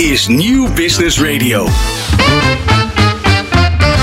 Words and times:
is 0.00 0.26
Nieuw 0.26 0.72
Business 0.72 1.20
Radio. 1.20 1.68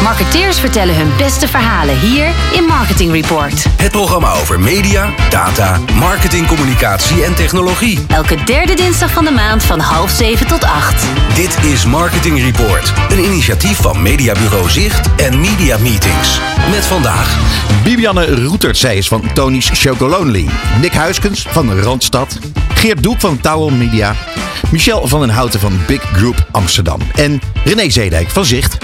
Marketeers 0.04 0.60
vertellen 0.60 0.96
hun 0.96 1.08
beste 1.18 1.48
verhalen 1.48 2.00
hier 2.00 2.28
in 2.54 2.64
Marketing 2.64 3.12
Report. 3.12 3.66
Het 3.77 3.92
programma 3.92 4.33
over 4.33 4.60
media, 4.60 5.14
data, 5.30 5.80
marketing, 6.00 6.48
communicatie 6.48 7.24
en 7.24 7.36
technologie. 7.36 8.00
Elke 8.07 8.44
derde 8.44 8.73
dinsdag 8.73 9.12
van 9.12 9.25
de 9.25 9.32
maand 9.32 9.64
van 9.64 9.80
half 9.80 10.12
zeven 10.12 10.48
tot 10.48 10.64
acht. 10.64 11.05
Dit 11.36 11.57
is 11.64 11.86
Marketing 11.86 12.41
Report, 12.41 12.93
een 13.09 13.23
initiatief 13.23 13.77
van 13.77 14.02
Mediabureau 14.02 14.70
Zicht 14.70 15.09
en 15.16 15.39
Media 15.39 15.77
Meetings. 15.77 16.39
Met 16.71 16.86
vandaag 16.86 17.38
Bibianne 17.84 18.43
Roetert, 18.45 18.77
zij 18.77 18.98
is 18.98 19.07
van 19.07 19.34
Tony's 19.34 19.70
Chocolonely. 19.73 20.50
Nick 20.82 20.93
Huiskens 20.93 21.48
van 21.50 21.79
Randstad. 21.79 22.39
Geert 22.78 23.04
Doek 23.04 23.20
van 23.20 23.41
Towel 23.41 23.70
Media. 23.70 24.16
Michel 24.71 25.07
van 25.07 25.20
den 25.20 25.30
Houten 25.30 25.60
van 25.60 25.80
Big 25.88 26.02
Group 26.02 26.48
Amsterdam. 26.52 27.00
En 27.16 27.42
René 27.64 27.89
Zeedijk 27.89 28.29
van 28.29 28.46
Zicht. 28.46 28.78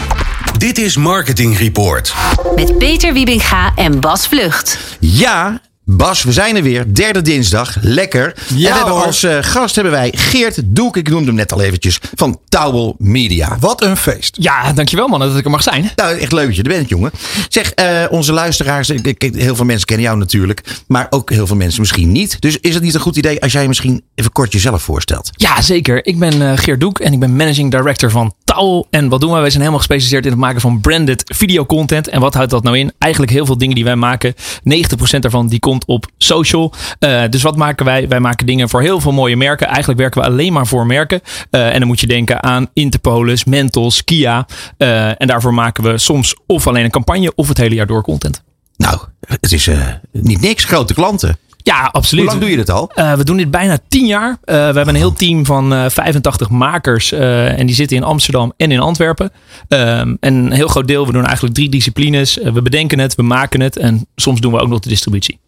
Dit 0.57 0.77
is 0.77 0.97
Marketing 0.97 1.57
Report. 1.57 2.13
Met 2.55 2.77
Peter 2.77 3.13
Wiebinga 3.13 3.71
en 3.75 3.99
Bas 3.99 4.27
Vlucht. 4.27 4.97
Ja, 4.99 5.61
Bas, 5.85 6.23
we 6.23 6.31
zijn 6.31 6.55
er 6.55 6.63
weer. 6.63 6.93
Derde 6.93 7.21
dinsdag. 7.21 7.75
Lekker. 7.81 8.25
en 8.49 8.55
we 8.55 8.67
hebben 8.73 8.93
als 9.05 9.23
eh, 9.23 9.37
gast 9.41 9.75
hebben 9.75 9.93
wij 9.93 10.13
Geert 10.15 10.61
Doek. 10.65 10.97
Ik 10.97 11.09
noemde 11.09 11.25
hem 11.25 11.35
net 11.35 11.51
al 11.53 11.61
eventjes. 11.61 11.99
Van 12.15 12.39
Towel 12.49 12.95
Media. 12.97 13.57
Wat 13.59 13.81
een 13.81 13.97
feest. 13.97 14.37
Ja, 14.39 14.73
dankjewel 14.73 15.07
man 15.07 15.19
dat 15.19 15.37
ik 15.37 15.45
er 15.45 15.51
mag 15.51 15.63
zijn. 15.63 15.91
Nou, 15.95 16.17
echt 16.17 16.31
leuk 16.31 16.45
dat 16.45 16.55
je 16.55 16.63
er 16.63 16.69
bent, 16.69 16.89
jongen. 16.89 17.11
Zeg, 17.49 17.71
eh, 17.71 18.03
onze 18.09 18.33
luisteraars, 18.33 18.89
ik- 18.89 19.07
ik- 19.23 19.35
heel 19.35 19.55
veel 19.55 19.65
mensen 19.65 19.85
kennen 19.87 20.05
jou 20.05 20.17
natuurlijk, 20.17 20.61
maar 20.87 21.07
ook 21.09 21.29
heel 21.29 21.47
veel 21.47 21.55
mensen 21.55 21.81
misschien 21.81 22.11
niet. 22.11 22.41
Dus 22.41 22.57
is 22.57 22.73
het 22.73 22.83
niet 22.83 22.93
een 22.93 22.99
goed 22.99 23.15
idee 23.17 23.41
als 23.41 23.51
jij 23.51 23.67
misschien 23.67 24.03
even 24.15 24.31
kort 24.31 24.51
jezelf 24.51 24.81
voorstelt? 24.83 25.29
Ja, 25.31 25.61
zeker. 25.61 26.05
Ik 26.05 26.19
ben 26.19 26.41
eh, 26.51 26.57
Geert 26.57 26.79
Doek 26.79 26.99
en 26.99 27.13
ik 27.13 27.19
ben 27.19 27.35
managing 27.35 27.71
director 27.71 28.11
van 28.11 28.33
Towel. 28.43 28.87
En 28.89 29.09
wat 29.09 29.21
doen 29.21 29.31
wij? 29.31 29.39
Wij 29.39 29.49
zijn 29.49 29.59
helemaal 29.59 29.79
gespecialiseerd 29.81 30.25
in 30.25 30.31
het 30.31 30.39
maken 30.39 30.61
van 30.61 30.79
branded 30.81 31.23
videocontent. 31.35 32.07
En 32.07 32.19
wat 32.19 32.33
houdt 32.33 32.49
dat 32.51 32.63
nou 32.63 32.77
in? 32.77 32.91
Eigenlijk 32.99 33.31
heel 33.31 33.45
veel 33.45 33.57
dingen 33.57 33.75
die 33.75 33.83
wij 33.83 33.95
maken. 33.95 34.33
90% 34.63 35.21
daarvan 35.21 35.47
die 35.47 35.59
komt 35.73 35.85
op 35.85 36.11
social. 36.17 36.73
Eh, 36.99 37.21
dus 37.29 37.41
wat 37.41 37.55
maken 37.55 37.85
wij? 37.85 38.07
Wij 38.07 38.19
maken 38.19 38.45
dingen 38.45 38.69
voor 38.69 38.81
heel 38.81 38.99
veel 38.99 39.11
mooie 39.11 39.35
merken. 39.35 39.67
Eigenlijk 39.67 39.99
werken 39.99 40.21
we 40.21 40.27
alleen 40.27 40.53
maar 40.53 40.67
voor 40.67 40.85
merken. 40.85 41.21
Eh, 41.49 41.73
en 41.73 41.79
dan 41.79 41.87
moet 41.87 41.99
je 41.99 42.07
denken 42.07 42.43
aan 42.43 42.67
Interpolis, 42.73 43.43
Mentos, 43.43 44.03
Kia. 44.03 44.45
Eh, 44.77 45.21
en 45.21 45.27
daarvoor 45.27 45.53
maken 45.53 45.83
we 45.83 45.97
soms 45.97 46.35
of 46.47 46.67
alleen 46.67 46.83
een 46.83 46.91
campagne 46.91 47.31
of 47.35 47.47
het 47.47 47.57
hele 47.57 47.75
jaar 47.75 47.87
door 47.87 48.03
content. 48.03 48.43
Nou, 48.77 48.99
het 49.27 49.51
is 49.51 49.69
niet 50.11 50.41
niks. 50.41 50.63
Grote 50.63 50.93
klanten. 50.93 51.37
Ja, 51.57 51.89
absoluut. 51.91 52.23
Hoe 52.23 52.31
lang 52.31 52.41
doe 52.41 52.51
je 52.51 52.57
dit 52.65 52.69
al? 52.69 52.91
We 53.17 53.23
doen 53.23 53.37
dit 53.37 53.51
bijna 53.51 53.77
tien 53.87 54.05
jaar. 54.05 54.37
We 54.45 54.51
hebben 54.51 54.87
een 54.87 54.95
heel 54.95 55.13
team 55.13 55.45
van 55.45 55.73
eh 55.73 55.89
85 55.89 56.49
makers. 56.49 57.11
en 57.11 57.65
die 57.65 57.75
zitten 57.75 57.97
in 57.97 58.03
Amsterdam 58.03 58.53
en 58.57 58.71
in 58.71 58.79
Antwerpen. 58.79 59.31
Ehm, 59.67 60.15
en 60.19 60.33
een 60.33 60.51
heel 60.51 60.67
groot 60.67 60.87
deel, 60.87 61.05
we 61.05 61.11
doen 61.11 61.25
eigenlijk 61.25 61.55
drie 61.55 61.69
disciplines. 61.69 62.37
We 62.53 62.61
bedenken 62.61 62.99
het, 62.99 63.15
we 63.15 63.23
maken 63.23 63.61
het. 63.61 63.77
En 63.77 64.07
soms 64.15 64.41
doen 64.41 64.51
we 64.51 64.59
ook 64.59 64.69
nog 64.69 64.79
de 64.79 64.89
distributie. 64.89 65.39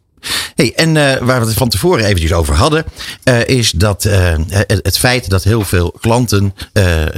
Hey, 0.56 0.74
en 0.76 0.98
eh, 0.98 1.22
waar 1.22 1.40
we 1.40 1.46
het 1.46 1.58
van 1.58 1.70
tevoren 1.70 2.06
eventjes 2.06 2.34
over 2.34 2.56
hadden, 2.56 2.86
eh, 3.24 3.48
is 3.48 3.72
dat 3.72 4.06
eh, 4.06 4.34
het, 4.68 4.98
feit 4.98 5.30
dat 5.30 5.44
heel 5.44 5.62
veel 5.62 5.96
klanten 6.00 6.54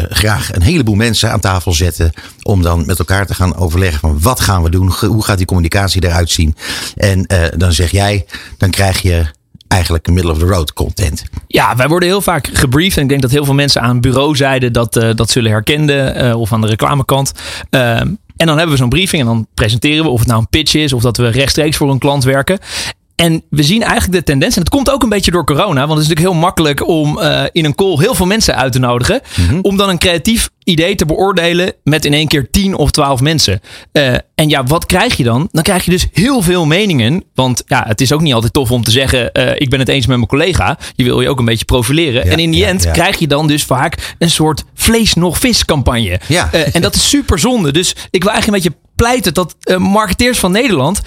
graag 0.10 0.54
een 0.54 0.62
heleboel 0.62 0.96
mensen 0.96 1.32
aan 1.32 1.40
tafel 1.40 1.74
zetten 1.74 2.12
om 2.42 2.62
dan 2.62 2.86
met 2.86 3.00
elkaar 3.00 3.26
te 3.26 3.34
gaan 3.34 3.56
overleggen 3.56 4.00
van 4.00 4.22
wat 4.22 4.40
gaan 4.40 4.64
we 4.64 4.70
doen, 4.70 4.92
hoe 5.00 5.24
gaat 5.24 5.38
die 5.38 5.46
communicatie 5.46 6.04
eruit 6.04 6.30
zien. 6.30 6.56
En 6.96 7.28
dan 7.58 7.74
zeg 7.74 7.92
jij, 7.92 8.26
dan 8.58 8.70
krijg 8.70 9.02
je 9.02 9.26
eigenlijk 9.68 10.08
middle 10.08 10.32
of 10.32 10.38
the 10.38 10.46
road 10.46 10.74
content. 10.74 11.24
Ja, 11.48 11.76
wij 11.76 11.88
worden 11.88 12.10
heel 12.10 12.22
vaak 12.22 12.50
gebriefd. 12.54 12.98
En 12.98 13.04
ik 13.04 13.10
denk 13.10 13.22
dat 13.22 13.32
heel 13.32 13.46
veel 13.46 13.54
mensen 13.54 13.82
aan 13.82 14.02
bureauzijde 14.02 14.72
dat, 14.72 14.94
dat 14.94 15.30
zullen 15.30 15.52
herkenden. 15.52 16.16
eh, 16.16 16.40
of 16.40 16.54
aan 16.54 16.62
de 16.62 16.68
reclamekant. 16.68 17.32
Ehm, 17.70 18.14
en 18.38 18.48
dan 18.48 18.58
hebben 18.58 18.76
we 18.76 18.82
zo'n 18.82 18.90
briefing 18.90 19.22
en 19.22 19.28
dan 19.28 19.48
presenteren 19.54 20.04
we 20.04 20.10
of 20.10 20.20
het 20.20 20.28
nou 20.28 20.40
een 20.40 20.50
pitch 20.50 20.74
is 20.74 20.94
of 20.94 21.02
dat 21.02 21.18
we 21.18 21.28
rechtstreeks 21.28 21.78
voor 21.78 21.92
een 21.92 22.00
klant 22.00 22.24
werken. 22.24 22.60
En 23.18 23.44
we 23.50 23.64
zien 23.64 23.82
eigenlijk 23.82 24.12
de 24.12 24.24
tendens, 24.24 24.56
en 24.56 24.62
het 24.62 24.70
komt 24.70 24.92
ook 24.92 25.04
een 25.04 25.10
beetje 25.10 25.32
door 25.32 25.46
corona, 25.46 25.88
want 25.88 25.92
het 25.92 26.00
is 26.00 26.08
natuurlijk 26.08 26.34
heel 26.34 26.42
makkelijk 26.42 26.88
om 26.88 27.20
eh, 27.20 27.44
in 27.52 27.66
een 27.66 27.76
call 27.76 27.98
heel 28.00 28.16
veel 28.16 28.26
mensen 28.26 28.56
uit 28.56 28.72
te 28.72 28.80
nodigen, 28.80 29.22
om 29.62 29.78
dan 29.78 29.90
een 29.90 29.98
creatief 29.98 30.50
idee 30.64 30.96
te 30.96 31.06
beoordelen 31.06 31.74
met 31.84 32.06
in 32.06 32.14
één 32.14 32.28
keer 32.28 32.50
10 32.52 32.76
of 32.76 32.92
12 32.92 33.22
mensen. 33.22 33.62
Eh, 33.92 34.14
en 34.36 34.50
ja, 34.50 34.64
wat 34.64 34.86
krijg 34.86 35.18
je 35.18 35.24
dan? 35.24 35.48
Dan 35.52 35.64
krijg 35.64 35.86
je 35.86 35.92
dus 35.92 36.08
heel 36.14 36.42
veel 36.42 36.66
meningen, 36.66 37.24
want 37.34 37.64
ja, 37.66 37.84
het 37.88 38.02
is 38.02 38.12
ook 38.12 38.22
niet 38.22 38.34
altijd 38.34 38.54
tof 38.54 38.72
om 38.72 38.84
te 38.84 38.92
zeggen, 38.92 39.32
eh, 39.32 39.62
ik 39.62 39.70
ben 39.70 39.80
het 39.80 39.90
eens 39.90 40.06
met 40.06 40.18
mijn 40.18 40.30
collega. 40.30 40.78
Je 40.96 41.04
wil 41.04 41.22
je 41.22 41.30
ook 41.30 41.40
een 41.40 41.46
beetje 41.46 41.66
profileren. 41.66 42.26
Ja, 42.26 42.32
en 42.32 42.40
in 42.40 42.52
die 42.52 42.62
ja, 42.62 42.68
end 42.68 42.84
ja. 42.84 42.92
krijg 42.92 43.20
je 43.20 43.28
dan 43.28 43.48
dus 43.48 43.64
vaak 43.64 44.16
een 44.20 44.32
soort 44.32 44.64
vlees 44.74 45.14
nog 45.14 45.38
vis 45.38 45.66
campagne. 45.66 46.20
Ja. 46.28 46.52
En 46.52 46.82
dat 46.82 46.96
is 46.96 47.10
super 47.10 47.40
zonde. 47.40 47.72
Dus 47.72 47.96
ik 48.10 48.24
wil 48.24 48.32
eigenlijk 48.32 48.66
een 48.66 48.72
beetje 48.72 48.88
pleiten 48.96 49.34
dat 49.34 49.56
marketeers 49.78 50.40
van 50.40 50.52
Nederland 50.52 51.02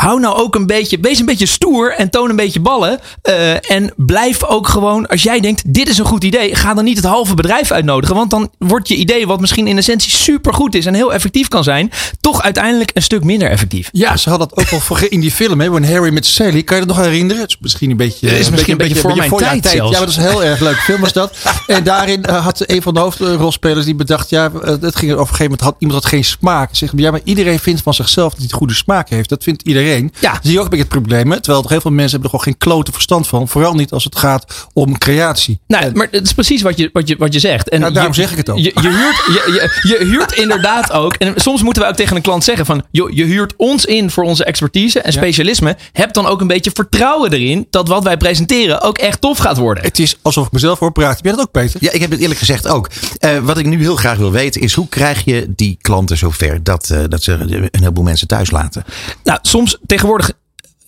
hou 0.00 0.20
nou 0.20 0.36
ook 0.36 0.54
een 0.54 0.66
beetje, 0.66 0.98
wees 1.00 1.18
een 1.18 1.26
beetje 1.26 1.46
stoer 1.46 1.92
en 1.92 2.10
toon 2.10 2.30
een 2.30 2.36
beetje 2.36 2.60
ballen. 2.60 3.00
Eh, 3.22 3.70
en 3.70 3.92
blijf 3.96 4.44
ook 4.44 4.68
gewoon, 4.68 5.06
als 5.06 5.22
jij 5.22 5.40
denkt, 5.40 5.74
dit 5.74 5.88
is 5.88 5.98
een 5.98 6.04
goed 6.04 6.24
idee, 6.24 6.54
ga 6.54 6.74
dan 6.74 6.84
niet 6.84 6.96
het 6.96 7.06
halve 7.06 7.34
bedrijf 7.34 7.70
uitnodigen. 7.70 8.16
Want 8.16 8.30
dan 8.30 8.50
wordt 8.58 8.88
je 8.88 8.94
idee, 8.96 9.26
wat 9.26 9.40
misschien 9.40 9.66
in 9.66 9.76
essentie 9.76 10.10
super 10.10 10.54
goed 10.54 10.74
is 10.74 10.86
en 10.86 10.94
heel 10.94 11.12
effectief 11.12 11.48
kan 11.48 11.64
zijn, 11.64 11.90
toch 12.20 12.42
uiteindelijk 12.42 12.90
een 12.94 13.02
stuk 13.02 13.24
minder 13.24 13.50
effectief. 13.50 13.88
Ja, 13.92 14.16
ze 14.16 14.28
hadden 14.28 14.48
dat 14.48 14.58
ook 14.58 14.72
al 14.72 14.80
voor- 14.80 15.06
in 15.08 15.20
die 15.20 15.30
film, 15.30 15.60
hè, 15.60 15.68
Harry 15.92 16.12
met 16.12 16.26
Sally. 16.26 16.62
Kan 16.62 16.78
je 16.78 16.86
dat 16.86 16.96
nog 16.96 17.04
herinneren? 17.04 17.42
Het 17.42 17.50
is 17.50 17.56
misschien 17.60 17.90
een 17.90 17.96
beetje... 17.96 18.38
Is 18.38 18.46
een 18.46 18.52
misschien 18.52 18.72
een 18.72 18.78
beetje 18.78 18.96
voor 18.96 19.16
mijn 19.16 19.30
jouw 19.30 19.38
tijd 19.38 19.66
zelfs. 19.66 19.92
Ja, 19.92 19.98
maar 19.98 20.06
dat 20.06 20.08
is 20.08 20.16
een 20.16 20.30
heel 20.30 20.44
erg 20.44 20.60
leuke 20.60 20.80
film 20.80 21.00
was 21.00 21.12
dat. 21.12 21.36
En 21.66 21.84
daarin 21.84 22.24
eh, 22.24 22.44
had 22.44 22.62
een 22.66 22.82
van 22.82 22.94
de 22.94 23.00
hoofdrolspelers 23.00 23.84
die 23.84 23.94
bedacht... 23.94 24.30
Ja, 24.30 24.50
eh, 24.62 24.74
het 24.80 24.96
ging 24.96 25.10
er 25.10 25.16
op 25.16 25.20
een 25.20 25.26
gegeven 25.26 25.42
moment, 25.44 25.60
had 25.60 25.76
iemand 25.78 26.02
had 26.02 26.12
geen 26.12 26.24
smaak. 26.24 26.68
Zeg, 26.72 26.92
ja, 26.96 27.10
maar 27.10 27.20
iedereen 27.24 27.58
vindt 27.58 27.82
van 27.82 27.94
zichzelf 27.94 28.32
dat 28.32 28.40
hij 28.40 28.50
goede 28.50 28.74
smaak 28.74 29.08
heeft. 29.08 29.28
Dat 29.28 29.42
vindt 29.42 29.62
iedereen. 29.62 29.89
Ja. 30.20 30.38
Zie 30.42 30.52
je 30.52 30.58
ook 30.58 30.64
een 30.64 30.70
beetje 30.70 30.84
het 30.84 30.94
probleem, 30.94 31.30
hè? 31.30 31.40
Terwijl 31.40 31.64
er 31.64 31.70
heel 31.70 31.80
veel 31.80 31.90
mensen 31.90 32.20
hebben 32.20 32.30
er 32.30 32.38
gewoon 32.38 32.54
geen 32.54 32.68
klote 32.68 32.92
verstand 32.92 33.26
van. 33.28 33.48
Vooral 33.48 33.74
niet 33.74 33.92
als 33.92 34.04
het 34.04 34.16
gaat 34.16 34.68
om 34.72 34.98
creatie. 34.98 35.60
Nou, 35.66 35.92
maar 35.94 36.08
het 36.10 36.26
is 36.26 36.32
precies 36.32 36.62
wat 36.62 36.78
je, 36.78 36.90
wat 36.92 37.08
je, 37.08 37.16
wat 37.18 37.32
je 37.32 37.38
zegt. 37.38 37.68
En 37.68 37.80
Nou, 37.80 37.92
daarom 37.92 38.12
je, 38.14 38.20
zeg 38.20 38.30
ik 38.30 38.36
het 38.36 38.48
ook. 38.48 38.58
Je, 38.58 38.72
je, 38.82 38.88
huurt, 38.88 39.16
je, 39.26 39.70
je, 39.82 39.88
je 39.88 40.04
huurt 40.04 40.32
inderdaad 40.32 40.92
ook. 40.92 41.14
En 41.14 41.32
soms 41.36 41.62
moeten 41.62 41.82
we 41.82 41.88
ook 41.88 41.96
tegen 41.96 42.16
een 42.16 42.22
klant 42.22 42.44
zeggen 42.44 42.66
van... 42.66 42.82
Joh, 42.90 43.10
je 43.10 43.24
huurt 43.24 43.54
ons 43.56 43.84
in 43.84 44.10
voor 44.10 44.24
onze 44.24 44.44
expertise 44.44 45.00
en 45.00 45.12
specialisme. 45.12 45.76
Heb 45.92 46.12
dan 46.12 46.26
ook 46.26 46.40
een 46.40 46.46
beetje 46.46 46.70
vertrouwen 46.74 47.32
erin... 47.32 47.66
dat 47.70 47.88
wat 47.88 48.04
wij 48.04 48.16
presenteren 48.16 48.80
ook 48.80 48.98
echt 48.98 49.20
tof 49.20 49.38
gaat 49.38 49.56
worden. 49.56 49.84
Het 49.84 49.98
is 49.98 50.16
alsof 50.22 50.46
ik 50.46 50.52
mezelf 50.52 50.78
hoor 50.78 50.92
praten. 50.92 51.22
Ben 51.22 51.30
je 51.30 51.36
dat 51.36 51.46
ook, 51.46 51.52
Peter? 51.52 51.80
Ja, 51.82 51.90
ik 51.90 52.00
heb 52.00 52.10
het 52.10 52.20
eerlijk 52.20 52.38
gezegd 52.38 52.68
ook. 52.68 52.90
Eh, 53.18 53.38
wat 53.38 53.58
ik 53.58 53.66
nu 53.66 53.80
heel 53.80 53.96
graag 53.96 54.18
wil 54.18 54.30
weten 54.30 54.60
is 54.60 54.74
hoe 54.74 54.88
krijg 54.88 55.24
je 55.24 55.52
die 55.56 55.78
klanten 55.80 56.16
zover 56.16 56.62
dat, 56.62 56.90
eh, 56.90 56.98
dat 57.08 57.22
ze 57.22 57.32
een 57.32 57.68
heleboel 57.70 58.04
mensen 58.04 58.26
thuis 58.26 58.50
laten? 58.50 58.84
Nou, 59.24 59.38
soms 59.42 59.78
tegenwoordig 59.86 60.32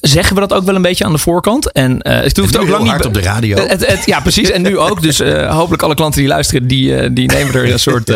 zeggen 0.01 0.35
we 0.35 0.41
dat 0.41 0.53
ook 0.53 0.65
wel 0.65 0.75
een 0.75 0.83
beetje 0.83 1.05
aan 1.05 1.13
de 1.13 1.19
voorkant. 1.19 1.73
En 1.73 2.01
eh 2.01 2.23
het 2.23 2.37
hoeft 2.37 2.57
ook 2.59 2.69
lang 2.69 2.93
niet 2.93 3.05
op 3.05 3.15
de 3.15 3.21
radio. 3.21 3.57
Het, 3.57 3.71
het- 3.71 3.87
het- 3.87 4.07
ja, 4.07 4.21
precies. 4.21 4.51
En 4.51 4.63
nu 4.63 4.79
ook. 4.79 5.03
Dus 5.03 5.21
eh, 5.21 5.55
hopelijk 5.57 5.83
alle 5.83 5.95
klanten 5.95 6.21
die 6.21 6.29
luisteren, 6.29 6.67
die, 6.67 6.97
eh, 6.97 7.09
die 7.13 7.33
nemen 7.33 7.55
er 7.55 7.73
een 7.73 7.79
soort 7.91 8.13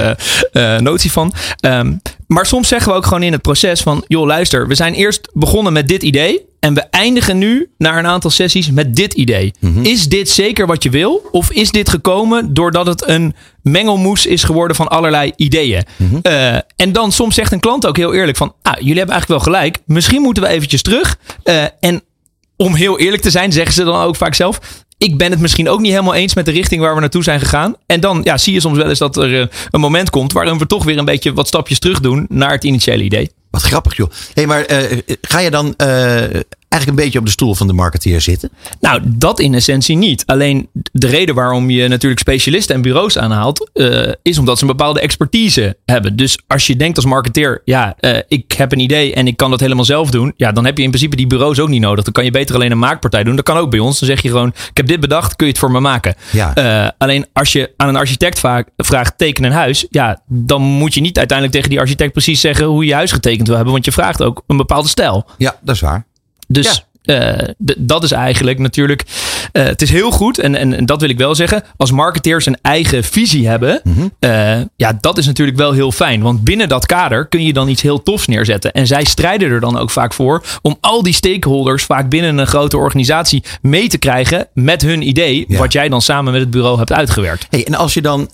notie 0.80 1.12
van. 1.12 1.32
Ehm, 1.60 1.92
maar 2.26 2.46
soms 2.46 2.68
zeggen 2.68 2.92
we 2.92 2.96
ook 2.98 3.04
gewoon 3.04 3.22
in 3.22 3.32
het 3.32 3.42
proces 3.42 3.80
van... 3.80 4.04
joh, 4.06 4.26
luister, 4.26 4.68
we 4.68 4.74
zijn 4.74 4.94
eerst 4.94 5.28
begonnen 5.32 5.72
met 5.72 5.88
dit 5.88 6.02
idee... 6.02 6.44
en 6.60 6.74
we 6.74 6.80
eindigen 6.80 7.38
nu 7.38 7.70
na 7.78 7.98
een 7.98 8.06
aantal 8.06 8.30
sessies 8.30 8.70
met 8.70 8.96
dit 8.96 9.12
idee. 9.12 9.52
Mhm. 9.60 9.82
Is 9.82 10.08
dit 10.08 10.28
zeker 10.28 10.66
wat 10.66 10.82
je 10.82 10.90
wil? 10.90 11.28
Of 11.30 11.50
is 11.50 11.70
dit 11.70 11.88
gekomen 11.88 12.54
doordat 12.54 12.86
het 12.86 13.08
een 13.08 13.34
mengelmoes 13.62 14.26
is 14.26 14.44
geworden 14.44 14.76
van 14.76 14.88
allerlei 14.88 15.32
ideeën? 15.36 15.84
Mhm. 15.96 16.18
Eh, 16.22 16.54
en 16.54 16.92
dan 16.92 17.12
soms 17.12 17.34
zegt 17.34 17.52
een 17.52 17.60
klant 17.60 17.86
ook 17.86 17.96
heel 17.96 18.14
eerlijk 18.14 18.36
van... 18.36 18.54
Ah, 18.62 18.74
jullie 18.74 18.98
hebben 18.98 19.14
eigenlijk 19.14 19.44
wel 19.44 19.54
gelijk. 19.54 19.78
Misschien 19.86 20.22
moeten 20.22 20.42
we 20.42 20.48
eventjes 20.48 20.82
terug. 20.82 21.18
Eh, 21.42 21.64
en 21.80 22.02
om 22.56 22.74
heel 22.74 22.98
eerlijk 22.98 23.22
te 23.22 23.30
zijn, 23.30 23.52
zeggen 23.52 23.74
ze 23.74 23.84
dan 23.84 24.00
ook 24.00 24.16
vaak 24.16 24.34
zelf. 24.34 24.84
Ik 24.98 25.16
ben 25.16 25.30
het 25.30 25.40
misschien 25.40 25.68
ook 25.68 25.80
niet 25.80 25.90
helemaal 25.90 26.14
eens 26.14 26.34
met 26.34 26.44
de 26.44 26.50
richting 26.50 26.80
waar 26.80 26.94
we 26.94 27.00
naartoe 27.00 27.22
zijn 27.22 27.40
gegaan. 27.40 27.74
En 27.86 28.00
dan 28.00 28.20
ja, 28.24 28.38
zie 28.38 28.52
je 28.52 28.60
soms 28.60 28.76
wel 28.76 28.88
eens 28.88 28.98
dat 28.98 29.16
er 29.16 29.40
eh, 29.40 29.46
een 29.70 29.80
moment 29.80 30.10
komt 30.10 30.32
waarin 30.32 30.58
we 30.58 30.66
toch 30.66 30.84
weer 30.84 30.98
een 30.98 31.04
beetje 31.04 31.32
wat 31.32 31.46
stapjes 31.46 31.78
terug 31.78 32.00
doen 32.00 32.26
naar 32.28 32.50
het 32.50 32.64
initiële 32.64 33.02
idee. 33.02 33.30
Wat 33.50 33.62
grappig 33.62 33.96
joh. 33.96 34.10
hey, 34.34 34.46
maar 34.46 34.64
eh, 34.64 34.98
ga 35.20 35.38
je 35.38 35.50
dan 35.50 35.74
eh, 35.76 36.40
eigenlijk 36.68 36.98
een 36.98 37.04
beetje 37.04 37.18
op 37.18 37.24
de 37.24 37.30
stoel 37.30 37.54
van 37.54 37.66
de 37.66 37.72
marketeer 37.72 38.20
zitten? 38.20 38.50
Nou, 38.80 39.00
dat 39.04 39.40
in 39.40 39.54
essentie 39.54 39.96
niet. 39.96 40.26
Alleen 40.26 40.68
de 40.92 41.06
reden 41.06 41.34
waarom 41.34 41.70
je 41.70 41.88
natuurlijk 41.88 42.20
specialisten 42.20 42.74
en 42.74 42.82
bureaus 42.82 43.18
aanhaalt, 43.18 43.70
eh, 43.72 44.12
is 44.22 44.38
omdat 44.38 44.58
ze 44.58 44.64
een 44.64 44.70
bepaalde 44.70 45.00
expertise 45.00 45.76
hebben. 45.84 46.16
Dus 46.16 46.38
als 46.46 46.66
je 46.66 46.76
denkt 46.76 46.96
als 46.96 47.06
marketeer, 47.06 47.62
ja, 47.64 47.94
eh, 47.98 48.18
ik 48.28 48.52
heb 48.52 48.72
een 48.72 48.78
idee 48.78 49.14
en 49.14 49.26
ik 49.26 49.36
kan 49.36 49.50
dat 49.50 49.60
helemaal 49.60 49.84
zelf 49.84 50.10
doen, 50.10 50.32
ja, 50.36 50.52
dan 50.52 50.64
heb 50.64 50.76
je 50.76 50.82
in 50.82 50.90
principe 50.90 51.16
die 51.16 51.26
bureaus 51.26 51.60
ook 51.60 51.68
niet 51.68 51.80
nodig. 51.80 52.04
Dan 52.04 52.12
kan 52.12 52.24
je 52.24 52.30
beter 52.30 52.54
alleen 52.54 52.70
een 52.70 52.78
maakpartij 52.78 53.24
doen. 53.24 53.36
Dat 53.36 53.44
kan 53.44 53.56
ook 53.56 53.70
bij 53.70 53.80
ons. 53.80 53.98
Dan 53.98 54.08
zeg 54.08 54.22
je 54.22 54.28
gewoon, 54.28 54.48
ik 54.48 54.76
heb 54.76 54.86
dit 54.86 55.00
bedacht, 55.00 55.36
kun 55.36 55.46
je 55.46 55.52
het 55.52 55.60
voor 55.60 55.70
me 55.70 55.80
maken. 55.80 56.14
Ja. 56.32 56.54
Eh, 56.54 56.90
alleen 56.98 57.26
als 57.32 57.52
je 57.52 57.72
aan 57.76 57.88
een 57.88 57.96
architect 57.96 58.38
vaak 58.38 58.68
vraagt, 58.76 59.18
teken 59.18 59.44
een 59.44 59.52
huis, 59.52 59.86
ja, 59.90 60.20
dan 60.28 60.62
moet 60.62 60.94
je 60.94 61.00
niet 61.00 61.18
uiteindelijk 61.18 61.56
tegen 61.56 61.70
die 61.70 61.80
architect 61.80 62.12
precies 62.12 62.40
zeggen 62.40 62.66
hoe 62.66 62.84
je 62.84 62.94
huis 62.94 63.12
getekend 63.12 63.46
wil 63.46 63.56
hebben, 63.56 63.72
want 63.72 63.84
je 63.84 63.92
vraagt 63.92 64.22
ook 64.22 64.42
een 64.46 64.56
bepaalde 64.56 64.88
stijl. 64.88 65.26
Ja, 65.38 65.56
dat 65.62 65.74
is 65.74 65.80
waar. 65.80 66.06
Dus 66.46 66.85
Eh, 67.06 67.48
dat 67.78 68.02
is 68.02 68.12
eigenlijk 68.12 68.58
natuurlijk. 68.58 69.02
eh, 69.52 69.64
het 69.64 69.82
is 69.82 69.90
heel 69.90 70.10
goed, 70.10 70.38
en, 70.38 70.54
en, 70.54 70.74
en 70.74 70.86
dat 70.86 71.00
wil 71.00 71.10
ik 71.10 71.18
wel 71.18 71.34
zeggen. 71.34 71.62
Als 71.76 71.90
marketeers 71.90 72.46
een 72.46 72.58
eigen 72.62 73.04
visie 73.04 73.48
hebben. 73.48 73.80
eh, 74.18 74.60
ja, 74.76 74.98
dat 75.00 75.18
is 75.18 75.26
natuurlijk 75.26 75.56
wel 75.56 75.72
heel 75.72 75.92
fijn. 75.92 76.22
Want 76.22 76.44
binnen 76.44 76.68
dat 76.68 76.86
kader 76.86 77.26
kun 77.26 77.44
je 77.44 77.52
dan 77.52 77.68
iets 77.68 77.82
heel 77.82 78.02
tofs 78.02 78.26
neerzetten. 78.26 78.72
En 78.72 78.86
zij 78.86 79.04
strijden 79.04 79.50
er 79.50 79.60
dan 79.60 79.78
ook 79.78 79.90
vaak 79.90 80.12
voor. 80.12 80.42
om 80.62 80.76
al 80.80 81.02
die 81.02 81.12
stakeholders, 81.12 81.84
vaak 81.84 82.08
binnen 82.08 82.38
een 82.38 82.46
grote 82.46 82.76
organisatie. 82.76 83.44
mee 83.62 83.88
te 83.88 83.98
krijgen 83.98 84.48
met 84.54 84.82
hun 84.82 85.08
idee. 85.08 85.44
Ja. 85.48 85.58
wat 85.58 85.72
jij 85.72 85.88
dan 85.88 86.02
samen 86.02 86.32
met 86.32 86.40
het 86.40 86.50
bureau 86.50 86.78
hebt 86.78 86.92
uitgewerkt. 86.92 87.46
Hey, 87.50 87.66
en 87.66 87.74
als 87.74 87.94
je 87.94 88.02
dan 88.02 88.30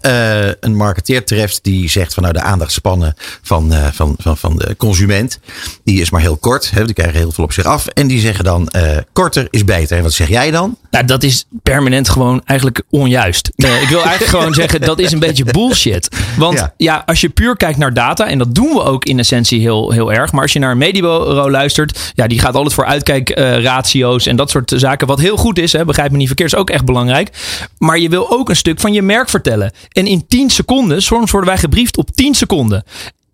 een 0.60 0.76
marketeer 0.76 1.24
treft 1.24 1.58
die 1.62 1.88
zegt 1.88 2.14
van 2.14 2.22
nou 2.22 2.34
de 2.34 2.42
aandachtspannen 2.42 3.14
van, 3.42 3.72
van, 3.92 4.14
van, 4.18 4.36
van 4.36 4.56
de 4.56 4.76
consument, 4.76 5.38
die 5.84 6.00
is 6.00 6.10
maar 6.10 6.20
heel 6.20 6.36
kort, 6.36 6.70
hè, 6.70 6.84
die 6.84 6.94
krijgen 6.94 7.18
heel 7.18 7.32
veel 7.32 7.44
op 7.44 7.52
zich 7.52 7.64
af. 7.64 7.86
En 7.86 8.06
die 8.06 8.20
zeggen 8.20 8.44
dan 8.44 8.61
eh, 8.68 8.96
korter 9.12 9.46
is 9.50 9.64
beter. 9.64 9.96
En 9.96 10.02
wat 10.02 10.12
zeg 10.12 10.28
jij 10.28 10.50
dan? 10.50 10.76
Nou, 10.90 11.04
dat 11.04 11.22
is 11.22 11.46
permanent 11.62 12.08
gewoon 12.08 12.42
eigenlijk 12.44 12.82
onjuist. 12.90 13.50
Eh, 13.56 13.82
ik 13.82 13.88
wil 13.88 14.02
eigenlijk 14.02 14.30
gewoon 14.36 14.54
zeggen, 14.54 14.80
dat 14.80 14.98
is 14.98 15.12
een 15.12 15.18
beetje 15.18 15.44
bullshit. 15.44 16.08
Want 16.36 16.58
Ja. 16.58 16.74
ja. 16.76 17.02
als 17.06 17.20
je 17.20 17.28
puur 17.28 17.56
kijkt 17.56 17.78
naar 17.78 17.94
data, 17.94 18.28
en 18.28 18.38
dat 18.38 18.54
doen 18.54 18.68
we 18.68 18.82
ook 18.82 19.04
in 19.04 19.18
essentie 19.18 19.60
heel, 19.60 19.90
heel 19.90 20.12
erg. 20.12 20.32
Maar 20.32 20.42
als 20.42 20.52
je 20.52 20.58
naar 20.58 20.76
een 20.78 21.50
luistert, 21.50 22.12
ja, 22.14 22.26
die 22.26 22.38
gaat 22.38 22.54
altijd 22.54 22.74
voor 22.74 22.84
uitkijkratio's 22.84 24.26
en 24.26 24.36
dat 24.36 24.50
soort 24.50 24.72
zaken. 24.76 25.06
Wat 25.06 25.20
heel 25.20 25.36
goed 25.36 25.58
is, 25.58 25.72
hè, 25.72 25.84
begrijp 25.84 26.10
me 26.10 26.16
niet 26.16 26.26
verkeerd, 26.26 26.52
is 26.52 26.58
ook 26.58 26.70
echt 26.70 26.84
belangrijk. 26.84 27.30
Maar 27.78 27.98
je 27.98 28.08
wil 28.08 28.30
ook 28.30 28.48
een 28.48 28.56
stuk 28.56 28.80
van 28.80 28.92
je 28.92 29.02
merk 29.02 29.28
vertellen. 29.28 29.72
En 29.88 30.06
in 30.06 30.26
10 30.26 30.50
seconden, 30.50 31.02
soms 31.02 31.30
worden 31.30 31.50
wij 31.50 31.58
gebriefd 31.58 31.96
op 31.96 32.10
10 32.10 32.34
seconden. 32.34 32.84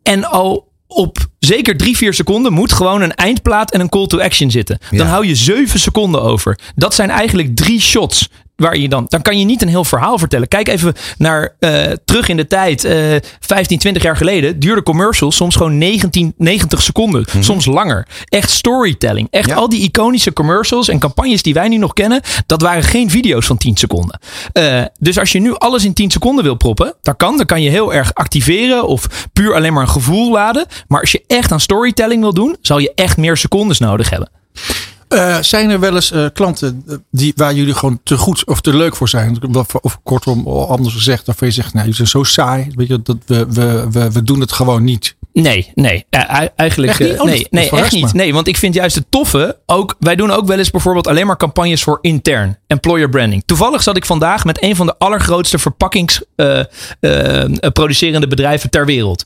En 0.02 0.24
al 0.24 0.67
op 0.88 1.18
zeker 1.38 1.76
drie, 1.76 1.96
vier 1.96 2.14
seconden 2.14 2.52
moet 2.52 2.72
gewoon 2.72 3.00
een 3.02 3.14
eindplaat 3.14 3.70
en 3.72 3.80
een 3.80 3.88
call 3.88 4.06
to 4.06 4.18
action 4.20 4.50
zitten. 4.50 4.78
Dan 4.90 4.98
Ja. 5.06 5.12
hou 5.12 5.26
je 5.26 5.34
zeven 5.34 5.80
seconden 5.80 6.22
over. 6.22 6.58
Dat 6.76 6.94
zijn 6.94 7.10
eigenlijk 7.10 7.56
drie 7.56 7.80
shots. 7.80 8.28
Waar 8.58 8.76
je 8.76 8.88
dan, 8.88 9.04
dan 9.08 9.22
kan 9.22 9.38
je 9.38 9.44
niet 9.44 9.62
een 9.62 9.68
heel 9.68 9.84
verhaal 9.84 10.18
vertellen. 10.18 10.48
Kijk 10.48 10.68
even 10.68 10.94
naar 11.18 11.54
eh, 11.58 11.82
terug 12.04 12.28
in 12.28 12.36
de 12.36 12.46
tijd. 12.46 12.84
eh 12.84 13.16
15, 13.40 13.78
20 13.78 14.02
jaar 14.02 14.16
geleden 14.16 14.58
duurde 14.60 14.82
commercials 14.82 15.36
soms 15.36 15.56
gewoon 15.56 15.78
19, 15.78 16.34
90 16.36 16.82
seconden. 16.82 17.24
Soms 17.40 17.64
langer. 17.66 18.06
Echt 18.24 18.50
storytelling. 18.50 19.28
Echt 19.30 19.46
Mhm. 19.46 19.54
Ja. 19.54 19.60
al 19.60 19.68
die 19.68 19.80
iconische 19.82 20.32
commercials 20.32 20.88
en 20.88 20.98
campagnes 20.98 21.42
die 21.42 21.54
wij 21.54 21.68
nu 21.68 21.76
nog 21.76 21.92
kennen. 21.92 22.20
Dat 22.46 22.62
waren 22.62 22.82
geen 22.82 23.10
video's 23.10 23.46
van 23.46 23.56
10 23.56 23.76
seconden. 23.76 24.18
Eh, 24.52 24.82
dus 24.98 25.18
als 25.18 25.32
je 25.32 25.40
nu 25.40 25.54
alles 25.54 25.84
in 25.84 25.92
10 25.94 26.10
seconden 26.10 26.44
wil 26.44 26.54
proppen. 26.54 26.94
Dat 27.02 27.16
kan. 27.16 27.36
Dan 27.36 27.46
kan 27.46 27.62
je 27.62 27.70
heel 27.70 27.94
erg 27.94 28.14
activeren. 28.14 28.86
Of 28.86 29.28
puur 29.32 29.54
alleen 29.54 29.72
maar 29.72 29.82
een 29.82 29.88
gevoel 29.88 30.30
laden. 30.32 30.66
Maar 30.88 31.00
als 31.00 31.12
je 31.12 31.24
echt 31.26 31.52
aan 31.52 31.60
storytelling 31.60 32.20
wil 32.20 32.34
doen. 32.34 32.56
Zal 32.60 32.78
je 32.78 32.92
echt 32.94 33.16
meer 33.16 33.36
secondes 33.36 33.78
nodig 33.78 34.10
hebben. 34.10 34.30
Eh, 35.08 35.38
zijn 35.40 35.70
er 35.70 35.80
wel 35.80 35.94
eens 35.94 36.10
eh, 36.10 36.26
klanten 36.32 36.84
eh, 36.88 36.94
die, 37.10 37.32
waar 37.36 37.54
jullie 37.54 37.74
gewoon 37.74 38.00
te 38.02 38.16
goed 38.16 38.46
of 38.46 38.60
te 38.60 38.76
leuk 38.76 38.96
voor 38.96 39.08
zijn? 39.08 39.56
Of, 39.56 39.74
of 39.74 40.00
kortom, 40.02 40.48
anders 40.48 40.94
gezegd, 40.94 41.26
waarvan 41.26 41.48
je 41.48 41.54
zegt, 41.54 41.72
nou, 41.72 41.78
jullie 41.78 41.94
zijn 41.94 42.08
zo 42.08 42.22
saai. 42.22 42.70
Weet 42.74 42.88
je, 42.88 43.02
dat 43.02 43.16
we, 43.26 43.46
we, 43.48 43.86
we, 43.90 44.12
we 44.12 44.22
doen 44.22 44.40
het 44.40 44.52
gewoon 44.52 44.84
niet. 44.84 45.16
Nee, 45.32 45.72
nee. 45.74 46.06
Eigenlijk. 46.56 46.90
Echt 46.90 47.00
niet? 47.00 47.20
Oh, 47.20 47.24
nee, 47.24 47.46
nee 47.50 47.70
echt 47.70 47.92
niet. 47.92 48.12
Nee, 48.12 48.34
want 48.34 48.48
ik 48.48 48.56
vind 48.56 48.74
juist 48.74 48.94
het 48.94 49.04
toffe. 49.08 49.58
Ook, 49.66 49.96
wij 49.98 50.16
doen 50.16 50.30
ook 50.30 50.46
wel 50.46 50.58
eens 50.58 50.70
bijvoorbeeld 50.70 51.06
alleen 51.06 51.26
maar 51.26 51.36
campagnes 51.36 51.82
voor 51.82 51.98
intern. 52.00 52.58
Employer 52.66 53.08
branding. 53.08 53.42
Toevallig 53.46 53.82
zat 53.82 53.96
ik 53.96 54.06
vandaag 54.06 54.44
met 54.44 54.62
een 54.62 54.76
van 54.76 54.86
de 54.86 54.94
allergrootste 54.98 55.58
verpakkingsproducerende 55.58 58.26
bedrijven 58.26 58.70
ter 58.70 58.86
wereld. 58.86 59.24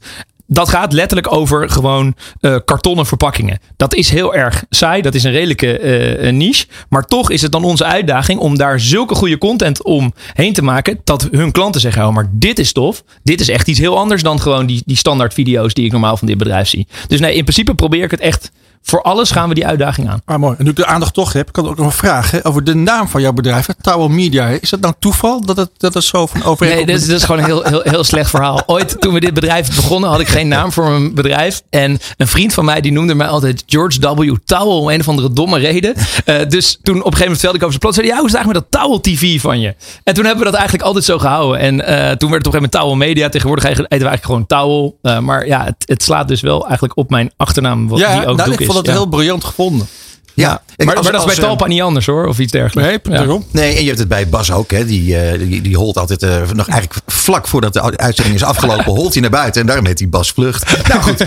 Dat 0.52 0.69
gaat 0.69 0.93
letterlijk 0.93 1.32
over 1.32 1.70
gewoon 1.70 2.14
eh, 2.40 2.56
kartonnen 2.64 3.06
verpakkingen. 3.06 3.58
Dat 3.76 3.94
is 3.94 4.10
heel 4.10 4.34
erg 4.34 4.64
saai. 4.70 5.02
Dat 5.02 5.14
is 5.14 5.25
een 5.25 5.32
redelijke 5.32 5.78
eh, 5.78 6.32
niche. 6.32 6.66
Maar 6.88 7.04
toch 7.04 7.31
is 7.31 7.43
het 7.43 7.52
dan 7.52 7.64
onze 7.64 7.84
uitdaging 7.84 8.40
om 8.40 8.58
daar 8.58 8.81
zulke 8.81 9.14
goede 9.14 9.38
content 9.38 9.82
omheen 9.82 10.52
te 10.52 10.62
maken. 10.62 11.00
Dat 11.04 11.28
hun 11.31 11.52
klanten 11.52 11.81
zeggen: 11.81 12.06
Oh, 12.06 12.14
maar 12.14 12.31
dit 12.32 12.58
is 12.58 12.72
tof. 12.72 13.04
Dit 13.22 13.40
is 13.40 13.49
echt 13.49 13.69
iets 13.69 13.78
heel 13.78 13.99
anders 13.99 14.22
dan 14.22 14.40
gewoon 14.40 14.66
die, 14.66 14.82
die 14.87 14.96
standaard 14.96 15.34
video's 15.34 15.75
die 15.75 15.84
ik 15.84 15.93
normaal 15.93 16.16
van 16.16 16.26
dit 16.26 16.38
bedrijf 16.38 16.69
zie. 16.69 16.87
Dus 17.08 17.20
nee, 17.20 17.34
in 17.34 17.44
principe 17.44 17.75
probeer 17.75 18.04
ik 18.04 18.10
het 18.10 18.20
echt. 18.20 18.50
Voor 18.82 19.02
alles 19.02 19.31
gaan 19.31 19.49
we 19.49 19.55
die 19.55 19.67
uitdaging 19.67 20.08
aan. 20.08 20.23
Ah, 20.25 20.38
mooi. 20.38 20.55
En 20.58 20.64
nu 20.64 20.70
ik 20.70 20.76
de 20.76 20.87
aandacht 20.87 21.14
toch 21.14 21.32
heb, 21.32 21.52
kan 21.52 21.64
ik 21.64 21.70
ook 21.70 21.76
nog 21.76 21.87
een 21.87 21.93
vraag 21.93 22.31
hè, 22.31 22.46
over 22.46 22.64
de 22.64 22.75
naam 22.75 23.08
van 23.08 23.20
jouw 23.20 23.32
bedrijf. 23.32 23.67
hè, 23.67 23.73
Tower 23.81 24.11
Media. 24.11 24.46
Is 24.46 24.70
dat 24.70 24.81
nou 24.81 24.94
toeval 24.99 25.40
dat 25.40 25.56
het, 25.56 25.70
dat 25.76 25.94
het 25.94 26.05
zo 26.05 26.26
van 26.26 26.43
overeenkomt? 26.43 26.87
Nee, 26.87 26.94
dit 26.94 27.02
is, 27.02 27.08
dit 27.08 27.17
is 27.17 27.25
gewoon 27.25 27.40
een 27.40 27.46
heel, 27.46 27.62
heel, 27.62 27.81
heel 27.84 28.05
slecht 28.05 28.31
verhaal. 28.31 28.62
Ooit 28.67 29.00
toen 29.00 29.14
we 29.14 29.20
dit 29.20 29.34
bedrijf 29.34 29.76
begonnen 29.76 30.11
had 30.11 30.20
ik 30.20 30.29
geen 30.29 30.49
naam 30.49 30.73
voor 30.73 30.90
mijn 30.90 31.14
bedrijf. 31.14 31.62
En 31.70 31.99
een 32.17 32.26
vriend 32.26 32.55
van 32.55 32.64
mij 32.64 32.81
die 32.81 32.93
noemde 32.93 33.14
mij 33.14 33.26
altijd 33.26 33.62
George 33.67 34.14
W. 34.14 34.37
Towel 34.44 34.81
om 34.81 34.88
een 34.88 35.00
of 35.00 35.08
andere 35.08 35.32
domme 35.32 35.58
reden. 35.58 35.94
Eh, 36.25 36.37
dus 36.49 36.78
toen 36.82 36.94
op 36.99 37.12
een 37.12 37.12
gegeven 37.12 37.19
moment 37.19 37.40
vertelde 37.40 37.56
ik 37.56 37.64
over 37.64 37.69
zijn 37.69 37.78
plot. 37.78 37.94
Zei 37.94 38.06
hij, 38.06 38.14
ja, 38.14 38.20
hoe 38.20 38.28
is 38.28 38.32
het 38.32 38.43
eigenlijk 38.43 38.73
met 38.73 38.81
dat 38.81 38.81
Towel 38.81 39.00
TV 39.00 39.40
van 39.40 39.61
je? 39.61 39.75
En 40.05 40.14
toen 40.14 40.25
hebben 40.25 40.44
we 40.44 40.50
dat 40.50 40.58
eigenlijk 40.61 40.85
altijd 40.85 41.05
zo 41.05 41.19
gehouden. 41.19 41.61
En 41.61 41.87
eh, 41.87 41.94
toen 41.94 42.00
werd 42.06 42.14
het 42.19 42.23
op 42.23 42.31
een 42.31 42.37
gegeven 42.37 42.52
moment 42.52 42.73
Towel 42.73 42.94
Media. 42.94 43.28
Tegenwoordig 43.28 43.64
eten 43.64 43.82
we 43.82 43.88
eigenlijk 43.88 44.25
gewoon 44.25 44.46
Towel. 44.46 44.99
Eh, 45.02 45.19
maar 45.19 45.46
ja, 45.46 45.64
het, 45.64 45.75
het 45.87 46.02
slaat 46.02 46.28
dus 46.28 46.40
wel 46.40 46.62
eigenlijk 46.62 46.96
op 46.96 47.11
mijn 47.11 47.32
achternaam. 47.37 47.88
Wat 47.88 47.99
ja, 47.99 48.19
die 48.19 48.26
ook 48.26 48.37
nou, 48.37 48.50
Doek 48.50 48.61
ik 48.61 48.67
vond 48.72 48.86
het. 48.86 48.94
Ja. 48.96 49.00
heel 49.02 49.10
briljant 49.10 49.44
gevonden. 49.44 49.86
Ja, 50.34 50.62
Ik- 50.76 50.86
Maar, 50.86 50.94
als- 50.94 51.04
maar 51.04 51.12
dat 51.12 51.20
is 51.20 51.26
bij 51.26 51.36
eh, 51.36 51.42
Talpa 51.42 51.66
niet 51.66 51.80
anders 51.80 52.06
hoor. 52.06 52.26
Of 52.26 52.38
iets 52.38 52.52
dergelijks. 52.52 52.90
Nee, 52.90 52.98
Ja. 53.14 53.19
daarom. 53.19 53.44
Nee, 53.50 53.74
en 53.74 53.80
je 53.80 53.86
hebt 53.86 53.98
het 53.98 54.08
bij 54.08 54.28
Bas 54.28 54.50
ook. 54.52 54.70
Hè? 54.70 54.84
Die, 54.86 55.16
eh, 55.19 55.38
die, 55.38 55.60
die 55.60 55.76
holt 55.76 55.96
altijd, 55.98 56.22
eh, 56.22 56.50
nog 56.52 56.69
eigenlijk 56.69 57.00
vlak 57.06 57.48
voordat 57.48 57.72
de 57.72 57.96
uitzending 57.96 58.36
is 58.36 58.42
afgelopen, 58.44 58.84
holt 59.00 59.12
hij 59.12 59.22
naar 59.22 59.30
buiten. 59.30 59.60
En 59.60 59.66
daarom 59.66 59.86
heet 59.86 59.98
hij 59.98 60.08
Bas 60.08 60.30
Vlucht. 60.30 60.88
Nou 60.88 61.00
goed. 61.02 61.24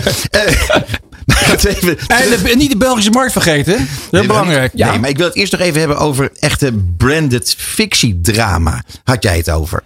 even, 1.66 1.98
En 1.98 2.28
de- 2.42 2.54
niet 2.56 2.70
de 2.70 2.76
Belgische 2.76 3.10
markt 3.10 3.32
vergeten. 3.32 3.76
Heel 3.76 3.86
Nee, 4.10 4.26
belangrijk. 4.26 4.74
maar- 4.78 4.90
Nee, 4.90 4.98
maar 4.98 5.08
ik 5.10 5.16
wil 5.16 5.26
het 5.26 5.36
eerst 5.36 5.52
nog 5.52 5.60
even 5.60 5.78
hebben 5.78 5.98
over 5.98 6.30
echte 6.38 6.72
branded 6.96 7.54
fictiedrama. 7.58 8.82
Had 9.04 9.22
jij 9.22 9.36
het 9.36 9.50
over? 9.50 9.82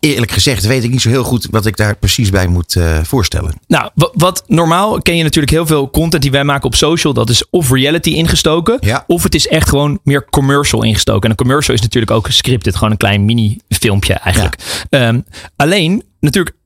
Eerlijk 0.00 0.32
gezegd 0.32 0.66
weet 0.66 0.84
ik 0.84 0.90
niet 0.90 1.00
zo 1.02 1.08
heel 1.08 1.24
goed 1.24 1.46
wat 1.50 1.66
ik 1.66 1.76
daar 1.76 1.96
precies 1.96 2.30
bij 2.30 2.46
moet 2.46 2.76
eh, 2.76 2.98
voorstellen. 3.02 3.54
Nou, 3.66 3.90
wa- 3.94 4.10
wat 4.12 4.44
normaal 4.46 5.02
ken 5.02 5.16
je 5.16 5.22
natuurlijk 5.22 5.52
heel 5.52 5.66
veel 5.66 5.90
content 5.90 6.22
die 6.22 6.30
wij 6.30 6.44
maken 6.44 6.64
op 6.66 6.74
social. 6.74 7.12
Dat 7.12 7.30
is 7.30 7.50
of 7.50 7.70
reality 7.70 8.10
ingestoken. 8.10 8.76
Ja. 8.80 9.04
Of 9.06 9.22
het 9.22 9.34
is 9.34 9.48
echt 9.48 9.68
gewoon 9.68 9.98
meer 10.04 10.24
commercial 10.30 10.82
ingestoken. 10.82 11.22
En 11.22 11.30
een 11.30 11.36
commercial 11.36 11.74
is 11.74 11.82
natuurlijk 11.82 12.12
ook 12.12 12.26
gescripted. 12.26 12.74
Gewoon 12.74 12.90
een 12.90 12.96
klein 12.96 13.24
mini 13.24 13.58
filmpje 13.68 14.14
eigenlijk. 14.14 14.56
Ehm, 14.90 15.20
alleen, 15.56 16.02
natuurlijk, 16.20 16.56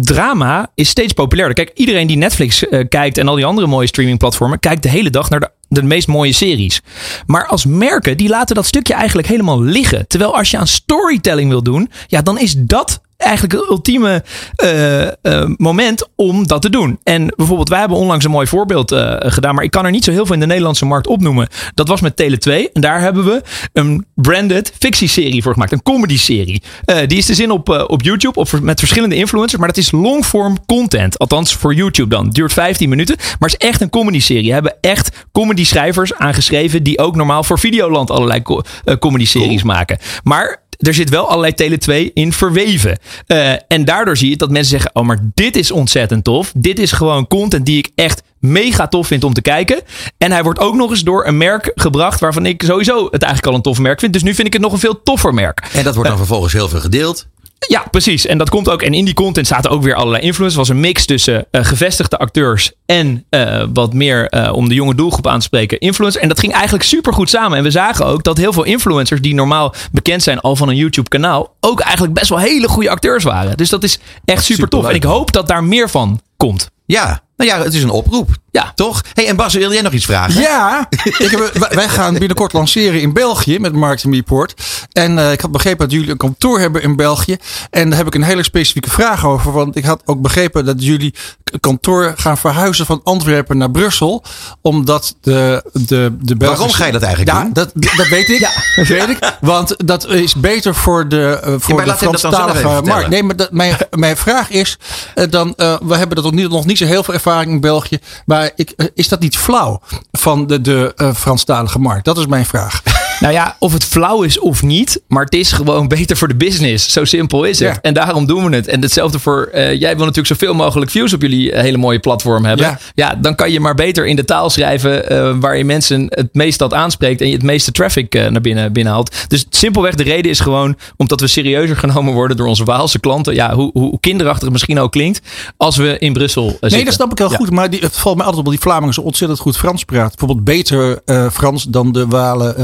drama 0.00 0.70
is 0.74 0.88
steeds 0.88 1.12
populairder. 1.12 1.64
Kijk, 1.64 1.78
iedereen 1.78 2.06
die 2.06 2.16
Netflix 2.16 2.68
eh, 2.68 2.84
kijkt 2.88 3.18
en 3.18 3.28
al 3.28 3.34
die 3.34 3.44
andere 3.44 3.66
mooie 3.66 3.86
streamingplatformen... 3.86 4.58
kijkt 4.58 4.82
de 4.82 4.88
hele 4.88 5.10
dag 5.10 5.30
naar 5.30 5.40
de, 5.40 5.50
de 5.68 5.82
meest 5.82 6.08
mooie 6.08 6.32
series. 6.32 6.80
Maar 7.26 7.46
als 7.46 7.64
merken, 7.64 8.16
die 8.16 8.28
laten 8.28 8.54
dat 8.54 8.66
stukje 8.66 8.94
eigenlijk 8.94 9.28
helemaal 9.28 9.62
liggen. 9.62 10.06
Terwijl 10.06 10.36
als 10.36 10.50
je 10.50 10.58
aan 10.58 10.66
storytelling 10.66 11.50
wil 11.50 11.62
doen... 11.62 11.90
ja, 12.06 12.22
dan 12.22 12.38
is 12.38 12.54
dat 12.56 13.00
eigenlijk 13.16 13.52
het 13.52 13.70
ultieme 13.70 14.22
eh, 14.56 15.06
eh, 15.06 15.12
moment 15.56 16.08
om 16.16 16.46
dat 16.46 16.62
te 16.62 16.70
doen. 16.70 16.98
En 17.02 17.32
bijvoorbeeld, 17.36 17.68
wij 17.68 17.78
hebben 17.78 17.98
onlangs 17.98 18.24
een 18.24 18.30
mooi 18.30 18.46
voorbeeld 18.46 18.92
eh, 18.92 19.14
gedaan, 19.18 19.54
maar 19.54 19.64
ik 19.64 19.70
kan 19.70 19.84
er 19.84 19.90
niet 19.90 20.04
zo 20.04 20.10
heel 20.10 20.24
veel 20.26 20.34
in 20.34 20.40
de 20.40 20.46
Nederlandse 20.46 20.84
markt 20.84 21.06
opnoemen. 21.06 21.48
Dat 21.74 21.88
was 21.88 22.00
met 22.00 22.16
Tele 22.16 22.38
2 22.38 22.72
en 22.72 22.80
daar 22.80 23.00
hebben 23.00 23.24
we 23.24 23.42
een 23.72 24.06
branded 24.14 24.72
fictieserie 24.78 25.42
voor 25.42 25.52
gemaakt, 25.52 25.72
een 25.72 25.82
comedy-serie. 25.82 26.62
Die 27.06 27.18
is 27.18 27.26
te 27.26 27.34
zin 27.34 27.50
op, 27.50 27.84
op 27.88 28.02
YouTube 28.02 28.38
op, 28.40 28.48
met 28.62 28.78
verschillende 28.78 29.16
influencers, 29.16 29.58
maar 29.60 29.68
dat 29.68 29.76
is 29.76 29.90
longform 29.90 30.66
content. 30.66 31.18
Althans 31.18 31.54
voor 31.54 31.74
YouTube 31.74 32.08
dan. 32.08 32.30
Duurt 32.30 32.52
15 32.52 32.88
minuten, 32.88 33.16
maar 33.38 33.48
is 33.48 33.56
echt 33.56 33.80
een 33.80 33.90
comedy-serie. 33.90 34.46
We 34.46 34.52
hebben 34.52 34.76
echt 34.80 35.26
comedy-schrijvers 35.32 36.14
aangeschreven 36.14 36.82
die 36.82 36.98
ook 36.98 37.16
normaal 37.16 37.44
voor 37.44 37.58
Videoland 37.58 38.10
allerlei 38.10 38.42
co- 38.42 38.62
comedy-series 38.98 39.62
maken. 39.62 39.98
Maar 40.22 40.64
er 40.78 40.94
zit 40.94 41.10
wel 41.10 41.28
allerlei 41.28 41.54
Tele 41.54 41.78
2 41.78 42.10
in 42.14 42.32
verweven. 42.32 42.98
Eh, 43.26 43.52
en 43.68 43.84
daardoor 43.84 44.16
zie 44.16 44.30
je 44.30 44.36
dat 44.36 44.50
mensen 44.50 44.70
zeggen: 44.70 44.90
Oh, 44.94 45.06
maar 45.06 45.18
dit 45.34 45.56
is 45.56 45.70
ontzettend 45.70 46.24
tof. 46.24 46.52
Dit 46.56 46.78
is 46.78 46.92
gewoon 46.92 47.26
content 47.26 47.66
die 47.66 47.78
ik 47.78 47.90
echt 47.94 48.22
mega 48.38 48.88
tof 48.88 49.06
vind 49.06 49.24
om 49.24 49.32
te 49.32 49.42
kijken. 49.42 49.80
En 50.18 50.32
hij 50.32 50.42
wordt 50.42 50.58
ook 50.58 50.74
nog 50.74 50.90
eens 50.90 51.02
door 51.02 51.26
een 51.26 51.36
merk 51.36 51.72
gebracht 51.74 52.20
waarvan 52.20 52.46
ik 52.46 52.62
sowieso 52.62 53.04
het 53.10 53.22
eigenlijk 53.22 53.46
al 53.46 53.54
een 53.54 53.62
tof 53.62 53.78
merk 53.78 54.00
vind. 54.00 54.12
Dus 54.12 54.22
nu 54.22 54.34
vind 54.34 54.46
ik 54.46 54.52
het 54.52 54.62
nog 54.62 54.72
een 54.72 54.78
veel 54.78 55.02
toffer 55.02 55.34
merk. 55.34 55.68
En 55.72 55.84
dat 55.84 55.94
wordt 55.94 56.08
dan 56.08 56.18
vervolgens 56.18 56.52
heel 56.52 56.68
veel 56.68 56.80
gedeeld. 56.80 57.26
Ja, 57.58 57.84
precies. 57.90 58.26
En 58.26 58.38
dat 58.38 58.48
komt 58.48 58.68
ook. 58.68 58.82
En 58.82 58.94
in 58.94 59.04
die 59.04 59.14
content 59.14 59.46
zaten 59.46 59.70
ook 59.70 59.82
weer 59.82 59.94
allerlei 59.94 60.22
influencers. 60.22 60.58
Het 60.58 60.68
was 60.68 60.76
een 60.76 60.82
mix 60.82 61.04
tussen 61.04 61.46
eh, 61.50 61.64
gevestigde 61.64 62.18
acteurs 62.18 62.72
en 62.86 63.24
eh, 63.28 63.64
wat 63.72 63.92
meer 63.92 64.28
eh, 64.28 64.52
om 64.52 64.68
de 64.68 64.74
jonge 64.74 64.94
doelgroep 64.94 65.26
aan 65.26 65.38
te 65.38 65.44
spreken, 65.44 65.78
influencers. 65.78 66.22
En 66.22 66.28
dat 66.28 66.38
ging 66.38 66.52
eigenlijk 66.52 66.84
super 66.84 67.12
goed 67.12 67.30
samen. 67.30 67.58
En 67.58 67.64
we 67.64 67.70
zagen 67.70 68.06
ook 68.06 68.24
dat 68.24 68.36
heel 68.36 68.52
veel 68.52 68.64
influencers 68.64 69.20
die 69.20 69.34
normaal 69.34 69.74
bekend 69.92 70.22
zijn 70.22 70.40
al 70.40 70.56
van 70.56 70.68
een 70.68 70.76
YouTube-kanaal, 70.76 71.54
ook 71.60 71.80
eigenlijk 71.80 72.14
best 72.14 72.28
wel 72.28 72.38
hele 72.38 72.68
goede 72.68 72.90
acteurs 72.90 73.24
waren. 73.24 73.56
Dus 73.56 73.68
dat 73.68 73.84
is 73.84 73.98
echt 74.24 74.44
super 74.44 74.68
tof. 74.68 74.88
En 74.88 74.94
ik 74.94 75.04
hoop 75.04 75.32
dat 75.32 75.48
daar 75.48 75.64
meer 75.64 75.90
van 75.90 76.20
komt. 76.36 76.70
Ja, 76.86 77.22
nou 77.36 77.50
ja, 77.50 77.62
het 77.62 77.74
is 77.74 77.82
een 77.82 77.90
oproep. 77.90 78.28
Ja. 78.56 78.72
Toch? 78.74 79.02
Hey, 79.12 79.26
en 79.26 79.36
Bas, 79.36 79.54
wil 79.54 79.72
jij 79.72 79.82
nog 79.82 79.92
iets 79.92 80.04
vragen? 80.04 80.40
Ja, 80.40 80.86
ik 81.18 81.30
heb, 81.30 81.52
wij- 81.74 81.88
gaan 81.88 82.14
binnenkort 82.14 82.52
lanceren 82.52 83.00
in 83.00 83.12
België 83.12 83.58
met 83.58 83.72
Marketing 83.72 84.14
Report. 84.14 84.54
En 84.92 85.18
eh, 85.18 85.32
ik 85.32 85.40
had 85.40 85.50
begrepen 85.50 85.78
dat 85.78 85.90
jullie 85.90 86.10
een 86.10 86.16
kantoor 86.16 86.60
hebben 86.60 86.82
in 86.82 86.96
België. 86.96 87.36
En 87.70 87.88
daar 87.88 87.98
heb 87.98 88.06
ik 88.06 88.14
een 88.14 88.22
hele 88.22 88.42
specifieke 88.42 88.90
vraag 88.90 89.26
over. 89.26 89.52
Want 89.52 89.76
ik 89.76 89.84
had 89.84 90.02
ook 90.04 90.20
begrepen 90.20 90.64
dat 90.64 90.84
jullie 90.84 91.14
kantoor 91.60 92.14
gaan 92.16 92.38
verhuizen 92.38 92.86
van 92.86 93.00
Antwerpen 93.04 93.58
naar 93.58 93.70
Brussel. 93.70 94.22
Omdat 94.60 95.16
de, 95.20 95.62
de, 95.72 96.16
de 96.20 96.36
Belgische... 96.36 96.46
Waarom 96.46 96.70
ga 96.70 96.86
je 96.86 96.92
dat 96.92 97.02
eigenlijk 97.02 97.36
ja, 97.36 97.42
doen? 97.42 97.52
Dat, 97.52 97.70
dat 97.74 98.08
weet 98.08 98.28
ik. 98.28 98.50
Dat 98.76 98.86
weet 98.86 99.08
ik. 99.08 99.36
Want 99.40 99.74
dat 99.86 100.08
is 100.08 100.34
beter 100.34 100.74
voor 100.74 101.08
de, 101.08 101.40
uh, 101.46 101.54
voor 101.58 101.84
de 101.84 101.94
Franstalige 101.94 102.80
markt. 102.84 103.08
Nee, 103.08 103.22
maar 103.22 103.36
dat, 103.36 103.52
mijn, 103.52 103.76
mijn 103.90 104.16
vraag 104.16 104.50
is 104.50 104.78
eh, 105.14 105.30
dan, 105.30 105.54
eh, 105.56 105.76
we 105.82 105.96
hebben 105.96 106.16
dat 106.16 106.24
nog 106.24 106.34
niet, 106.34 106.50
nog 106.50 106.66
niet 106.66 106.78
zo 106.78 106.84
heel 106.84 107.02
veel 107.02 107.14
ervaring 107.14 107.50
in 107.50 107.60
België. 107.60 107.98
Maar 108.24 108.45
ik, 108.54 108.70
eh, 108.70 108.86
is 108.94 109.08
dat 109.08 109.20
niet 109.20 109.36
flauw 109.36 109.80
van 110.12 110.46
de, 110.46 110.60
de 110.60 110.92
eh, 110.96 111.14
Franstalige 111.14 111.78
markt? 111.78 112.04
Dat 112.04 112.18
is 112.18 112.26
mijn 112.26 112.46
vraag. 112.46 112.82
Nou 113.20 113.32
ja, 113.32 113.56
of 113.58 113.72
het 113.72 113.84
flauw 113.84 114.22
is 114.22 114.38
of 114.38 114.62
niet, 114.62 115.00
maar 115.08 115.24
het 115.24 115.34
is 115.34 115.52
gewoon 115.52 115.88
beter 115.96 116.16
voor 116.16 116.28
de 116.28 116.36
business. 116.36 116.92
Zo 116.92 117.04
simpel 117.04 117.44
is 117.44 117.58
het. 117.58 117.74
Ja. 117.74 117.78
En 117.82 117.94
daarom 117.94 118.26
doen 118.26 118.50
we 118.50 118.56
het. 118.56 118.68
En 118.68 118.82
hetzelfde 118.82 119.18
voor, 119.18 119.48
eh, 119.52 119.80
jij 119.80 119.96
wil 119.96 120.04
natuurlijk 120.04 120.40
zoveel 120.40 120.54
mogelijk 120.54 120.90
views 120.90 121.12
op 121.12 121.22
jullie 121.22 121.52
eh, 121.52 121.62
hele 121.62 121.76
mooie 121.76 121.98
platform 121.98 122.44
hebben. 122.44 122.66
Ja. 122.66 122.78
Ja, 122.94 123.14
dan 123.14 123.34
kan 123.34 123.52
je 123.52 123.60
maar 123.60 123.74
beter 123.74 124.06
in 124.06 124.16
de 124.16 124.24
taal 124.24 124.50
schrijven 124.50 125.08
eh, 125.08 125.34
waar 125.40 125.56
je 125.56 125.64
mensen 125.64 126.06
het 126.08 126.34
meest 126.34 126.58
dat 126.58 126.74
aanspreekt 126.74 127.20
en 127.20 127.26
je 127.26 127.32
het 127.32 127.42
meeste 127.42 127.72
traffic 127.72 128.14
naar 128.14 128.40
binnen 128.40 128.72
binnenhaalt. 128.72 129.16
Dus 129.28 129.46
simpelweg 129.50 129.94
de 129.94 130.02
reden 130.02 130.30
is 130.30 130.40
gewoon 130.40 130.76
omdat 130.96 131.20
we 131.20 131.26
serieuzer 131.26 131.76
genomen 131.76 132.14
worden 132.14 132.36
door 132.36 132.46
onze 132.46 132.64
Waalse 132.64 133.00
klanten. 133.00 133.34
Ja, 133.34 133.54
hoe, 133.54 133.70
hoe 133.72 134.00
kinderachtig 134.00 134.42
het 134.42 134.52
misschien 134.52 134.78
ook 134.78 134.92
klinkt, 134.92 135.20
als 135.56 135.76
we 135.76 135.98
in 135.98 136.12
Brussel 136.12 136.48
zitten. 136.48 136.70
Nee, 136.70 136.84
dat 136.84 136.94
snap 136.94 137.12
ik 137.12 137.18
heel 137.18 137.28
goed. 137.28 137.50
Maar 137.50 137.70
die, 137.70 137.80
het 137.80 137.96
valt 137.96 138.16
mij 138.16 138.24
altijd 138.24 138.46
op 138.46 138.50
dat 138.50 138.60
die 138.60 138.70
Vlamingen 138.70 138.94
zo 138.94 139.00
ontzettend 139.00 139.40
goed 139.40 139.56
Frans 139.56 139.84
praten. 139.84 140.16
Bijvoorbeeld 140.18 140.44
beter 140.44 141.00
Frans 141.30 141.64
dan 141.64 141.92
de 141.92 142.06
Walen 142.06 142.54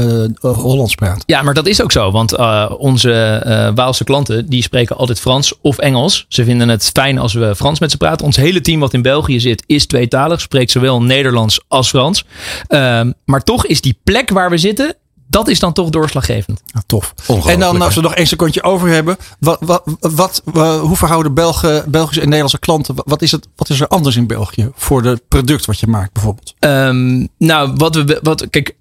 Hollands 0.51 0.95
praten. 0.95 1.23
Ja, 1.25 1.41
maar 1.41 1.53
dat 1.53 1.67
is 1.67 1.81
ook 1.81 1.91
zo. 1.91 2.11
Want 2.11 2.33
uh, 2.33 2.71
onze 2.77 3.43
uh, 3.45 3.69
Waalse 3.75 4.03
klanten 4.03 4.49
die 4.49 4.61
spreken 4.61 4.97
altijd 4.97 5.19
Frans 5.19 5.53
of 5.61 5.77
Engels. 5.77 6.25
Ze 6.27 6.43
vinden 6.43 6.69
het 6.69 6.89
fijn 6.93 7.17
als 7.17 7.33
we 7.33 7.55
Frans 7.55 7.79
met 7.79 7.91
ze 7.91 7.97
praten. 7.97 8.25
Ons 8.25 8.35
hele 8.35 8.61
team 8.61 8.79
wat 8.79 8.93
in 8.93 9.01
België 9.01 9.39
zit 9.39 9.63
is 9.65 9.85
tweetalig. 9.85 10.41
Spreekt 10.41 10.71
zowel 10.71 11.01
Nederlands 11.01 11.63
als 11.67 11.89
Frans. 11.89 12.25
Uh, 12.69 13.01
maar 13.25 13.43
toch 13.43 13.65
is 13.65 13.81
die 13.81 13.99
plek 14.03 14.29
waar 14.29 14.49
we 14.49 14.57
zitten... 14.57 14.95
Dat 15.27 15.47
is 15.47 15.59
dan 15.59 15.73
toch 15.73 15.89
doorslaggevend. 15.89 16.61
Ja, 16.65 16.83
tof. 16.85 17.13
En 17.45 17.59
dan 17.59 17.81
als 17.81 17.95
we 17.95 18.01
nog 18.01 18.15
één 18.15 18.27
secondje 18.27 18.63
over 18.63 18.89
hebben. 18.89 19.17
Wat, 19.39 19.57
wat, 19.61 19.83
wat, 20.01 20.41
hoe 20.81 20.95
verhouden 20.95 21.33
Belgen, 21.33 21.91
Belgische 21.91 22.19
en 22.19 22.25
Nederlandse 22.25 22.59
klanten? 22.59 22.95
Wat 22.97 23.21
is, 23.21 23.31
het, 23.31 23.47
wat 23.55 23.69
is 23.69 23.79
er 23.79 23.87
anders 23.87 24.15
in 24.15 24.27
België 24.27 24.71
voor 24.75 25.03
het 25.03 25.27
product 25.27 25.65
wat 25.65 25.79
je 25.79 25.87
maakt 25.87 26.13
bijvoorbeeld? 26.13 26.53
Um, 26.59 27.27
nou, 27.37 27.73
wat 27.75 27.95
we... 27.95 28.19
Wat, 28.21 28.49
kijk, 28.49 28.75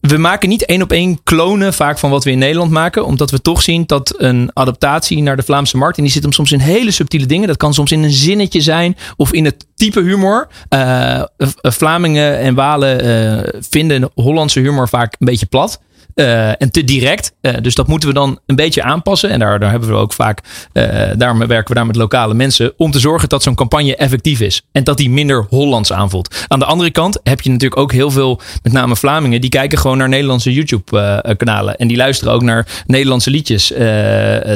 we 0.00 0.16
maken 0.16 0.48
niet 0.48 0.64
één 0.64 0.82
op 0.82 0.92
één 0.92 1.20
klonen 1.24 1.74
vaak 1.74 1.98
van 1.98 2.10
wat 2.10 2.24
we 2.24 2.30
in 2.30 2.38
Nederland 2.38 2.70
maken. 2.70 3.06
Omdat 3.06 3.30
we 3.30 3.40
toch 3.40 3.62
zien 3.62 3.84
dat 3.86 4.14
een 4.16 4.50
adaptatie 4.52 5.22
naar 5.22 5.36
de 5.36 5.42
Vlaamse 5.42 5.76
markt. 5.76 5.96
En 5.96 6.02
die 6.02 6.12
zit 6.12 6.22
hem 6.22 6.32
soms 6.32 6.52
in 6.52 6.58
hele 6.58 6.90
subtiele 6.90 7.26
dingen. 7.26 7.48
Dat 7.48 7.56
kan 7.56 7.74
soms 7.74 7.92
in 7.92 8.02
een 8.02 8.10
zinnetje 8.10 8.60
zijn. 8.60 8.96
Of 9.16 9.32
in 9.32 9.44
het 9.44 9.66
type 9.74 10.00
humor. 10.00 10.48
Uh, 10.74 11.22
Vlamingen 11.62 12.38
en 12.38 12.54
Walen 12.54 13.06
uh, 13.06 13.60
vinden 13.60 14.10
Hollandse 14.14 14.60
humor 14.60 14.88
vaak 14.88 15.12
een 15.18 15.26
beetje 15.26 15.46
plat. 15.46 15.80
Uh, 16.18 16.62
en 16.62 16.70
te 16.70 16.84
direct. 16.84 17.32
Uh, 17.42 17.52
dus 17.62 17.74
dat 17.74 17.86
moeten 17.86 18.08
we 18.08 18.14
dan 18.14 18.38
een 18.46 18.56
beetje 18.56 18.82
aanpassen. 18.82 19.30
En 19.30 19.38
daar, 19.38 19.60
daar 19.60 19.70
hebben 19.70 19.88
we 19.88 19.94
ook 19.94 20.12
vaak. 20.12 20.40
Uh, 20.72 21.10
daarom 21.16 21.38
werken 21.38 21.68
we 21.68 21.74
daar 21.74 21.86
met 21.86 21.96
lokale 21.96 22.34
mensen. 22.34 22.72
Om 22.76 22.90
te 22.90 22.98
zorgen 22.98 23.28
dat 23.28 23.42
zo'n 23.42 23.54
campagne 23.54 23.96
effectief 23.96 24.40
is. 24.40 24.62
En 24.72 24.84
dat 24.84 24.96
die 24.96 25.10
minder 25.10 25.46
Hollands 25.48 25.92
aanvoelt. 25.92 26.44
Aan 26.48 26.58
de 26.58 26.64
andere 26.64 26.90
kant 26.90 27.20
heb 27.22 27.40
je 27.40 27.50
natuurlijk 27.50 27.80
ook 27.80 27.92
heel 27.92 28.10
veel. 28.10 28.40
Met 28.62 28.72
name 28.72 28.96
Vlamingen. 28.96 29.40
Die 29.40 29.50
kijken 29.50 29.78
gewoon 29.78 29.98
naar 29.98 30.08
Nederlandse 30.08 30.52
YouTube-kanalen. 30.52 31.76
en 31.76 31.88
die 31.88 31.96
luisteren 31.96 32.32
ook 32.32 32.42
naar 32.42 32.66
Nederlandse 32.86 33.30
liedjes. 33.30 33.66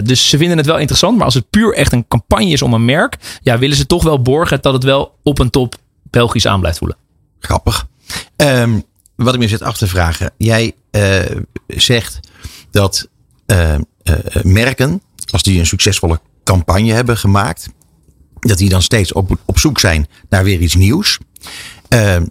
dus 0.05 0.29
ze 0.29 0.39
vinden 0.39 0.57
het 0.57 0.67
wel 0.67 0.79
interessant. 0.79 1.17
Maar 1.17 1.25
als 1.25 1.35
het 1.35 1.51
puur 1.51 1.75
echt 1.75 1.93
een 1.93 2.09
campagne 2.09 2.51
is 2.51 2.63
om 2.63 2.75
een 2.75 2.85
merk. 2.85 3.17
Ja, 3.43 3.59
willen 3.59 3.77
ze 3.77 3.87
toch 3.87 4.03
wel 4.03 4.23
borgen 4.23 4.59
dat 4.63 4.73
het 4.73 4.85
wel 4.85 5.15
op 5.23 5.39
een 5.39 5.51
top 5.51 5.75
Belgisch 6.11 6.47
aan 6.47 6.61
blijft 6.61 6.79
voelen. 6.79 6.97
Grappig. 7.39 7.87
Um, 8.37 8.85
wat 9.17 9.35
ik 9.35 9.41
me 9.41 9.49
zit 9.49 9.63
af 9.63 9.77
te 9.77 9.87
vragen. 9.87 10.31
Jij 10.37 10.73
zegt 11.67 12.21
dat 12.71 13.09
uh, 13.47 13.75
uh, 13.75 14.15
merken, 14.43 15.03
als 15.31 15.43
die 15.43 15.59
een 15.59 15.67
succesvolle 15.67 16.21
campagne 16.45 16.93
hebben 16.93 17.17
gemaakt, 17.17 17.69
dat 18.41 18.59
die 18.59 18.69
dan 18.69 18.83
steeds 18.83 19.13
op, 19.13 19.39
op 19.45 19.59
zoek 19.59 19.81
zijn 19.81 20.07
naar 20.29 20.45
weer 20.45 20.61
iets 20.61 20.75
nieuws. 20.75 21.19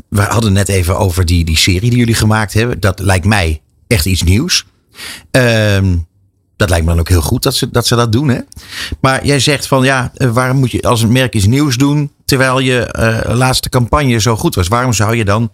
we 0.10 0.22
hadden 0.22 0.54
net 0.54 0.70
even 0.70 0.98
over 0.98 1.26
die, 1.26 1.46
die 1.46 1.58
serie 1.58 1.90
die 1.90 2.00
jullie 2.00 2.16
gemaakt 2.16 2.54
hebben. 2.54 2.80
Dat 2.80 3.00
lijkt 3.00 3.26
mij 3.26 3.62
echt 3.88 4.06
iets 4.06 4.24
nieuws. 4.24 4.66
dat 6.56 6.70
lijkt 6.70 6.86
me 6.86 6.92
dan 6.92 7.00
ook 7.00 7.10
heel 7.10 7.22
goed 7.22 7.44
dat 7.44 7.56
ze 7.56 7.72
dat, 7.72 7.88
ze 7.88 7.96
dat 7.96 8.12
doen. 8.12 8.28
Hè? 8.28 8.40
Maar 9.00 9.26
jij 9.26 9.40
zegt 9.40 9.68
van 9.68 9.84
ja, 9.84 10.12
waarom 10.14 10.58
moet 10.58 10.72
je 10.72 10.82
als 10.82 11.02
een 11.02 11.12
merk 11.12 11.34
iets 11.34 11.46
nieuws 11.46 11.78
doen 11.78 12.12
terwijl 12.26 12.60
je 12.60 12.90
laatste 13.34 13.70
campagne 13.70 14.20
zo 14.20 14.36
goed 14.36 14.56
was? 14.56 14.68
Waarom 14.68 14.94
zou 14.94 15.16
je 15.16 15.26
dan 15.26 15.52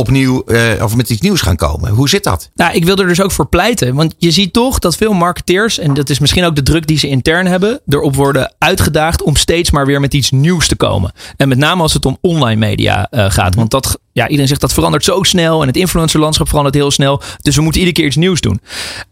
opnieuw 0.00 0.42
uh, 0.46 0.82
of 0.82 0.96
met 0.96 1.10
iets 1.10 1.20
nieuws 1.20 1.40
gaan 1.40 1.56
komen. 1.56 1.90
Hoe 1.90 2.08
zit 2.08 2.24
dat? 2.24 2.50
Nou, 2.54 2.74
ik 2.74 2.84
wil 2.84 2.96
er 2.96 3.06
dus 3.06 3.20
ook 3.20 3.30
voor 3.30 3.48
pleiten. 3.48 3.94
Want 3.94 4.14
je 4.18 4.30
ziet 4.30 4.52
toch 4.52 4.78
dat 4.78 4.96
veel 4.96 5.12
marketeers, 5.12 5.78
en 5.78 5.94
dat 5.94 6.10
is 6.10 6.18
misschien 6.18 6.44
ook 6.44 6.56
de 6.56 6.62
druk 6.62 6.86
die 6.86 6.98
ze 6.98 7.08
intern 7.08 7.46
hebben, 7.46 7.80
erop 7.88 8.14
worden 8.14 8.54
uitgedaagd 8.58 9.22
om 9.22 9.36
steeds 9.36 9.70
maar 9.70 9.86
weer 9.86 10.00
met 10.00 10.14
iets 10.14 10.30
nieuws 10.30 10.68
te 10.68 10.76
komen. 10.76 11.12
En 11.36 11.48
met 11.48 11.58
name 11.58 11.82
als 11.82 11.92
het 11.92 12.06
om 12.06 12.18
online 12.20 12.66
media 12.66 13.08
uh, 13.10 13.30
gaat. 13.30 13.54
Want 13.54 13.70
dat, 13.70 13.98
ja, 14.12 14.24
iedereen 14.24 14.48
zegt 14.48 14.60
dat 14.60 14.72
verandert 14.72 15.04
zo 15.04 15.22
snel 15.22 15.60
en 15.60 15.66
het 15.66 15.76
influencerlandschap 15.76 16.48
verandert 16.48 16.74
heel 16.74 16.90
snel. 16.90 17.22
Dus 17.42 17.56
we 17.56 17.62
moeten 17.62 17.80
iedere 17.80 17.98
keer 17.98 18.06
iets 18.06 18.16
nieuws 18.16 18.40
doen. 18.40 18.60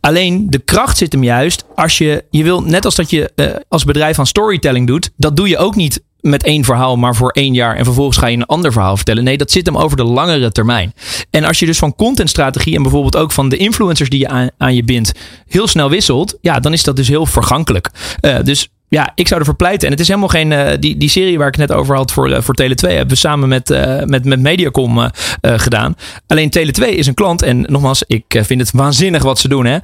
Alleen 0.00 0.46
de 0.50 0.58
kracht 0.58 0.98
zit 0.98 1.12
hem 1.12 1.24
juist 1.24 1.64
als 1.74 1.98
je, 1.98 2.24
je 2.30 2.42
wil, 2.42 2.62
net 2.62 2.84
als 2.84 2.94
dat 2.94 3.10
je 3.10 3.32
uh, 3.36 3.46
als 3.68 3.84
bedrijf 3.84 4.18
aan 4.18 4.26
storytelling 4.26 4.86
doet, 4.86 5.10
dat 5.16 5.36
doe 5.36 5.48
je 5.48 5.58
ook 5.58 5.74
niet 5.74 6.02
met 6.20 6.42
één 6.42 6.64
verhaal, 6.64 6.96
maar 6.96 7.16
voor 7.16 7.30
één 7.30 7.54
jaar. 7.54 7.76
En 7.76 7.84
vervolgens 7.84 8.16
ga 8.16 8.26
je 8.26 8.36
een 8.36 8.46
ander 8.46 8.72
verhaal 8.72 8.96
vertellen. 8.96 9.24
Nee, 9.24 9.36
dat 9.36 9.50
zit 9.50 9.66
hem 9.66 9.76
over 9.76 9.96
de 9.96 10.04
langere 10.04 10.52
termijn. 10.52 10.94
En 11.30 11.44
als 11.44 11.58
je 11.58 11.66
dus 11.66 11.78
van 11.78 11.94
contentstrategie 11.94 12.76
en 12.76 12.82
bijvoorbeeld 12.82 13.16
ook 13.16 13.32
van 13.32 13.48
de 13.48 13.56
influencers 13.56 14.08
die 14.08 14.18
je 14.18 14.50
aan, 14.58 14.74
je 14.74 14.84
bindt, 14.84 15.12
heel 15.46 15.66
snel 15.66 15.90
wisselt. 15.90 16.36
Ja, 16.40 16.60
dan 16.60 16.72
is 16.72 16.82
dat 16.82 16.96
dus 16.96 17.08
heel 17.08 17.26
vergankelijk. 17.26 17.90
Uh, 18.20 18.36
dus 18.42 18.68
ja, 18.88 19.12
ik 19.14 19.28
zou 19.28 19.40
ervoor 19.40 19.56
pleiten. 19.56 19.86
En 19.86 19.92
het 19.92 20.00
is 20.00 20.08
helemaal 20.08 20.28
geen. 20.28 20.50
Uh, 20.50 20.68
die, 20.80 20.96
die 20.96 21.08
serie 21.08 21.38
waar 21.38 21.48
ik 21.48 21.56
het 21.56 21.68
net 21.68 21.78
over 21.78 21.96
had 21.96 22.12
voor, 22.12 22.30
uh, 22.30 22.40
voor 22.40 22.54
Tele2 22.62 22.88
hebben 22.88 23.08
we 23.08 23.14
samen 23.14 23.48
met, 23.48 23.70
uh, 23.70 24.02
met, 24.02 24.24
met 24.24 24.40
Mediacom 24.40 25.10
gedaan. 25.40 25.96
Alleen 26.26 26.52
Tele2 26.58 26.84
is 26.88 27.06
een 27.06 27.14
klant. 27.14 27.42
En 27.42 27.60
nogmaals, 27.60 28.02
ik 28.06 28.24
vind 28.42 28.60
het 28.60 28.70
waanzinnig 28.70 29.22
wat 29.22 29.38
ze 29.38 29.48
doen. 29.48 29.66
Hè? 29.66 29.78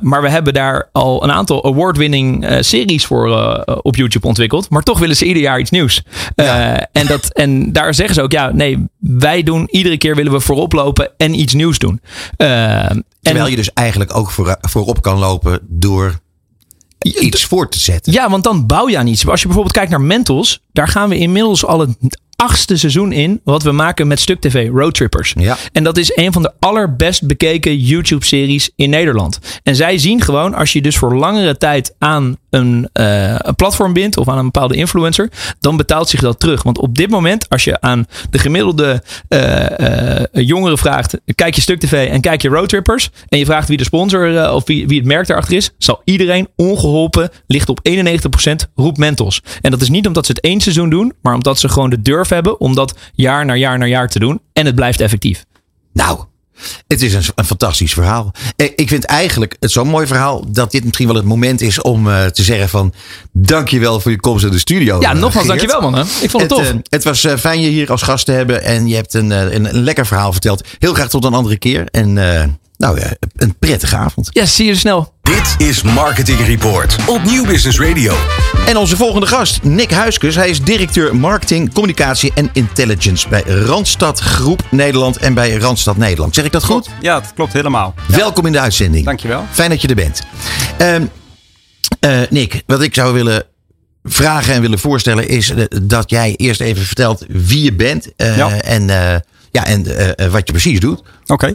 maar 0.00 0.22
we 0.22 0.28
hebben 0.28 0.54
daar 0.54 0.88
al 0.92 1.24
een 1.24 1.32
aantal 1.32 1.64
award-winning 1.64 2.46
series 2.60 3.06
voor 3.06 3.28
op 3.82 3.96
YouTube 3.96 4.26
ontwikkeld. 4.26 4.70
Maar 4.70 4.82
toch 4.82 4.98
willen 4.98 5.16
ze 5.16 5.24
ieder 5.24 5.42
jaar 5.42 5.60
iets 5.60 5.70
nieuws. 5.70 6.02
Ja. 6.34 6.86
en, 6.92 7.06
dat, 7.06 7.32
en 7.32 7.72
daar 7.72 7.94
zeggen 7.94 8.14
ze 8.14 8.22
ook: 8.22 8.32
ja, 8.32 8.50
nee, 8.52 8.86
wij 8.98 9.42
doen 9.42 9.68
iedere 9.70 9.98
keer 9.98 10.16
willen 10.16 10.32
we 10.32 10.40
voorop 10.40 10.72
lopen 10.72 11.10
en 11.16 11.40
iets 11.40 11.54
nieuws 11.54 11.78
doen. 11.78 12.00
Terwijl 13.22 13.46
je 13.46 13.56
dus 13.56 13.72
eigenlijk 13.72 14.16
ook 14.16 14.30
voor, 14.30 14.56
voorop 14.60 15.02
kan 15.02 15.18
lopen 15.18 15.60
door 15.68 16.20
iets 17.02 17.44
voor 17.44 17.68
te 17.68 17.78
zetten. 17.78 18.12
Ja, 18.12 18.30
want 18.30 18.44
dan 18.44 18.66
bouw 18.66 18.88
je 18.88 18.98
aan 18.98 19.06
iets. 19.06 19.26
Als 19.26 19.40
je 19.40 19.46
bijvoorbeeld 19.46 19.76
kijkt 19.76 19.90
naar 19.90 20.00
Mentos, 20.00 20.60
daar 20.72 20.88
gaan 20.88 21.08
we 21.08 21.18
inmiddels 21.18 21.64
al 21.64 21.80
het 21.80 22.20
achtste 22.36 22.76
seizoen 22.76 23.12
in 23.12 23.40
wat 23.44 23.62
we 23.62 23.72
maken 23.72 24.06
met 24.06 24.20
Stuk 24.20 24.40
TV, 24.40 24.68
Roadtrippers. 24.74 25.34
Ja. 25.38 25.56
En 25.72 25.84
dat 25.84 25.96
is 25.96 26.12
een 26.14 26.32
van 26.32 26.42
de 26.42 26.52
allerbest 26.58 27.26
bekeken 27.26 27.78
YouTube-series 27.78 28.70
in 28.76 28.90
Nederland. 28.90 29.38
En 29.62 29.76
zij 29.76 29.98
zien 29.98 30.20
gewoon, 30.20 30.54
als 30.54 30.72
je 30.72 30.82
dus 30.82 30.96
voor 30.96 31.14
langere 31.14 31.56
tijd 31.56 31.94
aan 31.98 32.36
een, 32.52 32.88
uh, 33.00 33.34
een 33.38 33.54
platform 33.54 33.92
bindt 33.92 34.16
of 34.16 34.28
aan 34.28 34.38
een 34.38 34.44
bepaalde 34.44 34.74
influencer, 34.74 35.30
dan 35.60 35.76
betaalt 35.76 36.08
zich 36.08 36.20
dat 36.20 36.40
terug. 36.40 36.62
Want 36.62 36.78
op 36.78 36.94
dit 36.94 37.10
moment, 37.10 37.48
als 37.48 37.64
je 37.64 37.80
aan 37.80 38.06
de 38.30 38.38
gemiddelde 38.38 39.02
uh, 39.28 39.66
uh, 39.78 40.46
jongeren 40.46 40.78
vraagt, 40.78 41.18
kijk 41.34 41.54
je 41.54 41.60
Stuk 41.60 41.80
TV 41.80 42.08
en 42.08 42.20
kijk 42.20 42.42
je 42.42 42.48
Roadtrippers, 42.48 43.10
en 43.28 43.38
je 43.38 43.44
vraagt 43.44 43.68
wie 43.68 43.76
de 43.76 43.84
sponsor 43.84 44.52
of 44.52 44.66
wie, 44.66 44.86
wie 44.86 44.98
het 44.98 45.06
merk 45.06 45.26
daarachter 45.26 45.56
is, 45.56 45.70
zal 45.78 46.00
iedereen 46.04 46.48
ongeholpen 46.56 47.30
ligt 47.46 47.68
op 47.68 47.80
91% 47.90 48.70
roep 48.74 48.96
Mentos. 48.96 49.42
En 49.60 49.70
dat 49.70 49.80
is 49.80 49.88
niet 49.88 50.06
omdat 50.06 50.26
ze 50.26 50.32
het 50.32 50.40
één 50.40 50.60
seizoen 50.60 50.90
doen, 50.90 51.12
maar 51.22 51.34
omdat 51.34 51.58
ze 51.58 51.68
gewoon 51.68 51.90
de 51.90 52.02
durf 52.02 52.28
hebben 52.28 52.60
om 52.60 52.74
dat 52.74 52.98
jaar 53.14 53.44
na 53.44 53.54
jaar 53.54 53.78
na 53.78 53.86
jaar 53.86 54.08
te 54.08 54.18
doen. 54.18 54.40
En 54.52 54.66
het 54.66 54.74
blijft 54.74 55.00
effectief. 55.00 55.44
Nou, 55.92 56.24
het 56.86 57.02
is 57.02 57.14
een, 57.14 57.22
een, 57.34 57.44
fantastisch 57.44 57.92
verhaal. 57.92 58.32
Ik 58.56 58.88
vind 58.88 59.04
eigenlijk 59.04 59.56
het 59.60 59.70
zo'n 59.70 59.88
mooi 59.88 60.06
verhaal 60.06 60.44
dat 60.48 60.70
dit 60.70 60.84
misschien 60.84 61.06
wel 61.06 61.16
het 61.16 61.24
moment 61.24 61.60
is 61.60 61.80
om 61.80 62.06
uh, 62.06 62.24
te 62.24 62.42
zeggen 62.42 62.68
van 62.68 62.94
dankjewel 63.32 64.00
voor 64.00 64.10
je 64.10 64.20
komst 64.20 64.44
in 64.44 64.50
de 64.50 64.58
studio. 64.58 65.00
Ja, 65.00 65.12
nogmaals 65.12 65.46
dankjewel 65.46 65.80
man. 65.80 65.94
Hè? 65.94 66.02
Ik 66.02 66.30
vond 66.30 66.32
het, 66.32 66.40
het 66.40 66.48
tof. 66.48 66.72
Uh, 66.72 66.80
het 66.88 67.04
was 67.04 67.24
uh, 67.24 67.36
fijn 67.36 67.60
je 67.60 67.68
hier 67.68 67.90
als 67.90 68.02
gast 68.02 68.24
te 68.24 68.32
hebben 68.32 68.62
en 68.62 68.88
je 68.88 68.94
hebt 68.94 69.14
een, 69.14 69.30
een, 69.30 69.74
een, 69.74 69.82
lekker 69.82 70.06
verhaal 70.06 70.32
verteld. 70.32 70.68
Heel 70.78 70.94
graag 70.94 71.08
tot 71.08 71.24
een 71.24 71.34
andere 71.34 71.58
keer 71.58 71.86
en 71.90 72.18
nou 72.82 73.00
ja, 73.00 73.12
een 73.36 73.54
prettige 73.58 73.96
avond. 73.96 74.28
Ja, 74.30 74.46
zie 74.46 74.66
je 74.66 74.74
snel. 74.74 75.12
Dit 75.22 75.66
is 75.68 75.82
Marketing 75.82 76.38
Report 76.46 76.96
op 77.06 77.22
Nieuw 77.24 77.44
Business 77.46 77.80
Radio. 77.80 78.14
En 78.66 78.76
onze 78.76 78.96
volgende 78.96 79.26
gast, 79.26 79.62
Nick 79.62 79.90
Huiskes. 79.90 80.34
Hij 80.34 80.48
is 80.48 80.60
directeur 80.62 81.16
marketing, 81.16 81.72
communicatie 81.72 82.32
en 82.34 82.50
intelligence 82.52 83.28
bij 83.28 83.42
Randstad 83.42 84.18
Groep 84.20 84.62
Nederland 84.70 85.16
en 85.16 85.34
bij 85.34 85.54
Randstad 85.56 85.96
Nederland. 85.96 86.34
Zeg 86.34 86.44
ik 86.44 86.52
dat 86.52 86.64
goed? 86.64 86.88
Ja, 87.00 87.20
dat 87.20 87.32
klopt 87.34 87.52
helemaal. 87.52 87.94
Welkom 88.08 88.46
in 88.46 88.52
de 88.52 88.60
uitzending. 88.60 89.04
Dankjewel. 89.04 89.44
Fijn 89.50 89.70
dat 89.70 89.80
je 89.82 89.88
er 89.88 89.94
bent. 89.94 90.22
Ehm 90.78 91.02
eh, 92.00 92.20
Nick, 92.30 92.62
wat 92.66 92.82
ik 92.82 92.94
zou 92.94 93.12
willen 93.14 93.44
vragen 94.04 94.54
en 94.54 94.60
willen 94.60 94.78
voorstellen 94.78 95.28
is 95.28 95.50
eh, 95.50 95.64
dat 95.82 96.10
jij 96.10 96.34
eerst 96.36 96.60
even 96.60 96.84
vertelt 96.84 97.24
wie 97.28 97.62
je 97.62 97.72
bent 97.74 98.14
eh, 98.16 98.36
Ja. 98.36 98.50
en, 98.60 98.90
eh, 98.90 99.20
ja, 99.50 99.66
en 99.66 100.16
eh, 100.16 100.26
wat 100.30 100.46
je 100.46 100.52
precies 100.52 100.80
doet. 100.80 101.02
Oké. 101.26 101.54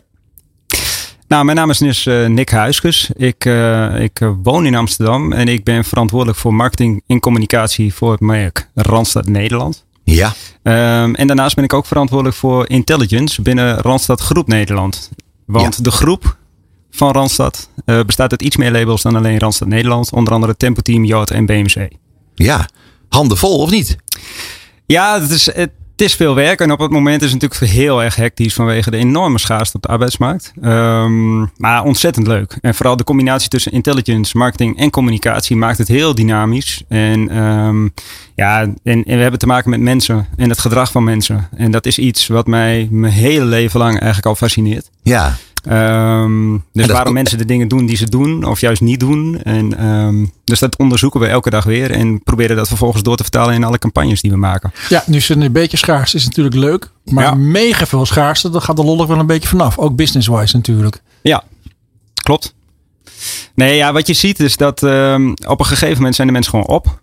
Nou, 1.28 1.46
mijn 1.46 1.58
naam 1.58 1.70
is 1.70 1.78
dus 1.78 2.06
eh, 2.06 2.26
Nick 2.26 2.50
Huiskes. 2.50 3.10
Ik, 3.16 3.46
eh, 3.46 4.00
ik 4.00 4.20
eh, 4.20 4.32
woon 4.44 4.66
in 4.66 4.76
Amsterdam 4.76 5.32
en 5.34 5.48
ik 5.48 5.64
ben 5.64 5.84
verantwoordelijk 5.84 6.38
voor 6.38 6.54
marketing 6.54 7.04
en 7.08 7.20
communicatie 7.20 7.94
voor 7.94 8.12
het 8.12 8.20
merk 8.20 8.70
Randstad 8.74 9.28
Nederland. 9.28 9.86
Ja, 10.04 10.34
Ehm, 10.64 11.14
en 11.14 11.28
daarnaast 11.28 11.56
ben 11.56 11.64
ik 11.64 11.74
ook 11.74 11.86
verantwoordelijk 11.86 12.38
voor 12.38 12.70
intelligence 12.70 13.42
binnen 13.42 13.78
Randstad 13.78 14.22
Groep 14.22 14.48
Nederland. 14.48 15.10
Want 15.46 15.76
Ja. 15.78 15.84
de 15.84 15.92
groep 15.92 16.38
van 16.92 17.12
Randstad 17.12 17.70
bestaat 18.06 18.32
uit 18.32 18.42
iets 18.42 18.58
meer 18.58 18.72
labels 18.72 19.02
dan 19.02 19.16
alleen 19.16 19.40
Randstad 19.40 19.68
Nederland. 19.68 20.12
Onder 20.12 20.34
andere 20.34 20.58
Tempo 20.58 20.82
Team, 20.82 21.04
Yacht 21.06 21.32
en 21.32 21.46
BMC. 21.46 21.88
ja. 22.36 22.70
Handen 23.10 23.38
vol 23.38 23.58
of 23.58 23.70
niet? 23.70 23.96
Ja, 24.86 25.22
het 25.22 25.30
is, 25.30 25.54
het 25.54 25.72
is 26.02 26.16
veel 26.16 26.36
werk. 26.36 26.60
En 26.60 26.72
op 26.72 26.80
het 26.80 26.92
moment 26.92 27.22
is 27.22 27.32
het 27.32 27.42
natuurlijk 27.42 27.72
heel 27.72 28.04
erg 28.04 28.16
hectisch 28.16 28.54
vanwege 28.54 28.92
de 28.92 28.98
enorme 28.98 29.40
schaarste 29.40 29.76
op 29.76 29.82
de 29.82 29.88
arbeidsmarkt. 29.88 30.54
Ehm, 30.62 31.40
maar 31.40 31.84
ontzettend 31.84 32.28
leuk. 32.28 32.58
En 32.62 32.76
vooral 32.76 32.98
de 32.98 33.04
combinatie 33.04 33.50
tussen 33.50 33.72
intelligence, 33.72 34.38
marketing 34.38 34.78
en 34.78 34.90
communicatie 34.90 35.56
maakt 35.56 35.78
het 35.78 35.88
heel 35.88 36.16
dynamisch. 36.16 36.84
En, 36.88 37.30
ehm, 37.30 37.88
ja, 38.36 38.62
en 38.84 39.04
we 39.06 39.14
hebben 39.14 39.40
te 39.40 39.48
maken 39.48 39.70
met 39.70 39.80
mensen 39.80 40.28
en 40.36 40.50
het 40.50 40.60
gedrag 40.60 40.92
van 40.92 41.04
mensen. 41.04 41.50
En 41.56 41.72
dat 41.72 41.86
is 41.86 41.98
iets 41.98 42.28
wat 42.28 42.48
mij 42.48 42.88
mijn 42.92 43.14
hele 43.14 43.46
leven 43.46 43.80
lang 43.80 43.94
eigenlijk 43.94 44.26
al 44.26 44.36
fascineert. 44.36 44.90
Ja, 45.02 45.36
Ehm, 45.68 46.52
dus 46.52 46.86
dat 46.86 46.96
waarom 46.96 47.14
mensen 47.14 47.38
de 47.38 47.46
dingen 47.46 47.68
doen 47.68 47.86
die 47.86 47.98
ze 47.98 48.10
doen, 48.10 48.44
of 48.44 48.60
juist 48.62 48.82
niet 48.82 49.00
doen. 49.00 49.42
En, 49.44 49.78
ehm, 49.78 50.26
dus 50.44 50.60
dat 50.60 50.78
onderzoeken 50.78 51.20
we 51.20 51.28
elke 51.28 51.50
dag 51.50 51.64
weer 51.64 51.92
en 51.92 52.24
proberen 52.24 52.56
dat 52.56 52.68
vervolgens 52.68 53.04
door 53.04 53.16
te 53.18 53.24
vertalen 53.24 53.54
in 53.54 53.64
alle 53.64 53.78
campagnes 53.80 54.22
die 54.22 54.32
we 54.32 54.38
maken. 54.38 54.72
Ja, 54.90 55.04
nu 55.06 55.18
is 55.18 55.28
het 55.28 55.42
een 55.42 55.52
beetje 55.52 55.78
schaars 55.78 56.14
is 56.14 56.26
natuurlijk 56.26 56.56
leuk. 56.56 56.92
Maar 57.04 57.24
Ja. 57.24 57.34
mega 57.36 57.86
veel 57.86 58.06
schaarste, 58.06 58.50
dan 58.50 58.62
gaat 58.62 58.76
de 58.76 58.84
lol 58.84 59.02
er 59.02 59.08
wel 59.08 59.20
een 59.20 59.26
beetje 59.26 59.50
vanaf. 59.50 59.78
Ook 59.78 59.96
business-wise 59.96 60.56
natuurlijk. 60.56 61.02
Ja, 61.22 61.44
klopt. 62.24 62.56
Nee, 63.56 63.76
ja, 63.76 63.94
wat 63.94 64.08
je 64.08 64.14
ziet 64.14 64.40
is 64.40 64.58
dat 64.58 64.84
ehm, 64.84 65.30
op 65.48 65.60
een 65.60 65.66
gegeven 65.66 65.96
moment 65.96 66.16
zijn 66.16 66.28
de 66.28 66.34
mensen 66.34 66.52
gewoon 66.52 66.68
op. 66.68 67.00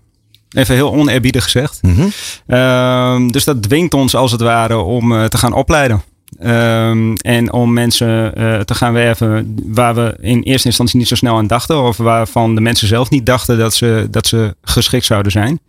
Even 0.51 0.75
heel 0.75 0.93
oneerbiedig 0.93 1.45
gezegd. 1.45 1.79
Mhm. 1.83 2.07
Ehm, 2.47 3.29
dus 3.29 3.45
dat 3.45 3.63
dwingt 3.63 3.95
ons 3.95 4.15
als 4.15 4.33
het 4.33 4.41
ware 4.41 4.77
om 4.77 5.13
eh, 5.13 5.25
te 5.25 5.39
gaan 5.39 5.53
opleiden. 5.53 6.03
Ehm, 6.39 7.15
en 7.15 7.53
om 7.53 7.73
mensen 7.73 8.35
eh, 8.35 8.61
te 8.61 8.75
gaan 8.75 8.93
werven 8.93 9.57
waar 9.65 9.95
we 9.95 10.17
in 10.21 10.43
eerste 10.43 10.69
instantie 10.69 10.99
niet 10.99 11.09
zo 11.09 11.15
snel 11.15 11.37
aan 11.37 11.47
dachten. 11.47 11.83
Of 11.83 11.97
waarvan 11.97 12.55
de 12.55 12.61
mensen 12.61 12.89
zelf 12.89 13.11
niet 13.11 13.27
dachten 13.27 13.59
dat 13.59 13.75
ze, 13.75 14.07
dat 14.11 14.27
ze 14.27 14.57
geschikt 14.63 15.05
zouden 15.05 15.33
zijn. 15.33 15.61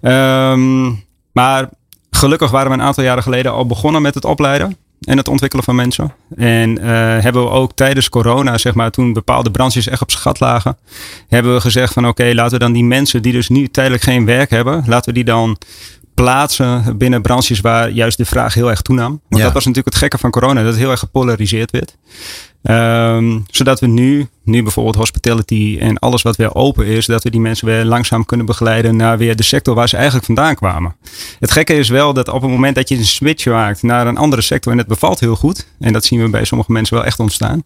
Ehm, 0.00 0.92
maar 1.32 1.68
gelukkig 2.10 2.50
waren 2.50 2.70
we 2.70 2.76
een 2.76 2.82
aantal 2.82 3.04
jaren 3.04 3.22
geleden 3.22 3.52
al 3.52 3.66
begonnen 3.66 4.02
met 4.02 4.14
het 4.14 4.24
opleiden. 4.24 4.76
En 5.00 5.16
het 5.16 5.28
ontwikkelen 5.28 5.64
van 5.64 5.74
mensen. 5.74 6.14
En 6.36 6.78
eh, 6.78 6.88
hebben 7.22 7.42
we 7.42 7.50
ook 7.50 7.72
tijdens 7.74 8.08
corona, 8.08 8.58
zeg 8.58 8.74
maar, 8.74 8.90
toen 8.90 9.12
bepaalde 9.12 9.50
branches 9.50 9.88
echt 9.88 10.02
op 10.02 10.10
schat 10.10 10.40
lagen. 10.40 10.76
Hebben 11.28 11.54
we 11.54 11.60
gezegd 11.60 11.92
van 11.92 12.08
oké, 12.08 12.34
laten 12.34 12.52
we 12.52 12.64
dan 12.64 12.72
die 12.72 12.84
mensen 12.84 13.22
die 13.22 13.32
dus 13.32 13.48
nu 13.48 13.68
tijdelijk 13.68 14.02
geen 14.02 14.24
werk 14.24 14.50
hebben. 14.50 14.84
Laten 14.86 15.08
we 15.08 15.14
die 15.14 15.24
dan 15.24 15.56
plaatsen 16.22 16.98
binnen 16.98 17.22
branches 17.22 17.60
waar 17.60 17.90
juist 17.90 18.16
de 18.16 18.24
vraag 18.24 18.54
heel 18.54 18.70
erg 18.70 18.80
toenam. 18.82 19.10
Want 19.28 19.36
Ja. 19.42 19.42
dat 19.42 19.52
was 19.52 19.64
natuurlijk 19.64 19.94
het 19.94 20.02
gekke 20.02 20.18
van 20.18 20.30
corona, 20.30 20.60
dat 20.62 20.70
het 20.70 20.80
heel 20.80 20.90
erg 20.90 20.98
gepolariseerd 21.00 21.70
werd. 21.70 21.96
Ehm, 22.62 23.38
zodat 23.50 23.80
we 23.80 23.86
nu, 23.86 24.28
nu 24.44 24.62
bijvoorbeeld 24.62 24.94
hospitality 24.96 25.76
en 25.80 25.98
alles 25.98 26.22
wat 26.22 26.36
weer 26.36 26.54
open 26.54 26.86
is, 26.86 27.06
dat 27.06 27.22
we 27.22 27.30
die 27.30 27.40
mensen 27.40 27.66
weer 27.66 27.84
langzaam 27.84 28.24
kunnen 28.24 28.46
begeleiden 28.46 28.96
naar 28.96 29.18
weer 29.18 29.36
de 29.36 29.42
sector 29.42 29.74
waar 29.74 29.88
ze 29.88 29.96
eigenlijk 29.96 30.26
vandaan 30.26 30.54
kwamen. 30.54 30.96
Het 31.38 31.50
gekke 31.50 31.74
is 31.74 31.88
wel 31.88 32.12
dat 32.12 32.28
op 32.28 32.42
het 32.42 32.50
moment 32.50 32.74
dat 32.74 32.88
je 32.88 32.96
een 32.96 33.04
switch 33.06 33.46
maakt 33.46 33.82
naar 33.82 34.06
een 34.06 34.16
andere 34.16 34.42
sector 34.42 34.72
en 34.72 34.78
het 34.78 34.86
bevalt 34.86 35.20
heel 35.20 35.36
goed, 35.36 35.66
en 35.78 35.92
dat 35.92 36.04
zien 36.04 36.22
we 36.22 36.28
bij 36.30 36.44
sommige 36.44 36.72
mensen 36.72 36.96
wel 36.96 37.04
echt 37.04 37.18
ontstaan, 37.20 37.62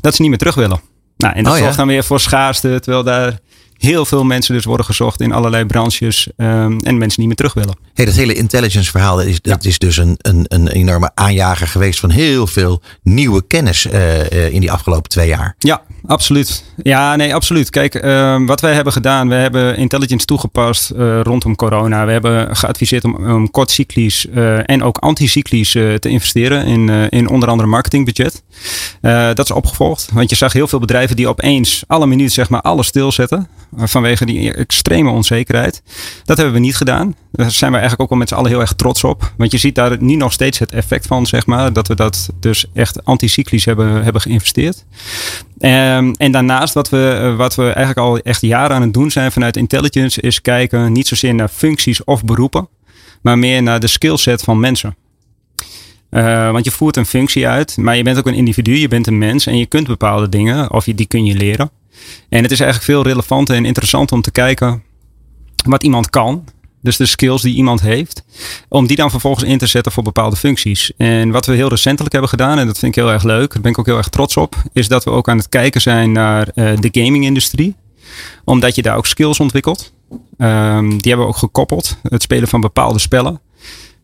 dat 0.00 0.14
ze 0.14 0.20
niet 0.20 0.30
meer 0.30 0.38
terug 0.38 0.54
willen. 0.54 0.80
Nou, 1.16 1.34
en 1.34 1.42
dat 1.42 1.52
Oh 1.52 1.58
ja. 1.58 1.64
zorgt 1.64 1.78
dan 1.78 1.86
weer 1.88 2.04
voor 2.04 2.20
schaarste, 2.20 2.80
terwijl 2.80 3.04
daar 3.04 3.38
heel 3.80 4.04
veel 4.04 4.24
mensen 4.24 4.54
dus 4.54 4.64
worden 4.64 4.86
gezocht 4.86 5.20
in 5.20 5.32
allerlei 5.32 5.64
branches 5.64 6.28
ehm, 6.36 6.78
en 6.78 6.98
mensen 6.98 7.18
niet 7.18 7.26
meer 7.26 7.36
terug 7.36 7.54
willen. 7.54 7.76
Hey, 7.94 8.04
dat 8.04 8.14
hele 8.14 8.34
intelligence 8.34 8.90
verhaal 8.90 9.16
dat 9.16 9.26
is, 9.26 9.40
dat 9.40 9.64
is 9.64 9.78
dus 9.78 9.96
een, 9.96 10.16
een, 10.18 10.44
een 10.48 10.68
enorme 10.68 11.10
aanjager 11.14 11.66
geweest 11.66 12.00
van 12.00 12.10
heel 12.10 12.46
veel 12.46 12.82
nieuwe 13.02 13.46
kennis 13.46 13.86
eh, 13.86 14.20
eh, 14.20 14.52
in 14.52 14.60
die 14.60 14.72
afgelopen 14.72 15.10
twee 15.10 15.28
jaar. 15.28 15.54
Ja, 15.58 15.82
absoluut. 16.06 16.64
Ja, 16.82 17.16
nee, 17.16 17.34
absoluut. 17.34 17.70
Kijk, 17.70 17.94
ehm, 17.94 18.46
wat 18.46 18.60
wij 18.60 18.74
hebben 18.74 18.92
gedaan, 18.92 19.28
we 19.28 19.34
hebben 19.34 19.76
intelligence 19.76 20.26
toegepast 20.26 20.90
eh, 20.90 21.20
rondom 21.20 21.56
corona. 21.56 22.06
We 22.06 22.12
hebben 22.12 22.56
geadviseerd 22.56 23.04
om, 23.04 23.30
om 23.32 23.50
kortcyclisch 23.50 24.28
eh, 24.28 24.68
en 24.70 24.82
ook 24.82 24.98
anticyclisch 24.98 25.74
eh, 25.74 25.94
te 25.94 26.08
investeren 26.08 26.66
in, 26.66 26.88
in 27.08 27.28
onder 27.28 27.48
andere 27.48 27.68
marketingbudget. 27.68 28.42
Dat 29.00 29.38
is 29.38 29.50
opgevolgd, 29.50 30.08
want 30.12 30.30
je 30.30 30.36
zag 30.36 30.52
heel 30.52 30.68
veel 30.68 30.78
bedrijven 30.78 31.16
die 31.16 31.28
opeens 31.28 31.84
alle 31.86 32.06
minuut 32.06 32.32
zeg 32.32 32.48
maar 32.48 32.60
alles 32.60 32.86
stilzetten 32.86 33.48
vanwege 33.76 34.26
die 34.26 34.54
extreme 34.54 35.10
onzekerheid. 35.10 35.82
Dat 36.24 36.36
hebben 36.36 36.54
we 36.54 36.60
niet 36.60 36.76
gedaan. 36.76 37.14
Daar 37.32 37.50
zijn 37.50 37.70
we 37.70 37.78
eigenlijk 37.78 38.02
ook 38.02 38.08
wel 38.08 38.18
met 38.18 38.28
z'n 38.28 38.34
allen 38.34 38.50
heel 38.50 38.60
erg 38.60 38.72
trots 38.72 39.04
op. 39.04 39.32
Want 39.36 39.50
je 39.50 39.58
ziet 39.58 39.74
daar 39.74 40.02
nu 40.02 40.14
nog 40.14 40.32
steeds 40.32 40.58
het 40.58 40.72
effect 40.72 41.06
van, 41.06 41.26
zeg 41.26 41.46
maar, 41.46 41.72
dat 41.72 41.88
we 41.88 41.94
dat 41.94 42.28
dus 42.40 42.64
echt 42.74 43.04
anticyclisch 43.04 43.64
hebben, 43.64 44.02
hebben 44.02 44.22
geïnvesteerd. 44.22 44.84
Ehm, 45.58 46.12
en 46.16 46.32
daarnaast, 46.32 46.74
wat 46.74 46.88
we, 46.88 47.18
eh, 47.22 47.36
wat 47.36 47.54
we 47.54 47.62
eigenlijk 47.62 47.98
al 47.98 48.18
echt 48.18 48.40
jaren 48.40 48.76
aan 48.76 48.82
het 48.82 48.94
doen 48.94 49.10
zijn 49.10 49.32
vanuit 49.32 49.56
intelligence, 49.56 50.20
is 50.20 50.40
kijken 50.40 50.92
niet 50.92 51.08
zozeer 51.08 51.34
naar 51.34 51.48
functies 51.48 52.04
of 52.04 52.24
beroepen, 52.24 52.68
maar 53.22 53.38
meer 53.38 53.62
naar 53.62 53.80
de 53.80 53.86
skillset 53.86 54.42
van 54.42 54.60
mensen. 54.60 54.96
Eh, 56.10 56.50
want 56.50 56.64
je 56.64 56.70
voert 56.70 56.96
een 56.96 57.06
functie 57.06 57.48
uit, 57.48 57.76
maar 57.76 57.96
je 57.96 58.02
bent 58.02 58.18
ook 58.18 58.26
een 58.26 58.34
individu, 58.34 58.76
je 58.76 58.88
bent 58.88 59.06
een 59.06 59.18
mens 59.18 59.46
en 59.46 59.58
je 59.58 59.66
kunt 59.66 59.86
bepaalde 59.86 60.28
dingen, 60.28 60.72
of 60.72 60.86
je, 60.86 60.94
die 60.94 61.06
kun 61.06 61.24
je 61.24 61.34
leren. 61.34 61.70
En 62.28 62.42
het 62.42 62.50
is 62.50 62.60
eigenlijk 62.60 62.90
veel 62.90 63.02
relevanter 63.02 63.56
en 63.56 63.64
interessanter 63.64 64.16
om 64.16 64.22
te 64.22 64.30
kijken 64.30 64.82
wat 65.64 65.82
iemand 65.82 66.10
kan. 66.10 66.44
Dus 66.82 66.96
de 66.96 67.06
skills 67.06 67.42
die 67.42 67.54
iemand 67.54 67.80
heeft. 67.80 68.24
Om 68.68 68.86
die 68.86 68.96
dan 68.96 69.10
vervolgens 69.10 69.44
in 69.44 69.58
te 69.58 69.66
zetten 69.66 69.92
voor 69.92 70.02
bepaalde 70.02 70.36
functies. 70.36 70.92
En 70.96 71.30
wat 71.30 71.46
we 71.46 71.54
heel 71.54 71.68
recentelijk 71.68 72.12
hebben 72.12 72.30
gedaan, 72.30 72.58
en 72.58 72.66
dat 72.66 72.78
vind 72.78 72.96
ik 72.96 73.02
heel 73.02 73.12
erg 73.12 73.22
leuk, 73.22 73.52
daar 73.52 73.62
ben 73.62 73.70
ik 73.70 73.78
ook 73.78 73.86
heel 73.86 73.96
erg 73.96 74.08
trots 74.08 74.36
op, 74.36 74.56
is 74.72 74.88
dat 74.88 75.04
we 75.04 75.10
ook 75.10 75.28
aan 75.28 75.36
het 75.36 75.48
kijken 75.48 75.80
zijn 75.80 76.12
naar 76.12 76.48
eh, 76.54 76.72
de 76.80 76.88
gaming-industrie. 77.02 77.74
Omdat 78.44 78.74
je 78.74 78.82
daar 78.82 78.96
ook 78.96 79.06
skills 79.06 79.40
ontwikkelt. 79.40 79.92
Ehm, 80.38 80.88
die 80.88 81.08
hebben 81.10 81.26
we 81.26 81.32
ook 81.32 81.36
gekoppeld. 81.36 81.96
Het 82.02 82.22
spelen 82.22 82.48
van 82.48 82.60
bepaalde 82.60 82.98
spellen. 82.98 83.40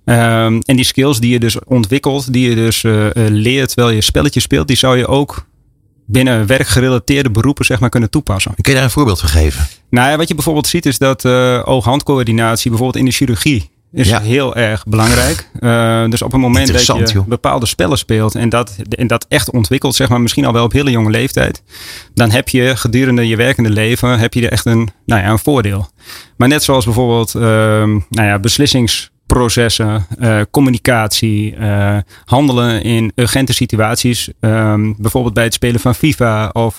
Ehm, 0.06 0.58
en 0.64 0.76
die 0.76 0.84
skills 0.84 1.20
die 1.20 1.32
je 1.32 1.38
dus 1.40 1.64
ontwikkelt, 1.64 2.32
die 2.32 2.48
je 2.48 2.54
dus 2.54 2.84
eh, 2.84 3.06
eh, 3.06 3.12
leert 3.32 3.68
terwijl 3.68 3.94
je 3.94 4.00
spelletjes 4.00 4.42
speelt, 4.42 4.68
die 4.68 4.76
zou 4.76 4.96
je 4.98 5.06
ook 5.06 5.46
binnen 6.06 6.46
werkgerelateerde 6.46 7.30
beroepen 7.30 7.64
zeg 7.64 7.80
maar 7.80 7.90
kunnen 7.90 8.10
toepassen. 8.10 8.54
Kun 8.54 8.72
je 8.72 8.74
daar 8.74 8.84
een 8.84 8.90
voorbeeld 8.90 9.20
van 9.20 9.28
geven? 9.28 9.66
Nou 9.90 10.10
ja, 10.10 10.16
wat 10.16 10.28
je 10.28 10.34
bijvoorbeeld 10.34 10.66
ziet 10.66 10.86
is 10.86 10.98
dat 10.98 11.24
eh 11.24 11.62
oog-handcoördinatie 11.64 12.70
bijvoorbeeld 12.70 12.98
in 13.04 13.10
de 13.10 13.16
chirurgie 13.16 13.70
is 13.92 14.08
Ja. 14.08 14.20
heel 14.20 14.56
erg 14.56 14.84
belangrijk. 14.84 15.50
Dus 16.10 16.22
op 16.22 16.32
het 16.32 16.40
moment 16.40 16.72
dat 16.72 16.86
je 16.86 17.12
joh. 17.12 17.26
bepaalde 17.26 17.66
spellen 17.66 17.98
speelt 17.98 18.34
en 18.34 18.48
dat, 18.48 18.76
en 18.88 19.06
dat 19.06 19.26
echt 19.28 19.50
ontwikkelt, 19.50 19.94
zeg 19.94 20.08
maar 20.08 20.20
misschien 20.20 20.44
al 20.44 20.52
wel 20.52 20.64
op 20.64 20.72
hele 20.72 20.90
jonge 20.90 21.10
leeftijd, 21.10 21.62
dan 22.14 22.30
heb 22.30 22.48
je 22.48 22.76
gedurende 22.76 23.28
je 23.28 23.36
werkende 23.36 23.70
leven 23.70 24.18
heb 24.18 24.34
je 24.34 24.42
er 24.42 24.52
echt 24.52 24.66
een, 24.66 24.90
nou 25.06 25.20
ja, 25.22 25.30
een 25.30 25.38
voordeel. 25.38 25.88
Maar 26.36 26.48
net 26.48 26.62
zoals 26.62 26.84
bijvoorbeeld 26.84 27.34
ehm, 27.34 27.90
nou 27.90 28.26
ja, 28.26 28.38
beslissingsprocessen, 29.44 30.06
eh, 30.18 30.40
communicatie, 30.50 31.56
eh, 31.56 31.96
handelen 32.24 32.82
in 32.82 33.12
urgente 33.14 33.52
situaties, 33.52 34.30
ehm, 34.40 34.92
bijvoorbeeld 34.96 35.34
bij 35.34 35.44
het 35.44 35.54
spelen 35.54 35.80
van 35.80 35.94
FIFA 35.94 36.48
of 36.52 36.78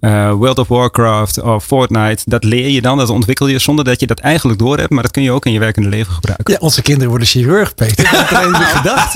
eh, 0.00 0.32
World 0.32 0.58
of 0.58 0.68
Warcraft 0.68 1.42
of 1.42 1.64
Fortnite, 1.64 2.22
dat 2.24 2.44
leer 2.44 2.68
je 2.68 2.82
dan, 2.82 2.98
dat 2.98 3.10
ontwikkel 3.10 3.46
je 3.46 3.58
zonder 3.58 3.84
dat 3.84 4.00
je 4.00 4.06
dat 4.06 4.18
eigenlijk 4.18 4.58
door 4.58 4.78
hebt, 4.78 4.90
maar 4.90 5.02
dat 5.02 5.12
kun 5.12 5.22
je 5.22 5.32
ook 5.32 5.46
in 5.46 5.52
je 5.52 5.58
werkende 5.58 5.88
leven 5.88 6.12
gebruiken. 6.12 6.54
Ja, 6.54 6.58
onze 6.60 6.82
kinderen 6.82 7.08
worden 7.08 7.28
chirurg, 7.28 7.74
Peter. 7.74 8.04
Dat 8.04 8.14
had 8.14 8.56
gedacht. 8.78 9.14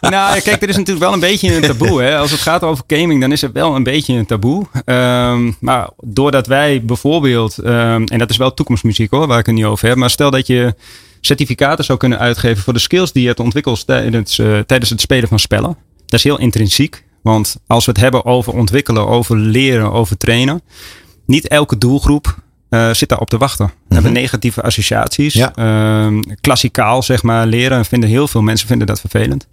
Nou, 0.00 0.40
kijk, 0.40 0.62
er 0.62 0.68
is 0.68 0.76
natuurlijk 0.76 1.04
wel 1.04 1.12
een 1.12 1.20
beetje 1.20 1.54
een 1.56 1.62
taboe. 1.62 2.02
Hè? 2.02 2.18
Als 2.18 2.30
het 2.30 2.40
gaat 2.40 2.62
over 2.62 2.84
gaming, 2.86 3.20
dan 3.20 3.32
is 3.32 3.40
het 3.40 3.52
wel 3.52 3.74
een 3.74 3.82
beetje 3.82 4.14
een 4.14 4.26
taboe. 4.26 4.66
Ehm, 4.84 5.52
maar 5.60 5.90
doordat 6.00 6.46
wij 6.46 6.82
bijvoorbeeld, 6.84 7.58
ehm, 7.58 8.04
en 8.04 8.18
dat 8.18 8.30
is 8.30 8.36
wel 8.36 8.54
toekomstmuziek 8.54 9.10
hoor, 9.10 9.26
waar 9.26 9.38
ik 9.38 9.46
het 9.46 9.54
niet 9.54 9.64
over 9.64 9.88
heb, 9.88 9.96
maar 9.96 10.10
stel 10.10 10.30
dat 10.30 10.46
je 10.46 10.74
certificaten 11.26 11.84
zou 11.84 11.98
kunnen 11.98 12.18
uitgeven 12.18 12.62
voor 12.62 12.72
de 12.72 12.78
skills 12.78 13.12
die 13.12 13.22
je 13.22 13.28
hebt 13.28 13.40
ontwikkeld 13.40 13.84
eh, 13.84 14.58
tijdens 14.58 14.90
het 14.90 15.00
spelen 15.00 15.28
van 15.28 15.38
spellen. 15.38 15.76
Dat 16.06 16.18
is 16.18 16.24
heel 16.24 16.38
intrinsiek. 16.38 17.04
Want 17.22 17.56
als 17.66 17.84
we 17.84 17.90
het 17.90 18.00
hebben 18.00 18.24
over 18.24 18.52
ontwikkelen, 18.52 19.06
over 19.06 19.36
leren, 19.36 19.92
over 19.92 20.16
trainen. 20.16 20.62
Niet 21.26 21.48
elke 21.48 21.78
doelgroep 21.78 22.41
uh, 22.74 22.92
zit 22.92 23.08
daarop 23.08 23.30
te 23.30 23.38
wachten. 23.38 23.72
We 23.88 23.94
hebben 23.94 24.12
negatieve 24.12 24.62
associaties. 24.62 25.34
Ja. 25.34 25.52
Uh, 25.58 26.20
klassikaal, 26.40 27.02
zeg 27.02 27.22
maar, 27.22 27.46
leren 27.46 27.84
vinden 27.84 28.08
heel 28.08 28.28
veel 28.28 28.42
mensen 28.42 28.66
vinden 28.66 28.86
dat 28.86 29.00
vervelend. 29.00 29.46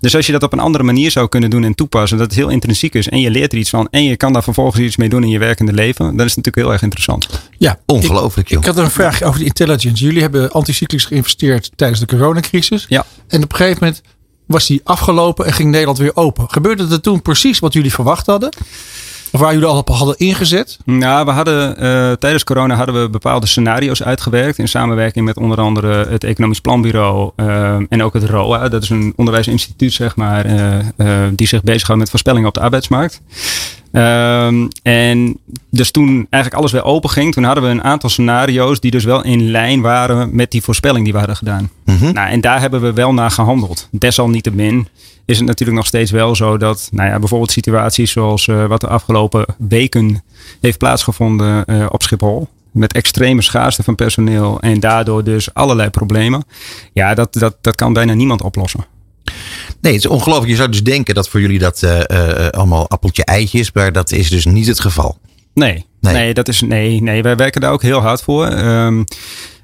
Dus 0.00 0.16
als 0.16 0.26
je 0.26 0.32
dat 0.32 0.42
op 0.42 0.52
een 0.52 0.58
andere 0.58 0.84
manier 0.84 1.10
zou 1.10 1.28
kunnen 1.28 1.50
doen 1.50 1.64
en 1.64 1.74
toepassen, 1.74 2.18
dat 2.18 2.26
het 2.26 2.36
heel 2.36 2.48
intrinsiek 2.48 2.94
is 2.94 3.08
en 3.08 3.20
je 3.20 3.30
leert 3.30 3.52
er 3.52 3.58
iets 3.58 3.70
van 3.70 3.88
en 3.90 4.04
je 4.04 4.16
kan 4.16 4.32
daar 4.32 4.42
vervolgens 4.42 4.82
iets 4.82 4.96
mee 4.96 5.08
doen 5.08 5.22
in 5.22 5.28
je 5.28 5.38
werkende 5.38 5.72
leven, 5.72 6.04
dan 6.16 6.26
is 6.26 6.34
het 6.34 6.44
natuurlijk 6.44 6.56
heel 6.56 6.72
erg 6.72 6.82
interessant. 6.82 7.28
Ja, 7.58 7.78
Ongelooflijk, 7.86 8.48
joh. 8.48 8.60
Ik 8.60 8.66
had 8.66 8.76
een 8.76 8.90
vraag 8.90 9.22
over 9.22 9.38
de 9.38 9.44
intelligence. 9.44 10.04
Jullie 10.04 10.20
hebben 10.20 10.50
anticyclisch 10.50 11.04
geïnvesteerd 11.04 11.70
tijdens 11.76 12.00
de 12.00 12.06
coronacrisis. 12.06 12.86
Ja. 12.88 13.06
En 13.28 13.42
op 13.42 13.50
een 13.50 13.56
gegeven 13.56 13.78
moment 13.80 14.02
was 14.46 14.66
die 14.66 14.80
afgelopen 14.84 15.46
en 15.46 15.52
ging 15.52 15.70
Nederland 15.70 15.98
weer 15.98 16.16
open. 16.16 16.50
Gebeurde 16.50 16.86
er 16.90 17.00
toen 17.00 17.22
precies 17.22 17.58
wat 17.58 17.72
jullie 17.72 17.92
verwacht 17.92 18.26
hadden? 18.26 18.50
Of 19.32 19.40
waar 19.40 19.52
jullie 19.52 19.68
al 19.68 19.76
op 19.76 19.88
hadden 19.88 20.16
ingezet? 20.18 20.78
Nou, 20.84 21.24
we 21.24 21.30
hadden 21.30 21.82
uh, 21.82 22.12
tijdens 22.12 22.44
corona 22.44 22.74
hadden 22.74 23.02
we 23.02 23.10
bepaalde 23.10 23.46
scenario's 23.46 24.02
uitgewerkt 24.02 24.58
in 24.58 24.68
samenwerking 24.68 25.24
met 25.24 25.36
onder 25.36 25.60
andere 25.60 26.06
het 26.08 26.24
Economisch 26.24 26.60
Planbureau 26.60 27.30
uh, 27.36 27.76
en 27.88 28.02
ook 28.02 28.14
het 28.14 28.24
ROA. 28.24 28.68
Dat 28.68 28.82
is 28.82 28.90
een 28.90 29.12
onderwijsinstituut, 29.16 29.92
zeg 29.92 30.16
maar, 30.16 30.46
uh, 30.96 31.16
die 31.32 31.46
zich 31.46 31.62
bezighoudt 31.62 32.00
met 32.00 32.10
voorspellingen 32.10 32.48
op 32.48 32.54
de 32.54 32.60
arbeidsmarkt. 32.60 33.20
Um, 33.96 34.68
en 34.82 35.38
dus 35.70 35.90
toen 35.90 36.26
eigenlijk 36.30 36.54
alles 36.54 36.72
weer 36.72 36.84
open 36.84 37.10
ging, 37.10 37.32
toen 37.32 37.44
hadden 37.44 37.64
we 37.64 37.70
een 37.70 37.84
aantal 37.84 38.10
scenario's 38.10 38.80
die 38.80 38.90
dus 38.90 39.04
wel 39.04 39.24
in 39.24 39.50
lijn 39.50 39.80
waren 39.80 40.28
met 40.34 40.50
die 40.50 40.62
voorspelling 40.62 41.04
die 41.04 41.12
we 41.12 41.18
hadden 41.18 41.36
gedaan. 41.36 41.70
Mm 41.84 41.96
-hmm. 41.96 42.12
Nou, 42.12 42.28
en 42.28 42.40
daar 42.40 42.60
hebben 42.60 42.80
we 42.80 42.92
wel 42.92 43.14
naar 43.14 43.30
gehandeld. 43.30 43.88
Desalniettemin 43.90 44.88
is 45.24 45.36
het 45.38 45.46
natuurlijk 45.46 45.78
nog 45.78 45.86
steeds 45.86 46.10
wel 46.10 46.34
zo 46.34 46.56
dat, 46.56 46.88
nou 46.92 47.10
ja, 47.10 47.18
bijvoorbeeld 47.18 47.50
situaties 47.50 48.12
zoals 48.12 48.46
uh, 48.46 48.66
wat 48.66 48.80
de 48.80 48.88
afgelopen 48.88 49.46
weken 49.58 50.22
heeft 50.60 50.78
plaatsgevonden 50.78 51.64
uh, 51.66 51.86
op 51.88 52.02
Schiphol. 52.02 52.48
Met 52.70 52.92
extreme 52.92 53.42
schaarste 53.42 53.82
van 53.82 53.94
personeel 53.94 54.60
en 54.60 54.80
daardoor 54.80 55.24
dus 55.24 55.54
allerlei 55.54 55.90
problemen. 55.90 56.44
Ja, 56.92 57.14
dat, 57.14 57.32
dat, 57.34 57.56
dat 57.60 57.74
kan 57.74 57.92
bijna 57.92 58.14
niemand 58.14 58.42
oplossen. 58.42 58.86
Nee, 59.80 59.92
het 59.92 60.04
is 60.04 60.10
ongelooflijk. 60.10 60.50
Je 60.50 60.56
zou 60.56 60.68
dus 60.68 60.82
denken 60.82 61.14
dat 61.14 61.28
voor 61.28 61.40
jullie 61.40 61.58
dat 61.58 61.82
uh, 61.82 62.00
uh, 62.06 62.48
allemaal 62.48 62.90
appeltje 62.90 63.24
eitje 63.24 63.58
is, 63.58 63.72
maar 63.72 63.92
dat 63.92 64.12
is 64.12 64.30
dus 64.30 64.44
niet 64.44 64.66
het 64.66 64.80
geval. 64.80 65.18
Nee, 65.54 65.86
nee, 66.00 66.12
nee, 66.12 66.34
dat 66.34 66.48
is, 66.48 66.60
nee, 66.60 67.02
nee 67.02 67.22
wij 67.22 67.36
werken 67.36 67.60
daar 67.60 67.72
ook 67.72 67.82
heel 67.82 68.00
hard 68.00 68.22
voor. 68.22 68.52
Um, 68.52 69.04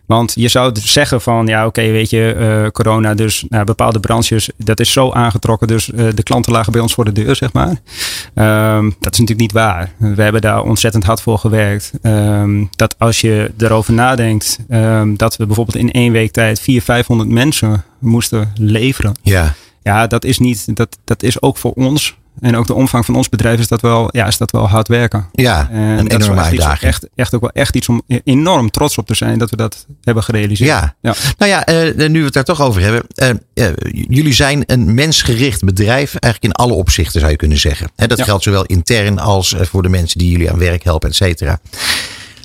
want 0.07 0.33
je 0.35 0.49
zou 0.49 0.73
zeggen 0.83 1.21
van, 1.21 1.47
ja 1.47 1.67
oké, 1.67 1.81
okay, 1.81 1.93
weet 1.93 2.11
je, 2.11 2.37
uh, 2.39 2.71
corona, 2.71 3.15
dus 3.15 3.45
nou, 3.49 3.65
bepaalde 3.65 4.01
branches, 4.01 4.51
dat 4.57 4.81
is 4.81 4.93
zo 4.93 5.11
aangetrokken. 5.11 5.69
Dus 5.69 5.89
uh, 5.89 6.09
de 6.15 6.23
klanten 6.23 6.53
lagen 6.53 6.73
bij 6.73 6.81
ons 6.81 6.95
voor 6.95 7.05
de 7.05 7.13
deur, 7.13 7.37
zeg 7.37 7.53
maar. 7.53 7.69
Um, 7.69 8.95
dat 9.01 9.13
is 9.13 9.19
natuurlijk 9.19 9.41
niet 9.41 9.53
waar. 9.53 9.93
We 9.99 10.23
hebben 10.23 10.41
daar 10.41 10.63
ontzettend 10.63 11.05
hard 11.05 11.21
voor 11.21 11.39
gewerkt. 11.39 11.93
Um, 12.03 12.69
dat 12.71 12.95
als 12.99 13.21
je 13.21 13.51
erover 13.59 13.93
nadenkt, 13.93 14.59
um, 14.71 15.17
dat 15.17 15.37
we 15.37 15.47
bijvoorbeeld 15.47 15.77
in 15.77 15.91
één 15.91 16.13
week 16.13 16.33
tijd 16.33 16.61
400, 16.61 16.85
500 16.85 17.31
mensen 17.31 17.85
moesten 17.99 18.53
leveren. 18.55 19.13
Ja. 19.23 19.55
Ja, 19.83 20.07
dat 20.07 20.25
is 20.25 20.39
niet, 20.39 20.77
dat, 20.77 20.99
dat 21.05 21.23
is 21.23 21.43
ook 21.43 21.57
voor 21.57 21.73
ons 21.73 22.17
en 22.41 22.57
ook 22.57 22.67
de 22.67 22.75
omvang 22.75 23.05
van 23.05 23.15
ons 23.17 23.29
bedrijf 23.29 23.59
is 23.61 23.69
dat 23.69 23.81
wel, 23.81 24.09
ja, 24.17 24.27
is 24.27 24.37
dat 24.37 24.51
wel 24.51 24.69
hard 24.69 24.89
werken. 24.89 25.29
Ja, 25.33 25.69
en 25.71 25.81
een 25.81 26.09
dat 26.09 26.23
enorme 26.23 26.41
uitdaging. 26.43 26.81
echt, 26.93 27.09
echt 27.15 27.35
ook 27.35 27.41
wel 27.41 27.51
echt 27.51 27.77
iets 27.77 27.89
om 27.89 28.03
enorm 28.25 28.71
trots 28.71 28.99
op 28.99 29.07
te 29.07 29.15
zijn 29.15 29.39
dat 29.39 29.51
we 29.51 29.57
dat 29.57 29.87
hebben 30.03 30.23
gerealiseerd. 30.23 30.69
Ja. 30.71 30.95
ja. 31.01 31.15
Nou 31.39 31.51
ja, 31.51 31.65
eh, 31.65 32.09
nu 32.09 32.19
we 32.19 32.25
het 32.25 32.35
daar 32.35 32.45
toch 32.45 32.61
over 32.61 32.83
hebben. 32.83 33.03
eh, 33.15 33.31
eh, 33.55 33.73
jullie 34.09 34.33
zijn 34.33 34.63
een 34.67 34.95
mensgericht 34.95 35.65
bedrijf, 35.65 36.15
eigenlijk 36.15 36.55
in 36.55 36.65
alle 36.65 36.73
opzichten 36.75 37.21
zou 37.21 37.33
je 37.33 37.39
kunnen 37.39 37.59
zeggen. 37.59 37.91
Hè, 37.97 38.07
dat 38.07 38.19
Ja. 38.19 38.25
geldt 38.25 38.43
zowel 38.45 38.65
intern 38.65 39.19
als 39.19 39.55
eh, 39.55 39.67
voor 39.67 39.83
de 39.83 39.89
mensen 39.89 40.19
die 40.19 40.31
jullie 40.31 40.51
aan 40.51 40.59
werk 40.59 40.85
helpen, 40.85 41.09
et 41.09 41.15
cetera. 41.17 41.61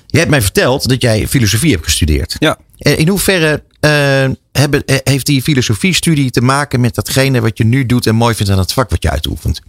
Jij 0.08 0.19
hebt 0.19 0.30
mij 0.32 0.41
verteld 0.41 0.89
dat 0.89 1.02
jij 1.02 1.28
filosofie 1.28 1.71
hebt 1.71 1.84
gestudeerd. 1.84 2.36
Ja. 2.39 2.58
Eh, 2.78 3.00
In 3.00 3.08
hoeverre 3.08 3.63
eh, 3.80 4.26
hebben, 4.59 4.85
eh, 4.85 4.97
heeft 5.03 5.25
die 5.25 5.41
filosofiestudie 5.41 6.31
te 6.31 6.41
maken 6.41 6.79
met 6.79 6.95
datgene 6.95 7.41
wat 7.41 7.57
je 7.57 7.63
nu 7.65 7.85
doet 7.85 8.07
en 8.07 8.15
mooi 8.15 8.35
vindt 8.35 8.51
aan 8.51 8.57
het 8.57 8.73
vak 8.73 8.89
wat 8.89 9.03
je 9.03 9.09
uitoefent? 9.09 9.61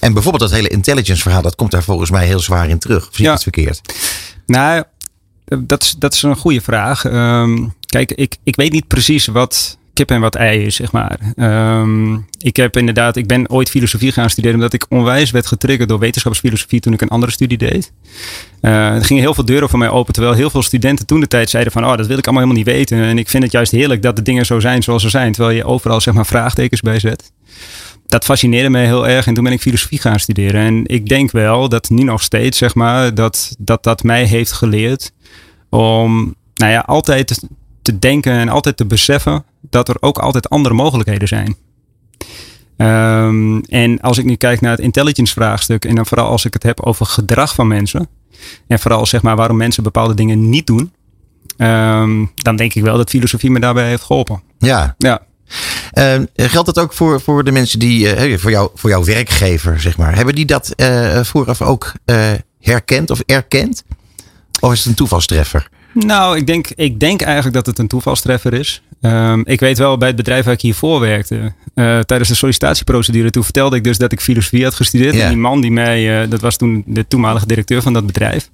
En 0.00 0.12
bijvoorbeeld 0.12 0.50
dat 0.50 0.58
hele 0.58 0.68
intelligence 0.68 1.22
verhaal, 1.22 1.42
dat 1.42 1.54
komt 1.54 1.70
daar 1.70 1.82
volgens 1.82 2.10
mij 2.10 2.26
heel 2.26 2.38
zwaar 2.40 2.68
in 2.68 2.78
terug. 2.78 3.08
Of 3.08 3.14
zie 3.14 3.18
ik 3.18 3.26
Ja. 3.26 3.32
het 3.32 3.42
verkeerd? 3.42 3.80
Nou, 4.46 4.84
dat 5.58 5.82
is, 5.82 5.94
dat 5.98 6.14
is 6.14 6.22
een 6.22 6.36
goede 6.36 6.60
vraag. 6.60 7.04
Ehm, 7.04 7.66
kijk, 7.86 8.12
ik, 8.12 8.36
ik 8.42 8.56
weet 8.56 8.72
niet 8.72 8.86
precies 8.86 9.26
wat 9.26 9.77
kip 9.98 10.10
en 10.10 10.20
wat 10.20 10.34
ei 10.34 10.64
is, 10.64 10.74
zeg 10.74 10.92
maar. 10.92 11.18
Ehm, 11.36 12.14
ik 12.38 12.56
heb 12.56 12.76
inderdaad, 12.76 13.16
ik 13.16 13.26
ben 13.26 13.50
ooit 13.50 13.70
filosofie 13.70 14.12
gaan 14.12 14.30
studeren 14.30 14.56
omdat 14.56 14.72
ik 14.72 14.86
onwijs 14.88 15.30
werd 15.30 15.46
getriggerd 15.46 15.88
door 15.88 15.98
wetenschapsfilosofie 15.98 16.80
toen 16.80 16.92
ik 16.92 17.00
een 17.00 17.08
andere 17.08 17.32
studie 17.32 17.58
deed. 17.58 17.92
Eh, 18.60 18.94
er 18.94 19.04
gingen 19.04 19.22
heel 19.22 19.34
veel 19.34 19.44
deuren 19.44 19.68
voor 19.68 19.78
mij 19.78 19.88
open, 19.90 20.12
terwijl 20.12 20.34
heel 20.34 20.50
veel 20.50 20.62
studenten 20.62 21.06
toen 21.06 21.20
de 21.20 21.26
tijd 21.26 21.50
zeiden 21.50 21.72
van, 21.72 21.84
oh, 21.84 21.96
dat 21.96 22.06
wil 22.06 22.18
ik 22.18 22.26
allemaal 22.26 22.42
helemaal 22.42 22.64
niet 22.64 22.74
weten. 22.74 22.98
En 22.98 23.18
ik 23.18 23.28
vind 23.28 23.42
het 23.42 23.52
juist 23.52 23.72
heerlijk 23.72 24.02
dat 24.02 24.16
de 24.16 24.22
dingen 24.22 24.46
zo 24.46 24.60
zijn 24.60 24.82
zoals 24.82 25.02
ze 25.02 25.08
zijn, 25.08 25.32
terwijl 25.32 25.56
je 25.56 25.64
overal 25.64 26.00
zeg 26.00 26.14
maar 26.14 26.26
vraagtekens 26.26 26.80
bij 26.80 26.98
zet. 26.98 27.32
Dat 28.06 28.24
fascineerde 28.24 28.70
mij 28.70 28.84
heel 28.84 29.08
erg 29.08 29.26
en 29.26 29.34
toen 29.34 29.44
ben 29.44 29.52
ik 29.52 29.60
filosofie 29.60 30.00
gaan 30.00 30.20
studeren. 30.20 30.60
En 30.60 30.82
ik 30.86 31.08
denk 31.08 31.30
wel 31.30 31.68
dat 31.68 31.90
nu 31.90 32.02
nog 32.02 32.22
steeds, 32.22 32.58
zeg 32.58 32.74
maar, 32.74 33.14
dat 33.14 33.54
dat, 33.58 33.82
dat 33.82 34.02
mij 34.02 34.24
heeft 34.24 34.52
geleerd 34.52 35.12
om, 35.68 36.34
nou 36.54 36.72
ja, 36.72 36.80
altijd 36.80 37.46
te 37.82 37.98
denken 37.98 38.32
en 38.32 38.48
altijd 38.48 38.76
te 38.76 38.86
beseffen 38.86 39.44
dat 39.60 39.88
er 39.88 39.96
ook 40.00 40.18
altijd 40.18 40.48
andere 40.48 40.74
mogelijkheden 40.74 41.28
zijn. 41.28 41.56
Ehm, 42.76 43.58
en 43.58 44.00
als 44.00 44.18
ik 44.18 44.24
nu 44.24 44.34
kijk 44.34 44.60
naar 44.60 44.70
het 44.70 44.80
intelligence 44.80 45.32
vraagstuk 45.32 45.84
en 45.84 45.94
dan 45.94 46.06
vooral 46.06 46.28
als 46.28 46.44
ik 46.44 46.52
het 46.52 46.62
heb 46.62 46.80
over 46.80 47.06
gedrag 47.06 47.54
van 47.54 47.66
mensen 47.66 48.08
en 48.66 48.78
vooral 48.78 49.06
zeg 49.06 49.22
maar 49.22 49.36
waarom 49.36 49.56
mensen 49.56 49.82
bepaalde 49.82 50.14
dingen 50.14 50.50
niet 50.50 50.66
doen, 50.66 50.92
ehm, 51.56 52.24
dan 52.34 52.56
denk 52.56 52.74
ik 52.74 52.82
wel 52.82 52.96
dat 52.96 53.10
filosofie 53.10 53.50
me 53.50 53.60
daarbij 53.60 53.88
heeft 53.88 54.02
geholpen. 54.02 54.42
Ja. 54.58 54.94
Ja. 54.98 55.26
Eh, 55.90 56.20
geldt 56.34 56.74
dat 56.74 56.78
ook 56.78 56.92
voor, 56.92 57.20
voor 57.20 57.44
de 57.44 57.52
mensen 57.52 57.78
die, 57.78 58.14
eh, 58.14 58.38
voor, 58.38 58.50
jou, 58.50 58.70
voor 58.74 58.90
jouw 58.90 59.04
werkgever, 59.04 59.80
zeg 59.80 59.96
maar. 59.96 60.14
Hebben 60.14 60.34
die 60.34 60.46
dat 60.46 60.70
eh, 60.70 61.20
vooraf 61.22 61.62
ook 61.62 61.92
eh, 62.04 62.30
herkend 62.60 63.10
of 63.10 63.20
erkend? 63.20 63.84
Of 64.60 64.72
is 64.72 64.78
het 64.78 64.88
een 64.88 64.94
toevalstreffer? 64.94 65.68
Nou, 65.92 66.36
ik 66.36 66.46
denk, 66.46 66.68
ik 66.74 67.00
denk 67.00 67.22
eigenlijk 67.22 67.54
dat 67.54 67.66
het 67.66 67.78
een 67.78 67.86
toevalstreffer 67.86 68.54
is. 68.54 68.82
Ehm, 69.00 69.40
ik 69.44 69.60
weet 69.60 69.78
wel, 69.78 69.98
bij 69.98 70.08
het 70.08 70.16
bedrijf 70.16 70.44
waar 70.44 70.54
ik 70.54 70.60
hiervoor 70.60 71.00
werkte, 71.00 71.52
eh, 71.74 71.98
tijdens 71.98 72.28
de 72.28 72.34
sollicitatieprocedure, 72.34 73.30
toen 73.30 73.44
vertelde 73.44 73.76
ik 73.76 73.84
dus 73.84 73.98
dat 73.98 74.12
ik 74.12 74.20
filosofie 74.20 74.64
had 74.64 74.74
gestudeerd. 74.74 75.14
En 75.14 75.28
die 75.28 75.36
man 75.36 75.60
die 75.60 75.70
mij, 75.70 76.22
eh, 76.22 76.30
dat 76.30 76.40
was 76.40 76.56
toen 76.56 76.82
de 76.86 77.06
toenmalige 77.08 77.46
directeur 77.46 77.82
van 77.82 77.92
dat 77.92 78.06
bedrijf. 78.06 78.50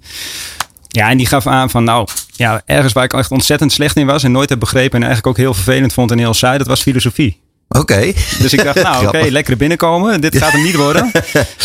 Ja, 0.88 1.10
en 1.10 1.16
die 1.16 1.26
gaf 1.26 1.46
aan 1.46 1.70
van, 1.70 1.84
nou, 1.84 2.08
ja, 2.32 2.62
ergens 2.66 2.92
waar 2.92 3.04
ik 3.04 3.12
echt 3.12 3.30
ontzettend 3.30 3.72
slecht 3.72 3.96
in 3.96 4.06
was 4.06 4.22
en 4.22 4.32
nooit 4.32 4.48
heb 4.48 4.58
begrepen 4.58 4.96
en 4.96 5.06
eigenlijk 5.06 5.26
ook 5.26 5.44
heel 5.44 5.54
vervelend 5.54 5.92
vond 5.92 6.10
en 6.10 6.18
heel 6.18 6.34
saai, 6.34 6.58
dat 6.58 6.66
was 6.66 6.82
filosofie. 6.82 7.40
Oké. 7.78 8.12
Dus 8.38 8.52
ik 8.52 8.64
dacht, 8.64 8.82
nou 8.92 9.06
oké, 9.06 9.26
lekker 9.30 9.56
binnenkomen. 9.56 10.20
Dit 10.20 10.36
gaat 10.36 10.52
hem 10.52 10.62
niet 10.62 10.74
worden. 10.74 11.10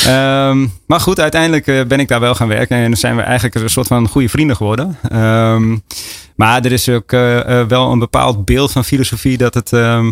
Ehm, 0.06 0.67
maar 0.88 1.00
goed, 1.00 1.19
uiteindelijk 1.19 1.67
eh, 1.67 1.86
ben 1.86 2.00
ik 2.00 2.08
daar 2.08 2.19
wel 2.19 2.36
gaan 2.36 2.48
werken. 2.48 2.78
En 2.78 2.98
zijn 2.98 3.15
we 3.15 3.22
eigenlijk 3.22 3.56
een 3.56 3.69
soort 3.69 3.88
van 3.88 4.08
goede 4.08 4.30
vrienden 4.30 4.56
geworden. 4.56 4.98
Ehm, 5.10 5.78
maar 6.36 6.65
er 6.65 6.72
is 6.72 6.89
ook 6.89 7.12
eh, 7.12 7.60
eh, 7.60 7.67
wel 7.67 7.91
een 7.91 8.00
bepaald 8.00 8.45
beeld 8.45 8.72
van 8.72 8.86
filosofie 8.86 9.38
dat 9.38 9.54
het, 9.54 9.74
ehm, 9.74 10.12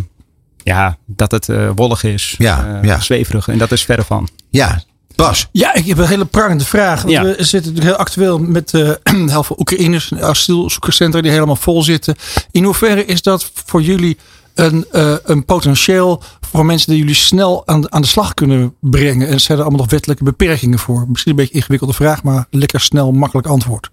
ja, 0.64 0.98
dat 1.06 1.32
het 1.32 1.50
wollig 1.76 2.04
is. 2.04 2.36
Ja, 2.38 2.80
ja. 2.82 3.00
Zweverig. 3.00 3.48
En 3.48 3.58
dat 3.58 3.72
is 3.72 3.84
verre 3.84 4.04
van. 4.04 4.28
Ja, 4.50 4.82
Bas. 5.18 5.48
Ja, 5.52 5.74
ik 5.74 5.86
heb 5.86 5.98
een 5.98 6.08
hele 6.08 6.26
prangende 6.26 6.66
vraag. 6.66 7.02
Want 7.02 7.14
Ja. 7.14 7.24
We 7.24 7.36
zitten 7.38 7.74
natuurlijk 7.74 7.86
heel 7.86 7.96
actueel 7.96 8.40
met 8.40 8.74
eh 8.74 8.90
heel 9.34 9.44
veel 9.44 9.56
Oekraïners, 9.60 10.14
asielzoekerscentra 10.14 11.22
die 11.22 11.32
helemaal 11.32 11.56
vol 11.56 11.84
zitten. 11.84 12.16
In 12.52 12.64
hoeverre 12.64 13.06
is 13.06 13.22
dat 13.22 13.52
voor 13.66 13.82
jullie 13.82 14.18
een, 14.60 14.86
eh, 14.92 15.14
een 15.24 15.46
potentieel 15.46 16.22
voor 16.50 16.66
mensen 16.66 16.90
die 16.90 17.00
jullie 17.00 17.16
snel 17.16 17.68
aan, 17.68 17.92
aan 17.92 18.02
de 18.02 18.08
slag 18.08 18.34
kunnen 18.34 18.76
brengen? 18.82 19.28
En 19.28 19.42
zijn 19.42 19.58
er 19.58 19.64
allemaal 19.64 19.82
nog 19.82 19.92
wettelijke 19.92 20.24
beperkingen 20.24 20.80
voor? 20.80 21.06
Misschien 21.08 21.32
een 21.32 21.38
beetje 21.38 21.54
een 21.54 21.60
ingewikkelde 21.60 21.94
vraag, 21.94 22.24
maar 22.24 22.46
lekker 22.50 22.80
snel, 22.80 23.12
makkelijk 23.12 23.48
antwoord. 23.48 23.90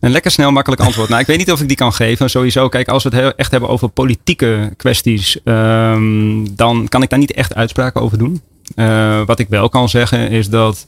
Een 0.00 0.10
lekker 0.10 0.30
snel, 0.30 0.50
makkelijk 0.50 0.82
antwoord. 0.82 1.08
Nou, 1.08 1.20
ik 1.20 1.26
weet 1.26 1.38
niet 1.38 1.52
of 1.52 1.60
ik 1.60 1.68
die 1.68 1.76
kan 1.76 1.92
geven. 1.92 2.30
Sowieso, 2.30 2.68
kijk, 2.68 2.88
als 2.88 3.02
we 3.02 3.08
het 3.08 3.18
heel- 3.18 3.32
echt 3.36 3.50
hebben 3.50 3.68
over 3.68 3.88
politieke 3.88 4.72
kwesties, 4.76 5.42
ehm, 5.44 6.46
dan 6.50 6.88
kan 6.88 7.02
ik 7.02 7.10
daar 7.10 7.18
niet 7.18 7.32
echt 7.32 7.54
uitspraken 7.54 8.00
over 8.00 8.18
doen. 8.18 8.42
Eh, 8.74 9.20
wat 9.26 9.38
ik 9.38 9.48
wel 9.48 9.68
kan 9.68 9.88
zeggen 9.88 10.30
is 10.30 10.48
dat 10.48 10.86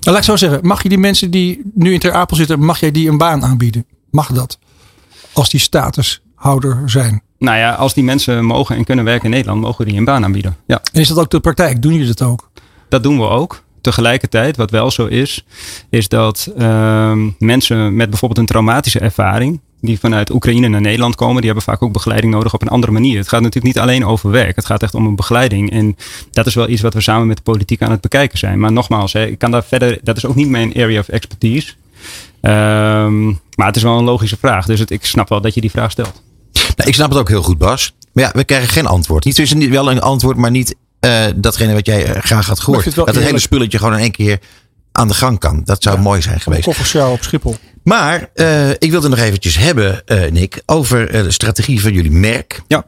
Nou, 0.00 0.14
laat 0.16 0.18
ik 0.26 0.30
zo 0.30 0.36
zeggen, 0.36 0.66
mag 0.66 0.82
je 0.82 0.88
die 0.88 0.98
mensen 0.98 1.30
die 1.30 1.62
nu 1.74 1.92
in 1.92 1.98
Ter 1.98 2.12
Apel 2.12 2.36
zitten, 2.36 2.60
mag 2.64 2.80
jij 2.80 2.90
die 2.90 3.08
een 3.08 3.18
baan 3.18 3.44
aanbieden? 3.44 3.86
Mag 4.10 4.32
dat? 4.32 4.58
Als 5.32 5.50
die 5.50 5.60
statushouder 5.60 6.82
zijn. 6.86 7.22
Nou 7.42 7.58
ja, 7.58 7.72
als 7.72 7.94
die 7.94 8.04
mensen 8.04 8.44
mogen 8.44 8.76
en 8.76 8.84
kunnen 8.84 9.04
werken 9.04 9.24
in 9.24 9.30
Nederland, 9.30 9.60
mogen 9.60 9.84
we 9.84 9.90
die 9.90 9.98
een 9.98 10.04
baan 10.04 10.24
aanbieden. 10.24 10.56
Ja, 10.66 10.80
En 10.92 11.00
is 11.00 11.08
dat 11.08 11.18
ook 11.18 11.30
de 11.30 11.40
praktijk? 11.40 11.82
Doen 11.82 11.92
jullie 11.92 12.06
dat 12.06 12.22
ook? 12.22 12.50
dat 12.92 13.02
doen 13.02 13.18
we 13.18 13.28
ook. 13.28 13.62
Tegelijkertijd, 13.80 14.56
wat 14.56 14.70
wel 14.70 14.90
zo 14.90 15.06
is, 15.06 15.44
is 15.90 16.08
dat 16.08 16.52
ehm, 16.58 17.28
mensen 17.38 17.96
met 17.96 18.10
bijvoorbeeld 18.10 18.40
een 18.40 18.46
traumatische 18.46 18.98
ervaring, 18.98 19.60
die 19.80 19.98
vanuit 19.98 20.30
Oekraïne 20.30 20.68
naar 20.68 20.80
Nederland 20.80 21.14
komen, 21.14 21.36
die 21.36 21.44
hebben 21.44 21.62
vaak 21.62 21.82
ook 21.82 21.92
begeleiding 21.92 22.32
nodig 22.32 22.54
op 22.54 22.62
een 22.62 22.68
andere 22.68 22.92
manier. 22.92 23.18
Het 23.18 23.28
gaat 23.28 23.40
natuurlijk 23.40 23.74
niet 23.74 23.82
alleen 23.82 24.06
over 24.06 24.30
werk. 24.30 24.56
Het 24.56 24.66
gaat 24.66 24.82
echt 24.82 24.94
om 24.94 25.06
een 25.06 25.16
begeleiding. 25.16 25.70
En 25.70 25.96
dat 26.30 26.46
is 26.46 26.54
wel 26.54 26.68
iets 26.68 26.82
wat 26.82 26.94
we 26.94 27.00
samen 27.00 27.26
met 27.26 27.36
de 27.36 27.42
politiek 27.42 27.82
aan 27.82 27.90
het 27.90 28.00
bekijken 28.00 28.38
zijn. 28.38 28.60
Maar 28.60 28.72
nogmaals, 28.72 29.12
hè, 29.12 29.26
ik 29.26 29.38
kan 29.38 29.50
daar 29.50 29.64
verder, 29.64 29.98
dat 30.02 30.16
is 30.16 30.26
ook 30.26 30.34
niet 30.34 30.48
mijn 30.48 30.74
area 30.74 31.00
of 31.00 31.08
expertise. 31.08 31.72
Ehm, 32.40 33.24
maar 33.56 33.66
het 33.66 33.76
is 33.76 33.82
wel 33.82 33.98
een 33.98 34.04
logische 34.04 34.36
vraag. 34.36 34.66
Dus 34.66 34.80
het, 34.80 34.90
ik 34.90 35.04
snap 35.04 35.28
wel 35.28 35.40
dat 35.40 35.54
je 35.54 35.60
die 35.60 35.70
vraag 35.70 35.90
stelt. 35.90 36.22
Nou, 36.76 36.88
ik 36.88 36.94
snap 36.94 37.10
het 37.10 37.18
ook 37.18 37.28
heel 37.28 37.42
goed, 37.42 37.58
Bas. 37.58 37.94
Maar 38.12 38.24
ja, 38.24 38.30
we 38.34 38.44
krijgen 38.44 38.68
geen 38.68 38.86
antwoord. 38.86 39.24
Niet, 39.24 39.36
dus 39.36 39.54
niet 39.54 39.70
wel 39.70 39.90
een 39.90 40.00
antwoord, 40.00 40.36
maar 40.36 40.50
niet 40.50 40.74
uh, 41.00 41.24
datgene 41.36 41.72
wat 41.72 41.86
jij 41.86 42.04
eh, 42.04 42.22
graag 42.22 42.46
had 42.46 42.60
gehoord. 42.60 42.94
Dat 42.94 43.06
het 43.06 43.24
hele 43.24 43.38
spulletje 43.38 43.78
gewoon 43.78 43.94
in 43.94 44.00
één 44.00 44.10
keer 44.10 44.38
aan 44.92 45.08
de 45.08 45.14
gang 45.14 45.38
kan. 45.38 45.62
Dat 45.64 45.82
zou 45.82 45.98
mooi 45.98 46.22
zijn 46.22 46.40
geweest. 46.40 46.62
Koffershow 46.62 47.12
op 47.12 47.22
Schiphol. 47.22 47.56
Maar 47.84 48.30
uh, 48.34 48.70
ik 48.70 48.90
wilde 48.90 49.08
nog 49.08 49.18
eventjes 49.18 49.56
hebben, 49.56 50.02
uh, 50.06 50.30
Nick, 50.30 50.62
over 50.66 51.12
de 51.12 51.30
strategie 51.30 51.80
van 51.80 51.92
jullie 51.92 52.10
merk. 52.10 52.62
Ja. 52.68 52.86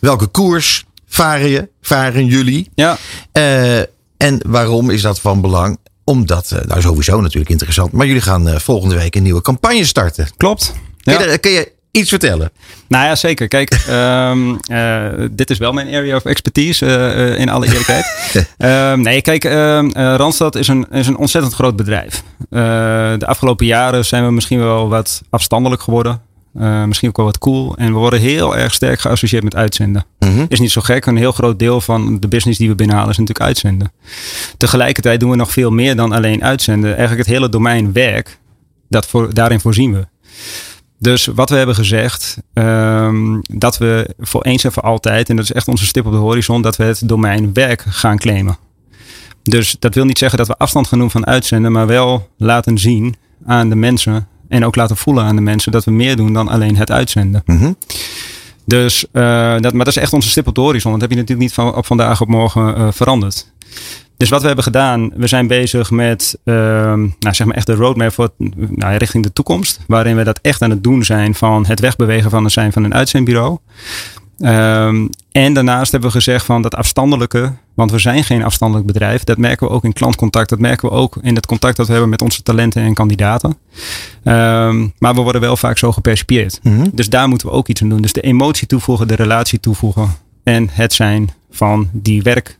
welke 0.00 0.26
koers 0.26 0.84
varen, 1.06 1.48
je, 1.48 1.68
varen 1.80 2.26
jullie? 2.26 2.70
Ja. 2.74 2.98
en 4.16 4.40
waarom 4.46 4.90
is 4.90 5.02
dat 5.02 5.20
van 5.20 5.40
belang? 5.40 5.78
Omdat, 6.04 6.54
nou 6.66 6.80
sowieso 6.80 7.20
natuurlijk 7.20 7.50
interessant, 7.50 7.92
maar 7.92 8.06
jullie 8.06 8.22
gaan 8.22 8.60
volgende 8.60 8.94
week 8.94 9.14
een 9.14 9.22
nieuwe 9.22 9.42
campagne 9.42 9.84
starten. 9.84 10.28
Klopt. 10.36 10.72
Ja. 10.98 11.16
Kun, 11.16 11.30
je, 11.30 11.38
kun 11.38 11.50
je 11.50 11.72
iets 11.94 12.08
vertellen? 12.08 12.50
Nou 12.88 13.04
ja, 13.04 13.14
zeker. 13.14 13.48
Kijk, 13.48 13.86
um, 13.90 14.50
uh, 14.78 15.26
dit 15.30 15.50
is 15.50 15.58
wel 15.58 15.72
mijn 15.72 15.94
area 15.94 16.16
of 16.16 16.24
expertise, 16.24 16.86
uh, 16.86 17.38
in 17.38 17.48
alle 17.48 17.66
eerlijkheid. 17.66 18.06
um, 18.58 19.00
nee, 19.08 19.20
kijk, 19.20 19.44
uh, 19.44 19.88
Randstad 19.92 20.54
is 20.54 20.68
een, 20.68 20.86
is 20.90 21.06
een 21.06 21.16
ontzettend 21.16 21.54
groot 21.54 21.76
bedrijf. 21.76 22.22
de 22.48 23.26
afgelopen 23.26 23.66
jaren 23.66 24.04
zijn 24.04 24.24
we 24.24 24.32
misschien 24.32 24.58
wel 24.58 24.88
wat 24.88 25.22
afstandelijk 25.30 25.82
geworden. 25.82 26.20
misschien 26.86 27.08
ook 27.08 27.16
wel 27.16 27.26
wat 27.26 27.38
cool. 27.38 27.76
En 27.76 27.92
we 27.92 27.98
worden 27.98 28.20
heel 28.20 28.56
erg 28.56 28.74
sterk 28.74 29.00
geassocieerd 29.00 29.44
met 29.44 29.54
uitzenden. 29.54 30.06
Mm 30.18 30.34
-hmm. 30.34 30.46
Is 30.48 30.60
niet 30.60 30.70
zo 30.70 30.80
gek. 30.80 31.06
Een 31.06 31.16
heel 31.16 31.32
groot 31.32 31.58
deel 31.58 31.80
van 31.80 32.20
de 32.20 32.28
business 32.28 32.58
die 32.58 32.68
we 32.68 32.74
binnenhalen 32.74 33.10
is 33.10 33.18
natuurlijk 33.18 33.46
uitzenden. 33.46 33.92
Tegelijkertijd 34.56 35.20
doen 35.20 35.30
we 35.30 35.36
nog 35.36 35.52
veel 35.52 35.70
meer 35.70 35.96
dan 35.96 36.12
alleen 36.12 36.44
uitzenden. 36.44 36.90
Eigenlijk 36.96 37.28
het 37.28 37.36
hele 37.36 37.48
domein 37.48 37.92
werk, 37.92 38.38
dat 38.88 39.06
voor, 39.06 39.34
daarin 39.34 39.60
voorzien 39.60 39.92
we. 39.92 40.06
Dus 40.98 41.26
wat 41.26 41.50
we 41.50 41.56
hebben 41.56 41.74
gezegd, 41.74 42.38
um, 42.54 43.40
dat 43.52 43.78
we 43.78 44.14
voor 44.18 44.42
eens 44.42 44.64
en 44.64 44.72
voor 44.72 44.82
altijd, 44.82 45.28
en 45.28 45.36
dat 45.36 45.44
is 45.44 45.52
echt 45.52 45.68
onze 45.68 45.86
stip 45.86 46.06
op 46.06 46.12
de 46.12 46.18
horizon, 46.18 46.62
dat 46.62 46.76
we 46.76 46.84
het 46.84 47.08
domein 47.08 47.52
werk 47.52 47.84
gaan 47.88 48.18
claimen. 48.18 48.58
Dus 49.42 49.76
dat 49.78 49.94
wil 49.94 50.04
niet 50.04 50.18
zeggen 50.18 50.38
dat 50.38 50.46
we 50.46 50.56
afstand 50.56 50.86
gaan 50.86 50.98
doen 50.98 51.10
van 51.10 51.26
uitzenden, 51.26 51.72
maar 51.72 51.86
wel 51.86 52.28
laten 52.36 52.78
zien 52.78 53.16
aan 53.46 53.68
de 53.68 53.74
mensen 53.74 54.28
en 54.48 54.64
ook 54.64 54.76
laten 54.76 54.96
voelen 54.96 55.24
aan 55.24 55.36
de 55.36 55.42
mensen 55.42 55.72
dat 55.72 55.84
we 55.84 55.90
meer 55.90 56.16
doen 56.16 56.32
dan 56.32 56.48
alleen 56.48 56.76
het 56.76 56.90
uitzenden. 56.90 57.42
Mm 57.46 57.58
-hmm. 57.58 57.76
Dus, 58.66 59.04
uh, 59.12 59.58
dat, 59.58 59.72
maar 59.72 59.84
dat 59.84 59.96
is 59.96 60.02
echt 60.02 60.12
onze 60.12 60.28
stip 60.28 60.46
op 60.46 60.54
de 60.54 60.60
horizon. 60.60 60.92
Dat 60.92 61.00
heb 61.00 61.10
je 61.10 61.16
natuurlijk 61.16 61.46
niet 61.46 61.54
van 61.54 61.74
op 61.74 61.86
vandaag 61.86 62.20
op 62.20 62.28
morgen 62.28 62.78
uh, 62.78 62.88
veranderd. 62.90 63.52
Dus 64.16 64.28
wat 64.28 64.40
we 64.40 64.46
hebben 64.46 64.64
gedaan, 64.64 65.10
we 65.14 65.26
zijn 65.26 65.46
bezig 65.46 65.90
met 65.90 66.38
uh, 66.44 66.54
nou, 66.54 67.10
zeg 67.18 67.46
maar 67.46 67.56
echt 67.56 67.66
de 67.66 67.74
roadmap 67.74 68.12
voor, 68.12 68.30
nou, 68.68 68.96
richting 68.96 69.24
de 69.24 69.32
toekomst. 69.32 69.80
Waarin 69.86 70.16
we 70.16 70.24
dat 70.24 70.38
echt 70.42 70.62
aan 70.62 70.70
het 70.70 70.84
doen 70.84 71.04
zijn 71.04 71.34
van 71.34 71.66
het 71.66 71.80
wegbewegen 71.80 72.30
van 72.30 72.44
het 72.44 72.52
zijn 72.52 72.72
van 72.72 72.84
een 72.84 72.94
uitzendbureau. 72.94 73.58
Um, 74.38 75.08
en 75.32 75.54
daarnaast 75.54 75.92
hebben 75.92 76.10
we 76.10 76.16
gezegd 76.16 76.44
van 76.44 76.62
dat 76.62 76.74
afstandelijke, 76.74 77.52
want 77.74 77.90
we 77.90 77.98
zijn 77.98 78.24
geen 78.24 78.44
afstandelijk 78.44 78.86
bedrijf. 78.86 79.24
Dat 79.24 79.38
merken 79.38 79.66
we 79.66 79.72
ook 79.72 79.84
in 79.84 79.92
klantcontact. 79.92 80.48
Dat 80.48 80.58
merken 80.58 80.88
we 80.88 80.94
ook 80.94 81.18
in 81.20 81.34
het 81.34 81.46
contact 81.46 81.76
dat 81.76 81.86
we 81.86 81.92
hebben 81.92 82.10
met 82.10 82.22
onze 82.22 82.42
talenten 82.42 82.82
en 82.82 82.94
kandidaten. 82.94 83.56
Um, 84.24 84.92
maar 84.98 85.14
we 85.14 85.20
worden 85.20 85.40
wel 85.40 85.56
vaak 85.56 85.78
zo 85.78 85.92
gepercipieerd. 85.92 86.60
Mm 86.62 86.76
-hmm. 86.76 86.90
Dus 86.92 87.08
daar 87.08 87.28
moeten 87.28 87.48
we 87.48 87.54
ook 87.54 87.68
iets 87.68 87.82
aan 87.82 87.88
doen. 87.88 88.02
Dus 88.02 88.12
de 88.12 88.20
emotie 88.20 88.66
toevoegen, 88.66 89.08
de 89.08 89.14
relatie 89.14 89.60
toevoegen. 89.60 90.14
En 90.42 90.68
het 90.72 90.92
zijn 90.92 91.30
van 91.50 91.88
die 91.92 92.22
werk 92.22 92.58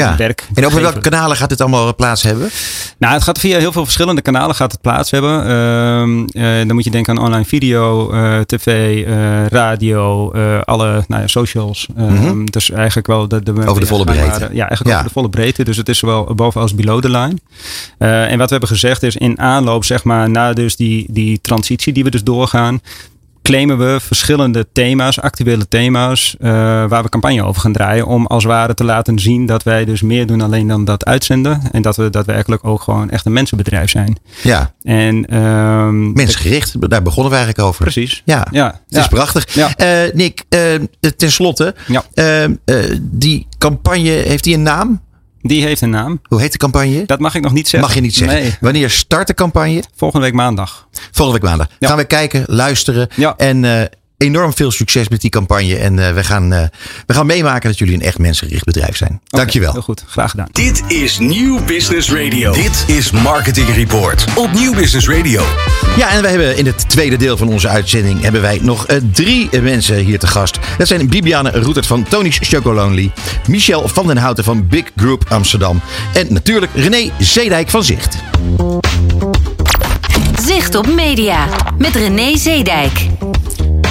ja. 0.00 0.16
werk. 0.16 0.46
En 0.54 0.66
over 0.66 0.80
welke 0.80 1.00
kanalen 1.00 1.36
gaat 1.36 1.48
dit 1.48 1.60
allemaal 1.60 1.94
plaats 1.94 2.22
hebben? 2.22 2.50
Nou, 2.98 3.14
het 3.14 3.22
gaat 3.22 3.38
via 3.38 3.58
heel 3.58 3.72
veel 3.72 3.84
verschillende 3.84 4.22
kanalen 4.22 4.54
gaat 4.54 4.72
het 4.72 4.80
plaats 4.80 5.10
hebben. 5.10 5.46
Uh, 5.46 6.60
uh, 6.60 6.66
dan 6.66 6.74
moet 6.74 6.84
je 6.84 6.90
denken 6.90 7.18
aan 7.18 7.24
online 7.24 7.44
video, 7.44 8.12
uh, 8.12 8.40
tv, 8.40 9.04
radio, 9.48 10.30
alle 10.64 11.04
nou 11.08 11.22
ja, 11.22 11.26
socials. 11.26 11.88
-hmm. 11.94 12.44
Dus 12.50 12.70
eigenlijk 12.70 13.06
wel 13.06 13.28
de, 13.28 13.42
de 13.42 13.66
over 13.66 13.80
de 13.80 13.86
volle 13.86 14.04
breedte. 14.04 14.48
ja, 14.52 14.68
eigenlijk 14.68 14.86
ja. 14.86 14.92
over 14.92 15.04
de 15.04 15.12
volle 15.12 15.28
breedte. 15.28 15.64
Dus 15.64 15.76
het 15.76 15.88
is 15.88 15.98
zowel 15.98 16.34
boven 16.34 16.60
als 16.60 16.74
below 16.74 17.02
the 17.02 17.10
line. 17.10 17.36
en 17.98 18.38
wat 18.38 18.46
we 18.46 18.50
hebben 18.50 18.68
gezegd 18.68 19.02
is 19.02 19.16
in 19.16 19.38
aanloop, 19.38 19.84
zeg 19.84 20.04
maar, 20.04 20.30
na 20.30 20.52
dus 20.52 20.76
die, 20.76 21.06
die 21.10 21.40
transitie 21.40 21.92
die 21.92 22.04
we 22.04 22.10
dus 22.10 22.22
doorgaan 22.24 22.80
claimen 23.44 23.78
we 23.78 24.00
verschillende 24.00 24.66
thema's, 24.72 25.20
actuele 25.20 25.68
thema's, 25.68 26.36
uh, 26.40 26.50
waar 26.88 27.02
we 27.02 27.08
campagne 27.08 27.44
over 27.44 27.60
gaan 27.60 27.72
draaien. 27.72 28.06
Om 28.06 28.26
als 28.26 28.42
het 28.42 28.52
ware 28.52 28.74
te 28.74 28.84
laten 28.84 29.18
zien 29.18 29.46
dat 29.46 29.62
wij 29.62 29.84
dus 29.84 30.02
meer 30.02 30.26
doen 30.26 30.40
alleen 30.40 30.68
dan 30.68 30.84
dat 30.84 31.04
uitzenden. 31.04 31.62
En 31.72 31.82
dat 31.82 31.96
we 31.96 32.10
daadwerkelijk 32.10 32.64
ook 32.64 32.82
gewoon 32.82 33.10
echt 33.10 33.26
een 33.26 33.32
mensenbedrijf 33.32 33.90
zijn. 33.90 34.18
Ja. 34.42 34.72
En, 34.82 35.36
um, 35.36 36.12
Mensgericht, 36.12 36.90
daar 36.90 37.02
begonnen 37.02 37.32
we 37.32 37.36
eigenlijk 37.38 37.68
over. 37.68 37.82
Precies. 37.82 38.22
Ja, 38.24 38.46
ja. 38.50 38.80
het 38.88 38.98
is 38.98 39.08
prachtig. 39.08 39.54
Ja. 39.54 39.74
Uh, 39.76 40.12
Nick, 40.14 40.44
uh, 40.48 40.60
ten 41.16 41.32
slotte, 41.32 41.74
ja. 41.86 42.04
die 43.00 43.46
campagne, 43.58 44.10
heeft 44.10 44.44
die 44.44 44.54
een 44.54 44.62
naam? 44.62 45.00
Die 45.46 45.62
heeft 45.62 45.80
een 45.80 45.90
naam. 45.90 46.20
Hoe 46.28 46.40
heet 46.40 46.52
de 46.52 46.58
campagne? 46.58 47.04
Dat 47.06 47.18
mag 47.18 47.34
ik 47.34 47.42
nog 47.42 47.52
niet 47.52 47.68
zeggen. 47.68 47.88
Mag 47.88 47.94
je 47.94 48.00
niet 48.04 48.14
zeggen. 48.14 48.40
Nee. 48.40 48.56
Wanneer 48.60 48.90
start 48.90 49.26
de 49.26 49.34
campagne? 49.34 49.82
Volgende 49.96 50.24
week 50.24 50.34
maandag. 50.34 50.88
Volgende 51.12 51.40
week 51.40 51.50
maandag. 51.50 51.68
Ja. 51.78 51.88
Gaan 51.88 51.96
we 51.96 52.04
kijken, 52.04 52.42
luisteren. 52.46 53.08
Ja. 53.16 53.34
En 53.36 53.62
uh, 53.62 53.82
enorm 54.24 54.54
veel 54.54 54.70
succes 54.70 55.08
met 55.08 55.20
die 55.20 55.30
campagne. 55.30 55.76
En 55.76 55.96
uh, 55.96 56.10
we, 56.10 56.24
gaan, 56.24 56.52
uh, 56.52 56.62
we 57.06 57.14
gaan 57.14 57.26
meemaken 57.26 57.68
dat 57.68 57.78
jullie 57.78 57.94
een 57.94 58.02
echt 58.02 58.18
mensgericht 58.18 58.64
bedrijf 58.64 58.96
zijn. 58.96 59.10
Okay, 59.10 59.40
Dankjewel. 59.40 59.72
Heel 59.72 59.82
goed, 59.82 60.04
graag 60.06 60.30
gedaan. 60.30 60.48
Dit 60.52 60.82
is 60.88 61.18
Nieuw 61.18 61.64
Business 61.64 62.10
Radio. 62.10 62.52
Dit 62.52 62.84
is 62.86 63.10
Marketing 63.10 63.74
Report 63.74 64.24
op 64.34 64.52
Nieuw 64.52 64.74
Business 64.74 65.08
Radio. 65.08 65.42
Ja, 65.96 66.10
en 66.10 66.22
we 66.22 66.28
hebben 66.28 66.56
in 66.56 66.66
het 66.66 66.88
tweede 66.88 67.16
deel 67.16 67.36
van 67.36 67.48
onze 67.48 67.68
uitzending 67.68 68.22
hebben 68.22 68.40
wij 68.40 68.58
nog 68.62 68.90
uh, 68.90 68.96
drie 69.12 69.60
mensen 69.60 69.96
hier 69.96 70.18
te 70.18 70.26
gast. 70.26 70.58
Dat 70.78 70.88
zijn 70.88 71.08
Bibiane 71.08 71.50
Roetert 71.50 71.86
van 71.86 72.02
Tony's 72.02 72.38
Chocolonely, 72.40 73.12
Michel 73.48 73.88
van 73.88 74.06
den 74.06 74.16
Houten 74.16 74.44
van 74.44 74.68
Big 74.68 74.84
Group 74.96 75.24
Amsterdam 75.28 75.80
en 76.14 76.26
natuurlijk 76.32 76.72
René 76.74 77.10
Zeedijk 77.18 77.70
van 77.70 77.84
Zicht. 77.84 78.16
Zicht 80.46 80.74
op 80.74 80.94
Media 80.94 81.46
met 81.78 81.94
René 81.94 82.36
Zeedijk. 82.36 83.06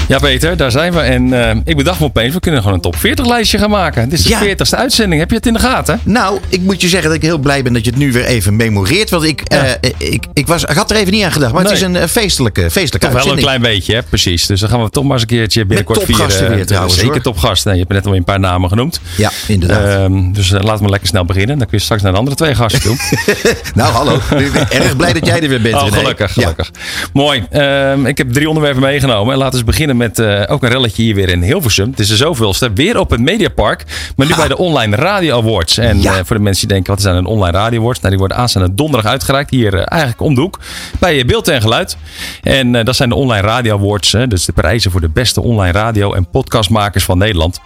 Ja, 0.07 0.19
Peter, 0.19 0.57
daar 0.57 0.71
zijn 0.71 0.93
we. 0.93 0.99
En 0.99 1.27
uh, 1.27 1.51
ik 1.65 1.77
bedacht 1.77 1.99
me 1.99 2.05
opeens, 2.05 2.33
we 2.33 2.39
kunnen 2.39 2.59
gewoon 2.61 2.75
een 2.75 2.81
top 2.81 2.95
40 2.95 3.25
lijstje 3.25 3.57
gaan 3.57 3.69
maken. 3.69 4.09
Dit 4.09 4.19
is 4.19 4.25
de 4.25 4.29
Ja. 4.29 4.39
40ste 4.45 4.77
uitzending. 4.77 5.21
Heb 5.21 5.29
je 5.29 5.35
het 5.35 5.45
in 5.45 5.53
de 5.53 5.59
gaten? 5.59 5.99
Nou, 6.03 6.39
ik 6.49 6.61
moet 6.61 6.81
je 6.81 6.87
zeggen 6.87 7.07
dat 7.07 7.17
ik 7.17 7.23
heel 7.23 7.37
blij 7.37 7.63
ben 7.63 7.73
dat 7.73 7.83
je 7.85 7.89
het 7.89 7.99
nu 7.99 8.11
weer 8.11 8.25
even 8.25 8.55
memoreert. 8.55 9.09
Want 9.09 9.23
ik, 9.23 9.41
Ja. 9.43 9.63
eh, 9.81 9.91
ik, 9.97 10.25
ik, 10.33 10.47
was, 10.47 10.63
ik 10.63 10.75
had 10.75 10.91
er 10.91 10.97
even 10.97 11.13
niet 11.13 11.23
aan 11.23 11.31
gedacht. 11.31 11.51
Maar 11.53 11.61
het 11.61 11.69
Nee. 11.71 11.79
is 11.81 11.85
een 11.87 11.95
eh, 11.95 12.07
feestelijke, 12.07 12.61
feestelijke 12.71 13.07
Toch 13.09 13.23
wel 13.23 13.33
een 13.33 13.39
klein 13.39 13.61
beetje, 13.61 13.93
hè? 13.95 14.03
precies. 14.03 14.45
Dus 14.45 14.59
dan 14.59 14.69
gaan 14.69 14.83
we 14.83 14.89
toch 14.89 15.03
maar 15.03 15.13
eens 15.13 15.21
een 15.21 15.27
keertje 15.27 15.65
binnenkort 15.65 15.99
topgasten 15.99 16.37
vieren. 16.37 16.55
weer 16.55 16.65
trouwens, 16.65 16.97
Zeker 16.97 17.21
topgasten. 17.21 17.71
Je 17.73 17.79
hebt 17.79 17.91
net 17.91 18.05
al 18.05 18.15
een 18.15 18.23
paar 18.23 18.39
namen 18.39 18.69
genoemd. 18.69 18.99
Ja, 19.17 19.31
inderdaad. 19.47 19.85
Ehm, 20.05 20.31
dus 20.31 20.49
laten 20.49 20.83
we 20.85 20.89
lekker 20.89 21.07
snel 21.07 21.25
beginnen. 21.25 21.57
Dan 21.57 21.67
kun 21.67 21.77
je 21.77 21.83
straks 21.83 22.01
naar 22.01 22.11
de 22.11 22.17
andere 22.17 22.35
twee 22.35 22.55
gasten 22.55 22.81
toe. 22.81 22.95
nou, 23.75 23.93
hallo. 23.93 24.19
Erg 24.69 24.95
blij 24.95 25.13
dat 25.13 25.25
jij 25.25 25.41
er 25.41 25.49
weer 25.49 25.61
bent. 25.61 25.75
Oh, 25.75 25.91
gelukkig, 25.91 26.35
Ja. 26.35 26.41
gelukkig. 26.41 26.71
Mooi. 27.13 27.43
Ehm, 27.49 28.05
ik 28.05 28.17
heb 28.17 28.33
drie 28.33 28.47
onderwerpen 28.47 28.81
meegenomen. 28.81 29.33
En 29.33 29.39
laten 29.39 29.51
we 29.51 29.57
eens 29.57 29.65
beginnen 29.69 29.92
met 29.97 30.19
eh, 30.19 30.41
ook 30.47 30.63
een 30.63 30.69
relletje 30.69 31.03
hier 31.03 31.15
weer 31.15 31.29
in 31.29 31.41
Hilversum. 31.41 31.89
Het 31.89 31.99
is 31.99 32.07
de 32.07 32.15
zoveelste. 32.15 32.73
Weer 32.73 32.99
op 32.99 33.09
het 33.09 33.19
Mediapark. 33.19 33.83
Maar 34.15 34.27
nu 34.27 34.35
bij 34.35 34.47
de 34.47 34.57
Online 34.57 34.95
Radio 34.95 35.37
Awards. 35.37 35.77
En 35.77 36.01
Ja. 36.01 36.17
eh, 36.17 36.25
voor 36.25 36.35
de 36.35 36.41
mensen 36.41 36.67
die 36.67 36.73
denken, 36.75 36.93
wat 36.93 37.01
zijn 37.01 37.15
een 37.15 37.25
Online 37.25 37.57
Radio 37.57 37.79
Awards? 37.79 37.97
Nou, 37.99 38.09
die 38.09 38.19
worden 38.19 38.37
aanstaande 38.37 38.73
donderdag 38.73 39.11
uitgereikt. 39.11 39.49
Hier 39.49 39.73
eh, 39.73 39.83
eigenlijk 39.87 40.21
om 40.21 40.35
de 40.35 40.41
hoek. 40.41 40.59
Bij 40.99 41.25
Beeld 41.25 41.47
en 41.47 41.61
Geluid. 41.61 41.97
En 42.41 42.71
dat 42.85 42.95
zijn 42.95 43.09
de 43.09 43.15
Online 43.15 43.47
Radio 43.47 43.77
Awards. 43.77 44.15
Dus 44.27 44.45
de 44.45 44.51
prijzen 44.53 44.91
voor 44.91 45.01
de 45.01 45.09
beste 45.09 45.41
online 45.41 45.71
radio 45.71 46.13
en 46.13 46.29
podcastmakers 46.29 47.03
van 47.03 47.17
Nederland. 47.17 47.59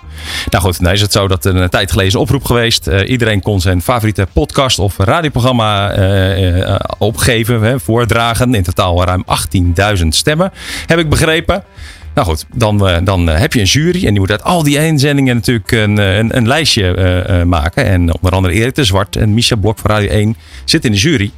Nou 0.50 0.63
goed, 0.63 0.80
nou 0.80 0.94
is 0.94 1.02
het 1.02 1.12
zo 1.12 1.28
dat 1.28 1.46
er 1.46 1.56
een 1.56 1.70
tijd 1.70 1.90
geleden 1.90 2.08
is 2.10 2.13
een 2.16 2.20
oproep 2.22 2.46
geweest. 2.46 2.88
Iedereen 3.06 3.42
kon 3.42 3.62
zijn 3.62 3.82
favoriete 3.82 4.28
podcast 4.34 4.80
of 4.80 4.98
radioprogramma 4.98 5.96
opgeven, 6.98 7.62
hè, 7.62 7.80
voordragen. 7.80 8.54
In 8.56 8.63
totaal 8.63 9.04
ruim 9.04 9.24
18.000 9.26 10.08
stemmen, 10.16 10.52
heb 10.86 11.00
ik 11.00 11.10
begrepen. 11.10 11.63
Nou 12.18 12.30
goed, 12.30 12.46
dan, 12.56 12.88
eh, 12.88 12.98
dan 13.04 13.30
eh, 13.30 13.40
heb 13.40 13.54
je 13.54 13.60
een 13.60 13.66
jury 13.66 14.06
en 14.06 14.12
die 14.12 14.20
moet 14.20 14.32
uit 14.32 14.44
al 14.44 14.64
die 14.64 14.86
inzendingen 14.86 15.36
natuurlijk 15.36 15.72
een, 15.72 16.00
eh, 16.00 16.18
een, 16.18 16.38
een 16.38 16.48
lijstje 16.48 17.44
maken. 17.46 17.86
En 17.86 18.14
onder 18.14 18.32
andere 18.32 18.54
Erik 18.54 18.76
de 18.76 18.84
Zwart 18.84 19.16
en 19.16 19.34
Misha 19.34 19.56
Blok 19.56 19.80
van 19.80 19.92
Radio 19.92 20.10
1 20.10 20.36
zitten 20.66 20.90
in 20.90 20.96
de 20.96 21.02
jury. 21.02 21.32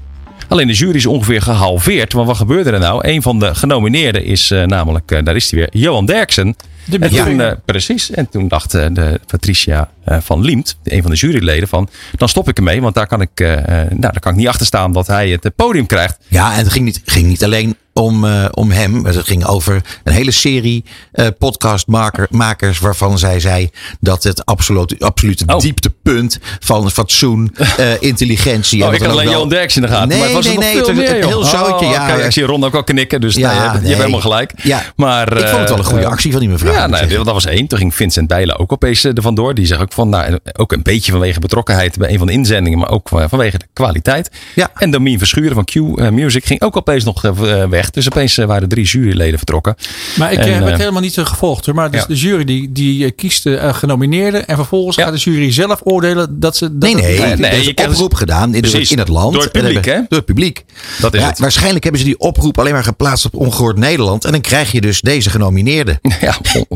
Alleen 0.50 0.68
de 0.68 0.74
jury 0.74 0.96
is 0.96 1.06
ongeveer 1.06 1.42
gehalveerd. 1.42 2.13
Want 2.13 2.28
wat 2.28 2.38
gebeurde 2.38 2.72
er 2.72 2.80
nou? 2.80 3.08
Een 3.08 3.22
van 3.22 3.39
de 3.39 3.56
genomineerden 3.56 4.24
is 4.24 4.52
eh, 4.52 4.63
namelijk, 4.63 5.26
daar 5.26 5.36
is 5.36 5.52
hij 5.52 5.60
weer, 5.60 5.82
Johan 5.82 6.06
Derksen. 6.06 6.56
De 6.86 6.98
En 7.00 7.10
toen, 7.10 7.42
eh, 7.42 7.52
precies. 7.65 8.12
En 8.12 8.30
toen 8.30 8.48
dacht 8.48 8.72
de 8.72 9.20
Patricia 9.26 9.89
eh, 10.04 10.18
van 10.22 10.42
Liemt, 10.42 10.78
een 10.84 11.02
van 11.02 11.12
de 11.12 11.18
juryleden, 11.18 11.68
van 11.68 11.89
dan 12.15 12.30
stop 12.30 12.50
ik 12.50 12.58
ermee. 12.58 12.82
Want 12.82 12.96
daar 12.96 13.08
kan 13.08 13.22
ik, 13.22 13.39
nou, 13.39 14.00
daar 14.00 14.20
kan 14.20 14.32
ik 14.32 14.38
niet 14.38 14.48
achter 14.48 14.65
staan 14.65 14.92
dat 14.92 15.08
hij 15.08 15.30
het 15.30 15.56
podium 15.56 15.86
krijgt. 15.86 16.18
Ja, 16.28 16.52
en 16.52 16.58
het 16.58 16.72
ging 16.72 16.86
niet, 16.86 17.02
ging 17.06 17.28
niet 17.28 17.44
alleen 17.44 17.76
om, 17.99 18.25
eh, 18.25 18.45
om 18.51 18.71
hem. 18.71 19.05
Het 19.05 19.17
ging 19.27 19.45
over 19.45 19.81
een 20.03 20.13
hele 20.13 20.31
serie 20.31 20.83
eh 21.12 21.27
podcastmakers 21.39 22.79
waarvan 22.79 23.17
zij 23.19 23.39
zei 23.39 23.69
dat 23.99 24.23
het 24.23 24.45
absoluut, 24.45 24.95
absolute 24.99 25.43
Oh. 25.47 25.59
dieptepunt 25.59 26.39
van 26.59 26.91
fatsoen, 26.91 27.55
eh, 27.77 27.88
intelligentie. 28.09 28.85
Oh, 28.85 28.93
ik 28.93 28.99
had 29.01 29.09
alleen 29.12 29.23
wel- 29.25 29.33
Johan 29.33 29.49
Derks 29.49 29.75
in 29.75 29.81
de 29.81 29.88
gaten. 29.88 30.07
Nee, 30.07 30.17
maar 30.17 30.27
het 30.27 30.35
was 30.35 30.45
nee, 30.45 30.53
nog 30.55 30.63
nee, 30.63 30.71
veel 30.71 30.88
het 30.88 30.95
was 30.95 31.05
meer, 31.05 31.21
een 31.21 31.27
heel 31.27 31.43
zoutje, 31.43 31.85
Oh, 31.85 31.91
ja. 31.91 32.07
ik 32.15 32.31
zie 32.31 32.43
Ron 32.43 32.63
ook 32.63 32.75
al 32.75 32.83
knikken, 32.83 33.21
dus 33.21 33.35
Ja, 33.35 33.47
nee, 33.51 33.62
je, 33.62 33.69
hebt, 33.69 33.83
nee. 33.83 33.95
helemaal 33.95 34.21
gelijk. 34.21 34.53
Ja. 34.63 34.83
Maar, 34.95 35.38
Ik 35.38 35.47
vond 35.47 35.59
het 35.59 35.69
wel 35.69 35.77
een 35.77 35.83
goede 35.83 36.05
actie 36.05 36.31
van 36.31 36.39
die 36.39 36.49
mevrouw. 36.49 36.73
Ja, 36.73 36.88
nee, 36.88 37.07
dat 37.07 37.25
was 37.25 37.45
één. 37.45 37.67
Toen 37.67 37.77
ging 37.79 37.95
Vincent 37.95 38.27
Bijlen 38.27 38.59
ook 38.59 38.71
opeens 38.71 39.03
er 39.03 39.21
vandoor. 39.21 39.53
Die 39.53 39.65
zegt 39.65 39.81
ook 39.81 39.93
van, 39.93 40.09
nou, 40.09 40.39
ook 40.57 40.71
een 40.71 40.83
beetje 40.83 41.12
vanwege 41.12 41.39
betrokkenheid 41.39 41.97
bij 41.97 42.09
een 42.12 42.17
van 42.17 42.27
de 42.27 42.33
inzendingen, 42.33 42.79
maar 42.79 42.89
ook 42.91 43.09
vanwege 43.13 43.57
de 43.57 43.65
kwaliteit. 43.73 44.31
Ja. 44.55 44.69
En 44.75 44.91
Domien 44.91 45.17
Verschuren 45.17 45.53
van 45.55 45.65
Q 45.65 45.75
Music 46.12 46.45
ging 46.45 46.62
ook 46.62 46.77
opeens 46.77 47.03
nog 47.03 47.23
eh, 47.23 47.63
weg. 47.95 48.04
Dus 48.04 48.13
opeens 48.13 48.38
eh, 48.38 48.45
waren 48.45 48.69
drie 48.69 48.86
juryleden 48.86 49.38
vertrokken. 49.38 49.75
Maar 50.17 50.32
ik 50.32 50.38
En, 50.38 50.45
eh, 50.47 50.54
heb 50.54 50.63
het 50.63 50.71
eh, 50.71 50.78
helemaal 50.80 51.02
niet 51.02 51.17
gevolgd. 51.17 51.65
Hoor. 51.65 51.75
Maar 51.75 51.91
dus 51.91 51.99
ja. 52.02 52.08
de 52.08 52.15
jury 52.15 52.43
die, 52.43 52.71
die 52.71 53.12
kiest 53.12 53.43
de 53.43 53.73
genomineerden. 53.73 54.47
En 54.47 54.56
vervolgens 54.56 54.95
Ja. 54.95 55.04
gaat 55.04 55.13
de 55.13 55.19
jury 55.19 55.52
zelf 55.52 55.80
oordelen 55.84 56.39
dat 56.39 56.58
ze... 56.58 56.78
Dat 56.78 56.93
Nee, 56.93 57.02
het- 57.04 57.17
nee, 57.17 57.19
Nee, 57.28 57.36
nee, 57.36 57.49
er 57.52 57.58
is 57.58 57.63
je 57.63 57.69
een 57.69 57.75
krijgt- 57.75 57.93
oproep 57.93 58.13
gedaan 58.13 58.54
in, 58.56 58.62
Precies. 58.62 58.91
in 58.91 58.97
het 58.99 59.08
land. 59.08 59.34
Door 59.34 59.43
het 59.43 59.52
publiek, 59.52 59.73
hebben- 59.86 59.93
hè? 59.93 59.99
Door 60.10 60.17
het 60.17 60.25
publiek. 60.25 60.65
Dat 60.99 61.13
is 61.13 61.21
Ja, 61.21 61.28
het. 61.28 61.39
Waarschijnlijk 61.39 61.84
hebben 61.84 62.02
ze 62.02 62.08
die 62.08 62.19
oproep 62.19 62.60
alleen 62.60 62.73
maar 62.73 62.84
geplaatst 62.84 63.25
op 63.25 63.36
Ongehoord 63.36 63.78
Nederland. 63.78 64.25
En 64.25 64.32
dan 64.32 64.41
krijg 64.41 64.71
je 64.71 64.82
dus 64.82 65.02
deze 65.02 65.30
genomineerden. 65.30 65.99
Ja, 66.21 66.36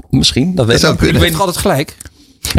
misschien. 0.09 0.55
Dat 0.55 0.65
weet 0.65 0.79
zou 0.79 0.93
ik 0.93 0.99
weet 0.99 1.21
heb 1.31 1.39
altijd 1.39 1.57
gelijk. 1.57 1.95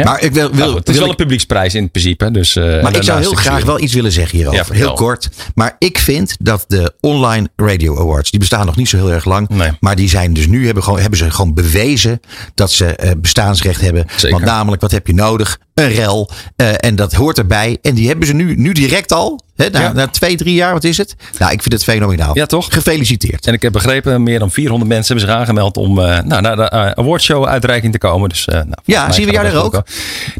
Maar 0.03 0.21
ik 0.23 0.31
wil, 0.31 0.49
wil, 0.49 0.57
Nou 0.57 0.69
goed, 0.69 0.77
het 0.79 0.87
is 0.87 0.93
wil 0.93 1.03
wel 1.03 1.11
ik- 1.13 1.19
een 1.19 1.23
publieksprijs 1.25 1.73
in 1.75 1.91
principe. 1.91 2.31
Dus, 2.31 2.55
eh, 2.55 2.81
Maar 2.81 2.95
ik 2.95 3.03
zou 3.03 3.19
heel 3.19 3.33
graag 3.33 3.63
wel 3.63 3.79
iets 3.79 3.93
willen 3.93 4.11
zeggen 4.11 4.37
hierover. 4.37 4.75
Heel 4.75 4.93
kort. 4.93 5.29
Maar 5.55 5.75
ik 5.79 5.97
vind 5.97 6.35
dat 6.39 6.65
de 6.67 6.93
Online 6.99 7.49
Radio 7.55 7.99
Awards, 7.99 8.31
die 8.31 8.39
bestaan 8.39 8.65
nog 8.65 8.75
niet 8.75 8.89
zo 8.89 8.97
heel 8.97 9.11
erg 9.11 9.25
lang. 9.25 9.49
Nee. 9.49 9.71
Maar 9.79 9.95
die 9.95 10.09
zijn 10.09 10.33
dus 10.33 10.47
nu, 10.47 10.65
hebben, 10.65 10.83
gewoon, 10.83 10.99
hebben 10.99 11.19
ze 11.19 11.31
gewoon 11.31 11.53
bewezen 11.53 12.19
dat 12.53 12.71
ze 12.71 12.85
eh, 12.85 13.11
bestaansrecht 13.17 13.81
hebben. 13.81 14.05
Zeker. 14.15 14.29
Want 14.31 14.43
namelijk, 14.51 14.81
wat 14.81 14.91
heb 14.91 15.07
je 15.07 15.13
nodig? 15.13 15.59
Een 15.73 15.89
rel. 15.91 16.29
Eh, 16.55 16.67
en 16.77 16.95
dat 16.95 17.13
hoort 17.13 17.37
erbij. 17.37 17.77
En 17.81 17.93
die 17.95 18.07
hebben 18.07 18.27
ze 18.27 18.33
nu, 18.33 18.55
nu 18.55 18.71
direct 18.71 19.11
al. 19.11 19.43
Na, 19.55 19.65
Ja. 19.71 19.91
na 19.93 20.07
twee, 20.07 20.35
drie 20.35 20.53
jaar, 20.53 20.73
wat 20.73 20.83
is 20.83 20.97
het? 20.97 21.15
Nou, 21.39 21.51
ik 21.51 21.61
vind 21.61 21.73
het 21.73 21.83
fenomenaal. 21.83 22.31
Ja, 22.37 22.45
toch? 22.45 22.67
Gefeliciteerd. 22.73 23.47
En 23.47 23.53
ik 23.53 23.61
heb 23.61 23.71
begrepen, 23.71 24.23
meer 24.23 24.39
dan 24.39 24.51
400 24.51 24.89
mensen 24.91 25.15
hebben 25.15 25.33
zich 25.33 25.39
aangemeld 25.41 25.77
om 25.77 25.99
eh, 25.99 26.19
nou, 26.23 26.41
naar 26.41 26.55
de 26.55 26.69
eh, 26.69 26.91
awardshow 26.91 27.45
uitreiking 27.45 27.91
te 27.91 27.97
komen. 27.97 28.29
Dus, 28.29 28.45
eh, 28.45 28.53
nou, 28.53 28.75
Ja, 28.83 29.11
zien 29.11 29.25
we 29.25 29.31
jou 29.31 29.47
goed 29.49 29.61
komen. 29.71 29.83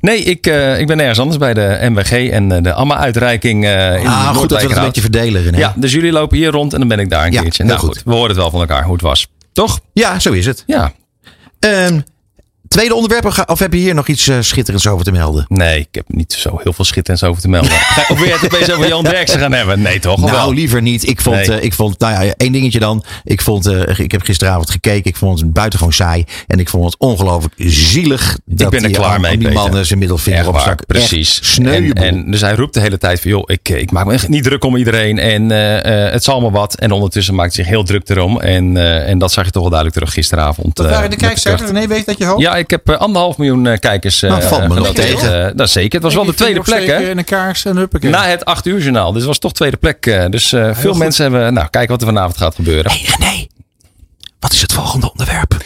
Nee, 0.01 0.17
ik, 0.23 0.45
ik 0.79 0.87
ben 0.87 0.99
ergens 0.99 1.19
anders 1.19 1.37
bij 1.37 1.53
de 1.53 1.77
MWG 1.89 2.29
en 2.29 2.63
de 2.63 2.73
AMA-uitreiking 2.73 3.63
in 3.65 4.07
Ah, 4.07 4.35
goed 4.35 4.49
dat 4.49 4.61
we 4.61 4.67
het 4.67 4.77
een 4.77 4.83
beetje 4.83 5.01
verdelen, 5.01 5.43
René. 5.43 5.57
Ja, 5.57 5.73
dus 5.75 5.91
jullie 5.91 6.11
lopen 6.11 6.37
hier 6.37 6.51
rond 6.51 6.73
en 6.73 6.79
dan 6.79 6.87
ben 6.87 6.99
ik 6.99 7.09
daar 7.09 7.25
een 7.25 7.31
Ja, 7.31 7.41
keertje. 7.41 7.63
Nou 7.63 7.79
goed. 7.79 7.89
goed, 7.89 8.01
we 8.05 8.11
horen 8.11 8.27
het 8.27 8.37
wel 8.37 8.49
van 8.49 8.59
elkaar 8.59 8.83
hoe 8.83 8.93
het 8.93 9.01
was. 9.01 9.27
Toch? 9.53 9.79
Ja, 9.93 10.19
zo 10.19 10.31
is 10.31 10.45
het. 10.45 10.63
Ja. 10.65 10.91
Ehm, 11.59 11.99
tweede 12.75 12.95
onderwerp, 12.95 13.45
of 13.49 13.59
heb 13.59 13.73
je 13.73 13.79
hier 13.79 13.93
nog 13.93 14.07
iets 14.07 14.27
eh, 14.27 14.37
schitterends 14.39 14.87
over 14.87 15.05
te 15.05 15.11
melden? 15.11 15.45
Nee, 15.47 15.79
ik 15.79 15.87
heb 15.91 16.05
niet 16.07 16.33
zo 16.33 16.59
heel 16.63 16.73
veel 16.73 16.85
schitterends 16.85 17.23
over 17.23 17.41
te 17.41 17.47
melden. 17.47 17.71
Ga- 17.71 18.05
of 18.09 18.17
wil 18.19 18.27
je 18.27 18.33
het 18.33 18.45
opeens 18.53 18.71
over 18.71 18.87
Jan 18.87 19.03
Derksen 19.03 19.39
gaan 19.39 19.51
hebben? 19.51 19.81
Nee, 19.81 19.99
toch? 19.99 20.19
Nou, 20.19 20.31
wel? 20.31 20.53
liever 20.53 20.81
niet. 20.81 21.07
Ik 21.07 21.21
vond, 21.21 21.35
Nee. 21.35 21.57
eh, 21.57 21.63
ik 21.63 21.73
vond, 21.73 21.99
nou 21.99 22.25
ja, 22.25 22.33
één 22.37 22.51
dingetje 22.51 22.79
dan. 22.79 23.03
Ik 23.23 23.41
vond, 23.41 23.65
eh, 23.65 23.99
ik 23.99 24.11
heb 24.11 24.21
gisteravond 24.21 24.69
gekeken. 24.69 25.09
Ik 25.09 25.15
vond 25.15 25.39
het 25.39 25.53
buitengewoon 25.53 25.93
saai. 25.93 26.23
En 26.47 26.59
ik 26.59 26.69
vond 26.69 26.83
het 26.85 26.95
ongelooflijk 26.97 27.53
zielig. 27.57 28.37
dat 28.45 28.69
ben 28.69 28.81
er 28.81 28.87
die, 28.87 28.97
klaar 28.97 29.19
mee, 29.19 29.37
Die 29.37 29.47
Peter. 29.47 29.61
mannen 29.61 29.85
zijn 29.85 29.99
middelvinger 29.99 30.43
waar, 30.43 30.53
opstak. 30.53 30.85
precies. 30.85 31.57
En, 31.63 31.93
en 31.93 32.31
dus 32.31 32.41
hij 32.41 32.55
roept 32.55 32.73
de 32.73 32.79
hele 32.79 32.97
tijd 32.97 33.21
van, 33.21 33.31
joh, 33.31 33.43
ik, 33.45 33.69
ik 33.69 33.91
maak 33.91 34.05
me 34.05 34.13
echt 34.13 34.27
niet 34.29 34.43
druk 34.43 34.63
om 34.63 34.75
iedereen 34.75 35.19
en 35.19 35.51
eh, 35.51 36.05
eh, 36.05 36.11
het 36.11 36.23
zal 36.23 36.41
me 36.41 36.51
wat. 36.51 36.75
En 36.75 36.91
ondertussen 36.91 37.35
maakt 37.35 37.55
hij 37.55 37.63
zich 37.63 37.73
heel 37.73 37.83
druk 37.83 38.09
erom. 38.09 38.39
En, 38.41 38.77
eh, 38.77 39.09
en 39.09 39.17
dat 39.17 39.31
zag 39.31 39.45
je 39.45 39.51
toch 39.51 39.61
wel 39.61 39.71
duidelijk 39.71 39.99
terug 39.99 40.13
gisteravond. 40.15 40.75
Dat 40.75 40.89
waren 40.89 41.09
de 41.09 41.15
kijkcijfers. 41.15 41.71
René, 41.71 41.87
weet 41.87 42.05
dat 42.05 42.17
je 42.17 42.25
hoofd? 42.25 42.41
Ja, 42.41 42.55
ik 42.55 42.64
heb 42.69 42.89
eh, 42.89 42.97
anderhalf 42.97 43.37
miljoen 43.37 43.67
eh, 43.67 43.77
kijkers. 43.79 44.21
eh, 44.23 44.29
Nou, 44.29 44.43
valt 44.43 44.61
me 44.61 44.67
nog 44.67 44.77
genoteerd. 44.77 45.19
tegen. 45.19 45.57
Dat 45.57 45.67
is 45.67 45.73
zeker. 45.73 45.93
Het 45.93 46.03
was 46.03 46.13
wel 46.15 46.25
de 46.25 46.33
tweede 46.33 46.59
plek, 46.61 46.85
hè? 46.85 46.93
En 47.09 47.17
een 47.17 47.23
kaars 47.23 47.65
en 47.65 47.77
huppakee. 47.77 48.09
Na 48.09 48.25
het 48.25 48.45
acht 48.45 48.65
uur 48.65 48.79
journaal. 48.79 49.07
Dus 49.11 49.17
het 49.17 49.27
was 49.27 49.39
toch 49.39 49.53
tweede 49.53 49.77
plek. 49.77 50.05
eh, 50.05 50.25
Dus 50.29 50.53
eh, 50.53 50.69
veel 50.73 50.91
goed. 50.91 50.99
mensen 50.99 51.23
hebben... 51.31 51.53
Nou, 51.53 51.67
kijken 51.69 51.91
wat 51.91 52.01
er 52.01 52.07
vanavond 52.07 52.37
gaat 52.37 52.55
gebeuren. 52.55 52.91
Hey 52.91 53.05
René, 53.17 53.47
wat 54.39 54.53
is 54.53 54.61
het 54.61 54.73
volgende 54.73 55.11
onderwerp? 55.11 55.57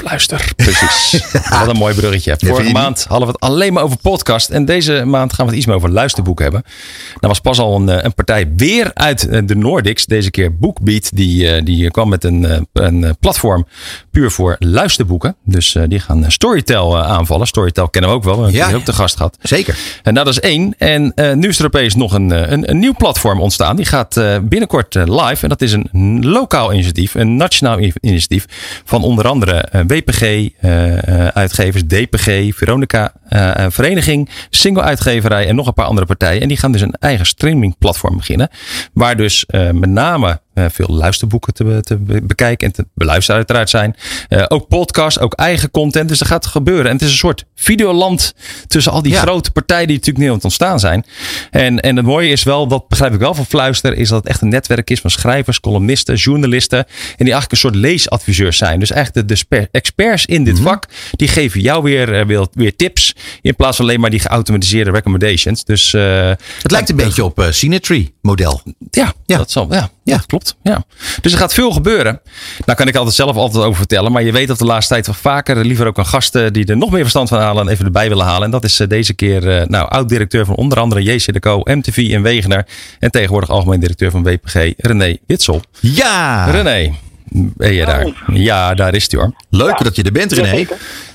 Fluister. 0.00 0.52
Precies. 0.56 1.22
Wat 1.58 1.68
een 1.68 1.76
mooi 1.76 1.94
bruggetje. 1.94 2.36
Vorige 2.38 2.72
maand 2.72 3.04
hadden 3.08 3.26
we 3.26 3.32
het 3.32 3.42
alleen 3.42 3.72
maar 3.72 3.82
over 3.82 3.96
podcast. 3.96 4.48
En 4.50 4.64
deze 4.64 5.04
maand 5.04 5.32
gaan 5.32 5.44
we 5.44 5.50
het 5.50 5.58
iets 5.58 5.66
meer 5.66 5.76
over 5.76 5.90
luisterboeken 5.90 6.44
hebben. 6.44 6.62
Nou 7.10 7.18
was 7.20 7.40
pas 7.40 7.58
al 7.58 7.76
een, 7.76 7.88
eh, 7.88 8.04
een 8.04 8.14
partij 8.14 8.52
weer 8.56 8.90
uit 8.94 9.28
eh, 9.28 9.40
de 9.44 9.56
Nordics. 9.56 10.06
Deze 10.06 10.30
keer 10.30 10.56
BookBeat. 10.58 11.10
Die, 11.14 11.50
eh, 11.50 11.64
die 11.64 11.90
kwam 11.90 12.08
met 12.08 12.24
een, 12.24 12.68
een 12.72 13.16
platform 13.20 13.66
puur 14.10 14.30
voor 14.30 14.56
luisterboeken. 14.58 15.36
Dus 15.44 15.76
die 15.88 16.00
gaan 16.00 16.24
Storytel 16.30 16.98
aanvallen. 16.98 17.46
Storytel 17.46 17.88
kennen 17.88 18.10
we 18.10 18.16
ook 18.16 18.24
wel. 18.24 18.36
We 18.36 18.42
hebben 18.42 18.60
Ja, 18.60 18.74
ook 18.74 18.84
te 18.84 18.92
gast 18.92 19.16
gehad. 19.16 19.36
Zeker. 19.42 19.78
En 20.02 20.14
dat 20.14 20.28
is 20.28 20.40
één. 20.40 20.74
En 20.78 21.12
nu 21.34 21.48
is 21.48 21.58
er 21.58 21.64
opeens 21.64 21.94
nog 21.94 22.12
een, 22.12 22.52
een, 22.52 22.70
een 22.70 22.78
nieuw 22.78 22.94
platform 22.94 23.40
ontstaan. 23.40 23.76
Die 23.76 23.86
gaat 23.86 24.20
binnenkort 24.42 24.94
live. 24.94 25.42
En 25.42 25.48
dat 25.48 25.62
is 25.62 25.72
een 25.72 26.26
lokaal 26.26 26.72
initiatief. 26.72 27.14
Een 27.14 27.36
nationaal 27.36 27.78
initiatief. 28.00 28.44
Van 28.84 29.02
onder 29.02 29.26
andere 29.26 29.84
eh, 29.90 29.96
WPG-uitgevers, 29.96 31.82
DPG, 31.86 32.56
Veronica 32.56 33.12
eh, 33.28 33.64
eh, 33.64 33.70
Vereniging, 33.70 34.28
Single 34.50 34.82
Uitgeverij 34.82 35.46
en 35.46 35.54
nog 35.54 35.66
een 35.66 35.72
paar 35.74 35.86
andere 35.86 36.06
partijen. 36.06 36.42
En 36.42 36.48
die 36.48 36.56
gaan 36.56 36.72
dus 36.72 36.80
een 36.80 36.94
eigen 36.98 37.26
streamingplatform 37.26 38.16
beginnen. 38.16 38.48
Waar 38.92 39.16
dus 39.16 39.46
eh, 39.46 39.70
met 39.70 39.90
name 39.90 40.28
eh, 40.28 40.36
veel 40.54 40.86
luisterboeken 40.88 41.54
te, 41.54 41.80
te 41.82 41.96
be- 41.96 42.22
bekijken 42.22 42.66
en 42.66 42.72
te 42.72 42.86
beluisteren 42.94 43.36
uiteraard 43.36 43.70
zijn. 43.70 43.96
Eh, 44.28 44.44
ook 44.48 44.68
podcasts, 44.68 45.20
ook 45.20 45.32
eigen 45.34 45.70
content. 45.70 46.08
Dus 46.08 46.18
dat 46.18 46.28
gaat 46.28 46.46
gebeuren. 46.46 46.86
En 46.86 46.92
het 46.92 47.02
is 47.02 47.10
een 47.10 47.16
soort 47.16 47.44
videoland 47.54 48.34
tussen 48.66 48.92
al 48.92 49.02
die 49.02 49.12
Ja. 49.12 49.20
grote 49.20 49.50
partijen 49.50 49.86
die 49.86 49.96
natuurlijk 49.96 50.24
nu 50.24 50.28
aan 50.30 50.34
het 50.36 50.44
ontstaan 50.44 50.80
zijn. 50.80 51.04
En, 51.50 51.80
en 51.80 51.96
het 51.96 52.04
mooie 52.04 52.28
is 52.30 52.42
wel, 52.42 52.66
dat 52.66 52.88
begrijp 52.88 53.12
ik 53.14 53.18
wel 53.20 53.34
van 53.34 53.46
Fluister, 53.46 53.96
is 53.96 54.08
dat 54.08 54.18
het 54.18 54.28
echt 54.28 54.40
een 54.42 54.48
netwerk 54.48 54.90
is 54.90 55.00
van 55.00 55.10
schrijvers, 55.10 55.60
columnisten, 55.60 56.14
journalisten. 56.14 56.78
En 56.78 56.84
die 57.24 57.32
eigenlijk 57.32 57.52
een 57.52 57.58
soort 57.58 57.74
leesadviseurs 57.74 58.56
zijn. 58.58 58.80
Dus 58.80 58.90
eigenlijk 58.90 59.28
de, 59.28 59.68
experts 59.70 60.26
in 60.26 60.44
dit 60.44 60.60
vak, 60.60 60.84
die 61.12 61.28
geven 61.28 61.60
jou 61.60 61.82
weer, 61.82 62.14
eh, 62.20 62.26
weer, 62.26 62.46
weer 62.52 62.76
tips. 62.76 63.14
In 63.40 63.56
plaats 63.56 63.76
van 63.76 63.84
alleen 63.84 64.00
maar 64.00 64.10
die 64.10 64.20
geautomatiseerde 64.20 64.90
recommendations. 64.90 65.64
Dus 65.64 65.94
eh, 65.94 66.28
Het 66.62 66.70
lijkt 66.70 66.88
een 66.90 66.96
beetje 66.96 67.24
op 67.24 67.38
uh, 67.40 67.46
Cinetree 67.50 68.14
model. 68.22 68.62
ja, 68.90 69.12
Ja. 69.26 69.36
Dat, 69.36 69.50
zal, 69.50 69.66
ja, 69.70 69.90
Ja. 70.04 70.16
dat 70.16 70.26
klopt. 70.26 70.56
Ja. 70.62 70.84
Dus 71.20 71.32
er 71.32 71.38
gaat 71.38 71.54
veel 71.54 71.70
gebeuren. 71.70 72.20
Nou 72.66 72.78
kan 72.78 72.88
ik 72.88 72.96
altijd 72.96 73.14
zelf 73.14 73.36
altijd 73.36 73.64
over 73.64 73.76
vertellen. 73.76 74.12
Maar 74.12 74.22
je 74.22 74.32
weet 74.32 74.48
dat 74.48 74.58
de 74.58 74.64
laatste 74.64 74.92
tijd 74.92 75.06
wel 75.06 75.14
vaker 75.14 75.64
liever 75.64 75.86
ook 75.86 75.98
een 75.98 76.06
gast 76.06 76.34
eh, 76.34 76.46
die 76.50 76.66
er 76.66 76.76
nog 76.76 76.90
meer 76.90 77.00
verstand 77.00 77.28
van 77.28 77.38
halen 77.38 77.66
en 77.66 77.72
even 77.72 77.84
erbij 77.84 78.08
willen 78.08 78.26
halen. 78.26 78.42
En 78.42 78.50
dat 78.50 78.64
is 78.64 78.80
eh, 78.80 78.88
deze 78.88 79.14
keer 79.14 79.48
eh, 79.48 79.66
nou, 79.66 79.88
oud-directeur 79.88 80.44
van 80.46 80.54
onder 80.54 80.78
andere 80.78 81.02
JC 81.02 81.32
de 81.32 81.40
Co, 81.40 81.60
MTV 81.64 81.96
in 81.96 82.22
Wegener. 82.22 82.66
En 82.98 83.10
tegenwoordig 83.10 83.50
algemeen 83.50 83.80
directeur 83.80 84.10
van 84.10 84.22
WPG, 84.22 84.72
René 84.76 85.16
Witsel. 85.26 85.62
Ja, 85.80 86.44
René, 86.50 86.94
ben 87.32 87.72
je 87.72 87.84
daar? 87.84 88.12
Ja, 88.32 88.74
daar 88.74 88.94
is 88.94 89.10
hij 89.10 89.20
hoor. 89.20 89.34
leuk 89.50 89.84
dat 89.84 89.96
je 89.96 90.02
er 90.02 90.12
bent 90.12 90.32
René. 90.32 90.66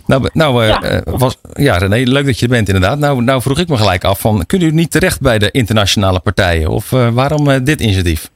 Nou, 0.06 0.30
nou 0.34 0.64
eh, 0.64 0.98
eh, 0.98 1.02
was, 1.06 1.38
ja 1.54 1.78
René, 1.78 2.12
leuk 2.12 2.26
dat 2.26 2.40
je 2.40 2.46
er 2.46 2.52
bent 2.52 2.68
inderdaad. 2.68 3.00
Nou, 3.00 3.24
nou 3.24 3.42
vroeg 3.42 3.60
ik 3.60 3.68
me 3.68 3.78
gelijk 3.78 4.04
af 4.04 4.20
van, 4.20 4.46
kunnen 4.46 4.68
jullie 4.68 4.82
niet 4.82 4.92
terecht 4.92 5.22
bij 5.22 5.40
de 5.40 5.52
internationale 5.52 6.20
partijen? 6.20 6.70
Of 6.70 6.92
eh, 6.92 7.10
waarom 7.10 7.64
dit 7.64 7.82
initiatief? 7.82 8.30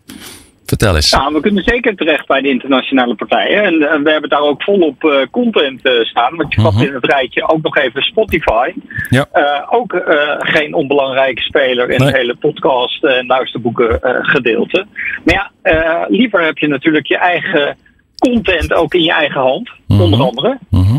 Vertel 0.70 0.96
eens. 0.96 1.12
Nou, 1.12 1.34
we 1.34 1.40
kunnen 1.40 1.64
zeker 1.64 1.96
terecht 1.96 2.28
bij 2.28 2.42
de 2.42 2.50
internationale 2.50 3.16
partijen. 3.16 3.64
En, 3.64 3.74
eh, 3.74 4.00
we 4.04 4.12
hebben 4.12 4.30
daar 4.30 4.42
ook 4.42 4.64
volop 4.64 5.04
eh, 5.04 5.22
content 5.32 5.82
eh, 5.82 5.94
staan. 6.02 6.36
Want 6.36 6.54
je 6.54 6.62
pakt 6.62 6.82
in 6.82 6.94
het 6.94 7.06
rijtje 7.06 7.50
ook 7.50 7.62
nog 7.62 7.78
even 7.78 8.02
Spotify. 8.02 8.74
Ja. 9.10 9.28
Ook 9.70 10.02
geen 10.40 10.74
onbelangrijke 10.74 11.42
speler 11.42 11.90
in 11.90 11.98
Nee. 11.98 12.08
het 12.08 12.18
hele 12.18 12.36
podcast 12.36 13.04
en 13.04 13.26
luisterboeken 13.26 14.00
gedeelte. 14.22 14.86
Maar 15.24 15.52
ja, 15.64 16.06
liever 16.10 16.44
heb 16.44 16.58
je 16.58 16.68
natuurlijk 16.68 17.08
je 17.08 17.18
eigen 17.18 17.78
content 18.20 18.74
ook 18.74 18.94
in 18.94 19.02
je 19.04 19.12
eigen 19.14 19.42
hand. 19.42 19.70
Onder 19.88 20.20
andere. 20.22 20.58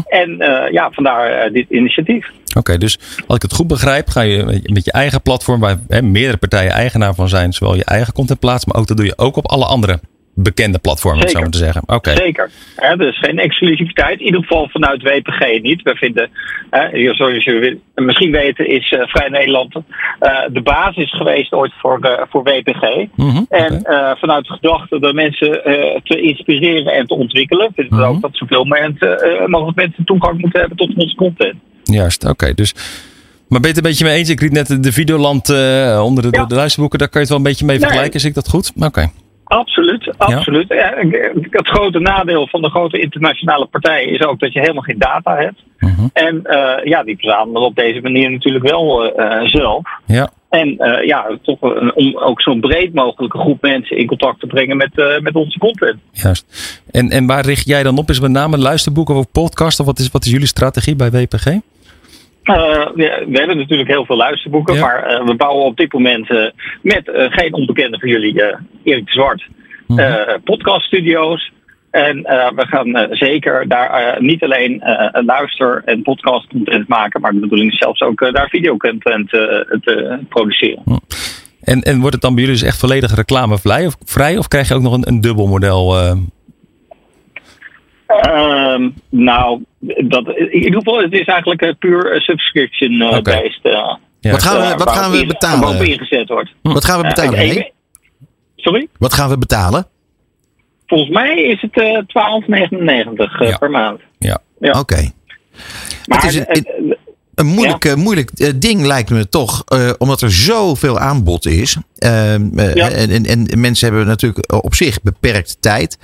En 0.09 0.39
eh, 0.41 0.73
ja, 0.73 0.91
vandaar 0.91 1.31
eh, 1.31 1.53
dit 1.53 1.71
initiatief. 1.71 2.31
Oké, 2.59 2.79
dus 2.79 2.99
als 3.27 3.37
ik 3.37 3.43
het 3.43 3.53
goed 3.55 3.67
begrijp, 3.67 4.09
ga 4.09 4.21
je 4.21 4.45
met- 4.45 4.71
met 4.71 4.85
je 4.85 4.93
eigen 4.93 5.23
platform, 5.23 5.61
waar 5.61 5.77
hè, 5.89 6.03
meerdere 6.03 6.37
partijen 6.37 6.71
eigenaar 6.73 7.15
van 7.15 7.29
zijn, 7.29 7.53
zowel 7.53 7.77
je 7.77 7.85
eigen 7.85 8.13
content 8.13 8.41
plaatsen, 8.41 8.69
maar 8.73 8.81
ook 8.81 8.87
dat 8.89 8.97
doe 8.97 9.07
je 9.07 9.19
ook 9.19 9.37
op 9.37 9.49
alle 9.49 9.65
andere 9.67 10.01
bekende 10.35 10.79
platformen, 10.79 11.21
om 11.21 11.27
het 11.27 11.37
zo 11.37 11.41
maar 11.43 11.53
Zeker. 11.53 11.73
te 11.73 11.73
zeggen. 11.81 11.97
Oké. 11.97 12.17
Zeker. 12.17 12.51
Hè, 12.77 12.89
er 12.89 13.09
is 13.09 13.19
geen 13.19 13.39
exclusiviteit. 13.39 14.19
In 14.21 14.25
ieder 14.27 14.41
geval 14.41 14.69
vanuit 14.69 15.03
WPG 15.03 15.63
niet. 15.63 15.83
We 15.83 15.95
vinden, 15.97 16.31
hè, 16.71 17.15
zoals 17.15 17.45
jullie 17.45 17.81
misschien 17.95 18.31
weten, 18.31 18.69
is 18.69 18.91
eh, 18.93 19.07
Vrij 19.07 19.29
Nederland 19.29 19.75
eh, 19.75 20.39
de 20.53 20.61
basis 20.63 21.11
geweest 21.17 21.53
ooit 21.53 21.73
voor, 21.81 21.99
eh, 22.01 22.23
voor 22.31 22.43
WPG. 22.43 23.07
Mhm, 23.17 23.43
En 23.49 23.83
vanuit 24.19 24.47
de 24.47 24.53
gedachte 24.53 25.01
de 25.01 25.13
mensen 25.13 25.51
te 26.05 26.21
inspireren 26.21 26.93
en 26.93 27.07
te 27.07 27.15
ontwikkelen, 27.15 27.73
vinden 27.75 27.99
we 27.99 28.05
Mhm. 28.05 28.15
ook 28.15 28.21
dat 28.21 28.31
zoveel 28.37 28.65
mensen, 28.65 29.19
mogelijk 29.51 29.77
mensen 29.77 30.05
toegang 30.05 30.39
moeten 30.41 30.61
hebben 30.61 30.79
tot 30.79 30.95
onze 30.97 31.15
content. 31.17 31.55
Juist, 31.85 32.25
oké. 32.29 32.55
dus, 32.55 32.75
maar 33.49 33.61
ben 33.61 33.61
je 33.61 33.67
het 33.67 33.77
een 33.77 33.83
beetje 33.91 34.05
mee 34.05 34.17
eens? 34.19 34.29
Ik 34.29 34.41
riep 34.41 34.53
net 34.53 34.67
de- 34.67 34.81
de 34.81 34.93
Videoland 34.93 35.49
eh, 35.49 36.01
onder 36.05 36.23
de, 36.31 36.39
Ja. 36.39 36.45
de 36.45 36.55
luisterboeken, 36.55 36.99
daar 36.99 37.09
kan 37.09 37.21
je 37.21 37.27
het 37.27 37.37
wel 37.37 37.45
een 37.45 37.51
beetje 37.51 37.65
mee 37.67 37.77
Nee. 37.77 37.85
vergelijken. 37.85 38.21
Zie 38.21 38.29
ik 38.29 38.35
dat 38.35 38.49
goed? 38.49 38.73
Oké. 38.81 39.11
Absoluut, 39.51 40.13
absoluut. 40.17 40.69
Ja, 40.69 40.95
het 41.51 41.69
grote 41.69 41.99
nadeel 41.99 42.49
van 42.49 42.63
de 42.63 42.71
grote 42.71 43.01
internationale 43.01 43.67
partijen 43.67 44.09
is 44.09 44.21
ook 44.27 44.41
dat 44.41 44.53
je 44.53 44.61
helemaal 44.61 44.83
geen 44.83 44.99
data 44.99 45.37
hebt. 45.37 45.63
Mhm. 45.79 46.07
En 46.13 46.45
eh, 46.45 46.85
ja, 46.85 47.03
die 47.03 47.17
verzamelen 47.19 47.63
op 47.63 47.75
deze 47.77 48.01
manier 48.01 48.31
natuurlijk 48.31 48.69
wel 48.69 49.15
eh, 49.15 49.49
zelf. 49.49 49.83
Ja. 50.07 50.31
En 50.49 50.79
eh, 50.79 51.07
ja, 51.07 51.39
toch 51.43 51.61
een- 51.61 51.95
om 51.95 52.17
ook 52.19 52.43
zo'n 52.43 52.61
breed 52.61 52.95
mogelijke 52.95 53.39
groep 53.39 53.63
mensen 53.63 53.97
in 53.97 54.07
contact 54.07 54.41
te 54.41 54.47
brengen 54.47 54.77
met, 54.77 55.21
met 55.23 55.35
onze 55.35 55.59
content. 55.59 55.97
Juist. 56.13 56.81
En, 56.91 57.11
en 57.11 57.27
waar 57.27 57.45
richt 57.45 57.67
jij 57.67 57.83
dan 57.83 57.99
op? 57.99 58.09
Is 58.09 58.15
het 58.17 58.25
met 58.25 58.33
name 58.35 58.59
luisterboeken 58.59 59.15
of 59.15 59.31
podcast? 59.33 59.81
Of 59.81 59.87
wat 59.87 59.99
is, 59.99 60.11
wat 60.11 60.25
is 60.25 60.31
jullie 60.31 60.47
strategie 60.47 60.97
bij 60.97 61.11
WPG? 61.11 61.47
Eh, 62.43 62.87
we, 62.95 63.25
we 63.29 63.39
hebben 63.39 63.57
natuurlijk 63.57 63.89
heel 63.89 64.05
veel 64.05 64.17
luisterboeken, 64.17 64.75
Ja. 64.75 64.81
maar 64.81 65.03
eh, 65.03 65.27
we 65.27 65.35
bouwen 65.35 65.65
op 65.65 65.77
dit 65.77 65.93
moment 65.93 66.31
eh, 66.31 66.45
met 66.83 67.11
geen 67.31 67.55
onbekende 67.55 67.99
voor 67.99 68.09
jullie, 68.09 68.43
Erik 68.85 69.09
Zwart, 69.11 69.47
eh, 69.97 70.35
podcaststudio's. 70.45 71.53
En 71.91 72.17
we 72.55 72.67
gaan 72.67 73.09
zeker 73.11 73.69
daar 73.69 74.17
niet 74.23 74.43
alleen 74.43 74.83
luister- 75.13 75.83
en 75.85 76.03
podcastcontent 76.03 76.89
maken, 76.89 77.21
maar 77.21 77.33
de 77.33 77.39
bedoeling 77.41 77.73
is 77.73 77.79
zelfs 77.79 78.01
ook 78.01 78.33
daar 78.33 78.49
videocontent 78.49 79.29
te 79.31 80.19
produceren. 80.29 80.83
En, 81.61 81.81
en 81.81 81.99
wordt 81.99 82.13
het 82.13 82.23
dan 82.23 82.35
bij 82.35 82.45
jullie 82.45 82.59
dus 82.59 82.69
echt 82.69 82.79
volledig 82.79 83.15
reclamevrij 83.15 83.87
of, 83.87 83.97
vrij, 84.05 84.39
of 84.39 84.49
krijg 84.49 84.69
je 84.69 84.75
ook 84.75 84.83
nog 84.83 84.93
een, 84.93 85.09
een 85.09 85.21
dubbel 85.21 85.47
model? 85.47 85.97
Eh? 88.11 88.73
Ehm, 88.73 88.89
nou, 89.09 89.63
dat, 90.09 90.27
in 90.37 90.55
ieder 90.55 90.79
geval, 90.79 91.03
het 91.03 91.13
is 91.13 91.25
eigenlijk 91.25 91.63
eh, 91.63 91.73
puur 91.79 92.13
eh, 92.13 92.21
subscription-based. 92.21 93.59
Ja. 93.63 93.99
Wat 94.21 94.43
gaan 94.43 94.57
we, 94.61 94.63
eh, 94.63 94.79
wat 94.79 94.91
gaan 94.91 95.11
we 95.11 95.17
Waarop 95.17 95.29
betalen? 95.29 95.87
ingezet 95.87 96.29
wordt. 96.29 96.51
Wat 96.63 96.85
gaan 96.85 97.01
we 97.01 97.07
betalen? 97.09 97.39
Eh? 97.57 97.63
Sorry? 98.57 98.89
Wat 98.99 99.13
gaan 99.15 99.29
we 99.29 99.39
betalen? 99.39 99.87
Volgens 100.87 101.11
mij 101.11 101.43
is 101.43 101.61
het 101.61 101.79
eh 101.79 101.99
12,99 102.07 103.41
eh, 103.41 103.49
Ja. 103.49 103.57
per 103.59 103.71
maand. 103.71 104.01
ja. 104.19 104.39
Ja. 104.61 104.79
Oké. 104.81 105.11
Maar 106.07 106.27
is 106.27 106.35
een- 106.37 106.47
eh, 106.47 106.61
eh, 106.91 106.97
Een 107.35 107.47
moeilijk, 107.47 107.85
eh, 107.85 107.95
moeilijk 107.95 108.31
eh, 108.31 108.49
ding 108.57 108.87
lijkt 108.87 109.11
me 109.11 109.29
toch, 109.29 109.63
eh, 109.67 109.91
omdat 109.99 110.21
er 110.21 110.31
zoveel 110.33 110.99
aanbod 110.99 111.47
is. 111.47 111.77
Ehm, 111.99 112.59
eh, 112.59 112.75
Ja. 112.75 112.89
en, 112.91 113.11
en, 113.11 113.47
en 113.47 113.61
mensen 113.61 113.89
hebben 113.89 114.07
natuurlijk 114.07 114.53
op 114.65 114.75
zich 114.75 115.03
beperkt 115.03 115.57
tijd. 115.63 115.99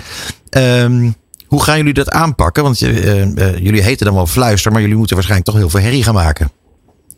Ehm, 0.51 1.11
hoe 1.47 1.63
gaan 1.63 1.77
jullie 1.77 1.93
dat 1.93 2.11
aanpakken? 2.11 2.63
Want 2.63 2.83
eh, 2.83 3.23
eh, 3.23 3.59
jullie 3.59 3.83
heten 3.83 4.07
dan 4.07 4.15
wel 4.15 4.27
fluister, 4.27 4.73
maar 4.73 4.81
jullie 4.81 4.97
moeten 4.97 5.17
waarschijnlijk 5.17 5.51
toch 5.51 5.61
heel 5.61 5.71
veel 5.71 5.81
herrie 5.81 6.03
gaan 6.03 6.15
maken. 6.15 6.51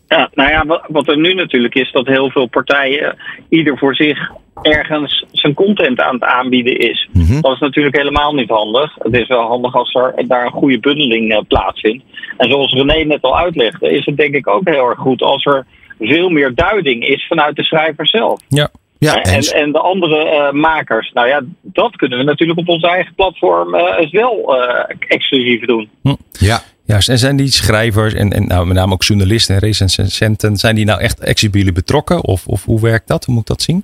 Ja, 0.07 0.29
nou 0.33 0.49
ja, 0.49 0.65
wat, 0.65 0.81
wat 0.87 1.07
er 1.07 1.17
nu 1.17 1.33
natuurlijk 1.33 1.75
is, 1.75 1.91
dat 1.91 2.07
heel 2.07 2.29
veel 2.29 2.45
partijen 2.47 3.17
ieder 3.49 3.77
voor 3.77 3.95
zich 3.95 4.31
ergens 4.61 5.25
zijn 5.31 5.53
content 5.53 6.01
aan 6.01 6.13
het 6.13 6.23
aanbieden 6.23 6.77
is. 6.77 7.09
Mhm. 7.13 7.41
Dat 7.41 7.53
is 7.53 7.59
natuurlijk 7.59 7.95
helemaal 7.95 8.33
niet 8.33 8.49
handig. 8.49 8.95
Het 8.95 9.13
is 9.13 9.27
wel 9.27 9.47
handig 9.47 9.75
als 9.75 9.93
er 9.93 10.27
daar 10.27 10.45
een 10.45 10.51
goede 10.51 10.79
bundeling 10.79 11.31
eh, 11.31 11.41
plaatsvindt. 11.47 12.03
En 12.37 12.49
zoals 12.49 12.73
René 12.73 13.03
net 13.03 13.21
al 13.21 13.37
uitlegde, 13.37 13.89
is 13.89 14.05
het 14.05 14.17
denk 14.17 14.33
ik 14.33 14.47
ook 14.47 14.69
heel 14.69 14.89
erg 14.89 14.99
goed 14.99 15.21
als 15.21 15.45
er 15.45 15.65
veel 15.99 16.29
meer 16.29 16.55
duiding 16.55 17.07
is 17.07 17.27
vanuit 17.27 17.55
de 17.55 17.63
schrijver 17.63 18.07
zelf. 18.07 18.41
Ja. 18.47 18.69
Ja, 18.99 19.21
en, 19.21 19.33
eens. 19.33 19.51
en 19.51 19.71
de 19.71 19.79
andere 19.79 20.29
eh, 20.29 20.51
makers. 20.51 21.11
Nou 21.13 21.27
ja, 21.27 21.41
dat 21.61 21.95
kunnen 21.95 22.17
we 22.17 22.23
natuurlijk 22.23 22.59
op 22.59 22.67
ons 22.67 22.83
eigen 22.83 23.13
platform 23.15 23.75
eh, 23.75 23.99
eens 23.99 24.11
wel 24.11 24.57
eh, 24.57 24.95
exclusief 25.07 25.65
doen. 25.65 25.89
ja. 26.31 26.61
Juist. 26.85 27.09
En 27.09 27.17
zijn 27.17 27.35
die 27.35 27.47
schrijvers 27.47 28.13
en, 28.13 28.31
en 28.31 28.47
nou, 28.47 28.65
met 28.65 28.75
name 28.75 28.93
ook 28.93 29.03
journalisten 29.03 29.55
en 29.55 29.61
recensenten, 29.61 30.57
zijn 30.57 30.75
die 30.75 30.85
nou 30.85 31.01
echt 31.01 31.47
jullie 31.51 31.71
betrokken? 31.71 32.23
Of, 32.23 32.47
of 32.47 32.65
hoe 32.65 32.81
werkt 32.81 33.07
dat? 33.07 33.25
Hoe 33.25 33.33
moet 33.33 33.43
ik 33.43 33.49
dat 33.49 33.61
zien? 33.61 33.83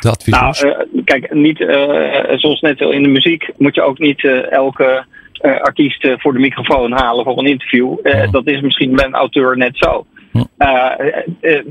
De 0.00 0.16
Nou, 0.24 0.54
eh, 0.58 1.02
kijk, 1.04 1.34
niet, 1.34 1.60
eh, 1.60 2.36
zoals 2.36 2.60
net 2.60 2.80
al 2.80 2.90
in 2.90 3.02
de 3.02 3.08
muziek 3.08 3.50
moet 3.56 3.74
je 3.74 3.82
ook 3.82 3.98
niet 3.98 4.24
eh, 4.24 4.52
elke 4.52 5.04
eh, 5.32 5.60
artiest 5.60 6.04
eh, 6.04 6.12
voor 6.18 6.32
de 6.32 6.38
microfoon 6.38 6.92
halen 6.92 7.24
voor 7.24 7.38
een 7.38 7.46
interview. 7.46 7.96
Eh, 8.02 8.30
Dat 8.30 8.46
is 8.46 8.60
misschien 8.60 8.96
bij 8.96 9.04
een 9.04 9.14
auteur 9.14 9.56
net 9.56 9.76
zo. 9.76 10.06
Eh, 10.32 10.90
eh, 10.98 11.24
eh, 11.40 11.64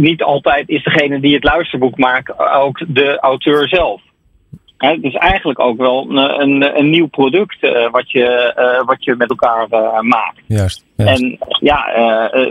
niet 0.00 0.22
altijd 0.22 0.68
is 0.68 0.82
degene 0.82 1.20
die 1.20 1.34
het 1.34 1.44
luisterboek 1.44 1.98
maakt 1.98 2.38
ook 2.38 2.80
de 2.88 3.18
auteur 3.20 3.68
zelf. 3.68 4.00
Het 4.78 5.02
is 5.02 5.14
eigenlijk 5.14 5.58
ook 5.60 5.76
wel 5.78 6.06
een, 6.10 6.40
een, 6.40 6.78
een 6.78 6.90
nieuw 6.90 7.06
product 7.06 7.56
eh, 7.60 7.90
wat, 7.90 8.10
je, 8.10 8.24
eh, 8.24 8.86
wat 8.86 9.04
je 9.04 9.14
met 9.16 9.30
elkaar 9.30 9.66
eh, 9.70 10.00
maakt. 10.00 10.38
Juist. 10.46 10.84
juist. 10.96 11.20
En 11.22 11.38
ja, 11.60 11.80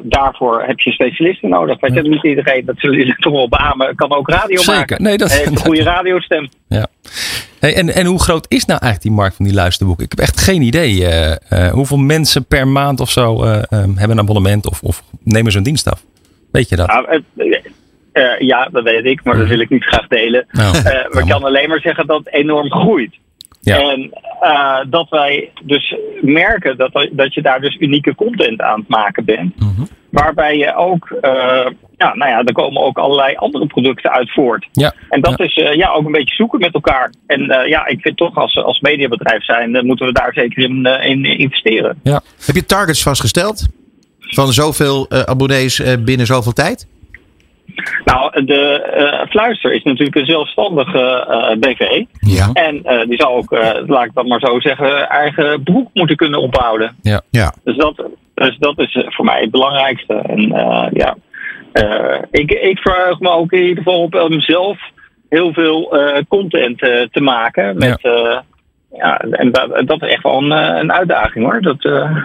daarvoor 0.03 0.63
heb 0.63 0.79
je 0.79 0.91
specialisten 0.91 1.49
nodig. 1.49 1.79
Weet 1.79 1.93
je, 1.93 2.01
niet 2.01 2.23
iedereen, 2.23 2.65
dat 2.65 2.75
zullen 2.77 2.97
jullie 2.97 3.15
toch 3.25 3.33
wel 3.33 3.49
beamen, 3.49 3.95
kan 3.95 4.11
ook 4.15 4.29
radio 4.29 4.57
Zeker. 4.57 4.73
maken. 4.79 5.03
Nee, 5.03 5.17
dat- 5.17 5.29
Hij 5.29 5.37
heeft 5.37 5.51
een 5.51 5.57
goede 5.57 5.83
radiostem. 5.93 6.49
Ja. 6.67 6.87
Hey, 7.59 7.75
en, 7.75 7.93
en 7.93 8.05
hoe 8.05 8.19
groot 8.21 8.45
is 8.49 8.65
nou 8.65 8.79
eigenlijk 8.79 9.01
die 9.13 9.21
markt 9.21 9.35
van 9.35 9.45
die 9.45 9.53
luisterboeken? 9.53 10.05
Ik 10.05 10.11
heb 10.11 10.19
echt 10.19 10.41
geen 10.41 10.61
idee. 10.61 11.05
hoeveel 11.71 11.97
mensen 11.97 12.45
per 12.45 12.67
maand 12.67 12.99
of 12.99 13.09
zo 13.09 13.43
hebben 13.45 14.09
een 14.11 14.19
abonnement 14.19 14.67
of, 14.69 14.81
of 14.83 15.03
nemen 15.23 15.51
zo'n 15.51 15.63
dienst 15.63 15.91
af? 15.91 16.03
Weet 16.51 16.69
je 16.69 16.75
dat? 16.75 16.87
Nou, 16.87 17.05
het- 17.09 17.23
eh, 17.37 17.59
eh, 18.11 18.39
ja, 18.39 18.69
dat 18.71 18.83
weet 18.83 19.05
ik, 19.05 19.23
maar 19.23 19.37
dat 19.37 19.47
wil 19.47 19.59
ik 19.59 19.69
niet 19.69 19.83
graag 19.83 20.07
delen. 20.07 20.45
Nou, 20.51 20.77
Eh, 20.77 20.83
maar 20.83 20.93
ik 20.93 21.13
jammer. 21.13 21.27
kan 21.27 21.43
alleen 21.43 21.69
maar 21.69 21.81
zeggen 21.81 22.07
dat 22.07 22.17
het 22.17 22.33
enorm 22.33 22.71
groeit. 22.71 23.15
Ja. 23.61 23.79
En 23.91 24.11
eh, 24.41 24.79
dat 24.87 25.09
wij 25.09 25.51
dus 25.63 25.95
merken 26.21 26.77
dat, 26.77 27.07
dat 27.11 27.33
je 27.33 27.41
daar 27.41 27.61
dus 27.61 27.75
unieke 27.79 28.15
content 28.15 28.61
aan 28.61 28.79
het 28.79 28.87
maken 28.89 29.25
bent. 29.25 29.59
Mhm. 29.59 29.85
Waarbij 30.09 30.57
je 30.57 30.75
ook, 30.75 31.09
eh, 31.21 31.65
ja, 31.97 32.15
nou 32.15 32.31
ja, 32.31 32.43
er 32.43 32.53
komen 32.53 32.81
ook 32.81 32.97
allerlei 32.97 33.35
andere 33.35 33.65
producten 33.67 34.11
uit 34.11 34.31
voort. 34.33 34.67
Ja. 34.71 34.93
En 35.09 35.21
dat 35.21 35.37
Ja. 35.37 35.45
is 35.45 35.55
eh, 35.55 35.73
ja, 35.75 35.89
ook 35.89 36.05
een 36.05 36.11
beetje 36.11 36.35
zoeken 36.35 36.59
met 36.59 36.73
elkaar. 36.73 37.13
En 37.27 37.49
eh, 37.49 37.69
ja, 37.69 37.85
ik 37.87 38.01
vind 38.01 38.17
toch 38.17 38.35
als, 38.35 38.55
als 38.57 38.79
mediabedrijf 38.79 39.43
zijn, 39.43 39.75
eh, 39.75 39.83
moeten 39.83 40.05
we 40.05 40.11
daar 40.13 40.33
zeker 40.33 40.63
in, 40.63 40.85
eh, 40.85 41.09
in 41.09 41.23
investeren. 41.25 41.99
Ja. 42.03 42.21
Heb 42.45 42.55
je 42.55 42.65
targets 42.65 43.03
vastgesteld? 43.03 43.67
Van 44.27 44.47
zoveel 44.47 45.05
eh, 45.09 45.19
abonnees 45.19 45.79
eh, 45.79 45.93
binnen 45.99 46.25
zoveel 46.25 46.53
tijd? 46.53 46.87
Nou, 48.05 48.45
de 48.45 48.81
eh, 48.81 49.29
Fluister 49.29 49.73
is 49.73 49.83
natuurlijk 49.83 50.15
een 50.15 50.25
zelfstandige 50.25 50.99
eh, 50.99 51.57
BV. 51.59 52.03
Ja. 52.19 52.49
En 52.53 52.83
eh, 52.83 53.07
die 53.07 53.17
zou 53.17 53.33
ook, 53.33 53.51
eh, 53.51 53.87
laat 53.87 54.05
ik 54.05 54.13
dat 54.13 54.25
maar 54.25 54.39
zo 54.39 54.59
zeggen, 54.59 55.09
eigen 55.09 55.63
broek 55.63 55.89
moeten 55.93 56.15
kunnen 56.15 56.41
ophouden. 56.41 56.95
Ja. 57.01 57.21
Ja. 57.29 57.53
Dus 57.63 57.77
dat, 57.77 58.03
dus 58.33 58.57
dat 58.57 58.79
is 58.79 59.05
voor 59.07 59.25
mij 59.25 59.41
het 59.41 59.51
belangrijkste. 59.51 60.13
En 60.13 60.51
eh, 60.51 60.87
ja, 60.93 61.17
eh, 61.71 62.21
ik, 62.31 62.51
ik 62.51 62.79
vraag 62.79 63.19
me 63.19 63.29
ook 63.29 63.51
in 63.51 63.61
ieder 63.61 63.83
geval 63.83 64.01
op 64.01 64.29
mezelf 64.29 64.79
heel 65.29 65.53
veel 65.53 65.97
eh, 65.97 66.21
content 66.27 66.81
eh, 66.81 67.01
te 67.11 67.21
maken. 67.21 67.77
Met, 67.77 68.01
ja. 68.01 68.43
Ja, 68.93 69.17
en 69.17 69.51
dat, 69.51 69.83
dat 69.87 70.01
is 70.03 70.09
echt 70.13 70.23
wel 70.23 70.37
een, 70.37 70.51
eh, 70.51 70.79
een 70.81 70.91
uitdaging 70.91 71.45
hoor. 71.45 71.61
Dat, 71.61 71.83
eh, 71.85 72.23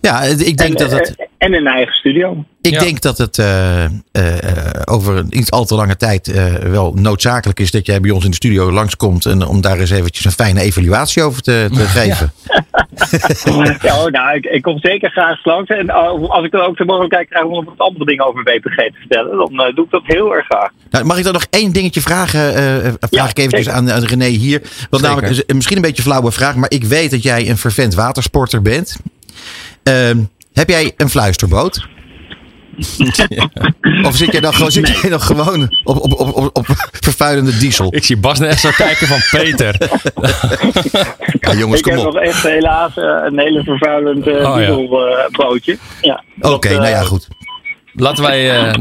Ja, 0.00 0.22
ik 0.22 0.56
denk 0.56 0.60
en, 0.78 0.88
dat 0.88 0.90
het. 0.90 1.14
eh, 1.16 1.26
en 1.38 1.54
een 1.54 1.66
eigen 1.66 1.94
studio. 1.94 2.44
Ik 2.60 2.72
Ja. 2.72 2.78
denk 2.78 3.00
dat 3.00 3.18
het 3.18 3.38
eh, 3.38 3.84
eh, 3.84 3.90
over 4.84 5.16
een 5.16 5.26
niet 5.28 5.50
al 5.50 5.64
te 5.64 5.74
lange 5.74 5.96
tijd 5.96 6.28
eh, 6.28 6.54
wel 6.54 6.92
noodzakelijk 6.94 7.60
is 7.60 7.70
dat 7.70 7.86
jij 7.86 8.00
bij 8.00 8.10
ons 8.10 8.24
in 8.24 8.30
de 8.30 8.36
studio 8.36 8.72
langskomt. 8.72 9.26
En 9.26 9.46
om 9.46 9.60
daar 9.60 9.78
eens 9.78 9.90
eventjes 9.90 10.24
een 10.24 10.30
fijne 10.30 10.60
evaluatie 10.60 11.22
over 11.22 11.42
te, 11.42 11.68
te 11.72 11.80
geven. 11.98 12.32
ja, 12.46 12.64
oh, 13.94 14.06
nou, 14.06 14.36
ik, 14.36 14.44
ik 14.44 14.62
kom 14.62 14.78
zeker 14.78 15.10
graag 15.10 15.44
langs. 15.44 15.70
En 15.70 15.86
uh, 15.86 16.28
als 16.28 16.44
ik 16.44 16.50
dan 16.50 16.60
ook 16.60 16.76
de 16.76 16.84
mogelijkheid 16.84 17.28
krijg 17.28 17.44
om 17.44 17.52
nog 17.52 17.64
wat 17.64 17.78
andere 17.78 18.04
dingen 18.04 18.26
over 18.26 18.42
WPG 18.42 18.76
te 18.76 18.98
vertellen, 18.98 19.36
dan 19.36 19.52
uh, 19.52 19.74
doe 19.74 19.84
ik 19.84 19.90
dat 19.90 20.02
heel 20.04 20.34
erg 20.34 20.46
graag. 20.46 20.70
Nou, 20.90 21.04
mag 21.04 21.18
ik 21.18 21.24
dan 21.24 21.32
nog 21.32 21.46
één 21.50 21.72
dingetje 21.72 22.00
vragen? 22.00 22.50
Uh, 22.50 22.92
vraag 23.00 23.10
Ja, 23.10 23.28
ik 23.28 23.38
eventjes 23.38 23.68
aan, 23.68 23.92
aan 23.92 24.04
René 24.04 24.26
hier. 24.26 24.62
Want 24.90 25.02
namelijk, 25.02 25.28
is 25.28 25.42
misschien 25.46 25.76
een 25.76 25.82
beetje 25.82 26.02
een 26.02 26.08
flauwe 26.08 26.32
vraag, 26.32 26.54
maar 26.54 26.70
ik 26.70 26.84
weet 26.84 27.10
dat 27.10 27.22
jij 27.22 27.48
een 27.48 27.58
vervent 27.58 27.94
watersporter 27.94 28.62
bent. 28.62 28.96
Ehm, 29.82 30.18
heb 30.52 30.68
jij 30.68 30.92
een 30.96 31.08
fluisterboot? 31.08 31.86
Of 34.02 34.16
zit 34.16 34.32
jij 34.32 34.40
dan 34.40 34.54
gewoon, 34.54 34.70
zit 34.70 34.88
jij 35.00 35.10
dan 35.10 35.20
gewoon 35.20 35.76
op, 35.84 35.96
op, 35.96 36.20
op, 36.20 36.36
op, 36.36 36.50
op 36.52 36.66
vervuilende 36.90 37.58
diesel? 37.58 37.94
Ik 37.94 38.04
zie 38.04 38.16
Bas 38.16 38.38
net 38.38 38.50
echt 38.50 38.60
zo 38.60 38.70
kijken 38.76 39.06
van 39.06 39.18
Peter. 39.30 39.76
ja, 41.40 41.54
jongens, 41.54 41.78
ik 41.78 41.82
kom 41.82 41.92
heb 41.92 42.06
op. 42.06 42.12
nog 42.12 42.22
echt 42.22 42.42
helaas 42.42 42.96
uh, 42.96 43.04
een 43.24 43.38
hele 43.38 43.62
vervuilend 43.62 44.26
uh, 44.26 44.34
Oh, 44.34 44.40
ja. 44.42 44.56
dieselbootje. 44.56 45.78
Ja. 46.00 46.22
Oké, 46.40 46.54
okay, 46.54 46.72
nou 46.72 46.88
ja, 46.88 47.02
goed. 47.02 47.28
Laten 47.92 48.24
wij 48.24 48.68
uh, 48.68 48.72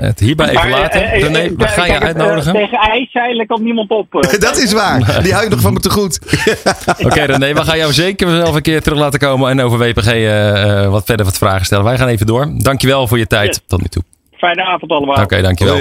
het 0.00 0.20
hierbij 0.20 0.48
even 0.48 0.70
laten. 0.70 1.02
eh, 1.10 1.20
René, 1.22 1.38
eh, 1.38 1.50
we 1.56 1.66
gaan 1.68 1.86
je 1.86 2.00
uitnodigen. 2.00 2.54
eh, 2.54 2.60
tegen 2.62 2.78
ijszeilen 2.78 3.46
kan 3.46 3.62
niemand 3.62 3.90
op. 3.90 4.06
Dat 4.38 4.56
is 4.58 4.72
waar. 4.72 5.22
Die 5.22 5.32
hou 5.32 5.44
je 5.44 5.50
nog 5.50 5.60
van 5.60 5.72
me 5.72 5.80
te 5.80 5.90
goed. 5.90 6.18
Oké 7.06 7.20
René, 7.24 7.54
we 7.54 7.64
gaan 7.64 7.78
jou 7.78 7.92
zeker 7.92 8.28
zelf 8.30 8.54
een 8.54 8.62
keer 8.62 8.82
terug 8.82 8.98
laten 8.98 9.18
komen 9.18 9.50
en 9.50 9.60
over 9.60 9.78
WPG 9.78 10.12
uh, 10.12 10.88
wat 10.90 11.04
verder 11.06 11.24
wat 11.26 11.38
vragen 11.38 11.66
stellen. 11.66 11.84
Wij 11.84 11.98
gaan 11.98 12.08
even 12.08 12.26
door. 12.26 12.52
Dankjewel 12.58 13.06
voor 13.06 13.18
je 13.18 13.26
tijd 13.26 13.62
tot 13.66 13.80
nu 13.80 13.86
toe. 13.88 14.02
Fijne 14.36 14.64
avond 14.64 14.90
allemaal. 14.90 15.14
Oké, 15.14 15.22
okay, 15.22 15.42
dankjewel. 15.42 15.78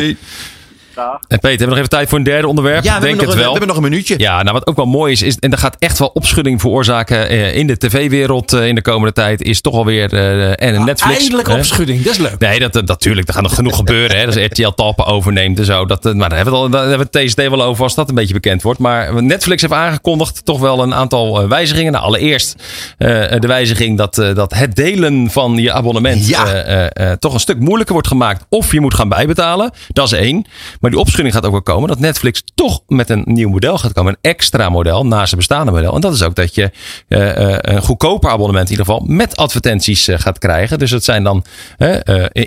Dag. 0.95 1.19
En 1.27 1.39
Peter, 1.39 1.49
hebben 1.49 1.59
we 1.59 1.65
nog 1.65 1.77
even 1.77 1.89
tijd 1.89 2.09
voor 2.09 2.17
een 2.17 2.23
derde 2.23 2.47
onderwerp? 2.47 2.83
Ja, 2.83 2.93
we 2.95 2.99
Denk 2.99 3.01
hebben, 3.01 3.17
nog, 3.17 3.25
het 3.25 3.33
een- 3.35 3.39
wel. 3.39 3.45
we 3.53 3.57
hebben 3.59 3.75
nog 3.75 3.77
een 3.85 3.89
minuutje. 3.89 4.15
Ja, 4.17 4.41
nou 4.43 4.53
wat 4.53 4.67
ook 4.67 4.75
wel 4.75 4.85
mooi 4.85 5.11
is, 5.11 5.21
is 5.21 5.37
en 5.39 5.49
dat 5.49 5.59
gaat 5.59 5.75
echt 5.79 5.99
wel 5.99 6.07
opschudding 6.07 6.61
veroorzaken 6.61 7.29
eh, 7.29 7.55
in 7.55 7.67
de 7.67 7.77
tv-wereld 7.77 8.53
eh, 8.53 8.67
in 8.67 8.75
de 8.75 8.81
komende 8.81 9.13
tijd, 9.13 9.41
is 9.41 9.61
toch 9.61 9.73
alweer 9.73 10.13
eh 10.13 10.67
en 10.67 10.85
Netflix. 10.85 11.17
Eindelijk 11.19 11.47
hè? 11.47 11.53
opschudding, 11.57 12.01
dat 12.03 12.13
is 12.13 12.19
leuk. 12.19 12.39
Nee, 12.39 12.59
dat, 12.59 12.73
dat, 12.73 12.87
natuurlijk. 12.87 13.27
Er 13.27 13.33
gaat 13.33 13.43
nog 13.43 13.55
genoeg 13.55 13.75
gebeuren. 13.75 14.17
Hè. 14.17 14.25
Dat 14.25 14.35
is 14.35 14.45
RTL 14.51 14.69
Talpen 14.69 15.05
overneemt 15.05 15.59
en 15.59 15.65
zo. 15.65 15.85
Dat, 15.85 16.03
maar 16.03 16.29
daar 16.29 16.37
hebben 16.37 16.53
we 16.53 16.59
het, 16.59 16.67
al, 16.67 16.69
daar 16.69 16.87
hebben 16.89 17.07
we 17.11 17.19
het 17.19 17.27
TST 17.27 17.37
wel 17.49 17.63
over 17.63 17.83
als 17.83 17.95
dat 17.95 18.09
een 18.09 18.15
beetje 18.15 18.33
bekend 18.33 18.61
wordt. 18.61 18.79
Maar 18.79 19.23
Netflix 19.23 19.61
heeft 19.61 19.73
aangekondigd 19.73 20.45
toch 20.45 20.59
wel 20.59 20.83
een 20.83 20.93
aantal 20.93 21.47
wijzigingen. 21.47 21.91
Nou, 21.91 22.03
allereerst 22.05 22.55
eh, 22.97 23.07
de 23.39 23.47
wijziging 23.47 23.97
dat, 23.97 24.17
eh, 24.17 24.35
dat 24.35 24.53
het 24.53 24.75
delen 24.75 25.29
van 25.31 25.57
je 25.57 25.71
abonnement 25.71 26.27
Ja. 26.27 26.45
eh, 26.45 26.85
eh, 26.85 27.11
eh, 27.11 27.17
toch 27.17 27.33
een 27.33 27.39
stuk 27.39 27.59
moeilijker 27.59 27.93
wordt 27.93 28.07
gemaakt. 28.07 28.45
Of 28.49 28.71
je 28.71 28.79
moet 28.81 28.93
gaan 28.93 29.09
bijbetalen. 29.09 29.71
Dat 29.87 30.05
is 30.05 30.11
één. 30.11 30.45
Maar 30.85 30.93
die 30.93 31.03
opschudding 31.03 31.35
gaat 31.35 31.45
ook 31.45 31.51
wel 31.51 31.61
komen 31.61 31.89
dat 31.89 31.99
Netflix 31.99 32.43
toch 32.55 32.81
met 32.87 33.09
een 33.09 33.23
nieuw 33.25 33.49
model 33.49 33.77
gaat 33.77 33.93
komen. 33.93 34.11
Een 34.11 34.31
extra 34.31 34.69
model 34.69 35.05
naast 35.05 35.29
het 35.29 35.35
bestaande 35.39 35.71
model. 35.71 35.95
En 35.95 36.01
dat 36.01 36.13
is 36.13 36.23
ook 36.23 36.35
dat 36.35 36.55
je 36.55 36.71
eh, 37.07 37.57
een 37.75 37.81
goedkoper 37.81 38.29
abonnement 38.29 38.65
in 38.65 38.71
ieder 38.71 38.85
geval 38.85 39.07
met 39.07 39.35
advertenties 39.35 40.07
eh, 40.07 40.19
gaat 40.19 40.37
krijgen. 40.37 40.79
Dus 40.79 40.89
dat 40.89 41.03
zijn 41.03 41.23
dan 41.23 41.45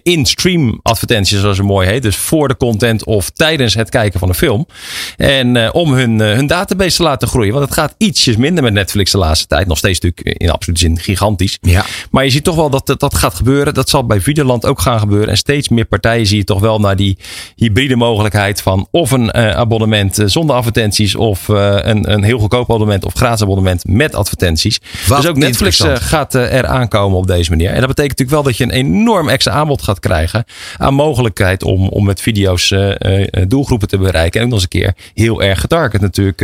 in-stream 0.02 0.80
advertenties 0.82 1.40
zoals 1.40 1.58
het 1.58 1.66
mooi 1.66 1.88
heet. 1.88 2.02
Dus 2.02 2.16
voor 2.16 2.48
de 2.48 2.56
content 2.56 3.04
of 3.04 3.30
tijdens 3.30 3.74
het 3.74 3.88
kijken 3.90 4.20
van 4.20 4.28
een 4.28 4.34
film. 4.34 4.66
En 5.16 5.72
om 5.72 5.92
hun, 5.92 6.20
hun 6.20 6.46
database 6.46 6.96
te 6.96 7.02
laten 7.02 7.28
groeien. 7.28 7.52
Want 7.52 7.64
het 7.64 7.74
gaat 7.74 7.94
ietsjes 7.96 8.36
minder 8.36 8.64
met 8.64 8.72
Netflix 8.72 9.10
de 9.10 9.18
laatste 9.18 9.46
tijd. 9.46 9.66
Nog 9.66 9.78
steeds 9.78 10.00
natuurlijk 10.00 10.40
in 10.40 10.50
absolute 10.50 10.80
zin 10.80 10.98
gigantisch. 10.98 11.58
Ja. 11.60 11.84
Maar 12.10 12.24
je 12.24 12.30
ziet 12.30 12.44
toch 12.44 12.56
wel 12.56 12.70
dat 12.70 12.86
dat, 12.86 13.00
dat 13.00 13.14
gaat 13.14 13.34
gebeuren. 13.34 13.74
Dat 13.74 13.88
zal 13.88 14.06
bij 14.06 14.20
Videoland 14.20 14.66
ook 14.66 14.80
gaan 14.80 14.98
gebeuren. 14.98 15.28
En 15.28 15.36
steeds 15.36 15.68
meer 15.68 15.86
partijen 15.86 16.26
zie 16.26 16.38
je 16.38 16.44
toch 16.44 16.60
wel 16.60 16.80
naar 16.80 16.96
die 16.96 17.18
hybride 17.56 17.96
mogelijkheid 18.28 18.62
van 18.62 18.88
of 18.90 19.10
een 19.10 19.30
eh, 19.30 19.50
abonnement 19.50 20.18
eh, 20.18 20.26
zonder 20.26 20.56
advertenties 20.56 21.14
of 21.14 21.48
eh, 21.48 21.76
een, 21.80 22.12
een 22.12 22.22
heel 22.22 22.38
goedkoop 22.38 22.70
abonnement 22.70 23.04
of 23.04 23.14
gratis 23.14 23.42
abonnement 23.42 23.84
met 23.86 24.14
advertenties. 24.14 24.80
Wat 25.06 25.20
dus 25.20 25.30
ook 25.30 25.36
Netflix 25.36 25.84
gaat 25.94 26.34
er 26.34 26.66
aankomen 26.66 27.18
op 27.18 27.26
deze 27.26 27.50
manier. 27.50 27.68
En 27.68 27.78
dat 27.78 27.88
betekent 27.88 28.18
natuurlijk 28.18 28.30
wel 28.30 28.42
dat 28.42 28.56
je 28.56 28.64
een 28.64 28.86
enorm 28.86 29.28
extra 29.28 29.52
aanbod 29.52 29.82
gaat 29.82 30.00
krijgen 30.00 30.44
aan 30.76 30.94
mogelijkheid 30.94 31.62
om, 31.62 31.88
om 31.88 32.04
met 32.04 32.20
video's 32.20 32.74
doelgroepen 33.48 33.88
te 33.88 33.98
bereiken. 33.98 34.40
En 34.40 34.46
ook 34.46 34.52
nog 34.52 34.62
eens 34.62 34.68
een 34.72 34.80
keer 34.80 34.94
heel 35.14 35.42
erg 35.42 35.60
getarget 35.60 36.00
natuurlijk. 36.00 36.40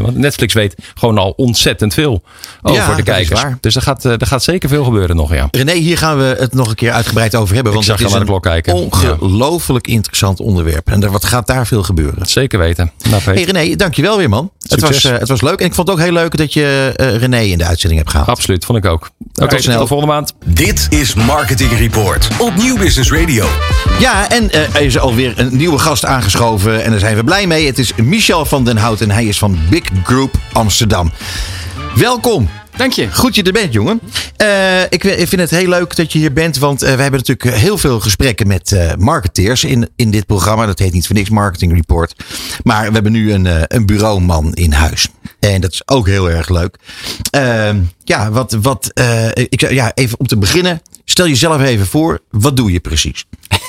want 0.00 0.16
Netflix 0.16 0.54
weet 0.54 0.74
gewoon 0.94 1.18
al 1.18 1.32
ontzettend 1.36 1.94
veel 1.94 2.22
over 2.62 2.82
Ja, 2.82 2.94
de 2.94 3.02
kijkers. 3.02 3.42
Dus 3.60 3.76
er 3.76 3.82
gaat, 3.82 4.04
er 4.04 4.26
gaat 4.26 4.42
zeker 4.42 4.68
veel 4.68 4.84
gebeuren 4.84 5.16
nog, 5.16 5.34
ja. 5.34 5.48
René, 5.50 5.72
hier 5.72 5.98
gaan 5.98 6.18
we 6.18 6.36
het 6.38 6.54
nog 6.54 6.68
een 6.68 6.74
keer 6.74 6.92
uitgebreid 6.92 7.34
over 7.34 7.54
hebben. 7.54 7.72
Want 7.72 7.84
zag 7.84 7.98
het 7.98 8.08
is 8.08 8.14
een 8.14 8.24
klok 8.24 8.42
kijken. 8.42 8.74
ongelooflijk 8.74 9.86
interessant 9.86 10.40
onderwerp. 10.40 10.88
En 10.90 11.02
er, 11.02 11.10
wat 11.20 11.30
gaat 11.30 11.46
daar 11.46 11.66
veel 11.66 11.82
gebeuren? 11.82 12.26
Zeker 12.26 12.58
weten. 12.58 12.92
Nou. 13.10 13.22
Hey 13.22 13.42
René, 13.42 13.76
dankjewel 13.76 14.16
weer 14.16 14.28
man. 14.28 14.50
Het 14.68 14.80
was, 14.80 15.04
eh, 15.04 15.18
het 15.18 15.28
was 15.28 15.40
leuk. 15.40 15.60
En 15.60 15.66
ik 15.66 15.74
vond 15.74 15.88
het 15.88 15.96
ook 15.96 16.04
heel 16.04 16.12
leuk 16.12 16.36
dat 16.36 16.52
je 16.52 16.92
eh, 16.96 17.16
René 17.16 17.40
in 17.40 17.58
de 17.58 17.64
uitzending 17.64 18.00
hebt 18.00 18.10
gehaald. 18.10 18.30
Absoluut, 18.30 18.64
vond 18.64 18.78
ik 18.78 18.84
ook. 18.84 19.00
Oké, 19.02 19.10
tot 19.32 19.50
tot 19.50 19.62
snel. 19.62 19.80
de 19.80 19.86
volgende 19.86 20.12
maand. 20.12 20.34
Dit 20.44 20.86
is 20.90 21.14
Marketing 21.14 21.78
Report 21.78 22.28
op 22.38 22.56
Nieuw 22.56 22.76
Business 22.76 23.10
Radio. 23.12 23.46
Ja, 23.98 24.30
en 24.30 24.50
eh, 24.50 24.74
er 24.74 24.80
is 24.80 24.98
alweer 24.98 25.38
een 25.38 25.56
nieuwe 25.56 25.78
gast 25.78 26.04
aangeschoven. 26.04 26.84
En 26.84 26.90
daar 26.90 27.00
zijn 27.00 27.16
we 27.16 27.24
blij 27.24 27.46
mee. 27.46 27.66
Het 27.66 27.78
is 27.78 27.92
Michel 27.96 28.44
van 28.44 28.64
den 28.64 28.76
Hout 28.76 29.00
en 29.00 29.10
hij 29.10 29.24
is 29.24 29.38
van 29.38 29.58
Big 29.70 29.84
Group 30.04 30.34
Amsterdam. 30.52 31.12
Welkom. 31.94 32.48
Dank 32.78 32.92
je. 32.92 33.12
Goed 33.12 33.34
je 33.34 33.42
er 33.42 33.52
bent, 33.52 33.72
jongen. 33.72 34.00
Eh, 34.36 34.82
ik, 34.82 35.00
vind 35.02 35.36
het 35.36 35.50
heel 35.50 35.68
leuk 35.68 35.96
dat 35.96 36.12
je 36.12 36.18
hier 36.18 36.32
bent. 36.32 36.58
Want 36.58 36.82
eh, 36.82 36.94
we 36.94 37.02
hebben 37.02 37.20
natuurlijk 37.26 37.56
heel 37.56 37.78
veel 37.78 38.00
gesprekken 38.00 38.46
met 38.46 38.72
eh, 38.72 38.94
marketeers 38.94 39.64
in, 39.64 39.88
in 39.96 40.10
dit 40.10 40.26
programma. 40.26 40.66
Dat 40.66 40.78
heet 40.78 40.92
niet 40.92 41.06
voor 41.06 41.16
niks 41.16 41.30
Marketing 41.30 41.74
Report. 41.74 42.14
Maar 42.62 42.86
we 42.86 42.92
hebben 42.92 43.12
nu 43.12 43.32
een, 43.32 43.74
een 43.76 43.86
bureauman 43.86 44.54
in 44.54 44.72
huis. 44.72 45.08
En 45.40 45.60
dat 45.60 45.72
is 45.72 45.82
ook 45.88 46.06
heel 46.06 46.30
erg 46.30 46.48
leuk. 46.48 46.76
Eh, 47.30 47.70
ja, 48.04 48.30
wat, 48.30 48.56
wat, 48.62 48.92
ik, 49.34 49.70
ja, 49.70 49.92
even 49.94 50.18
om 50.18 50.26
te 50.26 50.36
beginnen. 50.36 50.82
Stel 51.04 51.28
jezelf 51.28 51.62
even 51.62 51.86
voor. 51.86 52.20
Wat 52.30 52.56
doe 52.56 52.72
je 52.72 52.80
precies? 52.80 53.24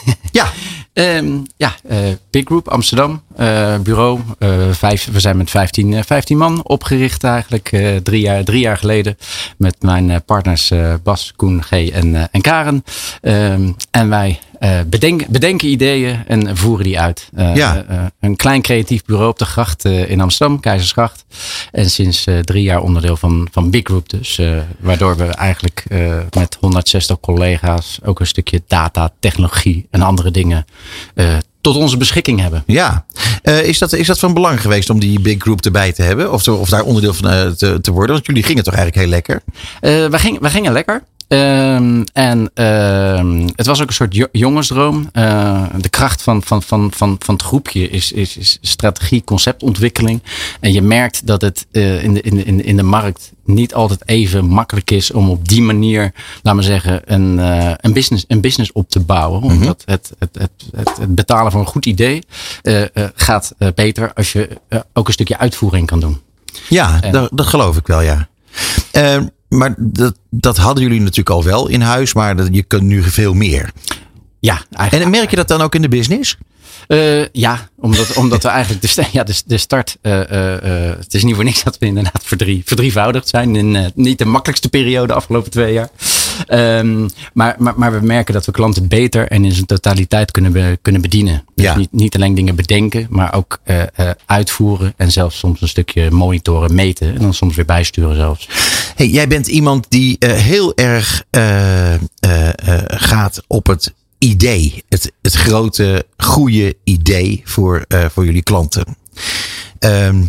ja, 0.31 0.51
Ehm, 0.99 1.37
ja, 1.57 1.75
eh, 1.87 1.97
Big 2.29 2.43
Group 2.45 2.67
Amsterdam, 2.67 3.21
eh, 3.35 3.77
bureau. 3.77 4.19
eh, 4.39 4.71
vijf, 4.71 5.09
we 5.11 5.19
zijn 5.19 5.37
met 5.37 5.49
15, 5.49 5.93
eh, 5.93 6.03
15 6.05 6.37
man 6.37 6.63
opgericht 6.63 7.23
eigenlijk 7.23 7.99
drie, 8.03 8.21
jaar, 8.21 8.43
drie 8.43 8.59
jaar 8.61 8.77
geleden. 8.77 9.17
Met 9.57 9.75
mijn 9.81 10.23
partners 10.25 10.71
Bas, 11.03 11.33
Koen, 11.35 11.63
G 11.63 11.71
en, 11.71 12.31
en 12.31 12.41
Karen. 12.41 12.83
Ehm, 13.21 13.71
en 13.91 14.09
wij 14.09 14.39
bedenken, 14.89 15.31
bedenken 15.31 15.67
ideeën 15.67 16.23
en 16.27 16.57
voeren 16.57 16.85
die 16.85 16.99
uit. 16.99 17.29
Ja. 17.35 17.85
een 18.19 18.35
klein 18.35 18.61
creatief 18.61 19.05
bureau 19.05 19.29
op 19.29 19.39
de 19.39 19.45
gracht 19.45 19.85
in 19.85 20.21
Amsterdam, 20.21 20.59
Keizersgracht. 20.59 21.25
En 21.71 21.89
sinds 21.89 22.25
drie 22.41 22.63
jaar 22.63 22.81
onderdeel 22.81 23.17
van, 23.17 23.47
van 23.51 23.69
Big 23.69 23.83
Group 23.83 24.09
dus. 24.09 24.41
waardoor 24.79 25.17
we 25.17 25.25
eigenlijk 25.25 25.85
met 26.35 26.57
160 26.59 27.19
collega's 27.19 27.99
ook 28.03 28.19
een 28.19 28.27
stukje 28.27 28.61
data, 28.67 29.11
technologie 29.19 29.87
en 29.89 30.01
andere 30.01 30.31
dingen 30.31 30.65
eh, 31.15 31.27
tot 31.61 31.75
onze 31.75 31.97
beschikking 31.97 32.39
hebben. 32.39 32.63
ja. 32.65 33.05
Eh, 33.41 33.63
is, 33.63 33.77
dat, 33.77 33.93
is 33.93 34.07
dat 34.07 34.19
van 34.19 34.33
belang 34.33 34.61
geweest 34.61 34.89
om 34.89 34.99
die 34.99 35.19
Big 35.19 35.35
Group 35.41 35.65
erbij 35.65 35.91
te 35.93 36.01
hebben? 36.03 36.31
Of, 36.31 36.43
te- 36.43 36.51
of 36.53 36.69
daar 36.69 36.83
onderdeel 36.83 37.13
van 37.13 37.29
eh, 37.29 37.47
te, 37.47 37.81
te 37.81 37.91
worden? 37.91 38.13
Want 38.15 38.25
jullie 38.25 38.43
gingen 38.43 38.63
toch 38.63 38.73
eigenlijk 38.73 39.03
heel 39.03 39.13
lekker? 39.13 39.41
Eh, 39.79 40.05
we, 40.11 40.19
gingen, 40.19 40.41
we 40.41 40.49
gingen 40.49 40.71
lekker. 40.71 41.03
Ehm, 41.29 42.03
en 42.13 42.51
ehm, 42.53 43.47
het 43.55 43.65
was 43.65 43.81
ook 43.81 43.87
een 43.87 43.93
soort 43.93 44.15
jo- 44.15 44.27
jongensdroom. 44.31 45.09
Eh, 45.11 45.63
de 45.77 45.89
kracht 45.89 46.21
van, 46.21 46.43
van, 46.43 46.63
van, 46.63 46.91
van, 46.95 47.15
van 47.19 47.33
het 47.35 47.43
groepje 47.43 47.89
is, 47.89 48.11
is, 48.11 48.37
is 48.37 48.57
strategie, 48.61 49.23
conceptontwikkeling. 49.23 50.21
En 50.59 50.73
je 50.73 50.81
merkt 50.81 51.27
dat 51.27 51.41
het 51.41 51.67
eh, 51.71 52.03
in, 52.03 52.13
de, 52.13 52.21
in, 52.21 52.35
de, 52.35 52.43
in 52.43 52.75
de- 52.77 52.83
markt 52.83 53.31
niet 53.45 53.73
altijd 53.73 54.07
even 54.07 54.45
makkelijk 54.45 54.91
is 54.91 55.11
om 55.11 55.29
op 55.29 55.47
die 55.47 55.61
manier, 55.61 56.11
laat 56.43 56.55
maar 56.55 56.63
zeggen, 56.63 57.01
een, 57.13 57.39
eh, 57.39 57.71
een, 57.77 57.93
business, 57.93 58.25
een 58.27 58.41
business 58.41 58.71
op 58.71 58.89
te 58.89 58.99
bouwen. 58.99 59.41
Omdat 59.41 59.81
het, 59.85 60.11
het, 60.19 60.35
het, 60.39 60.51
het, 60.75 60.97
het 60.99 61.15
betalen 61.15 61.51
voor 61.51 61.61
een 61.61 61.67
goed 61.67 61.85
idee 61.85 62.23
gaat 63.15 63.53
beter 63.75 64.13
als 64.13 64.31
je 64.31 64.49
ook 64.93 65.07
een 65.07 65.13
stukje 65.13 65.37
uitvoering 65.37 65.87
kan 65.87 65.99
doen. 65.99 66.21
Ja, 66.69 67.01
En- 67.01 67.11
dat, 67.11 67.29
dat 67.33 67.45
geloof 67.47 67.77
ik 67.77 67.87
wel, 67.87 68.01
ja. 68.01 68.27
Maar 69.49 69.75
dat, 69.77 70.15
dat 70.29 70.57
hadden 70.57 70.83
jullie 70.83 70.99
natuurlijk 70.99 71.29
al 71.29 71.43
wel 71.43 71.67
in 71.67 71.81
huis, 71.81 72.13
maar 72.13 72.35
dat, 72.35 72.47
je 72.51 72.63
kunt 72.63 72.83
nu 72.83 73.03
veel 73.03 73.33
meer. 73.33 73.71
Ja, 74.39 74.61
eigenlijk. 74.71 75.05
En 75.05 75.19
merk 75.19 75.29
je 75.29 75.35
dat 75.35 75.47
dan 75.47 75.61
ook 75.61 75.75
in 75.75 75.81
de 75.81 75.89
business? 75.89 76.37
Eh, 76.87 77.27
ja, 77.27 77.69
omdat, 77.75 78.13
omdat 78.13 78.43
we 78.43 78.49
eigenlijk 78.49 78.81
de, 78.81 79.05
ja, 79.11 79.23
de, 79.23 79.41
de 79.45 79.57
start. 79.57 79.97
eh, 80.01 80.89
eh, 80.89 80.97
het 80.97 81.13
is 81.13 81.23
niet 81.23 81.35
voor 81.35 81.43
niks 81.43 81.63
dat 81.63 81.77
we 81.77 81.85
inderdaad 81.85 82.21
verdrie, 82.23 82.61
verdrievoudigd 82.65 83.27
zijn. 83.27 83.55
In 83.55 83.91
niet 83.95 84.17
de 84.17 84.25
makkelijkste 84.25 84.69
periode 84.69 85.07
de 85.07 85.13
afgelopen 85.13 85.51
twee 85.51 85.73
jaar. 85.73 85.89
Ehm, 86.47 87.07
maar, 87.33 87.55
maar, 87.57 87.73
maar 87.77 87.99
we 87.99 88.05
merken 88.05 88.33
dat 88.33 88.45
we 88.45 88.51
klanten 88.51 88.87
beter 88.87 89.27
en 89.27 89.45
in 89.45 89.51
zijn 89.51 89.65
totaliteit 89.65 90.31
kunnen, 90.31 90.51
be- 90.51 90.77
kunnen 90.81 91.01
bedienen. 91.01 91.43
Dus 91.55 91.65
Ja. 91.65 91.77
niet, 91.77 91.91
niet 91.91 92.15
alleen 92.15 92.35
dingen 92.35 92.55
bedenken, 92.55 93.07
maar 93.09 93.33
ook 93.33 93.59
eh, 93.63 93.81
eh, 93.81 94.09
uitvoeren. 94.25 94.93
En 94.97 95.11
zelfs 95.11 95.37
soms 95.39 95.61
een 95.61 95.67
stukje 95.67 96.11
monitoren, 96.11 96.75
meten. 96.75 97.13
En 97.15 97.21
dan 97.21 97.33
soms 97.33 97.55
weer 97.55 97.65
bijsturen 97.65 98.15
zelfs. 98.15 98.49
Hey, 98.95 99.07
jij 99.07 99.27
bent 99.27 99.47
iemand 99.47 99.85
die 99.89 100.17
eh, 100.19 100.31
heel 100.31 100.75
erg 100.75 101.23
gaat 102.87 103.43
op 103.47 103.67
het 103.67 103.93
idee. 104.17 104.83
Het, 104.89 105.11
het 105.21 105.33
grote, 105.33 106.05
goede 106.17 106.75
idee 106.83 107.41
voor, 107.45 107.85
voor 108.11 108.25
jullie 108.25 108.43
klanten. 108.43 108.85
Ehm, 109.79 110.21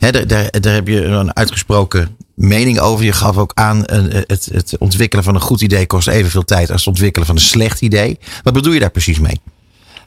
daar, 0.00 0.26
daar, 0.26 0.60
daar 0.60 0.74
heb 0.74 0.88
je 0.88 1.04
een 1.04 1.36
uitgesproken 1.36 2.16
mening 2.34 2.78
over. 2.78 3.04
Je 3.04 3.12
gaf 3.12 3.36
ook 3.36 3.52
aan, 3.54 3.86
eh, 3.86 4.22
het, 4.26 4.48
het 4.52 4.78
ontwikkelen 4.78 5.24
van 5.24 5.34
een 5.34 5.40
goed 5.40 5.60
idee 5.60 5.86
kost 5.86 6.08
evenveel 6.08 6.44
tijd 6.44 6.70
als 6.70 6.80
het 6.80 6.88
ontwikkelen 6.88 7.26
van 7.26 7.36
een 7.36 7.42
slecht 7.42 7.80
idee. 7.80 8.18
Wat 8.42 8.52
bedoel 8.52 8.72
je 8.72 8.80
daar 8.80 8.90
precies 8.90 9.18
mee? 9.18 9.40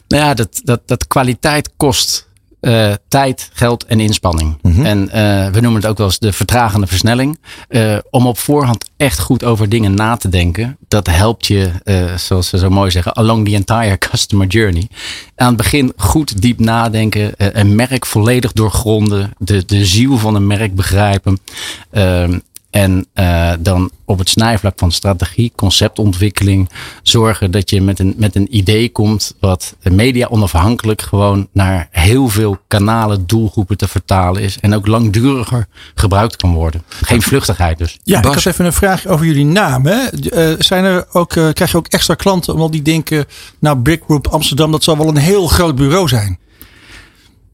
Nou 0.07 0.23
ja, 0.23 0.33
dat, 0.33 0.61
dat, 0.63 0.81
dat 0.85 1.07
kwaliteit 1.07 1.69
kost 1.77 2.27
eh, 2.63 2.93
tijd, 3.07 3.49
geld 3.53 3.85
en 3.85 3.99
inspanning. 3.99 4.57
En 4.83 5.09
eh, 5.09 5.49
we 5.49 5.59
noemen 5.59 5.81
het 5.81 5.89
ook 5.89 5.97
wel 5.97 6.07
eens 6.07 6.19
de 6.19 6.33
vertragende 6.33 6.87
versnelling. 6.87 7.39
Eh, 7.67 7.97
om 8.09 8.27
op 8.27 8.37
voorhand 8.37 8.89
echt 8.97 9.19
goed 9.19 9.43
over 9.43 9.69
dingen 9.69 9.93
na 9.93 10.15
te 10.15 10.29
denken. 10.29 10.77
Dat 10.87 11.07
helpt 11.07 11.47
je, 11.47 11.71
eh, 11.83 12.15
zoals 12.15 12.47
ze 12.47 12.57
zo 12.57 12.69
mooi 12.69 12.91
zeggen, 12.91 13.13
along 13.13 13.47
the 13.47 13.55
entire 13.55 13.97
customer 14.09 14.47
journey. 14.47 14.87
Aan 15.35 15.47
het 15.47 15.57
begin 15.57 15.93
goed 15.97 16.41
diep 16.41 16.59
nadenken. 16.59 17.31
een 17.37 17.75
merk 17.75 18.05
volledig 18.05 18.51
doorgronden. 18.51 19.33
De, 19.37 19.65
de 19.65 19.85
ziel 19.85 20.17
van 20.17 20.35
een 20.35 20.47
merk 20.47 20.75
begrijpen. 20.75 21.39
En 22.73 23.05
eh, 23.13 23.51
dan 23.59 23.91
op 24.05 24.19
het 24.19 24.29
snijvlak 24.29 24.73
van 24.75 24.91
strategie, 24.91 25.51
conceptontwikkeling, 25.55 26.69
zorgen 27.03 27.51
dat 27.51 27.69
je 27.69 27.81
met 27.81 27.99
een, 27.99 28.13
met 28.17 28.35
een 28.35 28.55
idee 28.55 28.89
komt 28.89 29.35
wat 29.39 29.75
media 29.81 30.27
onafhankelijk 30.27 31.01
gewoon 31.01 31.47
naar 31.51 31.87
heel 31.91 32.27
veel 32.27 32.57
kanalen, 32.67 33.27
doelgroepen 33.27 33.77
te 33.77 33.87
vertalen 33.87 34.41
is. 34.41 34.57
En 34.59 34.73
ook 34.73 34.87
langduriger 34.87 35.67
gebruikt 35.95 36.35
kan 36.35 36.53
worden. 36.53 36.83
Geen 36.87 37.21
vluchtigheid 37.21 37.77
dus. 37.77 37.99
Ja, 38.03 38.19
Bas? 38.19 38.29
ik 38.29 38.43
had 38.43 38.53
even 38.53 38.65
een 38.65 38.73
vraag 38.73 39.05
over 39.05 39.25
jullie 39.25 39.45
naam. 39.45 39.85
Hè. 39.85 40.07
Eh, 40.07 40.55
zijn 40.59 40.83
er 40.83 41.05
ook, 41.11 41.35
eh, 41.35 41.49
krijg 41.53 41.71
je 41.71 41.77
ook 41.77 41.87
extra 41.87 42.13
klanten 42.13 42.53
omdat 42.53 42.71
die 42.71 42.81
denken, 42.81 43.25
nou 43.59 43.77
Big 43.77 43.99
Group 44.05 44.27
Amsterdam, 44.27 44.71
dat 44.71 44.83
zal 44.83 44.97
wel 44.97 45.07
een 45.07 45.17
heel 45.17 45.47
groot 45.47 45.75
bureau 45.75 46.07
zijn. 46.07 46.39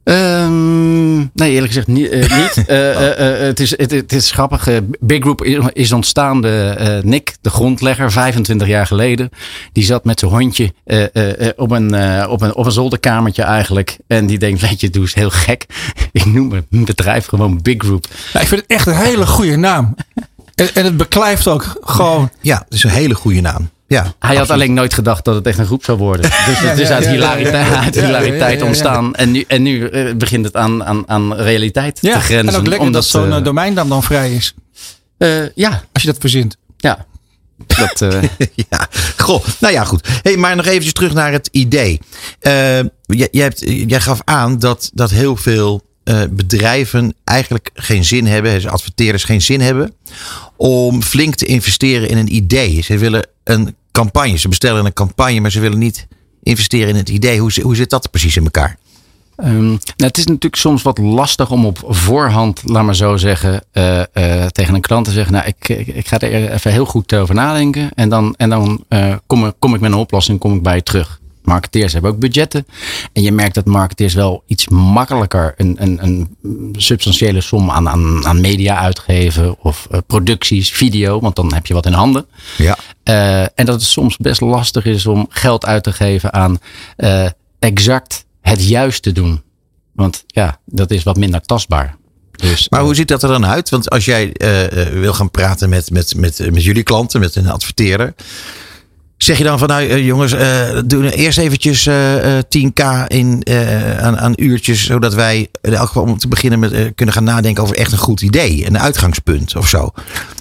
Ehm, 0.04 1.18
nee, 1.18 1.52
eerlijk 1.52 1.68
gezegd 1.68 1.88
niet. 1.88 2.10
eh, 2.10 2.20
niet. 2.38 2.68
Eh, 2.68 2.90
eh, 2.90 3.34
eh, 3.34 3.48
het, 3.48 3.60
is, 3.60 3.78
het, 3.78 3.92
het 3.92 4.14
is 4.14 4.32
grappig. 4.32 4.68
Big 5.00 5.22
Group 5.22 5.44
is 5.74 5.92
ontstaan. 5.92 6.42
De, 6.42 6.76
eh, 6.78 7.04
Nick, 7.04 7.36
de 7.42 7.50
grondlegger, 7.50 8.12
25 8.12 8.68
jaar 8.68 8.86
geleden. 8.88 9.30
Die 9.74 9.84
zat 9.84 10.04
met 10.06 10.20
zijn 10.20 10.32
hondje 10.32 10.74
eh, 10.86 11.04
eh, 11.16 11.48
eh, 11.48 11.54
op, 11.56 11.72
een, 11.72 11.94
eh, 11.94 12.30
op, 12.30 12.42
een, 12.42 12.56
op 12.56 12.66
een 12.66 12.72
zolderkamertje 12.72 13.44
eigenlijk. 13.44 13.98
En 14.08 14.26
die 14.26 14.38
denkt, 14.40 14.62
weet 14.62 14.82
je, 14.82 14.90
doe 14.90 15.02
eens 15.02 15.14
heel 15.14 15.30
gek. 15.30 15.66
Ik 16.12 16.26
noem 16.26 16.48
mijn 16.70 16.86
bedrijf 16.86 17.26
gewoon 17.26 17.62
Big 17.62 17.76
Group. 17.78 18.06
Ja, 18.34 18.40
ik 18.40 18.48
vind 18.48 18.62
het 18.62 18.70
echt 18.70 18.88
een 18.88 18.96
hele 18.96 19.26
goede 19.26 19.56
naam. 19.58 19.96
En, 20.56 20.76
en 20.76 20.86
het 20.86 20.98
beklijft 20.98 21.48
ook 21.48 21.78
gewoon. 21.82 22.30
Ja, 22.42 22.58
het 22.66 22.74
is 22.74 22.84
een 22.84 22.90
hele 22.90 23.16
goede 23.16 23.42
naam. 23.42 23.70
Ja, 23.90 24.14
Hij 24.20 24.36
had 24.36 24.50
alleen 24.50 24.74
nooit 24.74 24.94
gedacht 24.94 25.26
dat 25.26 25.36
het 25.36 25.48
echt 25.48 25.58
een 25.58 25.66
groep 25.66 25.84
zou 25.84 25.98
worden. 25.98 26.32
Dus 26.48 26.60
het 26.60 26.80
is 26.80 26.90
uit 26.90 27.08
hilariteit, 27.08 28.62
ontstaan. 28.62 29.16
En 29.16 29.32
nu, 29.32 29.44
en 29.48 29.62
nu 29.62 29.88
eh, 29.88 30.16
begint 30.16 30.46
het 30.46 30.56
aan, 30.56 30.84
aan, 30.86 31.04
aan 31.10 31.34
realiteit 31.34 31.98
Ja, 32.02 32.14
te 32.14 32.20
grenzen. 32.20 32.54
en 32.54 32.60
ook 32.60 32.68
lekker 32.68 32.86
omdat, 32.88 33.02
dat 33.02 33.12
zo'n 33.12 33.32
eh, 33.32 33.38
eh, 33.38 33.44
domeinnaam 33.44 33.90
dan 33.90 34.04
vrij 34.04 34.34
is. 34.34 34.54
ja, 35.56 35.84
Als 35.92 36.04
je 36.04 36.08
dat 36.10 36.18
verzint. 36.20 36.58
ja. 36.78 37.06
Dat, 37.68 38.00
ja, 38.70 38.88
goh. 39.18 39.46
Nou 39.60 39.74
ja, 39.74 39.84
goed. 39.84 40.08
Hey, 40.22 40.38
maar 40.38 40.56
nog 40.56 40.66
eventjes 40.66 40.94
terug 40.94 41.14
naar 41.14 41.32
het 41.32 41.50
idee. 41.52 42.00
Jij, 42.42 43.28
jij, 43.32 43.44
hebt, 43.44 43.60
jij 43.88 44.02
gaf 44.02 44.22
aan 44.24 44.60
dat, 44.60 44.92
dat 44.94 45.10
heel 45.10 45.36
veel 45.36 45.82
bedrijven 46.30 47.14
eigenlijk 47.24 47.70
geen 47.74 48.06
zin 48.06 48.28
hebben, 48.28 48.70
adverteerders 48.70 49.24
geen 49.24 49.42
zin 49.42 49.62
hebben, 49.62 49.94
om 50.58 51.02
flink 51.04 51.36
te 51.36 51.46
investeren 51.46 52.10
in 52.10 52.18
een 52.18 52.36
idee. 52.36 52.82
Ze 52.82 52.98
willen 52.98 53.28
een 53.44 53.76
campagne, 54.00 54.38
ze 54.38 54.48
bestellen 54.48 54.86
een 54.86 54.94
campagne, 54.94 55.40
maar 55.40 55.52
ze 55.52 55.60
willen 55.60 55.78
niet 55.78 56.08
investeren 56.44 56.90
in 56.90 56.96
het 56.96 57.10
idee. 57.10 57.40
Hoe, 57.40 57.52
hoe 57.62 57.76
zit 57.76 57.90
dat 57.90 58.12
precies 58.12 58.38
in 58.38 58.44
elkaar? 58.44 58.78
Ehm, 59.36 59.68
nou, 59.68 59.80
het 59.96 60.18
is 60.18 60.26
natuurlijk 60.26 60.56
soms 60.56 60.82
wat 60.82 60.98
lastig 60.98 61.52
om 61.52 61.66
op 61.66 61.80
voorhand, 61.86 62.62
laat 62.66 62.84
maar 62.84 62.96
zo 62.96 63.18
zeggen, 63.18 63.64
eh, 63.72 64.00
eh, 64.00 64.48
tegen 64.48 64.74
een 64.74 64.82
klant 64.82 65.06
te 65.06 65.12
zeggen: 65.12 65.34
Nou, 65.34 65.46
ik, 65.48 65.70
ik, 65.70 66.08
ga 66.08 66.20
er 66.20 66.52
even 66.52 66.72
heel 66.72 66.86
goed 66.86 67.14
over 67.14 67.36
nadenken. 67.36 67.90
En 67.96 68.10
dan, 68.10 68.34
en 68.38 68.50
dan 68.50 68.84
eh, 68.88 69.16
kom, 69.28 69.54
kom 69.60 69.76
ik 69.76 69.82
met 69.82 69.92
een 69.92 69.98
oplossing, 69.98 70.40
kom 70.40 70.56
ik 70.56 70.64
bij 70.64 70.76
je 70.76 70.84
terug. 70.84 71.19
Marketeers 71.50 71.94
hebben 71.94 72.12
ook 72.12 72.20
budgetten. 72.20 72.68
En 73.14 73.22
je 73.22 73.32
merkt 73.32 73.56
dat 73.56 73.66
marketeers 73.66 74.14
wel 74.14 74.44
iets 74.48 74.68
makkelijker 74.68 75.54
een, 75.58 75.76
een, 75.80 76.04
een 76.04 76.38
substantiële 76.78 77.42
som 77.42 77.72
aan, 77.72 77.90
aan, 77.90 78.26
aan 78.26 78.42
media 78.42 78.78
uitgeven. 78.78 79.60
Of 79.60 79.88
eh, 79.92 80.00
producties, 80.08 80.72
video, 80.72 81.20
want 81.20 81.36
dan 81.36 81.54
heb 81.54 81.66
je 81.66 81.74
wat 81.74 81.86
in 81.86 81.94
handen. 81.94 82.26
Ja. 82.58 82.78
Eh, 83.04 83.42
en 83.42 83.66
dat 83.66 83.68
het 83.68 83.84
soms 83.84 84.18
best 84.18 84.42
lastig 84.42 84.86
is 84.86 85.06
om 85.06 85.26
geld 85.30 85.66
uit 85.66 85.84
te 85.84 85.94
geven 85.94 86.34
aan 86.34 86.60
eh, 86.96 87.26
exact 87.60 88.26
het 88.42 88.68
juiste 88.68 89.12
doen. 89.12 89.42
Want 89.94 90.24
ja, 90.28 90.60
dat 90.66 90.92
is 90.92 91.04
wat 91.04 91.18
minder 91.18 91.42
tastbaar. 91.42 91.98
Dus, 92.32 92.70
Maar 92.70 92.82
hoe 92.82 92.96
ziet 92.96 93.08
dat 93.08 93.24
er 93.24 93.30
dan 93.30 93.46
uit? 93.46 93.70
Want 93.70 93.90
als 93.90 94.06
jij 94.06 94.32
wil 94.92 95.14
gaan 95.14 95.32
praten 95.32 95.70
met, 95.70 95.92
met, 95.92 96.16
met, 96.16 96.52
met 96.52 96.64
jullie 96.64 96.84
klanten, 96.84 97.20
met 97.20 97.36
een 97.36 97.50
adverteerder. 97.50 98.14
Zeg 99.20 99.38
je 99.38 99.44
dan 99.44 99.60
van 99.60 99.68
nou 99.68 99.88
eh, 99.88 100.06
jongens, 100.06 100.32
eh 100.32 100.80
doe 100.86 101.02
nou 101.02 101.14
eerst 101.14 101.38
eventjes 101.38 101.86
eh, 101.86 102.38
eh, 102.38 102.44
10k 102.44 103.08
in, 103.08 103.44
aan, 104.00 104.20
aan 104.20 104.34
uurtjes. 104.36 104.86
Zodat 104.86 105.14
wij 105.14 105.48
in 105.62 105.74
elk 105.74 105.88
geval 105.88 106.04
om 106.04 106.18
te 106.18 106.28
beginnen 106.28 106.60
met 106.60 106.92
kunnen 106.96 107.16
gaan 107.16 107.24
nadenken 107.24 107.64
over 107.64 107.76
echt 107.76 107.92
een 107.92 107.98
goed 107.98 108.22
idee. 108.22 108.66
Een 108.66 108.80
uitgangspunt 108.80 109.56
of 109.56 109.68
zo. 109.68 109.90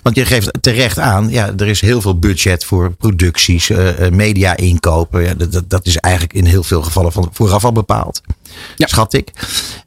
Want 0.02 0.16
je 0.16 0.24
geeft 0.24 0.50
terecht 0.60 0.98
aan, 0.98 1.30
ja, 1.30 1.52
er 1.56 1.66
is 1.66 1.80
heel 1.80 2.00
veel 2.00 2.18
budget 2.18 2.64
voor 2.64 2.92
producties, 2.92 3.70
media 4.12 4.56
inkopen. 4.56 5.22
Ja, 5.22 5.34
dat, 5.34 5.70
dat, 5.70 5.86
is 5.86 5.96
eigenlijk 5.96 6.34
in 6.34 6.44
heel 6.44 6.62
veel 6.62 6.82
gevallen 6.82 7.12
van 7.12 7.28
vooraf 7.32 7.64
al 7.64 7.72
bepaald. 7.72 8.20
Ja. 8.76 8.86
Schat 8.86 9.12
ik. 9.12 9.30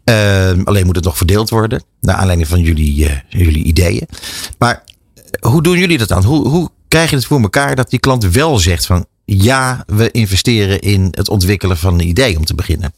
Ehm, 0.03 0.61
alleen 0.63 0.85
moet 0.85 0.95
het 0.95 1.05
nog 1.05 1.17
verdeeld 1.17 1.49
worden. 1.49 1.83
Naar 2.01 2.15
aanleiding 2.15 2.47
van 2.47 2.61
jullie, 2.61 3.09
jullie 3.29 3.63
ideeën. 3.63 4.07
Maar 4.57 4.83
hoe 5.39 5.63
doen 5.63 5.77
jullie 5.77 5.97
dat 5.97 6.07
dan? 6.07 6.23
Hoe, 6.23 6.47
hoe 6.47 6.69
krijg 6.91 7.09
je 7.09 7.15
het 7.15 7.25
voor 7.25 7.41
elkaar 7.41 7.75
dat 7.75 7.89
die 7.89 7.99
klant 7.99 8.23
wel 8.23 8.57
zegt 8.57 8.85
van 8.85 9.05
ja, 9.25 9.83
we 9.87 10.11
investeren 10.11 10.79
in 10.79 11.07
het 11.11 11.29
ontwikkelen 11.29 11.77
van 11.77 11.93
een 11.93 12.07
idee 12.07 12.37
om 12.37 12.45
te 12.45 12.55
beginnen? 12.55 12.93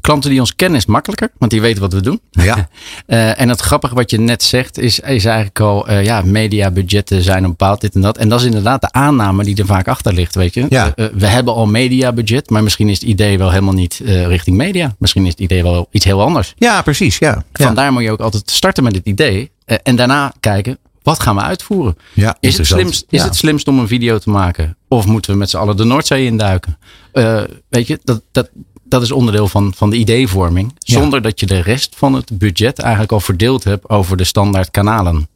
Klanten 0.00 0.30
die 0.30 0.40
ons 0.40 0.56
kennen 0.56 0.78
is 0.78 0.86
makkelijker, 0.86 1.30
want 1.38 1.50
die 1.50 1.60
weten 1.60 1.80
wat 1.80 1.92
we 1.92 2.00
doen. 2.00 2.20
Ja. 2.30 2.56
Eh, 3.06 3.40
en 3.40 3.48
het 3.48 3.60
grappige 3.60 3.94
wat 3.94 4.10
je 4.10 4.20
net 4.20 4.42
zegt 4.42 4.78
is, 4.78 5.00
is 5.00 5.24
eigenlijk 5.24 5.60
al, 5.60 5.88
eh, 5.88 6.04
ja, 6.04 6.22
mediabudgetten 6.22 7.22
zijn 7.22 7.44
een 7.44 7.50
bepaald 7.50 7.80
dit 7.80 7.94
en 7.94 8.00
dat. 8.00 8.18
En 8.18 8.28
dat 8.28 8.40
is 8.40 8.46
inderdaad 8.46 8.80
de 8.80 8.92
aanname 8.92 9.44
die 9.44 9.56
er 9.56 9.66
vaak 9.66 9.88
achter 9.88 10.12
ligt, 10.14 10.34
weet 10.34 10.54
je. 10.54 10.66
Ja. 10.68 10.92
Eh, 10.94 11.06
we 11.14 11.26
hebben 11.26 11.54
al 11.54 11.66
mediabudget, 11.66 12.50
maar 12.50 12.62
misschien 12.62 12.88
is 12.88 13.00
het 13.00 13.08
idee 13.08 13.38
wel 13.38 13.50
helemaal 13.50 13.74
niet 13.74 14.00
richting 14.04 14.56
media. 14.56 14.94
Misschien 14.98 15.24
is 15.24 15.30
het 15.30 15.40
idee 15.40 15.62
wel 15.62 15.88
iets 15.90 16.04
heel 16.04 16.22
anders. 16.22 16.54
Ja, 16.56 16.82
precies. 16.82 17.18
Ja. 17.18 17.44
Ja. 17.52 17.64
Vandaar 17.64 17.92
moet 17.92 18.02
je 18.02 18.10
ook 18.10 18.20
altijd 18.20 18.50
starten 18.50 18.82
met 18.82 18.94
het 18.94 19.06
idee. 19.06 19.50
en 19.82 19.96
daarna 19.96 20.32
kijken, 20.40 20.78
wat 21.06 21.20
gaan 21.22 21.34
we 21.34 21.42
uitvoeren? 21.42 21.96
Ja, 22.12 22.36
Is, 22.40 22.56
het 22.56 22.66
slimst, 22.66 23.04
is 23.08 23.20
Ja. 23.20 23.24
het 23.26 23.36
slimst 23.36 23.68
om 23.68 23.78
een 23.78 23.88
video 23.88 24.18
te 24.18 24.30
maken? 24.30 24.76
Of 24.88 25.06
moeten 25.06 25.30
we 25.32 25.36
met 25.38 25.50
z'n 25.50 25.56
allen 25.56 25.76
de 25.76 25.84
Noordzee 25.84 26.24
induiken? 26.24 26.78
Eh, 27.12 27.42
weet 27.68 27.86
je, 27.86 28.00
dat, 28.04 28.22
dat, 28.32 28.50
dat 28.84 29.02
is 29.02 29.10
onderdeel 29.12 29.48
van, 29.48 29.72
van 29.76 29.90
de 29.90 29.96
ideevorming. 29.96 30.74
Ja. 30.78 30.98
Zonder 30.98 31.22
dat 31.22 31.40
je 31.40 31.46
de 31.46 31.60
rest 31.62 31.94
van 31.96 32.14
het 32.14 32.38
budget 32.38 32.78
eigenlijk 32.78 33.12
al 33.12 33.20
verdeeld 33.20 33.64
hebt 33.64 33.88
over 33.88 34.16
de 34.16 34.24
standaard 34.24 34.70
kanalen. 34.70 35.28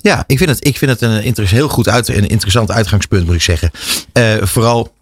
Ja, 0.00 0.24
ik 0.26 0.38
vind 0.38 0.50
het, 0.50 0.66
ik 0.66 0.76
vind 0.78 0.90
het 0.90 1.02
een 1.02 1.46
heel 1.46 1.68
goed 1.68 1.88
uit, 1.88 2.08
een 2.08 2.28
interessant 2.28 2.70
uitgangspunt, 2.70 3.26
moet 3.26 3.34
ik 3.34 3.42
zeggen. 3.42 3.70
Eh, 4.12 4.34
vooral. 4.40 4.96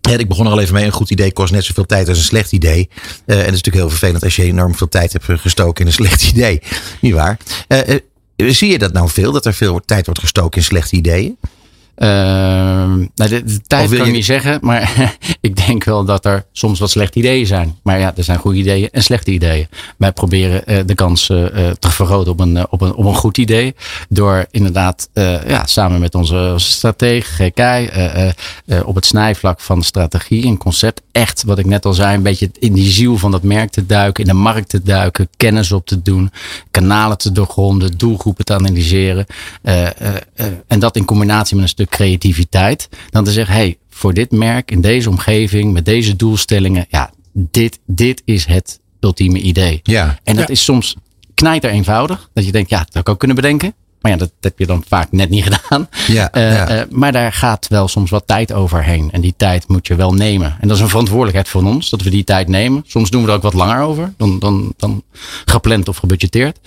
Ja, 0.00 0.16
ik 0.18 0.28
begon 0.28 0.46
er 0.46 0.52
al 0.52 0.60
even 0.60 0.74
mee. 0.74 0.84
Een 0.84 0.92
goed 0.92 1.10
idee 1.10 1.32
kost 1.32 1.52
net 1.52 1.64
zoveel 1.64 1.86
tijd 1.86 2.08
als 2.08 2.18
een 2.18 2.24
slecht 2.24 2.52
idee. 2.52 2.88
Eh, 3.26 3.34
en 3.36 3.36
het 3.36 3.38
is 3.38 3.44
natuurlijk 3.46 3.76
heel 3.76 3.88
vervelend 3.90 4.24
als 4.24 4.36
je 4.36 4.42
enorm 4.42 4.74
veel 4.74 4.88
tijd 4.88 5.12
hebt 5.12 5.40
gestoken 5.40 5.80
in 5.80 5.86
een 5.86 5.92
slecht 6.06 6.22
idee. 6.22 6.62
Niet 7.00 7.14
waar? 7.14 7.38
Eh, 7.68 7.96
zie 8.48 8.70
je 8.70 8.78
dat 8.78 8.92
nou 8.92 9.08
veel? 9.08 9.32
Dat 9.32 9.46
er 9.46 9.54
veel 9.54 9.80
tijd 9.84 10.04
wordt 10.04 10.20
gestoken 10.20 10.58
in 10.58 10.64
slechte 10.64 10.96
ideeën? 10.96 11.38
Ehm, 12.00 12.98
nou, 13.14 13.30
de, 13.30 13.60
tijd 13.66 13.88
wil 13.88 13.98
kan 13.98 14.06
ik 14.06 14.12
je- 14.12 14.18
niet 14.18 14.24
zeggen, 14.24 14.58
maar 14.60 15.16
ik 15.40 15.66
denk 15.66 15.84
wel 15.84 16.04
dat 16.04 16.24
er 16.24 16.44
soms 16.52 16.78
wat 16.78 16.90
slechte 16.90 17.18
ideeën 17.18 17.46
zijn. 17.46 17.78
Maar 17.82 17.98
ja, 17.98 18.12
er 18.16 18.24
zijn 18.24 18.38
goede 18.38 18.58
ideeën 18.58 18.88
en 18.90 19.02
slechte 19.02 19.30
ideeën. 19.30 19.68
Wij 19.96 20.12
proberen 20.12 20.66
eh, 20.66 20.78
de 20.86 20.94
kans 20.94 21.28
eh, 21.28 21.68
eh, 21.68 21.74
te 21.78 21.90
vergroten 21.90 22.32
op 22.32 22.40
een, 22.40 22.70
op, 22.70 22.80
een, 22.80 22.94
op 22.94 23.04
een 23.04 23.14
goed 23.14 23.38
idee. 23.38 23.74
Door 24.08 24.46
inderdaad 24.50 25.08
ja, 25.46 25.66
samen 25.66 26.00
met 26.00 26.14
onze 26.14 26.54
strateeg, 26.56 27.26
GK, 27.36 27.90
op 28.84 28.94
het 28.94 29.06
snijvlak 29.06 29.60
van 29.60 29.82
strategie 29.82 30.46
en 30.46 30.56
concept. 30.56 31.00
Echt, 31.12 31.42
wat 31.44 31.58
ik 31.58 31.66
net 31.66 31.84
al 31.84 31.94
zei, 31.94 32.14
een 32.16 32.22
beetje 32.22 32.50
in 32.58 32.72
die 32.72 32.90
ziel 32.90 33.18
van 33.18 33.30
dat 33.30 33.42
merk 33.42 33.70
te 33.70 33.86
duiken, 33.86 34.24
in 34.24 34.30
de 34.30 34.36
markt 34.36 34.68
te 34.68 34.82
duiken, 34.82 35.28
kennis 35.36 35.72
op 35.72 35.86
te 35.86 36.02
doen, 36.02 36.30
kanalen 36.70 37.18
te 37.18 37.32
doorgronden, 37.32 37.98
doelgroepen 37.98 38.44
te 38.44 38.54
analyseren. 38.54 39.26
en 40.66 40.78
dat 40.78 40.96
in 40.96 41.04
combinatie 41.04 41.54
met 41.54 41.64
een 41.64 41.70
stuk 41.70 41.89
creativiteit. 41.90 42.88
Dan 43.10 43.24
te 43.24 43.32
zeggen, 43.32 43.54
hey, 43.54 43.78
voor 43.88 44.14
dit 44.14 44.30
merk, 44.30 44.70
in 44.70 44.80
deze 44.80 45.08
omgeving, 45.08 45.72
met 45.72 45.84
deze 45.84 46.16
doelstellingen, 46.16 46.86
ja, 46.88 47.10
dit, 47.32 47.78
dit 47.86 48.22
is 48.24 48.44
het 48.44 48.80
ultieme 49.00 49.38
idee. 49.38 49.80
Ja. 49.82 50.18
En 50.24 50.36
dat 50.36 50.50
is 50.50 50.64
soms 50.64 50.96
knijter 51.34 51.70
eenvoudig. 51.70 52.30
Dat 52.32 52.44
je 52.44 52.52
denkt, 52.52 52.70
ja, 52.70 52.78
dat 52.78 52.94
had 52.94 53.02
ik 53.02 53.08
ook 53.08 53.18
kunnen 53.18 53.36
bedenken. 53.36 53.74
Maar 54.00 54.10
ja, 54.12 54.16
dat 54.16 54.30
heb 54.40 54.58
je 54.58 54.66
dan 54.66 54.84
vaak 54.88 55.12
net 55.12 55.30
niet 55.30 55.44
gedaan. 55.44 55.88
Ja, 56.06 56.28
Eh, 56.40 56.52
ja. 56.52 56.68
eh, 56.68 56.82
maar 56.90 57.12
daar 57.12 57.32
gaat 57.32 57.68
wel 57.68 57.88
soms 57.88 58.10
wat 58.10 58.26
tijd 58.26 58.52
overheen. 58.52 59.08
En 59.12 59.20
die 59.20 59.34
tijd 59.36 59.68
moet 59.68 59.86
je 59.86 59.94
wel 59.94 60.12
nemen. 60.12 60.56
En 60.60 60.68
dat 60.68 60.76
is 60.76 60.82
een 60.82 60.88
verantwoordelijkheid 60.88 61.48
van 61.48 61.66
ons, 61.66 61.90
dat 61.90 62.02
we 62.02 62.10
die 62.10 62.24
tijd 62.24 62.48
nemen. 62.48 62.84
Soms 62.86 63.10
doen 63.10 63.22
we 63.22 63.28
er 63.28 63.34
ook 63.34 63.42
wat 63.42 63.54
langer 63.54 63.82
over 63.82 64.12
dan, 64.16 64.38
dan, 64.38 64.74
dan 64.76 65.02
gepland 65.44 65.88
of 65.88 65.96
gebudgeteerd. 65.96 66.58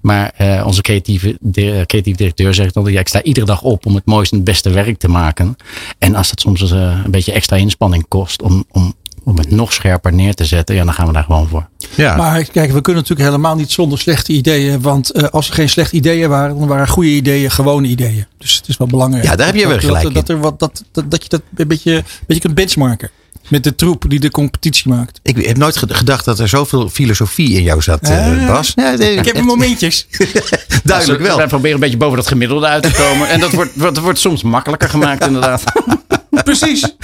Maar 0.00 0.32
eh, 0.36 0.62
onze 0.66 0.80
creatieve, 0.80 1.36
de, 1.40 1.84
creatieve 1.86 2.18
directeur 2.18 2.54
zegt 2.54 2.76
altijd, 2.76 2.94
ja, 2.94 3.00
ik 3.00 3.08
sta 3.08 3.22
iedere 3.22 3.46
dag 3.46 3.62
op 3.62 3.86
om 3.86 3.94
het 3.94 4.06
mooiste 4.06 4.34
en 4.34 4.40
het 4.40 4.50
beste 4.50 4.70
werk 4.70 4.98
te 4.98 5.08
maken. 5.08 5.56
En 5.98 6.14
als 6.14 6.30
het 6.30 6.40
soms 6.40 6.70
een 6.70 7.10
beetje 7.10 7.32
extra 7.32 7.56
inspanning 7.56 8.04
kost 8.08 8.42
om, 8.42 8.64
om, 8.70 8.94
om 9.24 9.38
het 9.38 9.50
nog 9.50 9.72
scherper 9.72 10.12
neer 10.12 10.34
te 10.34 10.44
zetten, 10.44 10.74
ja, 10.74 10.84
dan 10.84 10.94
gaan 10.94 11.06
we 11.06 11.12
daar 11.12 11.24
gewoon 11.24 11.48
voor. 11.48 11.68
Ja. 11.94 12.16
Maar 12.16 12.44
kijk, 12.44 12.72
we 12.72 12.80
kunnen 12.80 13.02
natuurlijk 13.02 13.28
helemaal 13.28 13.56
niet 13.56 13.70
zonder 13.70 13.98
slechte 13.98 14.32
ideeën. 14.32 14.80
Want 14.80 15.10
eh, 15.10 15.24
als 15.24 15.48
er 15.48 15.54
geen 15.54 15.68
slechte 15.68 15.96
ideeën 15.96 16.28
waren, 16.28 16.58
dan 16.58 16.68
waren 16.68 16.88
goede 16.88 17.08
ideeën 17.08 17.50
gewone 17.50 17.88
ideeën. 17.88 18.26
Dus 18.38 18.56
het 18.56 18.68
is 18.68 18.76
wel 18.76 18.86
belangrijk. 18.86 19.24
Ja, 19.24 19.36
daar 19.36 19.46
heb 19.46 19.54
je 19.54 19.60
dat, 19.62 19.70
wel 19.70 19.80
gelijk 19.80 20.04
dat, 20.04 20.14
dat, 20.14 20.28
er 20.28 20.40
wat, 20.40 20.58
dat, 20.58 20.84
dat, 20.92 21.10
dat 21.10 21.22
je 21.22 21.28
dat 21.28 21.42
een 21.54 21.68
beetje, 21.68 21.94
een 21.96 22.04
beetje 22.26 22.42
kunt 22.42 22.54
benchmarken. 22.54 23.10
Met 23.50 23.64
de 23.64 23.74
troep 23.74 24.04
die 24.08 24.20
de 24.20 24.30
competitie 24.30 24.88
maakt. 24.90 25.20
Ik 25.22 25.46
heb 25.46 25.56
nooit 25.56 25.76
ge- 25.76 25.94
gedacht 25.94 26.24
dat 26.24 26.38
er 26.38 26.48
zoveel 26.48 26.88
filosofie 26.88 27.52
in 27.52 27.62
jou 27.62 27.82
zat, 27.82 28.00
eh, 28.02 28.42
Eh, 28.42 28.46
Bas. 28.46 28.72
Ja, 28.76 28.90
nee, 28.96 29.14
Ik 29.16 29.24
heb 29.24 29.34
echt 29.34 29.44
momentjes. 29.44 30.06
duidelijk 30.84 31.22
wel. 31.22 31.36
Wij 31.36 31.46
proberen 31.46 31.74
een 31.74 31.80
beetje 31.80 31.96
boven 31.96 32.16
dat 32.16 32.26
gemiddelde 32.26 32.66
uit 32.66 32.82
te 32.82 32.90
komen. 32.92 33.28
En 33.28 33.40
dat 33.40 33.52
wordt, 33.52 33.70
wordt, 33.74 33.98
wordt 33.98 34.18
soms 34.18 34.42
makkelijker 34.42 34.88
gemaakt, 34.88 35.26
inderdaad. 35.26 35.62
Precies. 36.44 36.82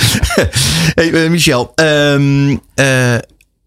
Hey, 0.94 1.12
eh, 1.24 1.30
Michel, 1.30 1.72
ehm, 1.74 2.56
eh, 2.74 3.12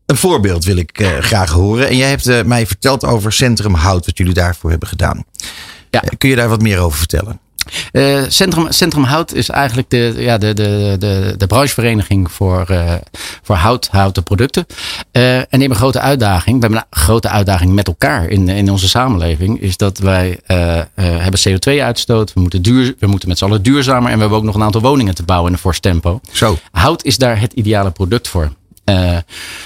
een 0.06 0.16
voorbeeld 0.18 0.64
wil 0.66 0.78
ik 0.78 1.18
graag 1.20 1.52
horen. 1.52 1.88
En 1.90 1.98
jij 1.98 2.10
hebt 2.10 2.46
mij 2.48 2.68
verteld 2.68 3.06
over 3.06 3.34
Centrum 3.34 3.74
Hout, 3.74 4.06
wat 4.06 4.18
jullie 4.18 4.34
daarvoor 4.34 4.70
hebben 4.70 4.90
gedaan. 4.90 5.24
Ja. 5.90 6.04
Kun 6.18 6.30
je 6.30 6.36
daar 6.36 6.50
wat 6.50 6.62
meer 6.62 6.80
over 6.80 6.98
vertellen? 6.98 7.40
Uh, 7.92 8.24
Centrum, 8.28 8.72
Centrum 8.72 9.04
Hout 9.04 9.34
is 9.34 9.50
eigenlijk 9.50 9.90
de, 9.90 10.14
ja, 10.18 10.38
de, 10.38 10.54
de, 10.54 10.96
de, 11.00 11.34
de 11.38 11.48
branchevereniging 11.48 12.32
voor, 12.32 12.68
uh, 12.72 12.94
voor 13.42 13.56
hout, 13.56 13.88
houten 13.92 14.24
producten. 14.24 14.66
Uh, 15.12 15.38
en 15.38 15.46
die 15.50 15.60
hebben 15.60 15.70
een 15.70 15.76
grote 15.76 16.00
uitdaging. 16.00 16.56
We 16.56 16.62
hebben 16.62 16.86
een 16.90 17.00
grote 17.00 17.30
uitdaging 17.30 17.74
met 17.74 17.88
elkaar 17.88 18.28
in, 18.30 18.50
in 18.50 18.72
onze 18.72 18.90
samenleving. 18.90 19.62
Is 19.62 19.78
dat 19.78 19.98
wij 19.98 20.40
hebben 20.96 21.40
CO2-uitstoot. 21.50 22.34
We 22.34 22.42
moeten, 22.42 22.62
duur, 22.62 22.96
we 23.00 23.08
moeten 23.08 23.30
met 23.30 23.38
z'n 23.38 23.46
allen 23.46 23.64
duurzamer. 23.64 24.10
En 24.10 24.16
we 24.16 24.20
hebben 24.20 24.38
ook 24.38 24.44
nog 24.44 24.56
een 24.56 24.64
aantal 24.64 24.82
woningen 24.82 25.16
te 25.16 25.24
bouwen 25.24 25.48
in 25.48 25.54
een 25.54 25.62
fors 25.62 25.80
tempo. 25.80 26.22
Zo. 26.32 26.58
Hout 26.72 27.04
is 27.04 27.18
daar 27.18 27.40
het 27.40 27.54
ideale 27.54 27.92
product 27.92 28.28
voor. 28.28 28.52
Uh, 28.90 29.18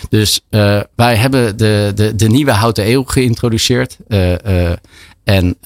dus 0.10 0.42
uh, 0.50 0.80
wij 0.96 1.16
hebben 1.16 1.58
de, 1.58 1.92
de, 1.96 2.16
de 2.16 2.28
nieuwe 2.28 2.52
houten 2.52 2.90
eeuw 2.90 3.04
geïntroduceerd. 3.04 3.98
Uh, 4.08 4.72
en 5.24 5.58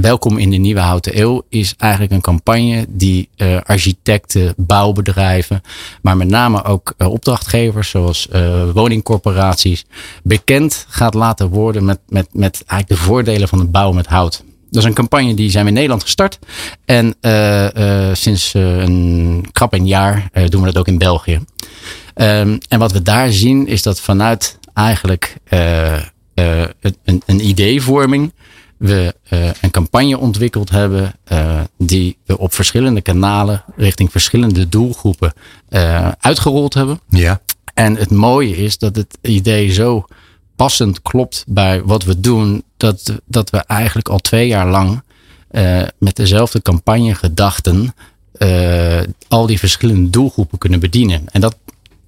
Welkom 0.00 0.38
in 0.38 0.50
de 0.50 0.56
Nieuwe 0.56 0.80
Houten 0.80 1.20
Eeuw 1.20 1.42
is 1.48 1.74
eigenlijk 1.78 2.12
een 2.12 2.20
campagne 2.20 2.86
die 2.88 3.28
uh, 3.36 3.60
architecten, 3.62 4.54
bouwbedrijven, 4.56 5.60
maar 6.02 6.16
met 6.16 6.28
name 6.28 6.64
ook 6.64 6.94
uh, 6.98 7.08
opdrachtgevers 7.08 7.90
zoals 7.90 8.28
uh, 8.32 8.70
woningcorporaties 8.70 9.84
bekend 10.22 10.86
gaat 10.88 11.14
laten 11.14 11.48
worden 11.48 11.84
met, 11.84 11.98
met, 12.08 12.28
met 12.32 12.64
eigenlijk 12.66 13.00
de 13.00 13.06
voordelen 13.06 13.48
van 13.48 13.58
het 13.58 13.70
bouwen 13.70 13.96
met 13.96 14.06
hout. 14.06 14.44
Dat 14.70 14.82
is 14.82 14.88
een 14.88 14.94
campagne 14.94 15.34
die 15.34 15.50
zijn 15.50 15.62
we 15.62 15.68
in 15.68 15.74
Nederland 15.74 16.02
gestart. 16.02 16.38
En 16.84 17.14
sinds 18.16 18.54
een 18.54 19.46
krap 19.52 19.72
een 19.72 19.86
jaar 19.86 20.30
doen 20.48 20.60
we 20.60 20.66
dat 20.66 20.78
ook 20.78 20.88
in 20.88 20.98
België. 20.98 21.40
Um, 22.14 22.58
en 22.68 22.78
wat 22.78 22.92
we 22.92 23.02
daar 23.02 23.32
zien 23.32 23.66
is 23.66 23.82
dat 23.82 24.00
vanuit 24.00 24.58
eigenlijk 24.74 25.36
een, 27.04 27.22
een 27.26 27.46
ideevorming 27.46 28.32
we 28.76 29.14
uh, 29.30 29.48
een 29.60 29.70
campagne 29.70 30.18
ontwikkeld 30.18 30.70
hebben 30.70 31.14
uh, 31.32 31.60
die 31.78 32.18
we 32.26 32.38
op 32.38 32.54
verschillende 32.54 33.00
kanalen 33.00 33.64
richting 33.76 34.10
verschillende 34.10 34.68
doelgroepen 34.68 35.32
uh, 35.70 36.08
uitgerold 36.20 36.74
hebben. 36.74 37.00
Ja. 37.08 37.40
En 37.74 37.96
het 37.96 38.10
mooie 38.10 38.56
is 38.56 38.78
dat 38.78 38.96
het 38.96 39.18
idee 39.20 39.72
zo 39.72 40.04
passend 40.56 41.02
klopt 41.02 41.44
bij 41.48 41.82
wat 41.82 42.04
we 42.04 42.20
doen, 42.20 42.62
dat, 42.76 43.12
dat 43.24 43.50
we 43.50 43.58
eigenlijk 43.58 44.08
al 44.08 44.18
twee 44.18 44.46
jaar 44.46 44.68
lang 44.68 45.02
met 45.98 46.16
dezelfde 46.16 46.62
campagnegedachten 46.62 47.94
al 49.28 49.46
die 49.46 49.58
verschillende 49.58 50.10
doelgroepen 50.10 50.58
kunnen 50.58 50.80
bedienen. 50.80 51.24
En 51.30 51.40
dat, 51.40 51.56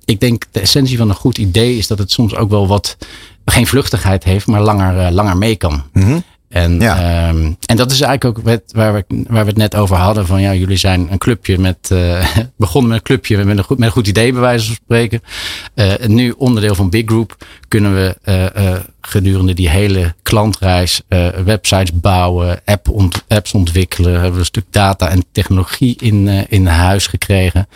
ik 0.05 0.21
denk, 0.21 0.45
de 0.51 0.61
essentie 0.61 0.97
van 0.97 1.09
een 1.09 1.15
goed 1.15 1.39
idee 1.39 1.77
is 1.77 1.87
dat 1.87 1.99
het 1.99 2.13
soms 2.13 2.35
ook 2.35 2.51
wel 2.51 2.67
wat 2.67 2.97
geen 3.45 3.67
vluchtigheid 3.67 4.25
heeft, 4.25 4.47
maar 4.47 4.61
langer, 4.61 5.13
langer 5.13 5.37
mee 5.37 5.57
kan. 5.57 5.83
Mm 5.93 6.03
-hmm. 6.03 6.23
En, 6.49 6.81
ja. 6.81 7.29
um, 7.29 7.57
en 7.67 7.77
dat 7.77 7.91
is 7.91 8.01
eigenlijk 8.01 8.39
ook 8.39 8.45
waar 8.73 8.95
we, 8.95 9.05
waar 9.29 9.43
we 9.43 9.49
het 9.49 9.57
net 9.57 9.75
over 9.75 9.97
hadden. 9.97 10.27
Van 10.27 10.41
ja, 10.41 10.55
jullie 10.55 10.77
zijn 10.77 11.09
een 11.11 11.19
clubje 11.19 11.59
met. 11.59 11.91
Uh, 11.93 12.27
begonnen 12.57 12.91
met 12.91 12.99
een 12.99 13.05
clubje 13.05 13.45
met 13.45 13.59
een 13.59 13.65
goed, 13.65 13.79
met 13.79 13.87
een 13.87 13.95
goed 13.95 14.07
idee, 14.07 14.33
bij 14.33 14.41
wijze 14.41 14.67
van 14.67 14.75
spreken. 14.75 15.23
Uh, 15.75 15.93
nu 16.07 16.31
onderdeel 16.31 16.75
van 16.75 16.91
Big 16.91 17.03
Group 17.07 17.37
kunnen 17.69 17.95
we 17.95 18.17
uh, 18.57 18.75
gedurende 19.01 19.55
die 19.55 19.69
hele 19.69 20.15
klantreis 20.23 21.03
websites 21.45 21.93
bouwen, 21.93 22.61
app 22.65 22.89
ont, 22.89 23.25
apps 23.29 23.53
ontwikkelen. 23.53 24.13
Hebben 24.13 24.33
we 24.33 24.39
een 24.39 24.45
stuk 24.45 24.65
data 24.71 25.09
en 25.09 25.25
technologie 25.33 25.97
in, 26.01 26.29
in 26.49 26.67
huis 26.67 27.07
gekregen. 27.07 27.69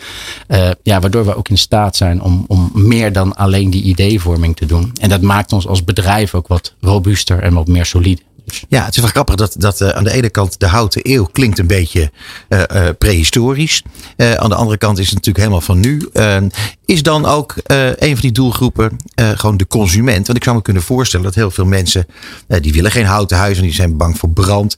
ja, 0.83 0.99
waardoor 0.99 1.25
we 1.25 1.35
ook 1.35 1.49
in 1.49 1.57
staat 1.57 1.95
zijn 1.95 2.21
om, 2.21 2.45
om 2.47 2.71
meer 2.73 3.13
dan 3.13 3.35
alleen 3.35 3.69
die 3.69 3.83
ideevorming 3.83 4.55
te 4.55 4.65
doen. 4.65 4.91
En 5.01 5.09
dat 5.09 5.21
maakt 5.21 5.53
ons 5.53 5.67
als 5.67 5.83
bedrijf 5.83 6.35
ook 6.35 6.47
wat 6.47 6.75
robuuster 6.81 7.39
en 7.39 7.53
wat 7.53 7.67
meer 7.67 7.85
solide. 7.85 8.21
Ja, 8.67 8.85
het 8.85 8.95
is 8.95 9.01
wel 9.01 9.09
grappig 9.09 9.35
dat, 9.35 9.55
dat 9.57 9.81
uh, 9.81 9.89
aan 9.89 10.03
de 10.03 10.11
ene 10.11 10.29
kant 10.29 10.59
de 10.59 10.67
houten 10.67 11.01
eeuw 11.03 11.25
klinkt 11.31 11.59
een 11.59 11.67
beetje 11.67 12.11
uh, 12.49 12.63
uh, 12.73 12.89
prehistorisch. 12.97 13.83
aan 14.17 14.49
de 14.49 14.55
andere 14.55 14.77
kant 14.77 14.97
is 14.97 15.05
het 15.05 15.13
natuurlijk 15.13 15.37
helemaal 15.37 15.61
van 15.61 15.79
nu. 15.79 16.09
is 16.85 17.03
dan 17.03 17.25
ook 17.25 17.55
een 17.65 18.11
van 18.11 18.21
die 18.21 18.31
doelgroepen 18.31 18.97
gewoon 19.15 19.57
de 19.57 19.67
consument? 19.67 20.25
Want 20.25 20.37
ik 20.37 20.43
zou 20.43 20.55
me 20.55 20.61
kunnen 20.61 20.83
voorstellen 20.83 21.25
dat 21.25 21.35
heel 21.35 21.51
veel 21.51 21.65
mensen 21.65 22.05
die 22.47 22.73
willen 22.73 22.91
geen 22.91 23.05
houten 23.05 23.37
huis 23.37 23.57
en 23.57 23.63
die 23.63 23.73
zijn 23.73 23.97
bang 23.97 24.17
voor 24.17 24.29
brand. 24.29 24.77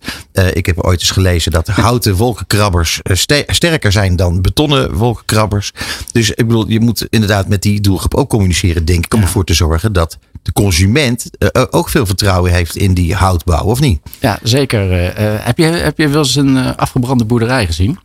ik 0.53 0.65
heb 0.65 0.79
ooit 0.79 0.99
eens 0.99 1.11
gelezen 1.11 1.51
dat 1.51 1.67
houten 1.87 2.15
wolkenkrabbers 2.15 2.99
sterker 3.47 3.91
zijn 3.91 4.15
dan 4.15 4.41
betonnen 4.41 4.93
wolkenkrabbers. 4.93 5.71
Dus 6.11 6.29
ik 6.29 6.47
bedoel, 6.47 6.69
je 6.69 6.79
moet 6.79 7.07
inderdaad 7.09 7.47
met 7.47 7.61
die 7.61 7.81
doelgroep 7.81 8.15
ook 8.15 8.29
communiceren, 8.29 8.85
denk 8.85 9.05
ik, 9.05 9.13
om 9.13 9.21
ervoor 9.21 9.45
te 9.45 9.53
zorgen 9.53 9.93
dat 9.93 10.17
de 10.41 10.51
consument 10.53 11.29
ook 11.69 11.89
veel 11.89 12.05
vertrouwen 12.05 12.51
heeft 12.51 12.75
in 12.75 12.93
die 12.93 13.15
houtbouw 13.15 13.54
of 13.63 13.79
niet? 13.79 14.01
Ja, 14.19 14.39
zeker. 14.43 14.91
Uh, 14.91 15.09
heb, 15.45 15.57
je, 15.57 15.63
heb 15.63 15.97
je 15.97 16.07
wel 16.07 16.21
eens 16.21 16.35
een 16.35 16.55
uh, 16.55 16.69
afgebrande 16.75 17.25
boerderij 17.25 17.65
gezien? 17.65 17.99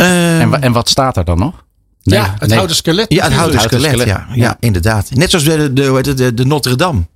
Uh, 0.00 0.40
en, 0.40 0.62
en, 0.62 0.72
wat 0.72 0.88
staat 0.88 1.16
er 1.16 1.24
dan 1.24 1.38
nog? 1.38 1.64
Nee, 2.02 2.18
ja, 2.18 2.34
het 2.38 2.48
nee. 2.48 2.56
houten 2.56 2.76
skelet. 2.76 3.12
Ja, 3.12 3.24
het 3.24 3.32
houten 3.32 3.60
skelet. 3.60 3.86
skelet. 3.86 4.06
Ja, 4.06 4.26
ja, 4.28 4.34
ja, 4.34 4.56
inderdaad. 4.60 5.10
Net 5.14 5.30
zoals 5.30 5.44
de, 5.44 5.72
de, 5.72 6.00
de, 6.02 6.14
de, 6.14 6.34
de 6.34 6.44
Notre 6.44 6.76
Dame. 6.76 7.06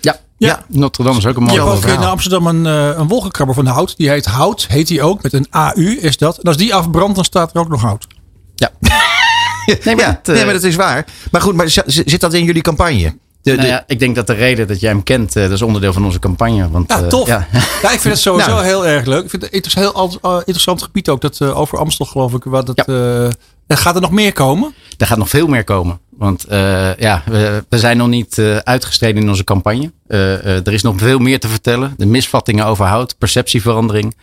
Ja, 0.00 0.16
ja. 0.38 0.48
ja, 0.48 0.64
Notre 0.68 1.04
Dame 1.04 1.18
is 1.18 1.26
ook 1.26 1.36
een 1.36 1.42
mooie 1.42 1.62
Je 1.62 1.68
hebt 1.68 1.84
ook 1.84 1.90
in 1.90 2.04
Amsterdam 2.04 2.46
een, 2.46 2.64
een 2.64 3.08
wolkenkrabber 3.08 3.54
van 3.54 3.66
hout. 3.66 3.96
Die 3.96 4.08
heet 4.08 4.24
Hout, 4.24 4.66
heet 4.68 4.86
die 4.86 5.02
ook. 5.02 5.22
Met 5.22 5.32
een 5.32 5.46
AU 5.50 5.96
is 6.00 6.16
dat. 6.16 6.38
En 6.38 6.44
als 6.44 6.56
die 6.56 6.74
afbrandt, 6.74 7.14
dan 7.14 7.24
staat 7.24 7.54
er 7.54 7.60
ook 7.60 7.68
nog 7.68 7.80
hout. 7.80 8.06
Ja. 8.54 8.70
nee, 9.84 9.94
maar, 9.94 10.04
ja, 10.04 10.20
dat, 10.22 10.34
nee, 10.34 10.44
maar 10.44 10.54
dat 10.54 10.62
is 10.62 10.76
waar. 10.76 11.06
Maar 11.30 11.40
goed, 11.40 11.54
maar 11.54 11.68
zit 11.86 12.20
dat 12.20 12.32
in 12.32 12.44
jullie 12.44 12.62
campagne? 12.62 13.18
De, 13.42 13.54
nou 13.54 13.68
ja, 13.68 13.84
ik 13.86 13.98
denk 13.98 14.14
dat 14.14 14.26
de 14.26 14.32
reden 14.32 14.66
dat 14.66 14.80
jij 14.80 14.90
hem 14.90 15.02
kent, 15.02 15.36
uh, 15.36 15.42
dat 15.42 15.52
is 15.52 15.62
onderdeel 15.62 15.92
van 15.92 16.04
onze 16.04 16.18
campagne. 16.18 16.70
Want, 16.70 16.90
ja, 16.90 17.06
tof. 17.06 17.28
Uh, 17.28 17.34
ja. 17.34 17.48
ja. 17.82 17.90
ik 17.90 18.00
vind 18.00 18.14
het 18.14 18.18
sowieso 18.18 18.50
nou. 18.54 18.64
heel 18.64 18.86
erg 18.86 19.04
leuk. 19.06 19.24
Ik 19.24 19.30
vind 19.30 19.42
het 19.42 19.74
een 19.74 19.82
heel 19.82 20.18
uh, 20.22 20.34
interessant 20.36 20.82
gebied 20.82 21.08
ook. 21.08 21.20
Dat 21.20 21.42
over 21.42 21.78
Amstel 21.78 22.06
geloof 22.06 22.34
ik. 22.34 22.44
Wat 22.44 22.66
dat, 22.66 22.84
gaat 23.78 23.94
er 23.94 24.00
nog 24.00 24.10
meer 24.10 24.32
komen? 24.32 24.74
Er 24.96 25.06
gaat 25.06 25.18
nog 25.18 25.28
veel 25.28 25.46
meer 25.46 25.64
komen. 25.64 26.00
Want 26.16 26.46
uh, 26.50 26.96
ja, 26.96 27.22
we, 27.26 27.64
we, 27.68 27.78
zijn 27.78 27.96
nog 27.96 28.08
niet 28.08 28.38
uh, 28.38 28.56
uitgestreden 28.56 29.22
in 29.22 29.28
onze 29.28 29.44
campagne. 29.44 29.92
Uh, 30.08 30.66
er 30.66 30.72
is 30.72 30.82
nog 30.82 30.94
veel 30.98 31.18
meer 31.18 31.40
te 31.40 31.48
vertellen. 31.48 31.94
De 31.96 32.06
misvattingen 32.06 32.66
over 32.66 32.84
hout, 32.84 33.18
perceptieverandering. 33.18 34.16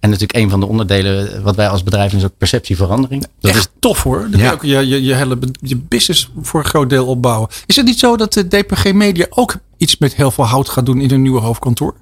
En 0.00 0.10
natuurlijk 0.10 0.38
een 0.38 0.50
van 0.50 0.60
de 0.60 0.66
onderdelen 0.66 1.42
wat 1.42 1.56
wij 1.56 1.68
als 1.68 1.82
bedrijf 1.82 2.12
is 2.12 2.24
ook 2.24 2.38
perceptieverandering. 2.38 3.26
Dat 3.40 3.50
Echt 3.50 3.60
is 3.60 3.68
tof 3.78 4.02
hoor. 4.02 4.26
Dan 4.30 4.40
ja. 4.40 4.56
kun 4.56 4.68
je 4.68 4.76
ook 4.76 4.82
je, 4.82 4.88
je, 4.88 5.02
je 5.02 5.14
hele 5.14 5.38
je 5.60 5.76
business 5.76 6.30
voor 6.40 6.60
een 6.60 6.66
groot 6.66 6.90
deel 6.90 7.06
opbouwen. 7.06 7.48
Is 7.66 7.76
het 7.76 7.86
niet 7.86 7.98
zo 7.98 8.16
dat 8.16 8.32
de 8.32 8.48
DPG 8.48 8.92
Media 8.92 9.26
ook 9.30 9.56
iets 9.76 9.98
met 9.98 10.14
heel 10.14 10.30
veel 10.30 10.46
hout 10.46 10.68
gaat 10.68 10.86
doen 10.86 11.00
in 11.00 11.10
hun 11.10 11.22
nieuwe 11.22 11.40
hoofdkantoor? 11.40 11.94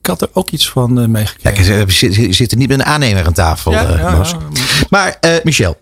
Ik 0.00 0.06
had 0.06 0.22
er 0.22 0.30
ook 0.32 0.50
iets 0.50 0.70
van 0.70 0.98
uh, 0.98 1.06
meegekregen. 1.06 1.74
Ja, 1.74 1.88
ze 1.88 2.32
zitten 2.32 2.58
niet 2.58 2.68
met 2.68 2.78
een 2.78 2.84
aannemer 2.84 3.26
aan 3.26 3.32
tafel. 3.32 3.72
Ja, 3.72 3.88
uh, 3.88 3.98
ja, 3.98 4.24
maar 4.90 5.18
uh, 5.20 5.32
Michel, 5.42 5.76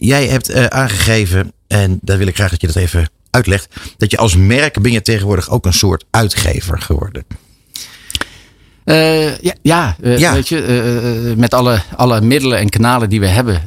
jij 0.00 0.26
hebt 0.26 0.70
aangegeven, 0.70 1.52
en 1.66 1.98
daar 2.02 2.18
wil 2.18 2.26
ik 2.26 2.34
graag 2.34 2.50
dat 2.50 2.60
je 2.60 2.66
dat 2.66 2.76
even 2.76 3.10
uitlegt, 3.30 3.74
dat 3.96 4.10
je 4.10 4.16
als 4.16 4.36
merk 4.36 4.82
ben 4.82 4.92
je 4.92 5.02
tegenwoordig 5.02 5.50
ook 5.50 5.66
een 5.66 5.72
soort 5.72 6.04
uitgever 6.10 6.80
geworden. 6.80 7.24
Uh, 8.84 9.38
ja, 9.38 9.54
ja, 9.62 9.96
uh, 10.00 10.18
ja, 10.18 10.32
weet 10.32 10.48
je, 10.48 11.30
uh, 11.30 11.36
met 11.36 11.54
alle, 11.54 11.80
alle 11.96 12.20
middelen 12.20 12.58
en 12.58 12.68
kanalen 12.68 13.08
die 13.08 13.20
we 13.20 13.26
hebben, 13.26 13.62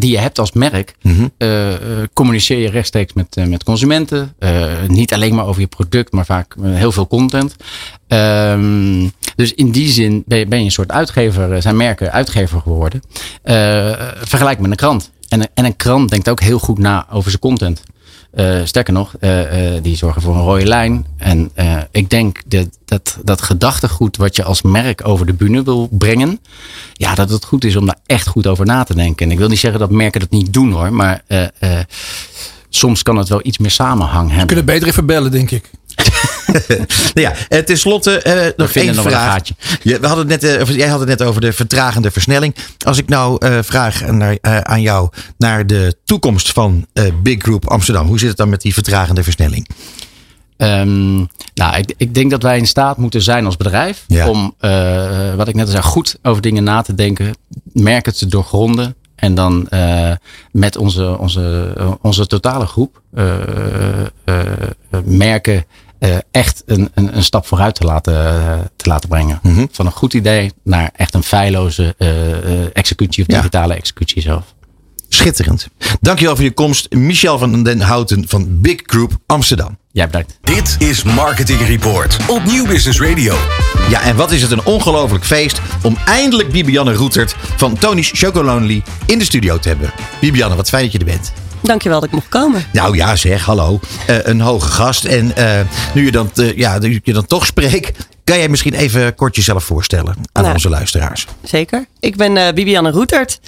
die 0.00 0.10
je 0.10 0.18
hebt 0.18 0.38
als 0.38 0.52
merk, 0.52 0.94
-hmm. 1.00 1.32
communiceer 2.12 2.58
je 2.58 2.70
rechtstreeks 2.70 3.12
met, 3.12 3.36
met 3.48 3.64
consumenten. 3.64 4.34
niet 4.86 5.12
alleen 5.12 5.34
maar 5.34 5.46
over 5.46 5.60
je 5.60 5.66
product, 5.66 6.12
maar 6.12 6.24
vaak 6.24 6.54
heel 6.62 6.92
veel 6.92 7.06
content. 7.06 7.56
Um, 8.08 9.12
dus 9.36 9.54
in 9.54 9.70
die 9.70 9.88
zin 9.88 10.22
ben 10.26 10.38
je, 10.38 10.46
ben 10.46 10.58
je, 10.58 10.64
een 10.64 10.70
soort 10.70 10.90
uitgever, 10.90 11.62
zijn 11.62 11.76
merken 11.76 12.12
uitgever 12.12 12.60
geworden. 12.60 13.02
vergelijk 14.24 14.58
met 14.58 14.70
een 14.70 14.76
krant. 14.76 15.10
En, 15.34 15.48
en 15.54 15.64
een 15.64 15.76
krant 15.76 16.10
denkt 16.10 16.28
ook 16.28 16.40
heel 16.40 16.58
goed 16.58 16.78
na 16.78 17.06
over 17.10 17.30
zijn 17.30 17.42
content. 17.42 17.82
Uh, 18.34 18.60
sterker 18.64 18.92
nog, 18.92 19.14
uh, 19.20 19.74
uh, 19.74 19.82
die 19.82 19.96
zorgen 19.96 20.22
voor 20.22 20.34
een 20.34 20.42
rode 20.42 20.66
lijn. 20.66 21.06
En 21.16 21.50
ik 21.90 22.10
denk 22.10 22.42
dat, 22.46 22.68
dat 22.84 23.18
dat 23.24 23.42
gedachtegoed 23.42 24.16
wat 24.16 24.36
je 24.36 24.44
als 24.44 24.62
merk 24.62 25.08
over 25.08 25.26
de 25.26 25.32
bühne 25.32 25.62
wil 25.62 25.88
brengen, 25.90 26.40
ja, 26.92 27.14
dat 27.14 27.30
het 27.30 27.44
goed 27.44 27.64
is 27.64 27.76
om 27.76 27.86
daar 27.86 27.98
echt 28.06 28.26
goed 28.26 28.46
over 28.46 28.66
na 28.66 28.84
te 28.84 28.94
denken. 28.94 29.26
En 29.26 29.32
ik 29.32 29.38
wil 29.38 29.48
niet 29.48 29.58
zeggen 29.58 29.80
dat 29.80 29.90
merken 29.90 30.20
dat 30.20 30.30
niet 30.30 30.52
doen 30.52 30.72
hoor, 30.72 30.92
maar 30.92 31.22
soms 32.68 33.02
kan 33.02 33.16
het 33.16 33.28
wel 33.28 33.40
iets 33.42 33.58
meer 33.58 33.70
samenhang 33.70 34.28
hebben. 34.28 34.40
We 34.40 34.46
kunnen 34.46 34.64
beter 34.64 34.88
even 34.88 35.06
bellen, 35.06 35.30
denk 35.30 35.50
ik. 35.50 35.70
nou 37.14 37.34
ja, 37.48 37.62
ten 37.62 37.78
slotte 37.78 38.24
uh, 38.26 38.56
nog 38.56 38.70
één 38.70 38.94
vraag. 38.94 39.42
Ja, 39.82 40.00
we 40.00 40.06
hadden 40.06 40.28
het 40.30 40.42
net, 40.42 40.68
uh, 40.68 40.76
jij 40.76 40.88
had 40.88 41.00
het 41.00 41.08
net 41.08 41.22
over 41.22 41.40
de 41.40 41.52
vertragende 41.52 42.10
versnelling. 42.10 42.54
Als 42.86 42.98
ik 42.98 43.08
nou 43.08 43.46
uh, 43.46 43.58
vraag 43.62 44.06
naar, 44.06 44.38
aan 44.62 44.80
jou 44.80 45.08
naar 45.38 45.66
de 45.66 45.96
toekomst 46.04 46.52
van 46.52 46.86
Big 47.22 47.42
Group 47.42 47.68
Amsterdam. 47.68 48.06
Hoe 48.06 48.18
zit 48.18 48.28
het 48.28 48.36
dan 48.36 48.48
met 48.48 48.60
die 48.60 48.74
vertragende 48.74 49.22
versnelling? 49.22 49.68
Um, 50.56 51.28
nou, 51.54 51.76
ik, 51.76 51.94
ik, 51.96 52.14
denk 52.14 52.30
dat 52.30 52.42
wij 52.42 52.58
in 52.58 52.66
staat 52.66 52.96
moeten 52.96 53.22
zijn 53.22 53.44
als 53.44 53.56
bedrijf 53.56 54.04
ja. 54.06 54.28
om, 54.28 54.54
wat 55.36 55.48
ik 55.48 55.54
net 55.54 55.66
al 55.66 55.70
zei, 55.70 55.82
goed 55.82 56.18
over 56.22 56.42
dingen 56.42 56.64
na 56.64 56.82
te 56.82 56.94
denken, 56.94 57.34
merken 57.72 58.14
te 58.14 58.26
doorgronden 58.26 58.94
en 59.24 59.34
dan 59.34 59.66
uh, 59.70 60.10
met 60.50 60.76
onze, 60.76 61.18
onze, 61.18 61.74
onze 62.00 62.26
totale 62.26 62.66
groep 62.66 63.00
uh, 63.14 63.34
uh, 64.24 64.40
merken 65.04 65.64
eh, 65.98 66.16
echt 66.30 66.62
een, 66.66 66.90
een, 66.94 67.16
een 67.16 67.24
stap 67.24 67.46
vooruit 67.46 67.74
te 67.74 67.84
laten, 67.84 68.14
te 68.76 68.88
laten 68.88 69.08
brengen. 69.08 69.38
Mhm. 69.42 69.66
Van 69.72 69.86
een 69.86 69.92
goed 69.92 70.14
idee 70.14 70.52
naar 70.64 70.90
echt 70.96 71.14
een 71.14 71.22
feilloze 71.22 71.94
eh, 71.98 72.30
eh, 72.62 72.66
executie 72.72 73.22
of 73.22 73.28
Ja. 73.30 73.36
digitale 73.36 73.74
executie 73.74 74.22
zelf. 74.22 74.54
Schitterend. 75.08 75.68
Dankjewel 76.00 76.34
voor 76.36 76.44
je 76.44 76.52
komst. 76.52 76.92
Michel 76.92 77.38
van 77.38 77.62
den 77.62 77.80
Houten 77.80 78.28
van 78.28 78.60
Big 78.60 78.80
Group 78.82 79.12
Amsterdam. 79.26 79.78
Jij 79.92 80.06
bedankt. 80.06 80.38
Dit 80.42 80.76
is 80.78 81.02
Marketing 81.02 81.60
Report 81.60 82.16
op 82.28 82.44
Nieuw 82.44 82.66
Business 82.66 83.00
Radio. 83.00 83.36
Ja, 83.88 84.02
en 84.02 84.16
wat 84.16 84.30
is 84.32 84.42
het 84.42 84.50
een 84.50 84.64
ongelooflijk 84.64 85.24
feest 85.24 85.60
om 85.82 85.96
eindelijk 86.04 86.52
Bibianne 86.52 86.94
Roetert 86.94 87.34
van 87.56 87.78
Tony's 87.78 88.10
Chocolonely 88.14 88.82
in 89.06 89.18
de 89.18 89.24
studio 89.24 89.58
te 89.58 89.68
hebben. 89.68 89.92
Bibianne, 90.20 90.56
wat 90.56 90.68
fijn 90.68 90.82
dat 90.82 90.92
je 90.92 90.98
er 90.98 91.04
bent. 91.04 91.32
Dankjewel 91.64 92.00
dat 92.00 92.08
ik 92.08 92.14
mocht 92.14 92.28
komen. 92.28 92.64
Nou 92.72 92.96
ja, 92.96 93.16
zeg, 93.16 93.44
hallo. 93.44 93.80
Eh, 94.06 94.16
een 94.22 94.40
hoge 94.40 94.68
gast. 94.68 95.04
En 95.04 95.36
eh, 95.36 95.60
nu, 95.94 96.04
je 96.04 96.10
dan, 96.12 96.30
eh, 96.34 96.56
ja, 96.56 96.78
nu 96.78 97.00
je 97.02 97.12
dan 97.12 97.26
toch 97.26 97.46
spreekt, 97.46 98.06
kan 98.24 98.38
jij 98.38 98.48
misschien 98.48 98.74
even 98.74 99.14
kort 99.14 99.36
jezelf 99.36 99.64
voorstellen 99.64 100.14
aan 100.32 100.42
Nou. 100.42 100.54
onze 100.54 100.68
luisteraars? 100.68 101.26
Zeker. 101.42 101.86
Ik 102.00 102.16
ben 102.16 102.36
eh, 102.36 102.52
Bibianne 102.52 102.90
Roetert. 102.90 103.40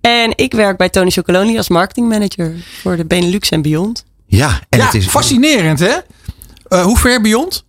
En 0.00 0.32
ik 0.36 0.52
werk 0.52 0.76
bij 0.76 0.88
Tony 0.88 1.10
Chocolonely 1.10 1.56
als 1.56 1.68
marketingmanager 1.68 2.54
voor 2.82 2.96
de 2.96 3.04
Benelux 3.04 3.48
en 3.50 3.62
Beyond. 3.62 4.04
Ja, 4.26 4.60
en 4.68 4.78
ja, 4.78 4.84
het 4.84 4.94
is 4.94 5.06
fascinerend 5.06 5.78
hè? 5.78 5.92
Eh, 6.68 6.82
hoe 6.82 6.98
ver 6.98 7.20
beyond? 7.20 7.64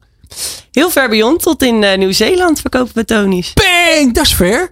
Heel 0.72 0.90
ver 0.90 1.10
Beyond 1.10 1.42
tot 1.42 1.64
in 1.64 1.84
eh, 1.84 1.98
Nieuw-Zeeland 1.98 2.60
verkopen 2.60 2.92
we 2.96 3.06
Tony's. 3.06 3.54
Bang, 3.54 4.14
dat 4.14 4.26
is 4.26 4.34
ver. 4.36 4.72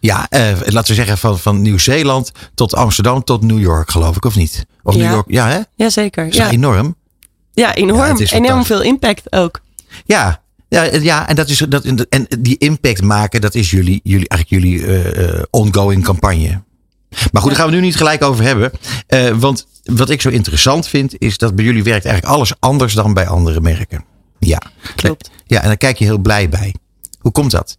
Ja, 0.00 0.26
eh, 0.28 0.52
laten 0.64 0.88
we 0.90 0.94
zeggen 0.94 1.18
van, 1.18 1.38
van 1.38 1.62
Nieuw-Zeeland 1.62 2.32
tot 2.54 2.74
Amsterdam 2.74 3.24
tot 3.24 3.42
New 3.42 3.60
York, 3.60 3.90
geloof 3.90 4.16
ik, 4.16 4.24
of 4.24 4.36
niet? 4.36 4.66
Of 4.82 4.94
Ja. 4.94 5.00
New 5.00 5.10
York, 5.10 5.26
ja 5.28 5.48
hè? 5.48 5.60
Jazeker. 5.74 6.24
Dat 6.24 6.32
is 6.32 6.38
Ja, 6.38 6.50
enorm. 6.50 6.94
ja 7.52 7.68
Ja, 7.68 7.74
enorm. 7.74 8.16
is 8.16 8.30
enorm 8.30 8.64
veel 8.64 8.82
impact 8.82 9.32
ook. 9.32 9.60
Ja, 10.04 10.42
ja, 10.68 10.82
ja 10.82 11.28
en, 11.28 11.36
dat 11.36 11.48
is, 11.48 11.58
dat, 11.68 11.84
en 11.84 12.26
die 12.38 12.58
impact 12.58 13.02
maken, 13.02 13.40
dat 13.40 13.54
is 13.54 13.70
jullie, 13.70 14.00
jullie, 14.02 14.28
eigenlijk 14.28 14.62
jullie 14.62 14.86
eh, 14.86 15.28
eh, 15.38 15.42
ongoing 15.50 16.04
campagne. 16.04 16.62
Maar 17.32 17.42
goed, 17.42 17.50
daar 17.50 17.60
gaan 17.60 17.68
we 17.70 17.74
nu 17.74 17.80
niet 17.80 17.96
gelijk 17.96 18.22
over 18.22 18.44
hebben. 18.44 18.70
Want 19.40 19.66
wat 19.84 20.10
ik 20.10 20.20
zo 20.20 20.28
interessant 20.28 20.88
vind, 20.88 21.14
is 21.18 21.38
dat 21.38 21.54
bij 21.54 21.64
jullie 21.64 21.82
werkt 21.82 22.04
eigenlijk 22.04 22.34
alles 22.36 22.52
anders 22.58 22.94
dan 22.94 23.14
bij 23.14 23.26
andere 23.26 23.60
merken. 23.60 24.04
Ja, 24.38 24.62
Klopt. 24.96 25.30
ja 25.46 25.60
en 25.60 25.66
daar 25.66 25.76
kijk 25.76 25.98
je 25.98 26.04
heel 26.04 26.18
blij 26.18 26.48
bij. 26.48 26.74
Hoe 27.18 27.32
komt 27.32 27.50
dat? 27.50 27.76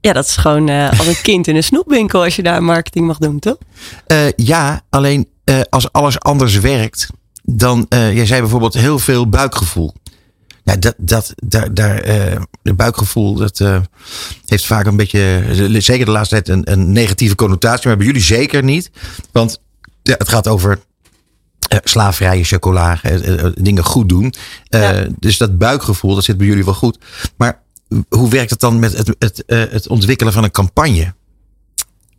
Ja, 0.00 0.12
dat 0.12 0.24
is 0.24 0.36
gewoon 0.36 0.68
eh, 0.68 0.98
als 0.98 1.06
een 1.06 1.20
kind 1.22 1.46
in 1.46 1.56
een 1.56 1.64
snoepwinkel 1.64 2.24
als 2.24 2.36
je 2.36 2.42
daar 2.42 2.62
marketing 2.62 3.06
mag 3.06 3.18
doen, 3.18 3.38
toch? 3.38 3.56
Eh, 4.06 4.30
ja, 4.36 4.82
alleen 4.88 5.28
eh, 5.44 5.60
als 5.68 5.92
alles 5.92 6.20
anders 6.20 6.58
werkt, 6.58 7.08
dan, 7.42 7.86
jij 7.88 8.26
zei 8.26 8.40
bijvoorbeeld 8.40 8.74
heel 8.74 8.98
veel 8.98 9.28
buikgevoel. 9.28 9.94
Ja, 10.64 10.76
dat, 10.76 10.94
dat, 10.96 11.32
daar, 11.36 11.74
daar, 11.74 12.02
de 12.62 12.74
buikgevoel, 12.74 13.34
dat 13.34 13.58
heeft 14.46 14.66
vaak 14.66 14.86
een 14.86 14.96
beetje, 14.96 15.44
zeker 15.78 16.04
de 16.04 16.10
laatste 16.10 16.42
tijd, 16.42 16.48
een, 16.48 16.72
een 16.72 16.92
negatieve 16.92 17.34
connotatie. 17.34 17.88
Maar 17.88 17.96
bij 17.96 18.06
jullie 18.06 18.22
zeker 18.22 18.62
niet. 18.62 18.90
Want 19.32 19.60
ja, 20.02 20.14
het 20.18 20.28
gaat 20.28 20.48
over 20.48 20.78
eh, 21.68 21.78
slaafvrije 21.84 22.44
chocola, 22.44 23.00
dingen 23.54 23.84
goed 23.84 24.08
doen. 24.08 24.34
Ja. 24.64 25.06
Dus 25.18 25.36
dat 25.36 25.58
buikgevoel, 25.58 26.14
dat 26.14 26.24
zit 26.24 26.36
bij 26.36 26.46
jullie 26.46 26.64
wel 26.64 26.74
goed. 26.74 26.98
Maar 27.36 27.62
hoe 28.08 28.28
werkt 28.30 28.50
het 28.50 28.60
dan 28.60 28.78
met 28.78 28.96
het, 28.96 29.14
het, 29.18 29.44
eh, 29.44 29.58
het 29.70 29.88
ontwikkelen 29.88 30.32
van 30.32 30.44
een 30.44 30.50
campagne? 30.50 31.14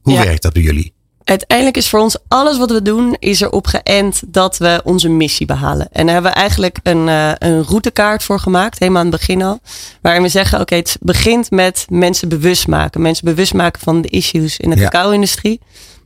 Hoe 0.01 0.13
Ja. 0.13 0.23
werkt 0.23 0.41
dat 0.41 0.53
bij 0.53 0.61
jullie? 0.61 0.93
Uiteindelijk 1.23 1.77
is 1.77 1.89
voor 1.89 1.99
ons 1.99 2.17
alles 2.27 2.57
wat 2.57 2.71
we 2.71 2.81
doen, 2.81 3.15
is 3.19 3.41
erop 3.41 3.67
geënt 3.67 4.21
dat 4.27 4.57
we 4.57 4.81
onze 4.83 5.09
missie 5.09 5.45
behalen. 5.45 5.87
En 5.91 6.05
daar 6.05 6.13
hebben 6.13 6.31
we 6.31 6.37
eigenlijk 6.37 6.77
een, 6.83 7.07
eh, 7.09 7.31
een 7.37 7.63
routekaart 7.63 8.23
voor 8.23 8.39
gemaakt, 8.39 8.79
helemaal 8.79 9.01
aan 9.03 9.07
het 9.11 9.17
begin 9.19 9.41
al. 9.41 9.59
Waarin 10.01 10.21
we 10.21 10.27
zeggen, 10.29 10.59
oké, 10.59 10.75
het 10.75 10.97
begint 11.01 11.51
met 11.51 11.85
mensen 11.89 12.29
bewust 12.29 12.67
maken. 12.67 13.01
Mensen 13.01 13.25
bewust 13.25 13.53
maken 13.53 13.81
van 13.81 14.01
de 14.01 14.07
issues 14.07 14.57
in 14.57 14.69
de 14.69 14.75
Ja. 14.75 14.89
cacao-industrie. 14.89 15.59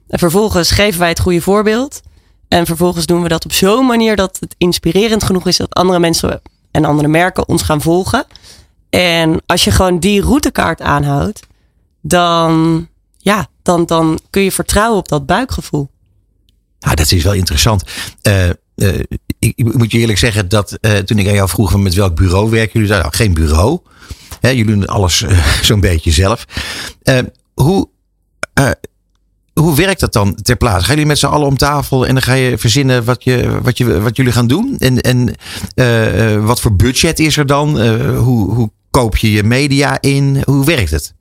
En 0.07 0.19
vervolgens 0.19 0.71
geven 0.71 0.99
wij 0.99 1.09
het 1.09 1.19
goede 1.19 1.41
voorbeeld. 1.41 2.01
En 2.47 2.65
vervolgens 2.65 3.05
doen 3.05 3.21
we 3.21 3.27
dat 3.27 3.45
op 3.45 3.53
zo'n 3.53 3.85
manier 3.85 4.15
dat 4.15 4.37
het 4.39 4.55
inspirerend 4.57 5.23
genoeg 5.23 5.47
is 5.47 5.57
dat 5.57 5.73
andere 5.73 5.99
mensen 5.99 6.41
en 6.71 6.85
andere 6.85 7.07
merken 7.07 7.47
ons 7.47 7.61
gaan 7.61 7.81
volgen. 7.81 8.25
En 8.99 9.41
als 9.45 9.63
je 9.63 9.71
gewoon 9.71 9.99
die 9.99 10.21
routekaart 10.21 10.81
aanhoudt, 10.81 11.39
dan, 12.01 12.87
ja, 13.17 13.47
dan, 13.63 13.85
dan 13.85 14.19
kun 14.29 14.41
je 14.41 14.51
vertrouwen 14.51 14.97
op 14.97 15.07
dat 15.07 15.25
buikgevoel. 15.25 15.89
Nou, 16.79 16.95
dat 16.95 17.11
is 17.11 17.23
wel 17.23 17.33
interessant. 17.33 17.83
Eh, 18.21 18.49
eh, 18.49 18.55
ik, 19.39 19.73
moet 19.75 19.91
je 19.91 19.97
eerlijk 19.97 20.19
zeggen 20.19 20.49
dat 20.49 20.71
eh, 20.71 20.97
toen 20.97 21.17
ik 21.17 21.27
aan 21.27 21.33
jou 21.33 21.49
vroeg 21.49 21.77
met 21.77 21.93
welk 21.93 22.15
bureau 22.15 22.49
werken 22.49 22.71
jullie, 22.73 22.87
zeiden 22.87 23.11
nou, 23.11 23.23
geen 23.23 23.33
bureau. 23.33 23.79
Hè, 24.39 24.49
jullie 24.49 24.73
doen 24.73 24.87
alles 24.87 25.25
zo'n 25.61 25.79
beetje 25.79 26.11
zelf. 26.11 26.45
Hoe, 27.53 27.89
hoe 29.53 29.75
werkt 29.75 29.99
dat 29.99 30.13
dan 30.13 30.35
ter 30.35 30.55
plaatse? 30.55 30.85
Gaan 30.85 30.93
jullie 30.93 31.05
met 31.05 31.19
z'n 31.19 31.25
allen 31.25 31.47
om 31.47 31.57
tafel 31.57 32.07
en 32.07 32.13
dan 32.13 32.23
ga 32.23 32.33
je 32.33 32.57
verzinnen 32.57 33.03
wat, 33.03 33.23
je, 33.23 33.61
wat, 33.61 33.77
je, 33.77 34.01
wat 34.01 34.15
jullie 34.15 34.31
gaan 34.31 34.47
doen? 34.47 34.75
En, 34.77 35.01
en 35.01 35.35
wat 36.45 36.61
voor 36.61 36.75
budget 36.75 37.19
is 37.19 37.37
er 37.37 37.45
dan? 37.45 37.79
Eh, 37.79 38.17
hoe, 38.17 38.53
hoe 38.53 38.71
koop 38.93 39.17
je 39.17 39.31
je 39.31 39.43
media 39.43 39.97
in? 40.01 40.41
Hoe 40.45 40.65
werkt 40.65 40.91
het? 40.91 41.13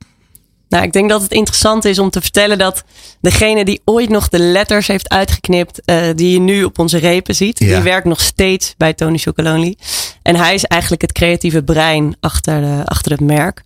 Nou, 0.68 0.84
ik 0.84 0.92
denk 0.92 1.08
dat 1.10 1.22
het 1.22 1.32
interessant 1.32 1.84
is 1.84 1.98
om 1.98 2.10
te 2.10 2.20
vertellen 2.20 2.58
dat 2.58 2.84
degene 3.20 3.64
die 3.64 3.80
ooit 3.84 4.08
nog 4.08 4.28
de 4.28 4.38
letters 4.38 4.86
heeft 4.86 5.08
uitgeknipt, 5.08 5.84
eh, 5.84 6.02
die 6.14 6.32
je 6.32 6.40
nu 6.40 6.64
op 6.64 6.78
onze 6.78 6.98
repen 6.98 7.34
ziet, 7.34 7.58
Ja. 7.58 7.74
die 7.74 7.82
werkt 7.82 8.06
nog 8.06 8.20
steeds 8.20 8.74
bij 8.76 8.92
Tony 8.92 9.18
Chocolonely. 9.18 9.76
En 10.22 10.36
hij 10.36 10.54
is 10.54 10.64
eigenlijk 10.64 11.02
het 11.02 11.12
creatieve 11.12 11.62
brein 11.62 12.16
achter, 12.20 12.60
de, 12.60 12.82
achter 12.84 13.12
het 13.12 13.20
merk. 13.20 13.62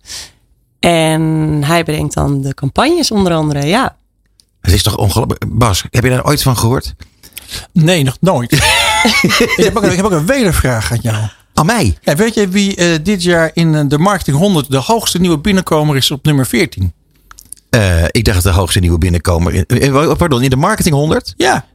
En 0.79 1.21
hij 1.65 1.83
bedenkt 1.83 2.13
dan 2.13 2.41
de 2.41 2.53
campagnes 2.53 3.11
onder 3.11 3.33
andere, 3.33 3.65
ja. 3.65 3.95
Het 4.61 4.73
is 4.73 4.83
toch 4.83 4.97
ongelooflijk. 4.97 5.45
Bas, 5.47 5.83
heb 5.91 6.03
je 6.03 6.09
daar 6.09 6.25
ooit 6.25 6.41
van 6.41 6.57
gehoord? 6.57 6.95
Nee, 7.73 8.03
nog 8.03 8.17
nooit. 8.19 8.51
ik, 9.23 9.53
heb 9.55 9.75
ook, 9.75 9.83
ik 9.83 9.95
heb 9.95 10.05
ook 10.05 10.11
een 10.11 10.25
wedervraag 10.25 10.91
aan 10.91 10.99
jou. 11.01 11.27
Aan 11.57 11.65
mij? 11.65 11.97
Ja, 12.01 12.15
weet 12.15 12.33
je 12.33 12.47
wie 12.47 12.75
eh, 12.75 12.85
dit 13.03 13.23
jaar 13.23 13.51
in 13.53 13.75
eh, 13.75 13.81
de 13.87 13.97
Marketing 13.97 14.37
100 14.37 14.71
de 14.71 14.77
hoogste 14.77 15.19
nieuwe 15.19 15.37
binnenkomer 15.37 15.95
is 15.95 16.11
op 16.11 16.25
nummer 16.25 16.45
14? 16.45 16.93
Eh, 17.69 18.03
ik 18.07 18.25
dacht 18.25 18.43
de 18.43 18.49
hoogste 18.49 18.79
nieuwe 18.79 18.97
binnenkomer. 18.97 19.53
in- 19.67 20.15
Pardon, 20.17 20.41
in 20.41 20.49
de 20.49 20.55
marketing 20.55 20.95
100? 20.95 21.33
Ja, 21.37 21.65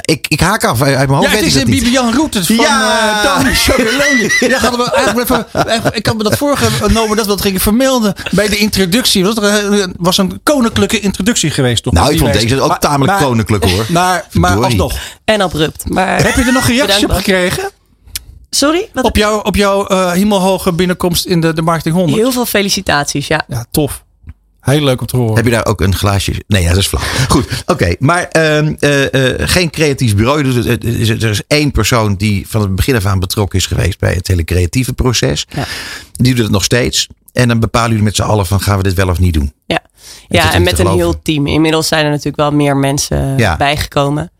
ik, 0.00 0.26
ik 0.28 0.40
haak 0.40 0.64
af 0.64 0.82
uit 0.82 0.96
mijn 0.96 1.08
hoofd. 1.10 1.30
ja 1.30 1.36
het 1.36 1.44
is 1.46 1.54
niet. 1.54 1.66
Bibian 1.66 2.14
Roeters 2.14 2.46
van 2.46 2.54
Ja! 2.56 3.22
Tony 3.36 3.54
Chocolonely. 3.54 4.30
Ja, 4.40 4.58
hadden 4.58 4.80
we 4.80 4.90
eigenlijk 4.92 5.30
even, 5.30 5.46
even- 5.72 5.94
ik 5.96 6.06
had 6.06 6.16
me 6.16 6.22
dat 6.22 6.36
voorgenomen 6.36 7.16
dat 7.16 7.26
we 7.26 7.30
dat 7.32 7.40
gingen 7.40 7.60
vermelden 7.60 8.14
bij 8.30 8.48
de 8.48 8.56
introductie. 8.56 9.24
Het 9.26 9.38
was, 9.40 9.62
een- 9.62 9.94
was 9.98 10.18
een 10.18 10.40
koninklijke 10.42 11.00
introductie 11.00 11.50
geweest. 11.50 11.82
Toch, 11.82 11.92
Nou, 11.92 12.04
ik 12.06 12.12
die 12.12 12.20
vond 12.20 12.32
deze 12.32 12.60
ook 12.60 12.68
Maar- 12.68 12.78
tamelijk 12.78 13.12
maar- 13.18 13.22
koninklijk 13.28 13.64
hoor. 13.70 13.86
Maar, 13.92 14.24
maar 14.32 14.64
alsnog. 14.64 14.92
En 15.24 15.40
abrupt. 15.40 15.88
Maar 15.90 16.22
Heb 16.22 16.34
je 16.34 16.42
er 16.44 16.52
nog 16.52 16.66
reacties 16.66 17.04
op 17.04 17.10
gekregen? 17.10 17.70
Sorry? 18.54 18.88
Wat 18.92 19.04
Op, 19.04 19.16
jou, 19.16 19.44
op 19.44 19.56
jouw 19.56 19.86
eh, 19.86 20.10
hemelhoge 20.12 20.72
binnenkomst 20.72 21.24
in 21.26 21.40
de, 21.40 21.52
de 21.52 21.62
Marketing 21.62 21.94
100? 21.94 22.18
Heel 22.18 22.32
veel 22.32 22.46
felicitaties, 22.46 23.26
ja. 23.26 23.44
Ja, 23.48 23.64
tof. 23.70 24.04
Heel 24.60 24.82
leuk 24.84 25.00
om 25.00 25.06
te 25.06 25.16
horen. 25.16 25.34
Heb 25.36 25.44
je 25.44 25.50
daar 25.50 25.66
ook 25.66 25.80
een 25.80 25.94
glaasje? 25.94 26.32
Nee, 26.46 26.62
ja, 26.62 26.68
dat 26.68 26.76
is 26.78 26.86
flauw. 26.86 27.02
Goed, 27.28 27.46
oké. 27.66 27.94
Maar 27.98 28.22
ehm, 28.28 28.74
eh, 28.78 29.14
eh, 29.40 29.48
geen 29.48 29.70
creatief 29.70 30.16
bureau. 30.16 30.42
Dus 30.42 30.54
het- 30.54 30.64
het 30.66 30.84
is- 30.84 31.08
er 31.08 31.30
is 31.30 31.42
één 31.46 31.70
persoon 31.70 32.14
die 32.14 32.48
van 32.48 32.60
het 32.60 32.74
begin 32.74 32.96
af 32.96 33.06
aan 33.06 33.18
betrokken 33.18 33.58
is 33.58 33.66
geweest 33.66 33.98
bij 33.98 34.12
het 34.12 34.26
hele 34.26 34.44
creatieve 34.44 34.92
proces. 34.92 35.46
Ja. 35.48 35.64
Die 36.12 36.34
doet 36.34 36.42
het 36.44 36.52
nog 36.52 36.64
steeds. 36.64 37.08
En 37.32 37.48
dan 37.48 37.60
bepalen 37.60 37.88
jullie 37.88 38.04
met 38.04 38.16
z'n 38.16 38.22
allen 38.22 38.46
van 38.46 38.60
gaan 38.60 38.76
we 38.76 38.82
dit 38.82 38.94
wel 38.94 39.08
of 39.08 39.18
niet 39.18 39.34
doen. 39.34 39.52
Ja, 39.66 39.78
dat 40.28 40.42
ja 40.42 40.52
en 40.52 40.62
met 40.62 40.78
een 40.78 40.88
heel 40.92 41.22
team. 41.22 41.46
Inmiddels 41.46 41.88
zijn 41.88 42.04
er 42.04 42.10
natuurlijk 42.10 42.36
wel 42.36 42.52
meer 42.52 42.76
mensen 42.76 43.38
Ja. 43.38 43.56
bijgekomen. 43.56 44.30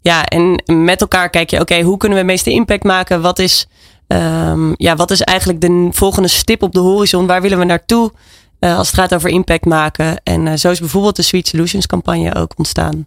Ja, 0.00 0.24
en 0.24 0.62
met 0.84 1.00
elkaar 1.00 1.30
kijk 1.30 1.50
je, 1.50 1.60
oké, 1.60 1.80
hoe 1.80 1.96
kunnen 1.96 2.18
we 2.18 2.24
het 2.24 2.32
meeste 2.32 2.50
impact 2.50 2.84
maken? 2.84 3.20
Wat 3.20 3.38
is, 3.38 3.66
ehm, 4.06 4.72
ja, 4.76 4.96
wat 4.96 5.10
is 5.10 5.20
eigenlijk 5.20 5.60
de 5.60 5.88
volgende 5.90 6.28
stip 6.28 6.62
op 6.62 6.72
de 6.72 6.80
horizon? 6.80 7.26
Waar 7.26 7.42
willen 7.42 7.58
we 7.58 7.64
naartoe 7.64 8.12
eh, 8.58 8.76
als 8.76 8.86
het 8.86 8.96
gaat 8.96 9.14
over 9.14 9.30
impact 9.30 9.64
maken? 9.64 10.20
En 10.22 10.48
eh, 10.48 10.54
zo 10.54 10.70
is 10.70 10.80
bijvoorbeeld 10.80 11.16
de 11.16 11.22
Sweet 11.22 11.48
Solutions 11.48 11.86
campagne 11.86 12.34
ook 12.34 12.52
ontstaan. 12.56 13.06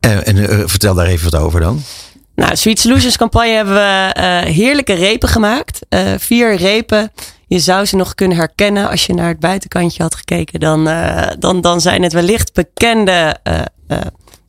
Eh, 0.00 0.28
en 0.28 0.68
vertel 0.68 0.94
daar 0.94 1.06
even 1.06 1.30
wat 1.30 1.40
over 1.40 1.60
dan. 1.60 1.82
Nou, 2.34 2.56
Sweet 2.56 2.80
Solutions 2.80 3.16
campagne 3.16 3.52
hebben 3.52 3.74
we 3.74 4.50
heerlijke 4.50 4.94
repen 4.94 5.28
gemaakt. 5.28 5.78
Vier 6.16 6.56
repen. 6.56 7.12
Je 7.46 7.58
zou 7.58 7.84
ze 7.84 7.96
nog 7.96 8.14
kunnen 8.14 8.36
herkennen 8.36 8.88
als 8.88 9.06
je 9.06 9.14
naar 9.14 9.28
het 9.28 9.40
buitenkantje 9.40 10.02
had 10.02 10.14
gekeken. 10.14 10.60
Dan, 10.60 10.84
dan, 11.38 11.60
dan 11.60 11.80
zijn 11.80 12.02
het 12.02 12.12
wellicht 12.12 12.52
bekende, 12.52 13.36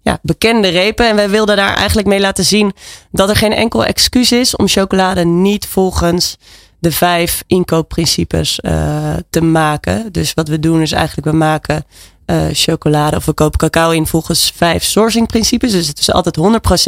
ja, 0.02 0.20
bekende 0.22 0.68
repen. 0.68 1.08
En 1.08 1.16
wij 1.16 1.30
wilden 1.30 1.56
daar 1.56 1.76
eigenlijk 1.76 2.08
mee 2.08 2.20
laten 2.20 2.43
zien 2.43 2.74
dat 3.12 3.30
er 3.30 3.36
geen 3.36 3.54
enkel 3.54 3.86
excuus 3.86 4.32
is 4.32 4.56
om 4.56 4.68
chocolade 4.68 5.26
niet 5.26 5.68
volgens 5.68 6.38
de 6.80 6.91
vijf 6.91 7.43
inkoopprincipes 7.47 8.60
eh, 8.60 9.14
te 9.30 9.41
maken. 9.41 10.12
Dus 10.12 10.34
wat 10.34 10.47
we 10.47 10.60
doen 10.60 10.82
is 10.82 10.91
eigenlijk, 10.91 11.28
we 11.28 11.36
maken 11.36 11.86
eh, 12.26 12.45
chocolade 12.52 13.16
of 13.16 13.26
we 13.26 13.34
kopen 13.34 13.60
cacao 13.60 13.91
in 13.91 14.08
volgens 14.08 14.52
vijf 14.56 14.84
sourcing 14.84 15.28
principes. 15.28 15.72
Dus 15.72 15.88
het 15.88 15.99
is 15.99 16.12
altijd 16.12 16.38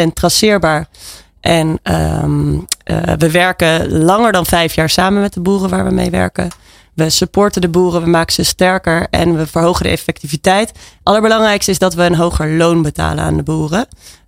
100% 0.09 0.13
traceerbaar 0.13 0.87
En 1.39 1.79
ehm, 1.83 2.59
eh, 2.83 3.13
we 3.17 3.31
werken 3.31 3.91
langer 3.91 4.31
dan 4.31 4.45
vijf 4.45 4.75
jaar 4.75 4.89
samen 4.89 5.21
met 5.21 5.33
de 5.33 5.39
boeren 5.39 5.69
waar 5.69 5.85
we 5.85 5.91
mee 5.91 6.09
werken. 6.09 6.51
We 6.95 7.09
supporten 7.09 7.61
de 7.61 7.69
boeren, 7.69 8.03
we 8.03 8.09
maken 8.09 8.33
ze 8.33 8.43
sterker 8.43 9.07
en 9.09 9.37
we 9.37 9.47
verhogen 9.47 9.83
de 9.83 9.89
effectiviteit. 9.89 10.71
Allerbelangrijkste 11.03 11.71
is 11.71 11.79
dat 11.79 11.93
we 11.93 12.03
een 12.03 12.15
hoger 12.15 12.49
loon 12.49 12.81
betalen 12.81 13.23
aan 13.23 13.37
de 13.37 13.43
boeren. 13.43 13.87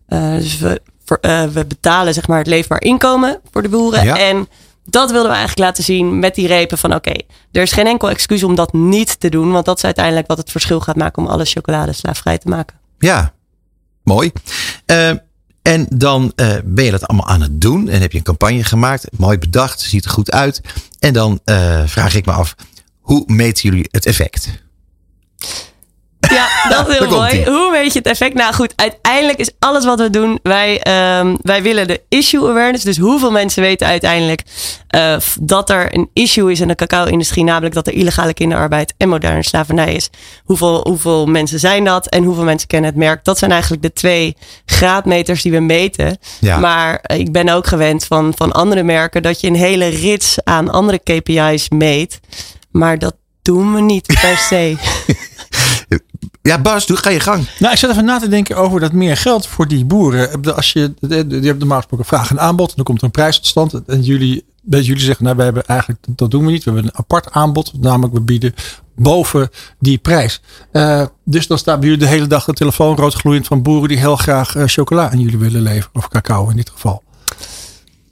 Uh, 0.09 0.35
dus 0.35 0.57
we, 0.57 0.81
voor, 1.05 1.17
uh, 1.21 1.43
we 1.43 1.65
betalen 1.65 2.13
zeg 2.13 2.27
maar 2.27 2.37
het 2.37 2.47
leefbaar 2.47 2.81
inkomen 2.81 3.39
voor 3.51 3.61
de 3.61 3.69
boeren. 3.69 4.03
Ja. 4.03 4.17
En 4.17 4.47
dat 4.85 5.11
wilden 5.11 5.29
we 5.29 5.37
eigenlijk 5.37 5.67
laten 5.67 5.83
zien 5.83 6.19
met 6.19 6.35
die 6.35 6.47
repen 6.47 6.77
van 6.77 6.95
oké, 6.95 7.13
er 7.51 7.61
is 7.61 7.71
geen 7.71 7.87
enkel 7.87 8.09
excuus 8.09 8.43
om 8.43 8.55
dat 8.55 8.73
niet 8.73 9.19
te 9.19 9.29
doen. 9.29 9.51
Want 9.51 9.65
dat 9.65 9.77
is 9.77 9.83
uiteindelijk 9.83 10.27
wat 10.27 10.37
het 10.37 10.51
verschil 10.51 10.79
gaat 10.79 10.95
maken 10.95 11.23
om 11.23 11.29
alle 11.29 11.45
chocolade 11.45 11.93
slaafvrij 11.93 12.37
te 12.37 12.49
maken. 12.49 12.77
Ja, 12.99 13.33
mooi. 14.03 14.31
Uh, 14.91 15.11
en 15.65 15.85
dan 15.89 16.31
uh, 16.35 16.55
ben 16.65 16.83
je 16.85 16.91
dat 16.91 17.07
allemaal 17.07 17.27
aan 17.27 17.41
het 17.41 17.61
doen 17.61 17.89
en 17.89 18.01
heb 18.01 18.11
je 18.11 18.17
een 18.17 18.23
campagne 18.23 18.63
gemaakt. 18.63 19.07
Mooi 19.17 19.37
bedacht, 19.37 19.81
ziet 19.81 20.05
er 20.05 20.11
goed 20.11 20.31
uit. 20.31 20.61
En 20.99 21.13
dan 21.13 21.39
uh, 21.45 21.81
vraag 21.85 22.15
ik 22.15 22.25
me 22.25 22.31
af, 22.31 22.55
hoe 22.99 23.23
meten 23.27 23.69
jullie 23.69 23.87
het 23.91 24.05
effect? 24.05 24.49
Ja, 26.29 26.69
dat 26.69 26.89
is 26.89 26.97
heel 26.97 27.09
mooi. 27.09 27.45
Hoe 27.45 27.71
weet 27.71 27.93
je 27.93 27.99
het 27.99 28.07
effect? 28.07 28.33
Nou 28.33 28.53
goed, 28.53 28.73
uiteindelijk 28.75 29.39
is 29.39 29.51
alles 29.59 29.85
wat 29.85 29.99
we 29.99 30.09
doen, 30.09 30.39
wij, 30.43 30.73
um, 31.19 31.37
wij 31.41 31.61
willen 31.61 31.87
de 31.87 32.01
issue 32.09 32.49
awareness. 32.49 32.83
Dus 32.83 32.97
hoeveel 32.97 33.31
mensen 33.31 33.61
weten 33.61 33.87
uiteindelijk 33.87 34.43
uh, 34.95 35.17
dat 35.41 35.69
er 35.69 35.95
een 35.95 36.09
issue 36.13 36.51
is 36.51 36.59
in 36.59 36.67
de 36.67 36.75
cacao-industrie, 36.75 37.43
namelijk 37.43 37.73
dat 37.73 37.87
er 37.87 37.93
illegale 37.93 38.33
kinderarbeid 38.33 38.93
en 38.97 39.09
moderne 39.09 39.43
slavernij 39.43 39.93
is. 39.93 40.09
Hoeveel, 40.43 40.79
hoeveel 40.87 41.25
mensen 41.25 41.59
zijn 41.59 41.83
dat 41.83 42.07
en 42.07 42.23
hoeveel 42.23 42.43
mensen 42.43 42.67
kennen 42.67 42.89
het 42.89 42.99
merk? 42.99 43.23
Dat 43.23 43.37
zijn 43.37 43.51
eigenlijk 43.51 43.81
de 43.81 43.93
twee 43.93 44.37
graadmeters 44.65 45.41
die 45.41 45.51
we 45.51 45.59
meten. 45.59 46.17
Ja. 46.39 46.57
Maar 46.57 46.99
ik 47.15 47.31
ben 47.31 47.49
ook 47.49 47.67
gewend 47.67 48.05
van, 48.05 48.33
van 48.35 48.51
andere 48.51 48.83
merken 48.83 49.23
dat 49.23 49.41
je 49.41 49.47
een 49.47 49.55
hele 49.55 49.87
rits 49.87 50.37
aan 50.43 50.69
andere 50.69 50.99
KPI's 50.99 51.69
meet. 51.69 52.19
Maar 52.71 52.99
dat 52.99 53.15
doen 53.41 53.73
we 53.73 53.81
niet 53.81 54.05
per 54.21 54.37
se. 54.37 54.75
Ja, 56.45 56.59
Bas, 56.61 56.85
doe, 56.85 56.97
ga 56.97 57.09
je 57.09 57.19
gang. 57.19 57.47
Nou, 57.59 57.73
ik 57.73 57.79
zat 57.79 57.89
even 57.89 58.05
na 58.05 58.19
te 58.19 58.27
denken 58.27 58.55
over 58.57 58.79
dat 58.79 58.91
meer 58.91 59.17
geld 59.17 59.47
voor 59.47 59.67
die 59.67 59.85
boeren. 59.85 60.55
Als 60.55 60.73
je, 60.73 60.93
je 60.99 61.39
hebt 61.41 61.59
normaal 61.59 61.77
gesproken 61.77 62.05
vraag 62.05 62.29
en 62.29 62.39
aanbod. 62.39 62.75
Dan 62.75 62.85
komt 62.85 62.97
er 62.97 63.03
een 63.03 63.11
prijs 63.11 63.35
tot 63.35 63.45
stand. 63.45 63.85
En 63.85 64.01
jullie, 64.01 64.45
jullie 64.69 64.99
zeggen, 64.99 65.23
nou, 65.23 65.37
we 65.37 65.43
hebben 65.43 65.65
eigenlijk, 65.65 66.01
dat 66.07 66.31
doen 66.31 66.45
we 66.45 66.51
niet. 66.51 66.63
We 66.63 66.71
hebben 66.71 66.91
een 66.91 66.99
apart 66.99 67.31
aanbod. 67.31 67.73
Namelijk, 67.81 68.13
we 68.13 68.21
bieden 68.21 68.53
boven 68.95 69.49
die 69.79 69.97
prijs. 69.97 70.41
Uh, 70.71 71.05
dus 71.23 71.47
dan 71.47 71.57
staat 71.57 71.79
bij 71.79 71.89
jullie 71.89 72.03
de 72.03 72.11
hele 72.11 72.27
dag 72.27 72.45
de 72.45 72.53
telefoon 72.53 72.95
roodgloeiend 72.95 73.47
van 73.47 73.61
boeren 73.61 73.89
die 73.89 73.97
heel 73.97 74.15
graag 74.15 74.55
uh, 74.55 74.63
chocola 74.65 75.11
aan 75.11 75.19
jullie 75.19 75.37
willen 75.37 75.61
leveren. 75.61 75.89
Of 75.93 76.07
cacao 76.07 76.49
in 76.49 76.55
dit 76.55 76.69
geval. 76.69 77.03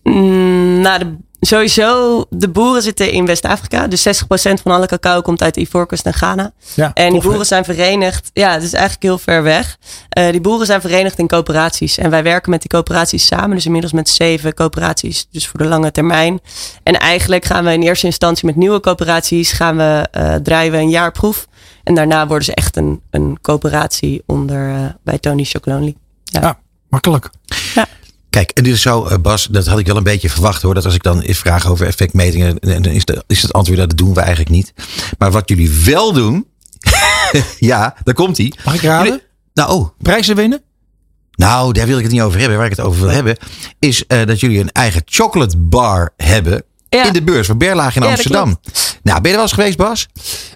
Mm, 0.03 0.81
nou, 0.81 0.99
de, 0.99 1.15
sowieso, 1.45 2.25
de 2.29 2.49
boeren 2.49 2.81
zitten 2.81 3.11
in 3.11 3.25
West-Afrika. 3.25 3.87
Dus 3.87 4.07
60% 4.07 4.31
van 4.33 4.71
alle 4.71 4.85
cacao 4.85 5.21
komt 5.21 5.41
uit 5.41 5.57
Ivoorkust 5.57 6.05
en 6.05 6.13
Ghana. 6.13 6.51
Ja, 6.73 6.91
en 6.93 7.11
die 7.11 7.21
boeren 7.21 7.45
zijn 7.45 7.63
verenigd. 7.63 8.29
Ja, 8.33 8.53
het 8.53 8.63
is 8.63 8.73
eigenlijk 8.73 9.03
heel 9.03 9.17
ver 9.17 9.43
weg. 9.43 9.77
Uh, 10.17 10.31
die 10.31 10.41
boeren 10.41 10.65
zijn 10.65 10.81
verenigd 10.81 11.19
in 11.19 11.27
coöperaties. 11.27 11.97
En 11.97 12.09
wij 12.09 12.23
werken 12.23 12.49
met 12.51 12.61
die 12.61 12.69
coöperaties 12.69 13.25
samen. 13.25 13.55
Dus 13.55 13.65
inmiddels 13.65 13.93
met 13.93 14.09
zeven 14.09 14.53
coöperaties. 14.53 15.27
Dus 15.31 15.47
voor 15.47 15.59
de 15.59 15.65
lange 15.65 15.91
termijn. 15.91 16.39
En 16.83 16.99
eigenlijk 16.99 17.45
gaan 17.45 17.63
we 17.63 17.73
in 17.73 17.81
eerste 17.81 18.05
instantie 18.05 18.45
met 18.45 18.55
nieuwe 18.55 18.79
coöperaties. 18.79 19.51
Gaan 19.51 19.77
we, 19.77 20.07
uh, 20.17 20.35
draaien 20.35 20.71
we 20.71 20.77
een 20.77 20.89
jaar 20.89 21.11
proef. 21.11 21.47
En 21.83 21.95
daarna 21.95 22.27
worden 22.27 22.45
ze 22.45 22.53
echt 22.53 22.75
een, 22.75 23.01
een 23.09 23.37
coöperatie 23.41 24.23
onder 24.25 24.69
uh, 24.69 24.85
bij 25.03 25.17
Tony 25.17 25.43
Chocolonely. 25.43 25.95
Ja. 26.23 26.41
ja, 26.41 26.59
makkelijk. 26.89 27.29
Ja. 27.75 27.87
Kijk, 28.33 28.51
en 28.51 28.63
dit 28.63 28.73
is 28.73 28.81
zo, 28.81 29.07
uh, 29.07 29.17
Bas, 29.21 29.47
dat 29.51 29.65
had 29.65 29.79
ik 29.79 29.87
wel 29.87 29.97
een 29.97 30.03
beetje 30.03 30.29
verwacht 30.29 30.61
hoor. 30.61 30.73
Dat 30.73 30.85
als 30.85 30.95
ik 30.95 31.03
dan 31.03 31.23
vraag 31.25 31.67
over 31.67 31.85
effectmetingen, 31.85 32.57
dan 32.59 32.85
is, 32.85 33.05
de, 33.05 33.23
is 33.27 33.41
het 33.41 33.53
antwoord 33.53 33.79
dat 33.79 33.97
doen 33.97 34.13
we 34.13 34.19
eigenlijk 34.19 34.49
niet. 34.49 34.73
Maar 35.17 35.31
wat 35.31 35.49
jullie 35.49 35.71
wel 35.85 36.13
doen, 36.13 36.47
ja, 37.71 37.95
daar 38.03 38.13
komt 38.13 38.37
hij. 38.37 38.53
Mag 38.65 38.73
ik 38.73 38.81
raden? 38.81 39.07
Jullie, 39.07 39.23
nou, 39.53 39.71
oh. 39.71 39.89
Prijzen 39.97 40.35
winnen? 40.35 40.61
Nou, 41.31 41.73
daar 41.73 41.87
wil 41.87 41.97
ik 41.97 42.03
het 42.03 42.11
niet 42.11 42.21
over 42.21 42.39
hebben. 42.39 42.57
Waar 42.57 42.65
ik 42.65 42.75
het 42.75 42.85
over 42.85 43.01
wil 43.01 43.09
hebben, 43.09 43.37
is 43.79 44.03
uh, 44.07 44.25
dat 44.25 44.39
jullie 44.39 44.59
een 44.59 44.71
eigen 44.71 45.01
chocolate 45.05 45.57
bar 45.57 46.13
hebben. 46.17 46.63
Ja. 46.89 47.05
In 47.05 47.13
de 47.13 47.23
beurs 47.23 47.47
van 47.47 47.57
Berlage 47.57 47.97
in 47.99 48.03
Ja, 48.03 48.09
Amsterdam. 48.09 48.59
Nou, 49.03 49.21
ben 49.21 49.21
je 49.21 49.27
er 49.27 49.33
wel 49.33 49.41
eens 49.41 49.51
geweest, 49.51 49.77
Bas? 49.77 50.07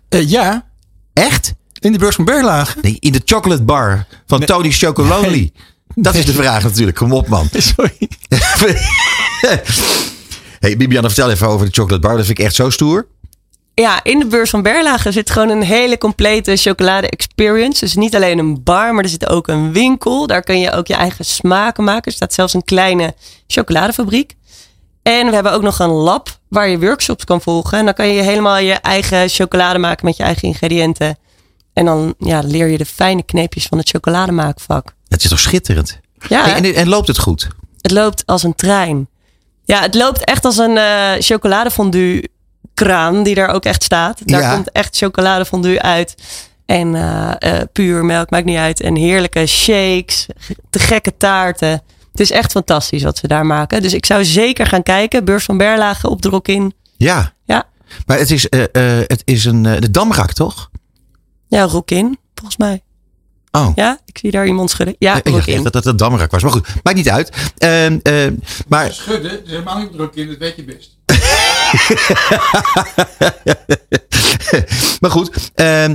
Uh, 0.10 0.30
ja. 0.30 0.66
Echt? 1.14 1.54
In 1.80 1.92
de 1.92 1.98
beurs 1.98 2.16
van 2.16 2.26
Berlage? 2.26 2.78
Nee, 2.82 2.98
in 3.00 3.12
de 3.12 3.22
chocolate 3.26 3.64
bar 3.64 4.08
van 4.26 4.40
nee. 4.40 4.48
Tony 4.48 4.72
Chocolonely. 4.72 5.30
Nee. 5.30 5.54
Dat 6.00 6.16
is 6.16 6.26
de 6.26 6.34
vraag 6.34 6.64
natuurlijk. 6.64 6.98
Kom 6.98 7.14
op, 7.14 7.28
man. 7.28 7.50
Sorry. 7.76 7.98
hey, 10.60 10.78
Bibiana, 10.78 11.08
vertel 11.08 11.32
even 11.32 11.48
over 11.48 11.66
de 11.66 11.72
chocolate 11.72 12.02
bar. 12.02 12.18
Dat 12.18 12.26
vind 12.26 12.40
ik 12.40 12.46
echt 12.46 12.56
zo 12.56 12.70
stoer. 12.70 13.08
Ja, 13.74 14.04
in 14.04 14.20
de 14.20 14.26
beurs 14.26 14.50
van 14.50 14.62
Berlage 14.62 15.12
zit 15.12 15.30
gewoon 15.30 15.50
een 15.50 15.64
hele 15.64 15.98
complete 15.98 16.56
chocolade 16.56 17.10
experience. 17.10 17.80
Dus 17.80 17.96
niet 17.96 18.16
alleen 18.16 18.38
een 18.38 18.64
bar, 18.64 18.94
maar 18.94 19.04
er 19.04 19.10
zit 19.10 19.30
ook 19.30 19.48
een 19.48 19.74
winkel. 19.74 20.28
Daar 20.28 20.42
kun 20.42 20.60
je 20.60 20.72
ook 20.72 20.88
je 20.88 20.94
eigen 20.94 21.26
smaken 21.26 21.84
maken. 21.84 22.04
Er 22.04 22.12
staat 22.12 22.34
zelfs 22.34 22.54
een 22.54 22.64
kleine 22.64 23.14
chocoladefabriek. 23.48 24.36
En 25.04 25.28
we 25.28 25.34
hebben 25.34 25.52
ook 25.52 25.62
nog 25.62 25.80
een 25.80 25.90
lab 25.90 26.40
waar 26.48 26.70
je 26.70 26.80
workshops 26.80 27.24
kan 27.24 27.42
volgen. 27.42 27.78
En 27.78 27.86
dan 27.86 27.94
kan 27.94 28.08
je 28.08 28.22
helemaal 28.22 28.58
je 28.58 28.74
eigen 28.74 29.30
chocolade 29.30 29.80
maken 29.80 30.06
met 30.06 30.18
je 30.18 30.24
eigen 30.24 30.48
ingrediënten. 30.48 31.18
En 31.78 31.86
dan 31.86 32.16
ja, 32.20 32.40
leer 32.40 32.68
je 32.68 32.78
de 32.78 32.86
fijne 32.86 33.24
kneepjes 33.24 33.66
van 33.66 33.78
het 33.78 33.90
chocolademaakvak. 33.90 34.94
Het 35.08 35.24
is 35.24 35.30
toch 35.30 35.40
schitterend? 35.40 36.00
Ja, 36.28 36.44
hey, 36.44 36.54
en, 36.54 36.76
en, 36.76 36.88
loopt 36.88 37.08
het 37.08 37.20
goed? 37.20 37.48
Het 37.82 37.92
loopt 37.92 38.26
als 38.26 38.44
een 38.44 38.56
trein. 38.56 39.10
Ja, 39.66 39.82
het 39.82 39.96
loopt 39.96 40.24
echt 40.24 40.46
als 40.46 40.58
een 40.58 40.76
uh, 40.76 41.12
chocoladefondue 41.20 42.30
kraan 42.74 43.24
die 43.24 43.36
daar 43.36 43.50
ook 43.50 43.66
echt 43.66 43.84
staat. 43.84 44.22
Daar 44.26 44.42
ja. 44.42 44.54
komt 44.54 44.72
echt 44.72 44.98
chocoladefondue 44.98 45.82
uit. 45.82 46.16
En 46.66 46.94
uh, 46.94 47.32
uh, 47.40 47.60
puur 47.74 48.06
melk, 48.06 48.30
maakt 48.30 48.46
niet 48.46 48.58
uit. 48.58 48.82
En 48.82 48.96
heerlijke 48.96 49.46
shakes, 49.46 50.26
te 50.70 50.80
gekke 50.80 51.18
taarten. 51.18 51.70
Het 52.12 52.20
is 52.20 52.32
echt 52.32 52.52
fantastisch 52.52 53.04
wat 53.04 53.18
ze 53.18 53.28
daar 53.28 53.46
maken. 53.46 53.82
Dus 53.82 53.94
ik 53.94 54.06
zou 54.06 54.26
zeker 54.26 54.68
gaan 54.68 54.84
kijken. 54.84 55.26
Beurs 55.26 55.46
van 55.46 55.58
Berlage 55.58 56.10
op 56.10 56.22
de 56.22 56.30
Rokin. 56.30 56.74
Ja. 56.96 57.34
Ja. 57.46 57.64
Maar 58.06 58.18
het 58.18 58.32
is, 58.32 58.48
het 59.08 59.22
is 59.26 59.46
een, 59.46 59.64
de 59.64 59.92
Damrak, 59.92 60.34
toch? 60.34 60.70
Ja, 61.48 61.64
Rokin, 61.64 62.18
volgens 62.34 62.58
mij. 62.58 62.82
Oh. 63.52 63.70
Ja, 63.76 64.00
ik 64.06 64.18
zie 64.18 64.32
daar 64.32 64.48
iemand 64.48 64.70
schudden. 64.70 64.96
Ja, 65.00 65.16
ik 65.16 65.32
dacht 65.32 65.48
echt 65.48 65.64
dat 65.64 65.74
het 65.74 65.86
een 65.86 65.98
damrak 65.98 66.32
was. 66.32 66.44
Maar 66.44 66.52
goed, 66.52 66.68
maakt 66.84 66.98
niet 66.98 67.10
uit. 67.10 67.32
Uh, 67.60 67.90
uh, 67.90 68.00
maar... 68.68 68.94
Schudden, 68.94 69.46
is 69.46 69.50
helemaal 69.50 69.80
niet 69.80 69.92
druk 69.92 70.16
in, 70.16 70.28
dat 70.28 70.38
weet 70.38 70.56
je 70.56 70.64
best. 70.64 70.96
maar 75.02 75.12
goed, 75.12 75.52
uh, 75.56 75.86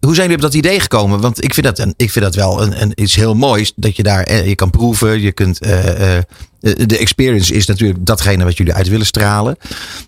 hoe 0.00 0.14
zijn 0.14 0.28
jullie 0.28 0.34
op 0.34 0.40
dat 0.40 0.54
idee 0.54 0.80
gekomen? 0.80 1.20
Want 1.20 1.44
ik 1.44 1.54
vind 1.54 1.66
dat, 1.66 1.78
een, 1.78 1.94
ik 1.96 2.10
vind 2.10 2.24
dat 2.24 2.34
wel 2.34 2.62
een, 2.62 2.82
een, 2.82 2.92
iets 2.94 3.14
heel 3.14 3.34
moois. 3.34 3.72
Dat 3.76 3.96
je 3.96 4.02
daar, 4.02 4.22
eh, 4.22 4.46
je 4.46 4.54
kan 4.54 4.70
proeven, 4.70 5.20
je 5.20 5.32
kunt... 5.32 5.60
eh, 5.60 6.18
de 6.60 6.98
experience 6.98 7.54
is 7.54 7.66
natuurlijk 7.66 8.06
datgene 8.06 8.44
wat 8.44 8.56
jullie 8.56 8.74
uit 8.74 8.88
willen 8.88 9.06
stralen. 9.06 9.56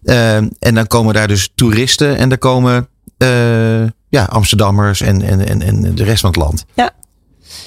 Ehm, 0.04 0.48
en 0.58 0.74
dan 0.74 0.86
komen 0.86 1.14
daar 1.14 1.28
dus 1.28 1.48
toeristen 1.54 2.16
en 2.16 2.30
er 2.30 2.38
komen 2.38 2.88
uh, 3.18 3.82
ja, 4.10 4.24
Amsterdammers 4.24 5.00
en, 5.00 5.22
en, 5.22 5.48
en, 5.48 5.62
en 5.62 5.94
de 5.94 6.04
rest 6.04 6.20
van 6.20 6.30
het 6.30 6.38
land. 6.38 6.64
Ja. 6.74 6.90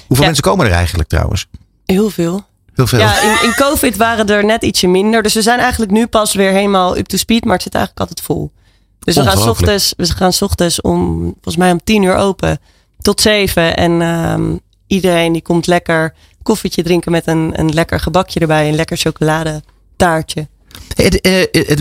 Hoeveel 0.06 0.16
ja. 0.16 0.24
mensen 0.24 0.42
komen 0.42 0.66
er 0.66 0.72
eigenlijk 0.72 1.08
trouwens? 1.08 1.46
Heel 1.84 2.10
veel. 2.10 2.44
Heel 2.74 2.86
veel. 2.86 2.98
Ja, 2.98 3.20
in, 3.22 3.48
in 3.48 3.54
COVID 3.54 3.96
waren 3.96 4.26
er 4.26 4.44
net 4.44 4.62
ietsje 4.62 4.86
minder. 4.86 5.22
Dus 5.22 5.34
we 5.34 5.42
zijn 5.42 5.58
eigenlijk 5.58 5.92
nu 5.92 6.06
pas 6.06 6.34
weer 6.34 6.50
helemaal 6.50 6.96
up 6.96 7.06
to 7.06 7.16
speed. 7.16 7.44
Maar 7.44 7.54
het 7.54 7.62
zit 7.62 7.74
eigenlijk 7.74 8.08
altijd 8.08 8.26
vol. 8.26 8.52
Dus 8.98 9.16
we 9.16 9.22
gaan, 9.22 9.48
ochtends, 9.48 9.94
we 9.96 10.06
gaan 10.06 10.32
ochtends 10.40 10.80
om, 10.80 11.22
volgens 11.32 11.56
mij 11.56 11.72
om 11.72 11.80
tien 11.84 12.02
uur 12.02 12.16
open. 12.16 12.60
Tot 12.98 13.20
zeven. 13.20 13.76
En 13.76 14.00
um, 14.00 14.60
iedereen 14.86 15.32
die 15.32 15.42
komt 15.42 15.66
lekker 15.66 16.14
koffietje 16.42 16.82
drinken 16.82 17.12
met 17.12 17.26
een, 17.26 17.52
een 17.54 17.74
lekker 17.74 18.00
gebakje 18.00 18.40
erbij. 18.40 18.68
Een 18.68 18.74
lekker 18.74 18.96
chocoladetaartje. 18.96 20.48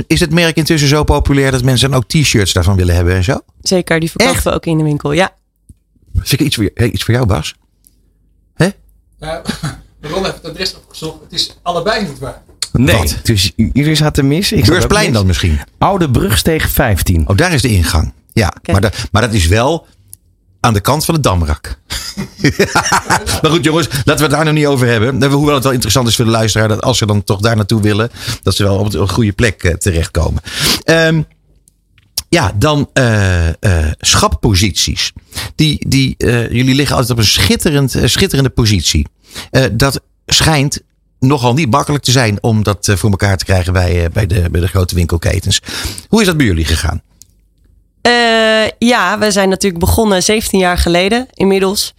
Is 0.08 0.20
het 0.20 0.32
merk 0.32 0.56
intussen 0.58 0.90
zo 0.90 1.04
populair 1.04 1.52
dat 1.52 1.64
mensen 1.64 1.90
dan 1.90 1.98
ook 1.98 2.08
t-shirts 2.08 2.54
daarvan 2.54 2.76
willen 2.76 2.96
hebben 2.96 3.16
en 3.16 3.24
zo? 3.24 3.40
Zeker, 3.62 4.00
die 4.00 4.10
verkopen 4.10 4.36
Echt? 4.36 4.44
we 4.44 4.52
ook 4.52 4.66
in 4.66 4.78
de 4.78 4.84
winkel, 4.84 5.12
ja. 5.12 5.36
Ik 6.24 6.40
iets 6.40 6.56
voor, 6.56 6.70
hey, 6.74 6.92
iets 6.92 7.04
voor 7.04 7.14
jou, 7.14 7.26
Bas? 7.26 7.56
Hè? 8.54 8.70
Ja, 9.20 9.42
Ron 10.02 10.24
heeft 10.24 10.36
het 10.36 10.46
adres 10.46 10.76
opgezocht. 10.76 11.22
Het 11.22 11.32
is 11.32 11.58
allebei 11.62 12.08
niet 12.08 12.20
waar. 12.20 12.42
Nee, 12.72 12.98
Wat? 12.98 13.20
dus 13.24 13.52
jullie 13.56 13.96
zaten 13.96 14.28
mis. 14.28 14.52
Ik 14.52 14.66
Beursplein 14.66 15.14
dan 15.14 15.26
misschien? 15.26 15.60
Oude 15.78 16.10
Brugsteeg 16.10 16.70
15. 16.70 17.30
Oh, 17.30 17.38
daar 17.38 17.54
is 17.54 17.62
de 17.62 17.68
ingang. 17.68 18.14
Ja, 18.34 18.54
maar, 18.72 18.82
da, 18.82 18.92
maar 19.12 19.22
dat 19.22 19.34
is 19.34 19.48
wel 19.48 19.86
aan 20.64 20.74
de 20.74 20.82
kant 20.82 21.06
van 21.06 21.14
de 21.14 21.20
Damrak. 21.20 21.80
maar 23.42 23.52
goed, 23.52 23.64
jongens, 23.64 23.88
laten 23.88 24.16
we 24.16 24.22
het 24.22 24.32
daar 24.32 24.46
nog 24.46 24.54
niet 24.54 24.66
over 24.66 24.88
hebben. 24.88 25.24
Hoewel 25.24 25.54
het 25.54 25.64
wel 25.64 25.72
interessant 25.72 26.08
is 26.08 26.16
voor 26.16 26.26
de 26.26 26.32
luisteraar 26.32 26.68
dat 26.68 26.82
als 26.82 26.98
ze 26.98 27.06
dan 27.06 27.24
toch 27.24 27.40
daar 27.40 27.56
naartoe 27.56 27.82
willen, 27.82 28.10
dat 28.44 28.56
ze 28.56 28.64
wel 28.64 28.78
op 28.78 28.94
een 28.94 29.10
goede 29.10 29.32
plek 29.32 29.64
uh, 29.64 29.74
terechtkomen. 29.74 30.42
Um, 30.86 31.26
ja, 32.30 32.52
dan 32.56 32.90
uh, 32.94 33.48
uh, 33.48 33.54
schapposities. 34.00 35.12
Die, 35.56 35.90
die, 35.90 36.16
jullie 36.50 36.76
liggen 36.76 36.96
altijd 36.96 37.12
op 37.12 37.18
een 37.18 37.30
schitterend, 37.30 37.96
schitterende 38.06 38.50
positie. 38.50 39.08
dat 39.72 40.02
schijnt 40.26 40.82
nogal 41.24 41.54
niet 41.54 41.72
makkelijk 41.72 42.04
te 42.04 42.12
zijn 42.12 42.38
om 42.42 42.64
dat 42.64 42.88
eh, 42.88 42.96
voor 42.96 43.10
elkaar 43.10 43.38
te 43.38 43.46
krijgen 43.46 43.74
bij, 43.74 44.04
eh, 44.04 44.12
bij, 44.12 44.28
de, 44.28 44.50
bij 44.52 44.62
de 44.62 44.68
grote 44.68 44.96
winkelketens. 44.96 45.62
Hoe 46.08 46.20
is 46.20 46.26
dat 46.26 46.38
bij 46.38 46.46
jullie 46.46 46.66
gegaan? 46.66 47.02
Eh, 48.08 48.68
ja, 48.78 49.18
we 49.20 49.32
zijn 49.32 49.50
natuurlijk 49.50 49.86
begonnen 49.86 50.24
17 50.24 50.60
jaar 50.60 50.78
geleden 50.78 51.28
inmiddels. 51.34 51.94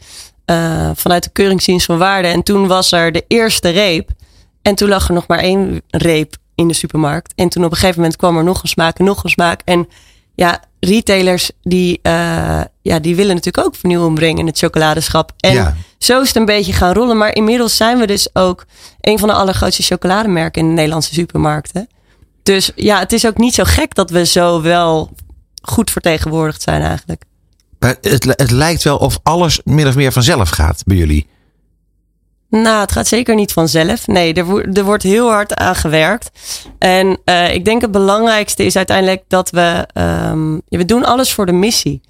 eh, 0.44 0.90
vanuit 0.94 1.22
de 1.22 1.30
keuringsdienst 1.32 1.86
van 1.86 1.98
waarde. 1.98 2.28
En 2.28 2.42
toen 2.42 2.66
was 2.66 2.92
er 2.92 3.12
de 3.12 3.24
eerste 3.28 3.68
reep. 3.68 4.08
En 4.62 4.74
toen 4.74 4.88
lag 4.88 5.08
er 5.08 5.14
nog 5.14 5.26
maar 5.26 5.38
één 5.38 5.82
reep 5.90 6.34
in 6.54 6.68
de 6.68 6.74
supermarkt. 6.74 7.32
En 7.36 7.48
toen 7.48 7.64
op 7.64 7.70
een 7.70 7.76
gegeven 7.76 8.00
moment 8.00 8.16
kwam 8.18 8.36
er 8.36 8.44
nog 8.44 8.62
een 8.62 8.68
smaak 8.68 8.98
en 8.98 9.04
nog 9.04 9.24
een 9.24 9.30
smaak. 9.30 9.60
En 9.64 9.88
ja, 10.34 10.60
retailers 10.80 11.50
die, 11.62 11.98
eh, 12.02 12.60
ja, 12.82 12.98
die 12.98 13.16
willen 13.16 13.34
natuurlijk 13.34 13.66
ook 13.66 13.76
vernieuwing 13.76 14.14
brengen 14.14 14.38
in 14.38 14.46
het 14.46 14.58
chocoladeschap. 14.58 15.32
En 15.38 15.52
Ja. 15.52 15.76
zo 15.98 16.20
is 16.20 16.28
het 16.28 16.36
een 16.36 16.44
beetje 16.44 16.72
gaan 16.72 16.92
rollen. 16.92 17.16
Maar 17.16 17.34
inmiddels 17.34 17.76
zijn 17.76 17.98
we 17.98 18.06
dus 18.06 18.28
ook 18.32 18.64
een 19.00 19.18
van 19.18 19.28
de 19.28 19.34
allergrootste 19.34 19.82
chocolademerken 19.82 20.62
in 20.62 20.68
de 20.68 20.74
Nederlandse 20.74 21.14
supermarkten. 21.14 21.88
Dus 22.42 22.70
ja, 22.74 22.98
het 22.98 23.12
is 23.12 23.26
ook 23.26 23.36
niet 23.38 23.54
zo 23.54 23.62
gek 23.66 23.94
dat 23.94 24.10
we 24.10 24.24
zo 24.26 24.62
wel 24.62 25.10
goed 25.68 25.90
vertegenwoordigd 25.90 26.62
zijn 26.62 26.82
eigenlijk. 26.82 27.22
Maar 27.78 27.96
het, 28.00 28.24
het 28.24 28.50
lijkt 28.50 28.82
wel 28.82 28.96
of 28.96 29.18
alles 29.22 29.60
min 29.64 29.86
of 29.86 29.94
meer 29.94 30.12
vanzelf 30.12 30.48
gaat 30.50 30.82
bij 30.86 30.96
jullie. 30.96 31.26
Nou, 32.50 32.80
het 32.80 32.92
gaat 32.92 33.06
zeker 33.06 33.34
niet 33.34 33.52
vanzelf. 33.52 34.06
Nee, 34.06 34.34
er, 34.34 34.44
wo- 34.44 34.60
er 34.60 34.84
wordt 34.84 35.02
heel 35.02 35.28
hard 35.30 35.54
aan 35.54 35.74
gewerkt. 35.76 36.30
En 36.78 37.18
eh, 37.24 37.54
ik 37.54 37.64
denk 37.64 37.80
het 37.82 37.90
belangrijkste 37.90 38.64
is 38.64 38.76
uiteindelijk 38.76 39.22
dat 39.28 39.50
we... 39.50 39.86
ehm, 39.92 40.52
ja, 40.54 40.78
we 40.78 40.84
doen 40.84 41.04
alles 41.04 41.32
voor 41.32 41.46
de 41.46 41.52
missie. 41.52 42.00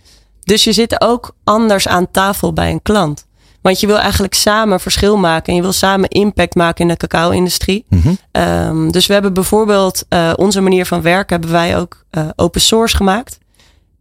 Dus 0.43 0.65
je 0.65 0.73
zit 0.73 1.01
ook 1.01 1.35
anders 1.45 1.89
aan 1.89 2.11
tafel 2.11 2.53
bij 2.53 2.71
een 2.71 2.83
klant. 2.83 3.27
Want 3.63 3.81
je 3.81 3.87
wil 3.87 3.99
eigenlijk 3.99 4.35
samen 4.35 4.81
verschil 4.81 5.17
maken. 5.17 5.47
En 5.49 5.55
je 5.55 5.63
wil 5.63 5.73
samen 5.73 6.09
impact 6.09 6.55
maken 6.55 6.83
in 6.83 6.89
de 6.89 6.97
cacao-industrie. 7.07 7.85
Ehm, 8.31 8.89
dus 8.91 9.07
we 9.07 9.13
hebben 9.13 9.33
bijvoorbeeld 9.35 10.05
eh, 10.09 10.33
onze 10.37 10.61
manier 10.61 10.87
van 10.87 11.03
werken... 11.03 11.37
hebben 11.37 11.53
wij 11.57 11.79
ook 11.79 12.05
eh, 12.11 12.29
open 12.37 12.61
source 12.61 12.97
gemaakt. 12.97 13.39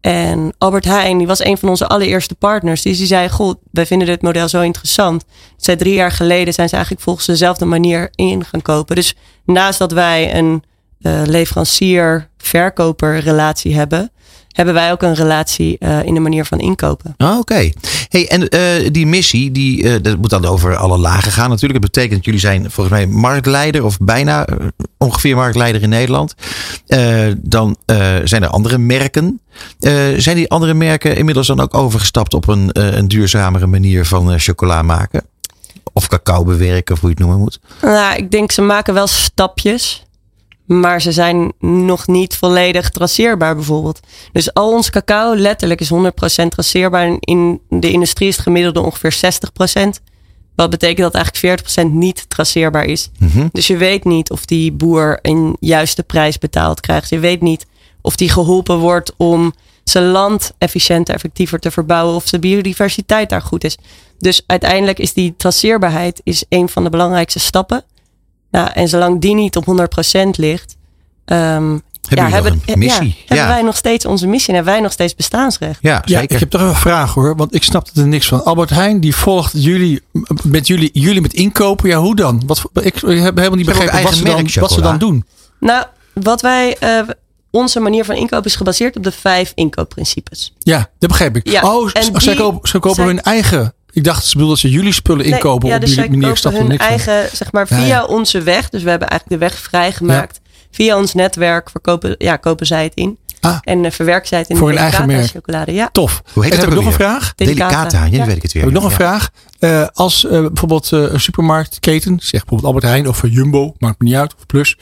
En 0.05 0.53
Albert 0.57 0.85
Heijn, 0.85 1.17
die 1.17 1.27
was 1.27 1.43
een 1.43 1.57
van 1.57 1.69
onze 1.69 1.87
allereerste 1.87 2.35
partners. 2.35 2.81
Dus 2.81 2.97
die 2.97 3.07
zei, 3.07 3.29
goh, 3.29 3.53
wij 3.71 3.85
vinden 3.85 4.07
dit 4.07 4.21
model 4.21 4.49
zo 4.49 4.61
interessant. 4.61 5.25
Zij 5.57 5.75
drie 5.75 5.93
jaar 5.93 6.11
geleden 6.11 6.53
zijn 6.53 6.67
ze 6.69 6.73
eigenlijk 6.75 7.03
volgens 7.03 7.25
dezelfde 7.25 7.65
manier 7.65 8.09
in 8.15 8.45
gaan 8.45 8.61
kopen. 8.61 8.95
Dus 8.95 9.15
naast 9.45 9.79
dat 9.79 9.91
wij 9.91 10.35
een 10.35 10.63
eh, 11.01 11.21
leverancier-verkoper 11.25 13.19
relatie 13.19 13.75
hebben... 13.75 14.11
hebben 14.53 14.73
wij 14.73 14.91
ook 14.91 15.01
een 15.01 15.15
relatie 15.15 15.77
eh, 15.79 16.03
in 16.03 16.13
de 16.13 16.19
manier 16.19 16.45
van 16.45 16.59
inkopen. 16.59 17.13
Ah, 17.17 17.37
Oké. 17.37 17.69
Hey, 18.09 18.27
en 18.29 18.49
eh, 18.49 18.61
die 18.91 19.07
missie, 19.07 19.51
die, 19.51 19.89
eh, 19.89 19.95
dat 20.01 20.17
moet 20.17 20.29
dan 20.29 20.45
over 20.45 20.75
alle 20.75 20.97
lagen 20.97 21.31
gaan 21.31 21.49
natuurlijk. 21.49 21.81
Dat 21.81 21.91
betekent 21.91 22.15
dat 22.15 22.25
jullie 22.25 22.39
zijn 22.39 22.71
volgens 22.71 22.95
mij 22.95 23.07
marktleider 23.07 23.83
of 23.83 23.97
bijna 23.97 24.47
ongeveer 24.97 25.35
marktleider 25.35 25.81
in 25.81 25.89
Nederland. 25.89 26.35
Dan 27.37 27.75
zijn 28.23 28.43
er 28.43 28.47
andere 28.47 28.77
merken. 28.77 29.41
Zijn 30.17 30.35
die 30.35 30.49
andere 30.49 30.73
merken 30.73 31.15
inmiddels 31.15 31.47
dan 31.47 31.59
ook 31.59 31.73
overgestapt 31.73 32.33
op 32.33 32.47
een, 32.47 32.69
een 32.97 33.07
duurzamere 33.07 33.67
manier 33.67 34.05
van 34.05 34.39
chocola 34.39 34.81
maken? 34.81 35.23
Of 35.93 36.07
cacao 36.07 36.43
bewerken, 36.43 36.93
of 36.95 36.99
hoe 37.01 37.09
je 37.09 37.15
het 37.15 37.25
noemen 37.25 37.43
moet. 37.43 37.59
Nou, 37.81 38.15
ik 38.15 38.31
denk 38.31 38.51
ze 38.51 38.61
maken 38.61 38.93
wel 38.93 39.07
stapjes. 39.07 40.05
Maar 40.65 41.01
ze 41.01 41.11
zijn 41.11 41.53
nog 41.59 42.07
niet 42.07 42.35
volledig 42.35 42.89
traceerbaar 42.89 43.55
bijvoorbeeld. 43.55 43.99
Dus 44.31 44.53
al 44.53 44.71
ons 44.71 44.89
cacao 44.89 45.35
letterlijk 45.35 45.81
is 45.81 45.91
100% 45.93 46.47
traceerbaar. 46.47 47.05
En 47.05 47.17
In 47.19 47.61
de 47.69 47.91
industrie 47.91 48.27
is 48.27 48.35
het 48.35 48.43
gemiddelde 48.43 48.81
ongeveer 48.81 49.15
60%. 49.15 50.03
Wat 50.55 50.69
betekent 50.69 51.13
dat 51.13 51.13
eigenlijk 51.13 51.61
40% 51.83 51.91
niet 51.91 52.25
traceerbaar 52.29 52.85
is. 52.85 53.09
Dus 53.51 53.67
je 53.67 53.77
weet 53.77 54.03
niet 54.03 54.31
of 54.31 54.45
die 54.45 54.71
boer 54.71 55.19
een 55.21 55.57
juiste 55.59 56.03
prijs 56.03 56.37
betaald 56.37 56.79
krijgt. 56.79 57.09
Je 57.09 57.19
weet 57.19 57.41
niet 57.41 57.65
of 58.01 58.15
die 58.15 58.29
geholpen 58.29 58.77
wordt 58.77 59.13
om 59.17 59.53
zijn 59.83 60.05
land 60.05 60.53
efficiënter, 60.57 61.15
effectiever 61.15 61.59
te 61.59 61.71
verbouwen. 61.71 62.15
Of 62.15 62.29
de 62.29 62.39
biodiversiteit 62.39 63.29
daar 63.29 63.41
goed 63.41 63.63
is. 63.63 63.77
Dus 64.19 64.43
uiteindelijk 64.45 64.99
is 64.99 65.13
die 65.13 65.33
traceerbaarheid 65.37 66.21
is 66.23 66.45
een 66.49 66.69
van 66.69 66.83
de 66.83 66.89
belangrijkste 66.89 67.39
stappen. 67.39 67.83
Nou, 68.53 68.69
en 68.73 68.87
zolang 68.87 69.21
die 69.21 69.35
niet 69.35 69.55
op 69.55 69.65
100% 69.65 70.37
ligt, 70.37 70.75
ehm, 71.25 71.71
nog 71.71 71.81
een 72.09 72.61
ja, 72.65 72.75
missie? 72.75 73.15
hebben 73.17 73.37
Ja. 73.37 73.47
wij 73.47 73.61
nog 73.61 73.75
steeds 73.75 74.05
onze 74.05 74.27
missie 74.27 74.47
en 74.49 74.55
hebben 74.55 74.73
wij 74.73 74.81
nog 74.81 74.91
steeds 74.91 75.15
bestaansrecht. 75.15 75.77
Ja, 75.81 76.01
Ja, 76.05 76.19
ik 76.19 76.31
heb 76.31 76.49
toch 76.49 76.61
een 76.61 76.75
vraag 76.75 77.13
hoor, 77.13 77.35
want 77.35 77.55
ik 77.55 77.63
snapte 77.63 78.01
er 78.01 78.07
niks 78.07 78.27
van. 78.27 78.43
Albert 78.45 78.69
Heijn 78.69 78.99
die 78.99 79.15
volgt 79.15 79.51
jullie 79.55 80.01
met 80.43 80.67
jullie, 80.67 80.89
jullie 80.93 81.21
met 81.21 81.33
inkopen. 81.33 81.89
Ja, 81.89 81.97
hoe 81.97 82.15
dan? 82.15 82.43
Wat, 82.45 82.63
ik 82.73 82.93
heb 82.93 83.01
helemaal 83.03 83.23
niet 83.23 83.41
hebben 83.41 83.65
begrepen 83.65 84.03
wat 84.03 84.13
ze, 84.13 84.23
dan, 84.23 84.33
merk 84.33 84.43
wat 84.43 84.51
ze 84.51 84.59
chocola. 84.59 84.89
dan 84.89 84.97
doen. 84.99 85.25
Nou, 85.59 85.85
wat 86.13 86.41
wij, 86.41 86.77
eh, 86.79 86.99
onze 87.51 87.79
manier 87.79 88.05
van 88.05 88.15
inkopen 88.15 88.45
is 88.45 88.55
gebaseerd 88.55 88.95
op 88.95 89.03
de 89.03 89.11
vijf 89.11 89.51
inkoopprincipes. 89.55 90.53
Ja, 90.59 90.77
dat 90.99 91.09
begreep 91.09 91.35
ik. 91.35 91.49
Ja, 91.49 91.75
oh, 91.75 91.89
en 91.93 92.03
ze, 92.21 92.29
die- 92.29 92.35
kopen, 92.35 92.69
ze 92.69 92.79
kopen 92.79 92.95
zij- 92.95 93.05
hun 93.05 93.21
eigen. 93.21 93.73
Ik 93.93 94.03
dacht, 94.03 94.25
ze 94.25 94.31
bedoelden 94.37 94.61
dat 94.61 94.71
ze 94.71 94.77
jullie 94.77 94.93
spullen 94.93 95.23
Nee, 95.25 95.33
inkopen 95.33 95.69
ja, 95.69 95.75
op 95.75 95.81
dus 95.81 95.89
jullie 95.89 96.03
zij 96.05 96.19
manier. 96.19 96.45
Er 96.45 96.51
hun 96.53 96.67
niks 96.67 96.83
van. 96.85 96.91
eigen, 96.91 97.37
zeg 97.37 97.51
maar, 97.51 97.67
via 97.67 97.85
ja. 97.85 98.05
onze 98.05 98.41
weg. 98.41 98.69
Dus 98.69 98.83
we 98.83 98.89
hebben 98.89 99.07
eigenlijk 99.09 99.41
de 99.41 99.47
weg 99.47 99.59
vrijgemaakt. 99.59 100.39
Via 100.71 100.97
ons 100.97 101.13
netwerk 101.13 101.69
verkopen, 101.69 102.15
ja, 102.17 102.35
kopen 102.35 102.65
zij 102.65 102.83
het 102.83 102.93
in. 102.95 103.17
Ah. 103.39 103.57
En 103.61 103.85
eh, 103.85 103.91
verwerken 103.91 104.27
zij 104.27 104.39
het 104.39 104.49
in 104.49 104.57
Voor 104.57 104.67
de 104.67 104.73
hun 104.73 104.83
eigen 104.83 105.07
Delicata 105.07 105.27
merk. 105.31 105.43
chocolade. 105.45 105.73
Ja. 105.73 105.89
Tof. 105.91 106.21
Hoe 106.33 106.43
heet 106.43 106.53
en 106.53 106.59
heb 106.59 106.67
ik 106.67 106.73
ook 106.77 106.83
nog 106.83 106.93
een 106.93 106.99
alweer? 107.01 107.17
vraag? 107.19 107.33
Delicata, 107.35 107.69
Delicata, 107.69 108.05
ja, 108.05 108.19
nu 108.21 108.25
weet 108.25 108.35
ik 108.35 108.41
het 108.41 108.51
weer. 108.53 108.63
Heb 108.63 108.71
ik 108.71 108.77
nog 108.81 108.85
een 108.85 108.89
Ja. 108.89 108.95
vraag? 108.95 109.29
Eh, 109.59 109.85
als 109.93 110.25
eh, 110.25 110.31
bijvoorbeeld 110.31 110.91
een 110.91 111.19
supermarktketen, 111.19 112.15
zeg 112.19 112.31
bijvoorbeeld 112.31 112.63
Albert 112.63 112.85
Heijn 112.85 113.07
of 113.07 113.21
Jumbo, 113.27 113.73
maakt 113.77 113.99
me 114.01 114.05
niet 114.07 114.15
uit, 114.15 114.35
of 114.35 114.45
Plus. 114.45 114.77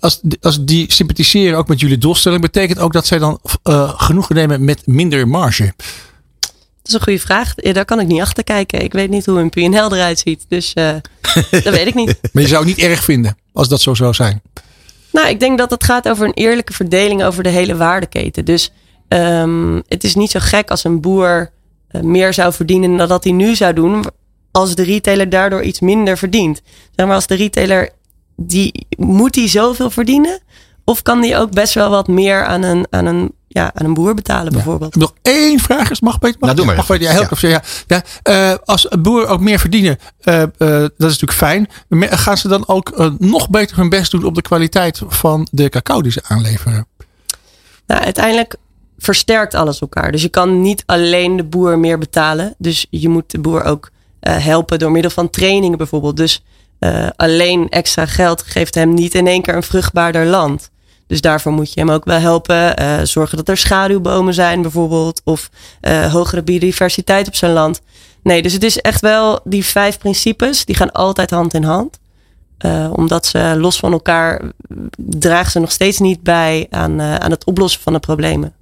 als, 0.00 0.20
als 0.40 0.64
die 0.64 0.92
sympathiseren 0.92 1.58
ook 1.58 1.68
met 1.68 1.80
jullie 1.80 1.98
doelstelling, 1.98 2.40
betekent 2.40 2.78
ook 2.78 2.92
dat 2.92 3.06
zij 3.06 3.18
dan 3.18 3.40
eh, 3.62 3.92
genoegen 3.96 4.34
nemen 4.34 4.64
met 4.64 4.86
minder 4.86 5.28
marge. 5.28 5.72
Dat 6.82 6.90
is 6.90 6.92
een 6.92 7.02
goede 7.02 7.18
vraag. 7.18 7.54
Daar 7.54 7.84
kan 7.84 8.00
ik 8.00 8.06
niet 8.06 8.20
achter 8.20 8.44
kijken. 8.44 8.82
Ik 8.82 8.92
weet 8.92 9.10
niet 9.10 9.26
hoe 9.26 9.38
een 9.38 9.50
PNL 9.50 9.94
eruit 9.94 10.18
ziet. 10.18 10.44
Dus 10.48 10.72
eh, 10.72 10.94
dat 11.64 11.74
weet 11.74 11.86
ik 11.86 11.94
niet. 11.94 12.18
Maar 12.32 12.42
je 12.42 12.48
zou 12.48 12.66
het 12.66 12.76
niet 12.76 12.86
erg 12.86 13.04
vinden 13.04 13.36
als 13.52 13.68
dat 13.68 13.80
zo 13.80 13.94
zou 13.94 14.14
zijn. 14.14 14.42
Nou, 15.12 15.28
ik 15.28 15.40
denk 15.40 15.58
dat 15.58 15.70
het 15.70 15.84
gaat 15.84 16.08
over 16.08 16.26
een 16.26 16.34
eerlijke 16.34 16.72
verdeling 16.72 17.24
over 17.24 17.42
de 17.42 17.48
hele 17.48 17.76
waardeketen. 17.76 18.44
Dus 18.44 18.72
ehm, 19.08 19.80
het 19.88 20.04
is 20.04 20.14
niet 20.14 20.30
zo 20.30 20.38
gek 20.42 20.70
als 20.70 20.84
een 20.84 21.00
boer 21.00 21.50
eh, 21.88 22.00
meer 22.00 22.34
zou 22.34 22.52
verdienen 22.52 22.96
dan 22.96 23.08
dat 23.08 23.24
hij 23.24 23.32
nu 23.32 23.54
zou 23.54 23.72
doen. 23.72 24.04
Als 24.50 24.74
de 24.74 24.82
retailer 24.82 25.28
daardoor 25.28 25.62
iets 25.62 25.80
minder 25.80 26.18
verdient. 26.18 26.62
Zeg 26.96 27.06
maar 27.06 27.14
als 27.14 27.26
de 27.26 27.34
retailer, 27.34 27.90
die, 28.36 28.86
moet 28.96 29.34
hij 29.34 29.48
zoveel 29.48 29.90
verdienen? 29.90 30.40
Of 30.84 31.02
kan 31.02 31.20
die 31.20 31.36
ook 31.36 31.50
best 31.50 31.74
wel 31.74 31.90
wat 31.90 32.08
meer 32.08 32.44
aan 32.44 32.62
een, 32.62 32.86
aan 32.90 33.06
een, 33.06 33.32
ja, 33.48 33.70
aan 33.74 33.84
een 33.84 33.94
boer 33.94 34.14
betalen 34.14 34.52
bijvoorbeeld? 34.52 34.94
Ik 34.94 35.00
nog 35.00 35.14
één 35.22 35.58
vraag. 35.58 35.90
Is 35.90 36.00
mag 36.00 36.18
Peter? 36.18 36.36
Mag, 36.40 36.54
Nou, 36.54 36.66
mag 36.66 36.74
even. 36.74 36.86
Peter? 36.86 37.12
Ja, 37.12 37.26
heel 37.38 37.48
Ja. 37.50 37.62
ja. 37.86 38.02
Ja, 38.22 38.50
eh, 38.50 38.58
als 38.64 38.90
een 38.90 39.02
boer 39.02 39.26
ook 39.26 39.40
meer 39.40 39.58
verdienen, 39.58 39.98
eh, 40.20 40.42
eh, 40.42 40.48
dat 40.58 40.90
is 40.96 40.98
natuurlijk 40.98 41.32
fijn. 41.32 41.68
Maar 41.88 42.18
Gaan 42.18 42.38
ze 42.38 42.48
dan 42.48 42.68
ook 42.68 43.14
nog 43.18 43.50
beter 43.50 43.76
hun 43.76 43.88
best 43.88 44.10
doen 44.10 44.24
op 44.24 44.34
de 44.34 44.42
kwaliteit 44.42 45.02
van 45.06 45.48
de 45.50 45.68
cacao 45.68 46.02
die 46.02 46.12
ze 46.12 46.20
aanleveren? 46.26 46.86
Nou, 47.86 48.04
uiteindelijk 48.04 48.56
versterkt 48.98 49.54
alles 49.54 49.80
elkaar. 49.80 50.12
Dus 50.12 50.22
je 50.22 50.28
kan 50.28 50.60
niet 50.62 50.82
alleen 50.86 51.36
de 51.36 51.44
boer 51.44 51.78
meer 51.78 51.98
betalen. 51.98 52.54
Dus 52.58 52.86
je 52.90 53.08
moet 53.08 53.30
de 53.30 53.38
boer 53.38 53.64
ook 53.64 53.90
eh, 54.20 54.44
helpen 54.44 54.78
door 54.78 54.90
middel 54.90 55.10
van 55.10 55.30
trainingen 55.30 55.78
bijvoorbeeld. 55.78 56.16
Dus 56.16 56.42
eh, 56.78 57.08
alleen 57.16 57.68
extra 57.68 58.06
geld 58.06 58.42
geeft 58.42 58.74
hem 58.74 58.94
niet 58.94 59.14
in 59.14 59.26
één 59.26 59.42
keer 59.42 59.54
een 59.54 59.62
vruchtbaarder 59.62 60.26
land. 60.26 60.70
Dus 61.12 61.20
daarvoor 61.20 61.52
moet 61.52 61.72
je 61.72 61.80
hem 61.80 61.90
ook 61.90 62.04
wel 62.04 62.18
helpen. 62.18 62.76
eh, 62.76 63.00
zorgen 63.02 63.36
dat 63.36 63.48
er 63.48 63.56
schaduwbomen 63.56 64.34
zijn 64.34 64.62
bijvoorbeeld. 64.62 65.20
Of 65.24 65.50
eh, 65.80 66.12
hogere 66.12 66.42
biodiversiteit 66.42 67.26
op 67.26 67.34
zijn 67.34 67.52
land. 67.52 67.80
Nee, 68.22 68.42
dus 68.42 68.52
het 68.52 68.62
is 68.62 68.78
echt 68.78 69.00
wel 69.00 69.40
die 69.44 69.64
vijf 69.64 69.98
principes. 69.98 70.64
Die 70.64 70.74
gaan 70.74 70.92
altijd 70.92 71.30
hand 71.30 71.54
in 71.54 71.62
hand. 71.62 71.98
Eh, 72.58 72.90
omdat 72.92 73.26
ze 73.26 73.54
los 73.58 73.78
van 73.78 73.92
elkaar 73.92 74.40
eh, 74.40 74.48
dragen 74.96 75.50
ze 75.50 75.58
nog 75.58 75.72
steeds 75.72 75.98
niet 75.98 76.22
bij 76.22 76.66
aan, 76.70 77.00
aan 77.02 77.30
het 77.30 77.44
oplossen 77.44 77.80
van 77.80 77.92
de 77.92 77.98
problemen. 77.98 78.52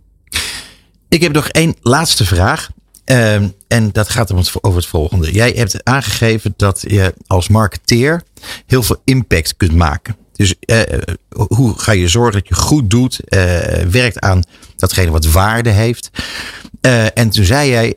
Ik 1.09 1.23
heb 1.23 1.33
nog 1.33 1.49
één 1.49 1.77
laatste 1.83 2.25
vraag. 2.25 2.69
Ehm, 3.05 3.49
en 3.69 3.91
dat 3.93 4.09
gaat 4.09 4.33
over 4.61 4.79
het 4.79 4.89
volgende. 4.89 5.33
Jij 5.33 5.51
hebt 5.51 5.85
aangegeven 5.85 6.55
dat 6.57 6.85
je 6.89 7.15
als 7.27 7.49
marketeer 7.49 8.23
heel 8.67 8.83
veel 8.83 9.01
impact 9.05 9.57
kunt 9.57 9.75
maken. 9.75 10.17
Dus 10.41 10.55
eh, 10.61 10.99
hoe 11.29 11.79
ga 11.79 11.93
je 11.93 12.09
zorgen 12.09 12.33
dat 12.33 12.49
je 12.49 12.55
goed 12.55 12.91
doet, 12.91 13.21
eh, 13.25 13.41
werkt 13.91 14.21
aan 14.21 14.43
datgene 14.77 15.11
wat 15.11 15.27
waarde 15.27 15.71
heeft. 15.71 16.11
Eh, 16.81 17.19
en 17.19 17.31
toen 17.31 17.45
zei 17.45 17.71
jij, 17.71 17.95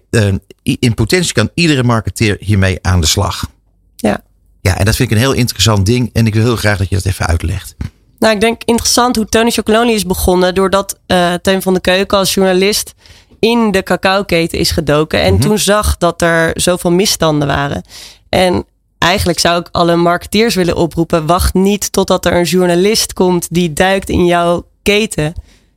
in 0.63 0.93
potentie 0.93 1.33
kan 1.33 1.49
iedere 1.53 1.83
marketeer 1.83 2.37
hiermee 2.39 2.79
aan 2.81 3.01
de 3.01 3.07
slag. 3.07 3.49
Ja. 3.95 4.23
Ja, 4.61 4.77
en 4.77 4.85
dat 4.85 4.95
vind 4.95 5.11
ik 5.11 5.15
een 5.15 5.23
heel 5.23 5.33
interessant 5.33 5.85
ding. 5.85 6.09
En 6.13 6.27
ik 6.27 6.33
wil 6.33 6.43
heel 6.43 6.55
graag 6.55 6.77
dat 6.77 6.89
je 6.89 6.95
dat 6.95 7.05
even 7.05 7.25
uitlegt. 7.25 7.75
Nou, 8.19 8.33
ik 8.33 8.41
denk 8.41 8.63
interessant 8.63 9.15
hoe 9.15 9.25
Tony 9.25 9.51
Chocolonely 9.51 9.93
is 9.93 10.05
begonnen. 10.05 10.55
Doordat 10.55 10.99
Teun 11.41 11.61
van 11.61 11.73
de 11.73 11.81
Keuken 11.81 12.17
als 12.17 12.33
journalist 12.33 12.93
in 13.39 13.71
de 13.71 13.83
cacaoketen 13.83 14.59
is 14.59 14.71
gedoken. 14.71 15.21
En 15.21 15.39
toen 15.39 15.59
zag 15.59 15.97
dat 15.97 16.21
er 16.21 16.51
zoveel 16.53 16.91
misstanden 16.91 17.47
waren. 17.47 17.83
En 18.29 18.65
eigenlijk 19.03 19.39
zou 19.39 19.59
ik 19.59 19.67
alle 19.71 19.95
marketeers 19.95 20.55
willen 20.55 20.75
oproepen. 20.75 21.25
Wacht 21.25 21.53
niet 21.53 21.91
totdat 21.91 22.25
er 22.25 22.33
een 22.35 22.43
journalist 22.43 23.13
komt 23.13 23.47
die 23.49 23.73
duikt 23.73 24.09
in 24.09 24.25
jouw 24.25 24.65
keten. 24.83 25.33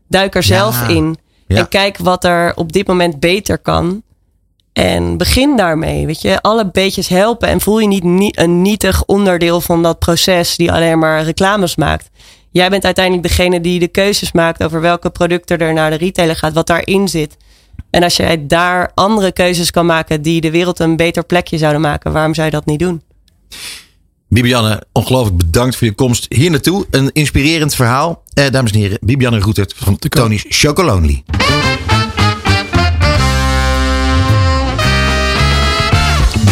Duik 0.09 0.35
er 0.35 0.43
zelf 0.43 0.89
in. 0.89 1.17
Ja. 1.47 1.57
En 1.57 1.69
kijk 1.69 1.99
wat 1.99 2.25
er 2.25 2.53
op 2.57 2.73
dit 2.73 2.87
moment 2.87 3.21
beter 3.21 3.59
kan. 3.59 4.03
En 4.73 5.17
begin 5.17 5.57
daarmee. 5.57 6.07
Weet 6.07 6.23
je, 6.23 6.41
alle 6.41 6.71
beetjes 6.71 7.09
helpen. 7.09 7.49
En 7.49 7.61
voel 7.61 7.79
je 7.79 7.87
niet 7.87 8.05
nie- 8.05 8.39
een 8.39 8.63
nietig 8.63 9.05
onderdeel 9.05 9.61
van 9.61 9.83
dat 9.83 9.99
proces 9.99 10.57
die 10.57 10.73
alleen 10.73 10.99
maar 10.99 11.23
reclames 11.23 11.77
maakt. 11.77 12.11
Jij 12.51 12.71
bent 12.71 12.85
uiteindelijk 12.85 13.29
degene 13.29 13.61
die 13.61 13.79
de 13.79 13.89
keuzes 13.89 14.33
maakt 14.33 14.63
over 14.63 14.81
welke 14.81 15.11
producten 15.11 15.59
er 15.59 15.73
naar 15.73 15.91
de 15.91 15.97
retailer 15.97 16.37
gaat, 16.37 16.53
wat 16.53 16.67
daarin 16.67 17.09
zit. 17.09 17.37
En 17.91 18.03
als 18.03 18.17
jij 18.17 18.47
daar 18.47 18.91
andere 18.95 19.33
keuzes 19.33 19.71
kan 19.71 19.87
maken 19.87 20.23
die 20.23 20.41
de 20.41 20.51
wereld 20.51 20.79
een 20.79 20.97
beter 20.97 21.25
plekje 21.25 21.59
zouden 21.59 21.81
maken, 21.81 22.13
waarom 22.13 22.35
zou 22.35 22.47
je 22.47 22.53
dat 22.53 22.67
niet 22.67 22.79
doen? 22.79 23.03
Bibianne, 24.29 24.83
ongelooflijk 24.93 25.37
bedankt 25.37 25.77
voor 25.77 25.87
je 25.87 25.95
komst 25.95 26.27
hier 26.29 26.51
naartoe. 26.51 26.87
Een 26.91 27.11
inspirerend 27.13 27.75
verhaal. 27.75 28.23
Eh, 28.35 28.51
dames 28.51 28.73
en 28.73 28.79
heren, 28.79 28.99
Bibianne 29.01 29.39
Roetert 29.39 29.75
van 29.77 29.99
Tony's 29.99 30.45
Chocolonely. 30.49 31.23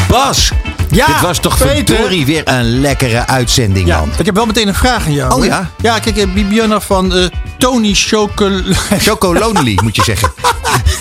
Bas, 0.08 0.52
Ja, 0.94 1.06
dit 1.06 1.20
was 1.20 1.38
toch 1.38 1.58
verdorie 1.58 2.26
weer 2.26 2.42
een 2.44 2.80
lekkere 2.80 3.26
uitzending, 3.26 3.86
Ja, 3.86 3.98
man. 3.98 4.10
ik 4.18 4.26
heb 4.26 4.34
wel 4.34 4.46
meteen 4.46 4.68
een 4.68 4.74
vraag 4.74 5.06
aan 5.06 5.12
jou. 5.12 5.34
Oh 5.34 5.44
ja? 5.44 5.70
Ja, 5.82 5.98
kijk, 5.98 6.16
eh, 6.16 6.32
Bibiana 6.32 6.80
van 6.80 7.14
eh, 7.14 7.24
Tony 7.58 7.94
Chocol... 7.94 8.60
Chocolonely, 8.98 9.78
moet 9.82 9.96
je 9.96 10.02
zeggen. 10.02 10.32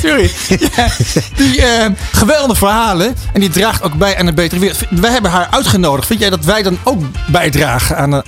Sorry. 0.01 0.31
Ja, 0.75 0.87
die 1.35 1.61
eh, 1.61 1.89
geweldige 2.11 2.55
verhalen. 2.55 3.15
En 3.33 3.39
die 3.39 3.49
draagt 3.49 3.83
ook 3.83 3.93
bij 3.93 4.17
aan 4.17 4.27
een 4.27 4.35
betere 4.35 4.59
wereld. 4.59 4.79
Wij 4.89 5.11
hebben 5.11 5.31
haar 5.31 5.47
uitgenodigd. 5.51 6.07
Vind 6.07 6.19
jij 6.19 6.29
dat 6.29 6.45
wij 6.45 6.63
dan 6.63 6.77
ook 6.83 7.01
bijdragen 7.27 7.97
aan 7.97 8.11
een, 8.11 8.23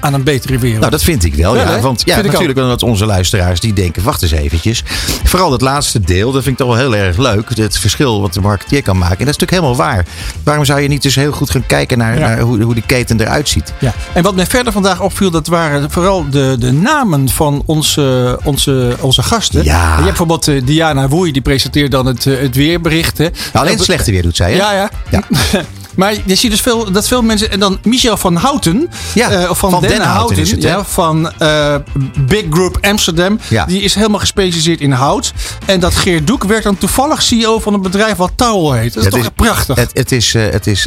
aan 0.00 0.14
een 0.14 0.22
betere 0.22 0.58
wereld? 0.58 0.78
Nou, 0.80 0.90
dat 0.90 1.02
vind 1.02 1.24
ik 1.24 1.34
wel. 1.34 1.56
Ja, 1.56 1.70
Ja, 1.70 1.80
want 1.80 2.02
ja, 2.04 2.20
natuurlijk 2.20 2.58
wel 2.58 2.68
dat 2.68 2.82
onze 2.82 3.06
luisteraars 3.06 3.60
die 3.60 3.72
denken, 3.72 4.02
wacht 4.02 4.22
eens 4.22 4.30
eventjes. 4.30 4.82
Vooral 5.24 5.50
dat 5.50 5.60
laatste 5.60 6.00
deel, 6.00 6.32
dat 6.32 6.42
vind 6.42 6.60
ik 6.60 6.66
toch 6.66 6.76
wel 6.76 6.90
heel 6.90 6.96
erg 6.96 7.16
leuk. 7.16 7.48
Het 7.56 7.78
verschil 7.78 8.20
wat 8.20 8.34
de 8.34 8.40
marketeer 8.40 8.82
kan 8.82 8.98
maken. 8.98 9.18
En 9.18 9.24
dat 9.24 9.34
is 9.34 9.40
natuurlijk 9.40 9.66
helemaal 9.76 9.94
waar. 9.94 10.04
Waarom 10.44 10.64
zou 10.64 10.80
je 10.80 10.88
niet 10.88 10.93
dus 11.02 11.14
heel 11.14 11.32
goed 11.32 11.50
gaan 11.50 11.66
kijken 11.66 11.98
naar, 11.98 12.18
Ja. 12.18 12.28
naar 12.28 12.40
hoe, 12.40 12.62
hoe 12.62 12.74
de 12.74 12.82
keten 12.86 13.20
eruit 13.20 13.48
ziet? 13.48 13.72
Ja. 13.78 13.92
En 14.12 14.22
wat 14.22 14.34
mij 14.34 14.46
verder 14.46 14.72
vandaag 14.72 15.00
opviel, 15.00 15.30
dat 15.30 15.46
waren 15.46 15.90
vooral 15.90 16.30
de, 16.30 16.56
de 16.58 16.72
namen 16.72 17.28
van 17.28 17.62
onze, 17.66 18.38
onze, 18.44 18.96
onze 19.00 19.22
gasten. 19.22 19.64
Ja. 19.64 19.82
Je 19.88 19.92
hebt 19.94 20.04
bijvoorbeeld 20.04 20.48
eh, 20.48 20.62
Diana 20.64 21.08
Woei, 21.08 21.32
die 21.32 21.42
presenteert 21.42 21.90
dan 21.90 22.06
het, 22.06 22.26
eh, 22.26 22.40
het 22.40 22.54
weerbericht. 22.56 23.18
Hè. 23.18 23.28
Alleen 23.52 23.74
het 23.74 23.82
slechte 23.84 24.10
weer 24.10 24.22
doet 24.22 24.36
zij, 24.36 24.50
hè? 24.50 24.56
Ja, 24.56 24.72
ja. 24.72 24.90
Ja. 25.10 25.22
Maar 25.96 26.14
je 26.24 26.34
ziet 26.34 26.50
dus 26.50 26.60
veel, 26.60 26.92
dat 26.92 27.08
veel 27.08 27.22
mensen. 27.22 27.50
En 27.50 27.60
dan 27.60 27.78
Michel 27.82 28.16
van 28.16 28.36
Houten. 28.36 28.90
Ja, 29.14 29.48
of 29.50 29.58
van, 29.58 29.70
van 29.70 29.80
Den, 29.80 29.90
Den 29.90 29.98
Houten 30.00 30.16
Houten. 30.18 30.38
is 30.42 30.50
het, 30.50 30.62
hè? 30.62 30.68
ja, 30.68 30.84
van 30.84 31.32
eh, 31.38 31.74
Big 32.18 32.44
Group 32.50 32.78
Amsterdam. 32.80 33.38
Ja. 33.48 33.64
Die 33.64 33.82
is 33.82 33.94
helemaal 33.94 34.18
gespecialiseerd 34.20 34.80
in 34.80 34.90
hout. 34.92 35.32
En 35.66 35.80
dat 35.80 35.94
Geert 35.94 36.26
Doek 36.26 36.44
werd 36.44 36.62
dan 36.62 36.78
toevallig 36.78 37.22
CEO 37.22 37.58
van 37.58 37.74
een 37.74 37.82
bedrijf 37.82 38.16
wat 38.16 38.32
Touwel 38.36 38.72
heet. 38.72 38.94
Dat 38.94 39.04
is 39.04 39.10
toch 39.10 39.18
is- 39.18 39.24
echt 39.24 39.34
prachtig. 39.34 39.76
Het, 39.76 39.90
het 39.92 40.12
is, 40.12 40.34
eh, 40.34 40.42
het 40.50 40.66
is, 40.66 40.82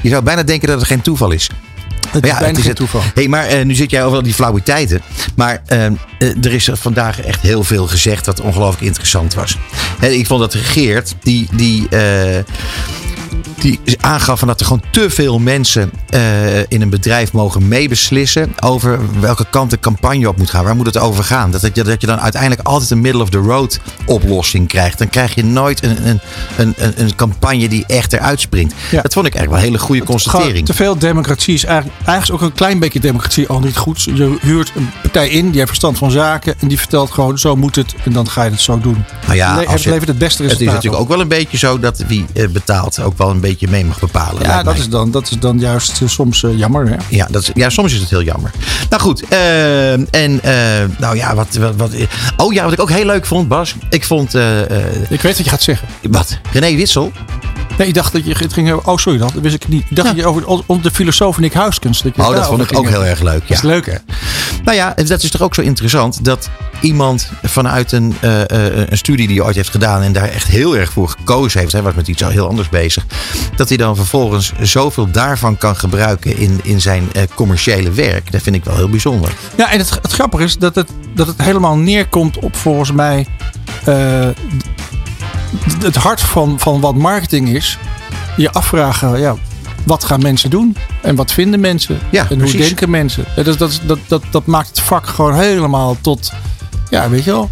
je 0.00 0.08
zou 0.08 0.22
bijna 0.22 0.42
denken 0.42 0.68
dat 0.68 0.78
het 0.78 0.86
geen 0.86 1.02
toeval 1.02 1.30
is. 1.30 1.50
Het 2.10 2.26
is 2.26 2.32
geen 2.32 2.54
het- 2.62 2.76
toeval. 2.76 3.00
Hey, 3.14 3.28
maar 3.28 3.64
nu 3.66 3.74
zit 3.74 3.90
jij 3.90 4.04
over 4.04 4.22
die 4.22 4.34
flauwiteiten. 4.34 5.02
Maar 5.36 5.62
eh, 5.66 5.86
eh, 5.86 5.92
er 6.18 6.52
is 6.52 6.68
vandaag 6.72 7.20
echt 7.20 7.40
heel 7.40 7.64
veel 7.64 7.86
gezegd 7.86 8.26
wat 8.26 8.40
ongelooflijk 8.40 8.82
interessant 8.84 9.34
was. 9.34 9.56
Ik 10.00 10.26
vond 10.26 10.40
dat 10.40 10.54
Geert, 10.54 11.14
die, 11.22 11.48
die, 11.52 11.88
die 13.60 13.80
aangaf 14.00 14.38
van 14.38 14.48
dat 14.48 14.60
er 14.60 14.66
gewoon 14.66 14.82
te 14.90 15.10
veel 15.10 15.38
mensen 15.38 15.90
eh, 16.08 16.58
in 16.68 16.82
een 16.82 16.90
bedrijf 16.90 17.32
mogen 17.32 17.68
meebeslissen 17.68 18.52
over 18.60 18.98
welke 19.20 19.46
kant 19.50 19.70
de 19.70 19.78
campagne 19.80 20.28
op 20.28 20.36
moet 20.36 20.50
gaan. 20.50 20.64
Waar 20.64 20.76
moet 20.76 20.86
het 20.86 20.98
over 20.98 21.24
gaan? 21.24 21.50
Dat, 21.50 21.60
dat, 21.60 21.76
je, 21.76 21.82
dat 21.84 22.00
je 22.00 22.06
dan 22.06 22.20
uiteindelijk 22.20 22.62
altijd 22.66 22.90
een 22.90 23.00
middle 23.00 23.22
of 23.22 23.30
the 23.30 23.38
road 23.38 23.80
oplossing 24.06 24.68
krijgt. 24.68 24.98
Dan 24.98 25.08
krijg 25.08 25.34
je 25.34 25.44
nooit 25.44 25.82
een, 25.82 26.08
een, 26.08 26.20
een, 26.56 26.74
een, 26.76 26.92
een 26.96 27.14
campagne 27.14 27.68
die 27.68 27.84
echt 27.86 28.12
eruit 28.12 28.40
springt. 28.40 28.74
Ja. 28.90 29.02
Dat 29.02 29.12
vond 29.12 29.26
ik 29.26 29.34
eigenlijk 29.34 29.62
wel 29.62 29.70
een 29.70 29.76
hele 29.78 29.86
goede 29.86 30.04
constatering. 30.04 30.66
te 30.66 30.74
veel 30.74 30.98
democratie 30.98 31.54
is 31.54 31.64
eigenlijk, 31.64 31.96
eigenlijk 32.06 32.42
ook 32.42 32.48
een 32.48 32.56
klein 32.56 32.78
beetje 32.78 33.00
democratie 33.00 33.48
al 33.48 33.60
niet 33.60 33.76
goed. 33.76 34.02
Je 34.02 34.36
huurt 34.40 34.72
een 34.76 34.90
partij 35.02 35.28
in, 35.28 35.44
die 35.46 35.54
heeft 35.54 35.66
verstand 35.66 35.98
van 35.98 36.10
zaken. 36.10 36.54
En 36.58 36.68
die 36.68 36.78
vertelt 36.78 37.10
gewoon, 37.10 37.38
zo 37.38 37.56
moet 37.56 37.76
het. 37.76 37.94
En 38.04 38.12
dan 38.12 38.28
ga 38.30 38.44
je 38.44 38.50
het 38.50 38.60
zo 38.60 38.80
doen. 38.80 39.04
Nou 39.24 39.36
ja, 39.36 39.54
Le- 39.56 39.64
als 39.64 39.72
het 39.72 39.82
je- 39.82 39.88
levert 39.90 40.08
het 40.08 40.18
beste 40.18 40.42
Het 40.42 40.50
resultaat 40.52 40.68
is 40.68 40.74
natuurlijk 40.74 41.02
ook 41.02 41.08
wel 41.08 41.20
een 41.20 41.28
beetje 41.28 41.58
zo 41.58 41.78
dat 41.78 41.98
wie 42.06 42.26
eh, 42.34 42.48
betaalt 42.48 43.00
ook 43.00 43.18
wel 43.18 43.30
een 43.30 43.40
beetje 43.40 43.48
mee 43.68 43.84
mag 43.84 44.00
bepalen. 44.00 44.42
Ja, 44.42 44.56
dat 44.56 44.64
mij. 44.64 44.82
is, 44.82 44.88
dan, 44.88 45.10
dat 45.10 45.30
is 45.30 45.38
dan 45.38 45.58
juist 45.58 46.02
eh, 46.02 46.08
soms 46.08 46.42
eh, 46.42 46.58
jammer. 46.58 46.88
Hè? 46.88 46.96
Ja, 47.08 47.26
dat 47.30 47.42
is, 47.42 47.50
ja, 47.54 47.70
soms 47.70 47.92
is 47.92 48.00
het 48.00 48.10
heel 48.10 48.22
jammer. 48.22 48.50
Nou 48.90 49.02
goed, 49.02 49.28
eh, 49.28 49.92
en 50.14 50.40
nou 50.98 51.16
ja, 51.16 51.34
wat, 51.34 51.54
wat, 51.54 51.76
wat. 51.76 51.90
Oh 52.36 52.52
ja, 52.52 52.64
wat 52.64 52.72
ik 52.72 52.80
ook 52.80 52.90
heel 52.90 53.04
leuk 53.06 53.26
vond, 53.26 53.48
Bas. 53.48 53.74
Ik 53.90 54.04
vond. 54.04 54.34
Ik 55.08 55.20
weet 55.20 55.36
wat 55.36 55.44
je 55.44 55.50
gaat 55.50 55.62
zeggen. 55.62 55.88
wat? 56.10 56.38
René 56.52 56.76
Witsel. 56.76 57.12
Nee, 57.78 57.88
ik 57.88 57.94
dacht 57.94 58.12
dat 58.12 58.24
je 58.24 58.34
het 58.38 58.52
ging 58.52 58.66
hebben. 58.66 58.86
Oh, 58.86 58.96
sorry, 58.96 59.18
dat 59.18 59.32
wist 59.32 59.54
ik 59.54 59.68
niet. 59.68 59.84
Ik 59.90 59.96
dacht 59.96 60.08
dat 60.08 60.16
je 60.16 60.26
over, 60.26 60.46
over 60.46 60.82
de 60.82 60.90
filosoof 60.90 61.38
Nick 61.38 61.52
Huiskens. 61.52 62.02
Dat 62.02 62.16
je 62.16 62.22
Oh, 62.22 62.34
dat 62.34 62.46
vond 62.46 62.62
ik 62.70 62.78
ook 62.78 62.88
heel 62.88 63.04
erg 63.04 63.20
leuk. 63.20 63.40
Dat 63.40 63.50
is 63.50 63.60
Ja. 63.60 63.68
leuk, 63.68 63.86
hè? 63.86 63.94
Nou 64.64 64.76
ja, 64.76 64.94
dat 64.94 65.22
is 65.22 65.30
toch 65.30 65.42
ook 65.42 65.54
zo 65.54 65.60
interessant 65.60 66.24
dat 66.24 66.48
iemand 66.80 67.30
vanuit 67.42 67.92
een, 67.92 68.14
een 68.20 68.98
studie 68.98 69.26
die 69.26 69.36
hij 69.36 69.46
ooit 69.46 69.56
heeft 69.56 69.68
gedaan 69.70 70.02
en 70.02 70.12
daar 70.12 70.28
echt 70.28 70.46
heel 70.48 70.76
erg 70.76 70.92
voor 70.92 71.08
gekozen 71.08 71.60
heeft, 71.60 71.72
hij 71.72 71.82
was 71.82 71.94
met 71.94 72.08
iets 72.08 72.22
heel 72.24 72.48
anders 72.48 72.68
bezig, 72.68 73.06
dat 73.56 73.68
hij 73.68 73.78
dan 73.78 73.96
vervolgens 73.96 74.52
zoveel 74.60 75.10
daarvan 75.10 75.58
kan 75.58 75.76
gebruiken 75.76 76.36
in, 76.36 76.60
in 76.62 76.80
zijn 76.80 77.08
eh, 77.12 77.22
commerciële 77.34 77.90
werk. 77.90 78.32
Dat 78.32 78.42
vind 78.42 78.56
ik 78.56 78.64
wel 78.64 78.76
heel 78.76 78.88
bijzonder. 78.88 79.32
Ja, 79.56 79.72
en 79.72 79.78
het, 79.78 79.90
het 79.90 80.12
grappige 80.12 80.42
is 80.42 80.58
dat 80.58 80.74
het, 80.74 80.90
dat 81.14 81.26
het 81.26 81.42
helemaal 81.42 81.76
neerkomt 81.76 82.38
op 82.38 82.56
volgens 82.56 82.92
mij 82.92 83.26
eh, 83.84 84.28
het 85.82 85.96
hart 85.96 86.20
van, 86.20 86.58
van 86.58 86.80
wat 86.80 86.94
marketing 86.94 87.48
is. 87.48 87.78
Je 88.36 88.52
afvragen, 88.52 89.20
ja, 89.20 89.36
wat 89.84 90.04
gaan 90.04 90.22
mensen 90.22 90.50
doen? 90.50 90.76
En 91.02 91.16
wat 91.16 91.32
vinden 91.32 91.60
mensen? 91.60 91.98
Ja, 92.10 92.26
en 92.30 92.40
hoe 92.40 92.56
denken 92.56 92.90
mensen? 92.90 93.24
Ja, 93.36 93.42
Dat, 93.42 93.58
dat, 93.58 93.80
dat, 93.86 93.98
dat, 94.06 94.22
dat 94.30 94.46
maakt 94.46 94.68
het 94.68 94.80
vak 94.80 95.06
gewoon 95.06 95.34
helemaal 95.34 95.96
tot, 96.00 96.32
ja, 96.90 97.08
weet 97.10 97.24
je 97.24 97.30
wel. 97.30 97.50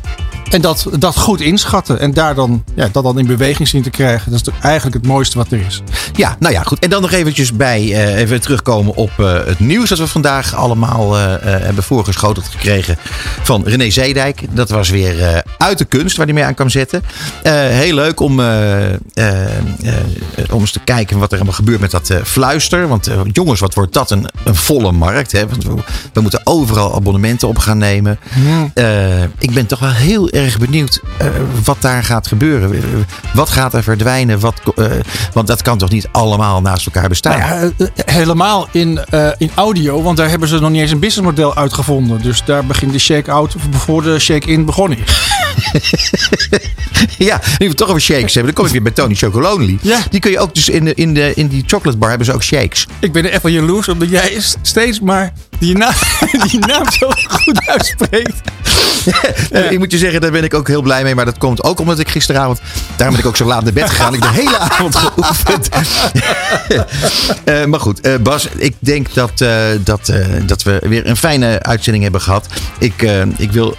En 0.51 0.61
dat, 0.61 0.87
dat 0.99 1.17
goed 1.17 1.41
inschatten 1.41 2.01
en 2.01 2.15
daar 2.15 2.35
dan, 2.35 2.65
ja, 2.75 2.89
dat 2.93 3.03
dan 3.03 3.19
in 3.19 3.27
beweging 3.27 3.69
zien 3.69 3.83
te 3.83 3.91
krijgen. 3.91 4.33
Dat 4.33 4.41
is 4.41 4.53
eigenlijk 4.63 4.97
het 4.97 5.07
mooiste 5.07 5.39
wat 5.39 5.51
er 5.51 5.61
is. 5.67 5.83
Ja, 6.13 6.37
nou 6.39 6.55
ja, 6.55 6.63
goed. 6.63 6.79
En 6.79 6.91
dan 6.91 7.03
nog 7.03 7.13
eventjes 7.13 7.57
bij, 7.57 7.81
eh, 7.81 8.17
even 8.17 8.41
terugkomen 8.41 8.95
op 8.95 9.11
eh, 9.17 9.45
het 9.45 9.61
nieuws 9.61 9.89
dat 9.89 9.99
we 9.99 10.07
vandaag 10.07 10.55
allemaal 10.55 11.19
eh, 11.19 11.25
hebben 11.43 11.83
voorgeschoteld 11.83 12.49
gekregen 12.49 12.97
van 13.43 13.63
René 13.65 13.91
Zeedijk. 13.91 14.43
Dat 14.51 14.71
was 14.71 14.91
weer 14.91 15.45
uit 15.59 15.79
de 15.79 15.85
kunst 15.85 16.17
waar 16.17 16.27
hij 16.27 16.35
mee 16.35 16.45
aan 16.45 16.55
kwam 16.55 16.69
zetten. 16.69 17.03
Heel 17.43 17.95
leuk 17.95 18.21
om, 18.21 18.41
om 20.51 20.61
eens 20.61 20.73
te 20.73 20.81
kijken 20.85 21.19
wat 21.19 21.31
er 21.31 21.37
allemaal 21.37 21.55
gebeurt 21.55 21.81
met 21.81 21.91
dat 21.91 22.13
fluister. 22.25 22.89
Want 22.89 23.11
jongens, 23.33 23.61
wat 23.61 23.75
wordt 23.75 23.93
dat 23.93 24.11
een, 24.11 24.29
een 24.45 24.55
volle 24.55 24.93
markt. 24.93 25.33
Hè? 25.33 25.49
Want 25.49 25.65
we, 25.65 25.75
we 26.13 26.21
moeten 26.21 26.41
overal 26.45 26.95
abonnementen 26.95 27.49
op 27.49 27.59
gaan 27.59 27.79
nemen. 27.79 28.19
Eh, 28.75 29.23
ik 29.23 29.51
ben 29.51 29.67
toch 29.67 29.79
wel 29.79 29.93
heel 29.93 30.29
erg 30.39 30.59
benieuwd 30.59 31.01
eh, 31.19 31.27
wat 31.65 31.77
daar 31.81 32.05
gaat 32.05 32.27
gebeuren. 32.27 32.83
Wat 33.35 33.51
gaat 33.51 33.75
er 33.75 33.83
verdwijnen? 33.83 34.41
Wat, 34.41 34.61
eh, 34.77 34.91
want 35.33 35.47
dat 35.47 35.63
kan 35.63 35.79
toch 35.79 35.91
niet 35.91 36.09
allemaal 36.13 36.61
naast 36.61 36.87
elkaar 36.87 37.09
bestaan? 37.09 37.39
Nou 37.39 37.73
ja, 37.77 37.87
eh, 37.95 38.15
helemaal 38.15 38.69
in, 38.73 39.01
in 39.39 39.51
audio, 39.55 40.03
want 40.03 40.17
daar 40.17 40.29
hebben 40.29 40.49
ze 40.49 40.59
nog 40.59 40.71
niet 40.71 40.81
eens 40.81 40.91
een 40.91 40.99
businessmodel 40.99 41.57
uitgevonden. 41.57 42.23
Dus 42.23 42.45
daar 42.45 42.67
begint 42.67 42.93
de 42.93 42.99
shake-out 42.99 43.55
voor 43.71 44.03
de 44.03 44.19
shake-in 44.19 44.65
begonnen 44.65 44.99
is. 44.99 45.31
Ja, 47.19 47.41
nu 47.59 47.69
we 47.69 47.75
toch 47.75 47.89
over 47.89 48.01
shakes 48.01 48.35
hebben, 48.35 48.55
dan 48.55 48.55
kom 48.55 48.65
ik 48.65 48.73
weer 48.73 48.83
bij 48.83 48.93
Tony 48.93 49.15
Chocolonely. 49.15 49.79
Ja. 49.83 50.01
Die 50.11 50.21
kun 50.21 50.31
je 50.31 50.39
ook 50.39 50.55
dus 50.55 50.69
in, 50.69 50.85
de, 50.85 50.95
in, 50.95 51.15
de, 51.15 51.33
in 51.35 51.49
die 51.49 51.65
chocolate 51.67 51.99
bar 51.99 52.09
hebben 52.09 52.27
ze 52.27 52.33
ook 52.33 52.43
shakes. 52.43 52.87
Ik 52.99 53.13
ben 53.13 53.25
er 53.25 53.31
echt 53.31 53.43
wel 53.43 53.53
jaloers 53.53 53.89
omdat 53.89 54.11
jij 54.11 54.31
is 54.31 54.57
steeds 54.63 55.01
maar 55.01 55.33
die 55.59 55.77
naam, 55.77 55.93
die 56.51 56.59
naam 56.67 56.91
zo 56.93 57.09
goed 57.29 57.67
uitspreekt. 57.67 58.37
Ik 59.71 59.79
moet 59.79 59.93
je 59.93 59.99
zeggen, 59.99 60.21
daar 60.21 60.31
ben 60.31 60.45
ik 60.45 60.55
ook 60.55 60.69
heel 60.69 60.83
blij 60.83 61.03
mee. 61.03 61.15
Maar 61.15 61.25
dat 61.25 61.39
komt 61.39 61.65
ook 61.65 61.81
omdat 61.81 61.99
ik 61.99 62.09
gisteravond, 62.09 62.61
daarom 62.97 63.17
ben 63.17 63.25
ik 63.25 63.31
ook 63.31 63.37
zo 63.37 63.45
laat 63.45 63.65
naar 63.65 63.73
bed 63.73 63.89
gegaan. 63.91 64.15
Ik 64.15 64.23
heb 64.23 64.33
de 64.35 64.41
hele 64.41 64.59
avond 64.69 64.97
geoefend. 64.97 65.69
Eh, 67.45 67.65
maar 67.65 67.81
goed, 67.81 68.01
eh, 68.01 68.17
Bas, 68.17 68.49
ik 68.57 68.75
denk 68.79 69.15
dat, 69.15 69.41
eh, 69.41 69.59
dat, 69.85 70.13
dat 70.47 70.63
we 70.63 70.79
weer 70.83 71.07
een 71.07 71.17
fijne 71.17 71.63
uitzending 71.63 72.03
hebben 72.03 72.21
gehad. 72.21 72.47
Ik, 72.79 73.03
ik 73.37 73.53
wil 73.53 73.77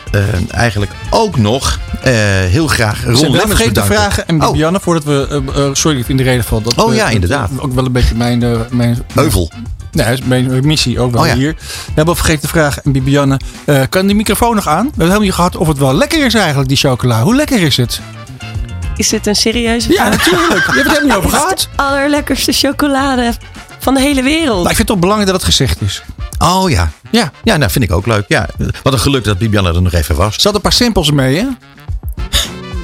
eigenlijk 0.52 0.92
ook 1.10 1.38
nog 1.38 1.80
heel 2.50 2.68
graag 2.68 3.04
Ron 3.04 3.14
Lemmens 3.14 3.42
vergeten 3.44 3.74
te 3.74 3.80
bedanken. 3.82 3.96
vragen 4.02 4.28
en 4.28 4.42
Oh. 4.42 4.52
Bibianne, 4.52 4.80
voordat 4.80 5.04
we, 5.04 5.70
sorry 5.74 6.04
in 6.08 6.18
de 6.18 6.24
reden 6.24 6.44
val. 6.44 6.62
Dat 6.62 6.76
Oh 6.76 6.90
we- 6.90 6.96
ja, 6.96 7.10
inderdaad. 7.10 7.50
Ook 7.58 7.74
wel 7.74 7.86
een 7.86 7.92
beetje 7.92 8.16
mijn, 8.16 8.44
mijn 8.72 9.04
Heuvel. 9.14 9.52
Nee, 9.92 10.06
dat 10.06 10.14
is 10.20 10.26
mijn 10.26 10.66
missie 10.68 11.00
ook 11.00 11.12
wel 11.12 11.22
Oh 11.22 11.28
ja. 11.28 11.34
hier. 11.36 11.54
We 11.86 11.92
hebben 11.96 12.16
vergeten 12.16 12.42
te 12.42 12.48
vragen 12.48 12.84
en 12.84 12.92
Bibianne, 12.92 13.40
eh, 13.66 13.82
kan 13.90 14.06
die 14.08 14.16
microfoon 14.16 14.56
nog 14.56 14.68
aan? 14.68 14.76
We 14.76 14.82
hebben 14.84 15.00
helemaal 15.02 15.22
niet 15.22 15.34
gehad 15.34 15.56
of 15.56 15.68
het 15.68 15.78
wel 15.78 15.94
lekker 15.94 16.26
is 16.26 16.34
eigenlijk, 16.34 16.68
die 16.68 16.78
chocola. 16.78 17.22
Hoe 17.24 17.36
lekker 17.36 17.62
is 17.62 17.78
het? 17.78 18.02
Is 18.96 19.10
dit 19.10 19.28
een 19.28 19.36
serieuze 19.36 19.92
Ja, 19.92 19.96
vraag? 19.96 20.18
natuurlijk. 20.18 20.66
Je 20.66 20.72
hebt 20.72 20.76
het 20.76 20.98
helemaal 20.98 21.02
niet 21.02 21.12
over 21.16 21.24
Het 21.24 21.34
is 21.34 21.40
gehad. 21.40 21.68
de 21.76 21.84
allerlekkerste 21.84 22.52
chocolade 22.52 23.34
van 23.80 23.94
de 23.94 24.00
hele 24.00 24.22
wereld. 24.24 24.48
Nou, 24.48 24.60
ik 24.60 24.66
vind 24.66 24.78
het 24.78 24.88
toch 24.88 25.00
belangrijk 25.00 25.32
dat 25.32 25.42
het 25.42 25.50
gezegd 25.50 25.82
is. 25.82 26.02
Oh 26.40 26.70
ja. 26.70 26.92
Ja. 27.12 27.32
Ja, 27.44 27.58
nou 27.58 27.72
vind 27.72 27.84
ik 27.84 27.92
ook 27.92 28.06
leuk. 28.06 28.26
Ja. 28.28 28.50
Wat 28.84 28.94
een 28.94 29.00
geluk 29.00 29.24
dat 29.24 29.38
Bibiana 29.38 29.70
er 29.70 29.82
nog 29.82 29.94
even 29.94 30.16
was. 30.16 30.36
Er 30.36 30.42
zat 30.42 30.56
een 30.56 30.62
paar 30.62 30.72
simpels 30.74 31.12
mee, 31.12 31.38
hè? 31.38 31.46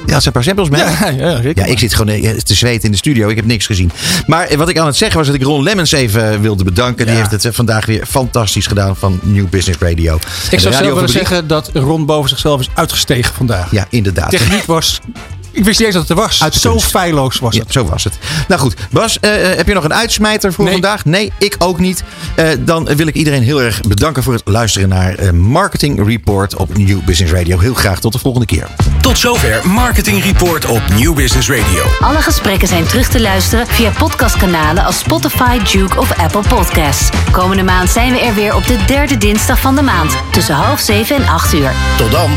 Ja, 0.06 0.20
zijn 0.20 0.24
een 0.24 0.32
paar 0.32 0.42
samples 0.42 0.68
mee. 0.68 0.80
Ja, 0.86 1.08
ja, 1.08 1.40
Ja, 1.54 1.64
ik 1.64 1.78
zit 1.78 1.94
gewoon 1.94 2.14
eh, 2.14 2.36
te 2.36 2.54
zweten 2.54 2.84
in 2.84 2.90
de 2.90 2.96
studio. 2.96 3.28
Ik 3.28 3.36
heb 3.36 3.44
niks 3.44 3.66
gezien. 3.66 3.90
Maar 4.26 4.46
eh, 4.46 4.58
wat 4.58 4.68
ik 4.68 4.78
aan 4.78 4.86
het 4.86 4.96
zeggen 4.96 5.18
was 5.18 5.26
dat 5.26 5.36
ik 5.36 5.42
Ron 5.42 5.62
Lemmens 5.62 5.92
even 5.92 6.32
eh, 6.32 6.38
wilde 6.38 6.64
bedanken. 6.64 7.06
Die 7.06 7.14
heeft 7.14 7.30
het 7.30 7.48
vandaag 7.50 7.86
weer 7.86 8.06
fantastisch 8.06 8.66
gedaan 8.66 8.96
van 8.96 9.20
New 9.22 9.48
Business 9.48 9.78
Radio. 9.78 10.18
Ik 10.50 10.60
zou 10.60 10.74
zelf 10.74 10.94
willen 10.94 11.08
zeggen 11.08 11.46
dat 11.46 11.70
Ron 11.72 12.06
boven 12.06 12.28
zichzelf 12.28 12.60
is 12.60 12.68
uitgestegen 12.74 13.34
vandaag. 13.34 13.70
Ja, 13.70 13.86
inderdaad. 13.90 14.30
Techniek 14.30 14.64
was... 14.64 15.00
Ik 15.56 15.64
wist 15.64 15.78
niet 15.78 15.86
eens 15.86 15.96
dat 15.96 16.08
het 16.08 16.18
er 16.18 16.24
was. 16.24 16.42
Uit 16.42 16.54
Zo 16.54 16.70
kunst. 16.70 16.86
feilloos 16.90 17.38
was 17.38 17.54
Ja, 17.54 17.60
het. 17.62 17.72
zo 17.72 17.84
was 17.86 18.04
het. 18.04 18.18
Nou 18.48 18.60
goed, 18.60 18.74
Bas, 18.90 19.20
eh, 19.20 19.50
eh, 19.50 19.56
heb 19.56 19.66
je 19.66 19.74
nog 19.74 19.84
een 19.84 19.94
uitsmijter 19.94 20.52
voor 20.52 20.64
Nee. 20.64 20.72
vandaag? 20.72 21.04
Nee, 21.04 21.32
ik 21.38 21.54
ook 21.58 21.78
niet. 21.78 22.02
Eh, 22.34 22.48
dan 22.58 22.84
wil 22.96 23.06
ik 23.06 23.14
iedereen 23.14 23.42
heel 23.42 23.62
erg 23.62 23.80
bedanken 23.80 24.22
voor 24.22 24.32
het 24.32 24.42
luisteren 24.44 24.88
naar 24.88 25.14
eh, 25.14 25.30
Marketing 25.30 26.06
Report 26.06 26.54
op 26.56 26.76
New 26.78 26.98
Business 27.04 27.32
Radio. 27.34 27.58
Heel 27.58 27.74
graag 27.74 28.00
tot 28.00 28.12
de 28.12 28.18
volgende 28.18 28.46
keer. 28.46 28.66
Tot 29.00 29.18
zover 29.18 29.60
Marketing 29.68 30.22
Report 30.24 30.64
op 30.64 30.82
New 30.98 31.14
Business 31.14 31.48
Radio. 31.48 31.82
Alle 32.00 32.22
gesprekken 32.22 32.68
zijn 32.68 32.86
terug 32.86 33.08
te 33.08 33.20
luisteren 33.20 33.66
via 33.66 33.90
podcastkanalen 33.98 34.84
als 34.84 34.98
Spotify, 34.98 35.58
Duke 35.72 35.98
of 36.00 36.12
Apple 36.18 36.42
Podcasts. 36.48 37.08
Komende 37.30 37.62
maand 37.62 37.90
zijn 37.90 38.12
we 38.12 38.18
er 38.20 38.34
weer 38.34 38.54
op 38.54 38.66
de 38.66 38.76
derde 38.86 39.16
dinsdag 39.18 39.60
van 39.60 39.74
de 39.76 39.82
maand 39.82 40.16
tussen 40.32 40.54
half 40.54 40.80
zeven 40.80 41.16
en 41.16 41.28
acht 41.28 41.54
uur. 41.54 41.72
Tot 41.96 42.10
dan. 42.10 42.30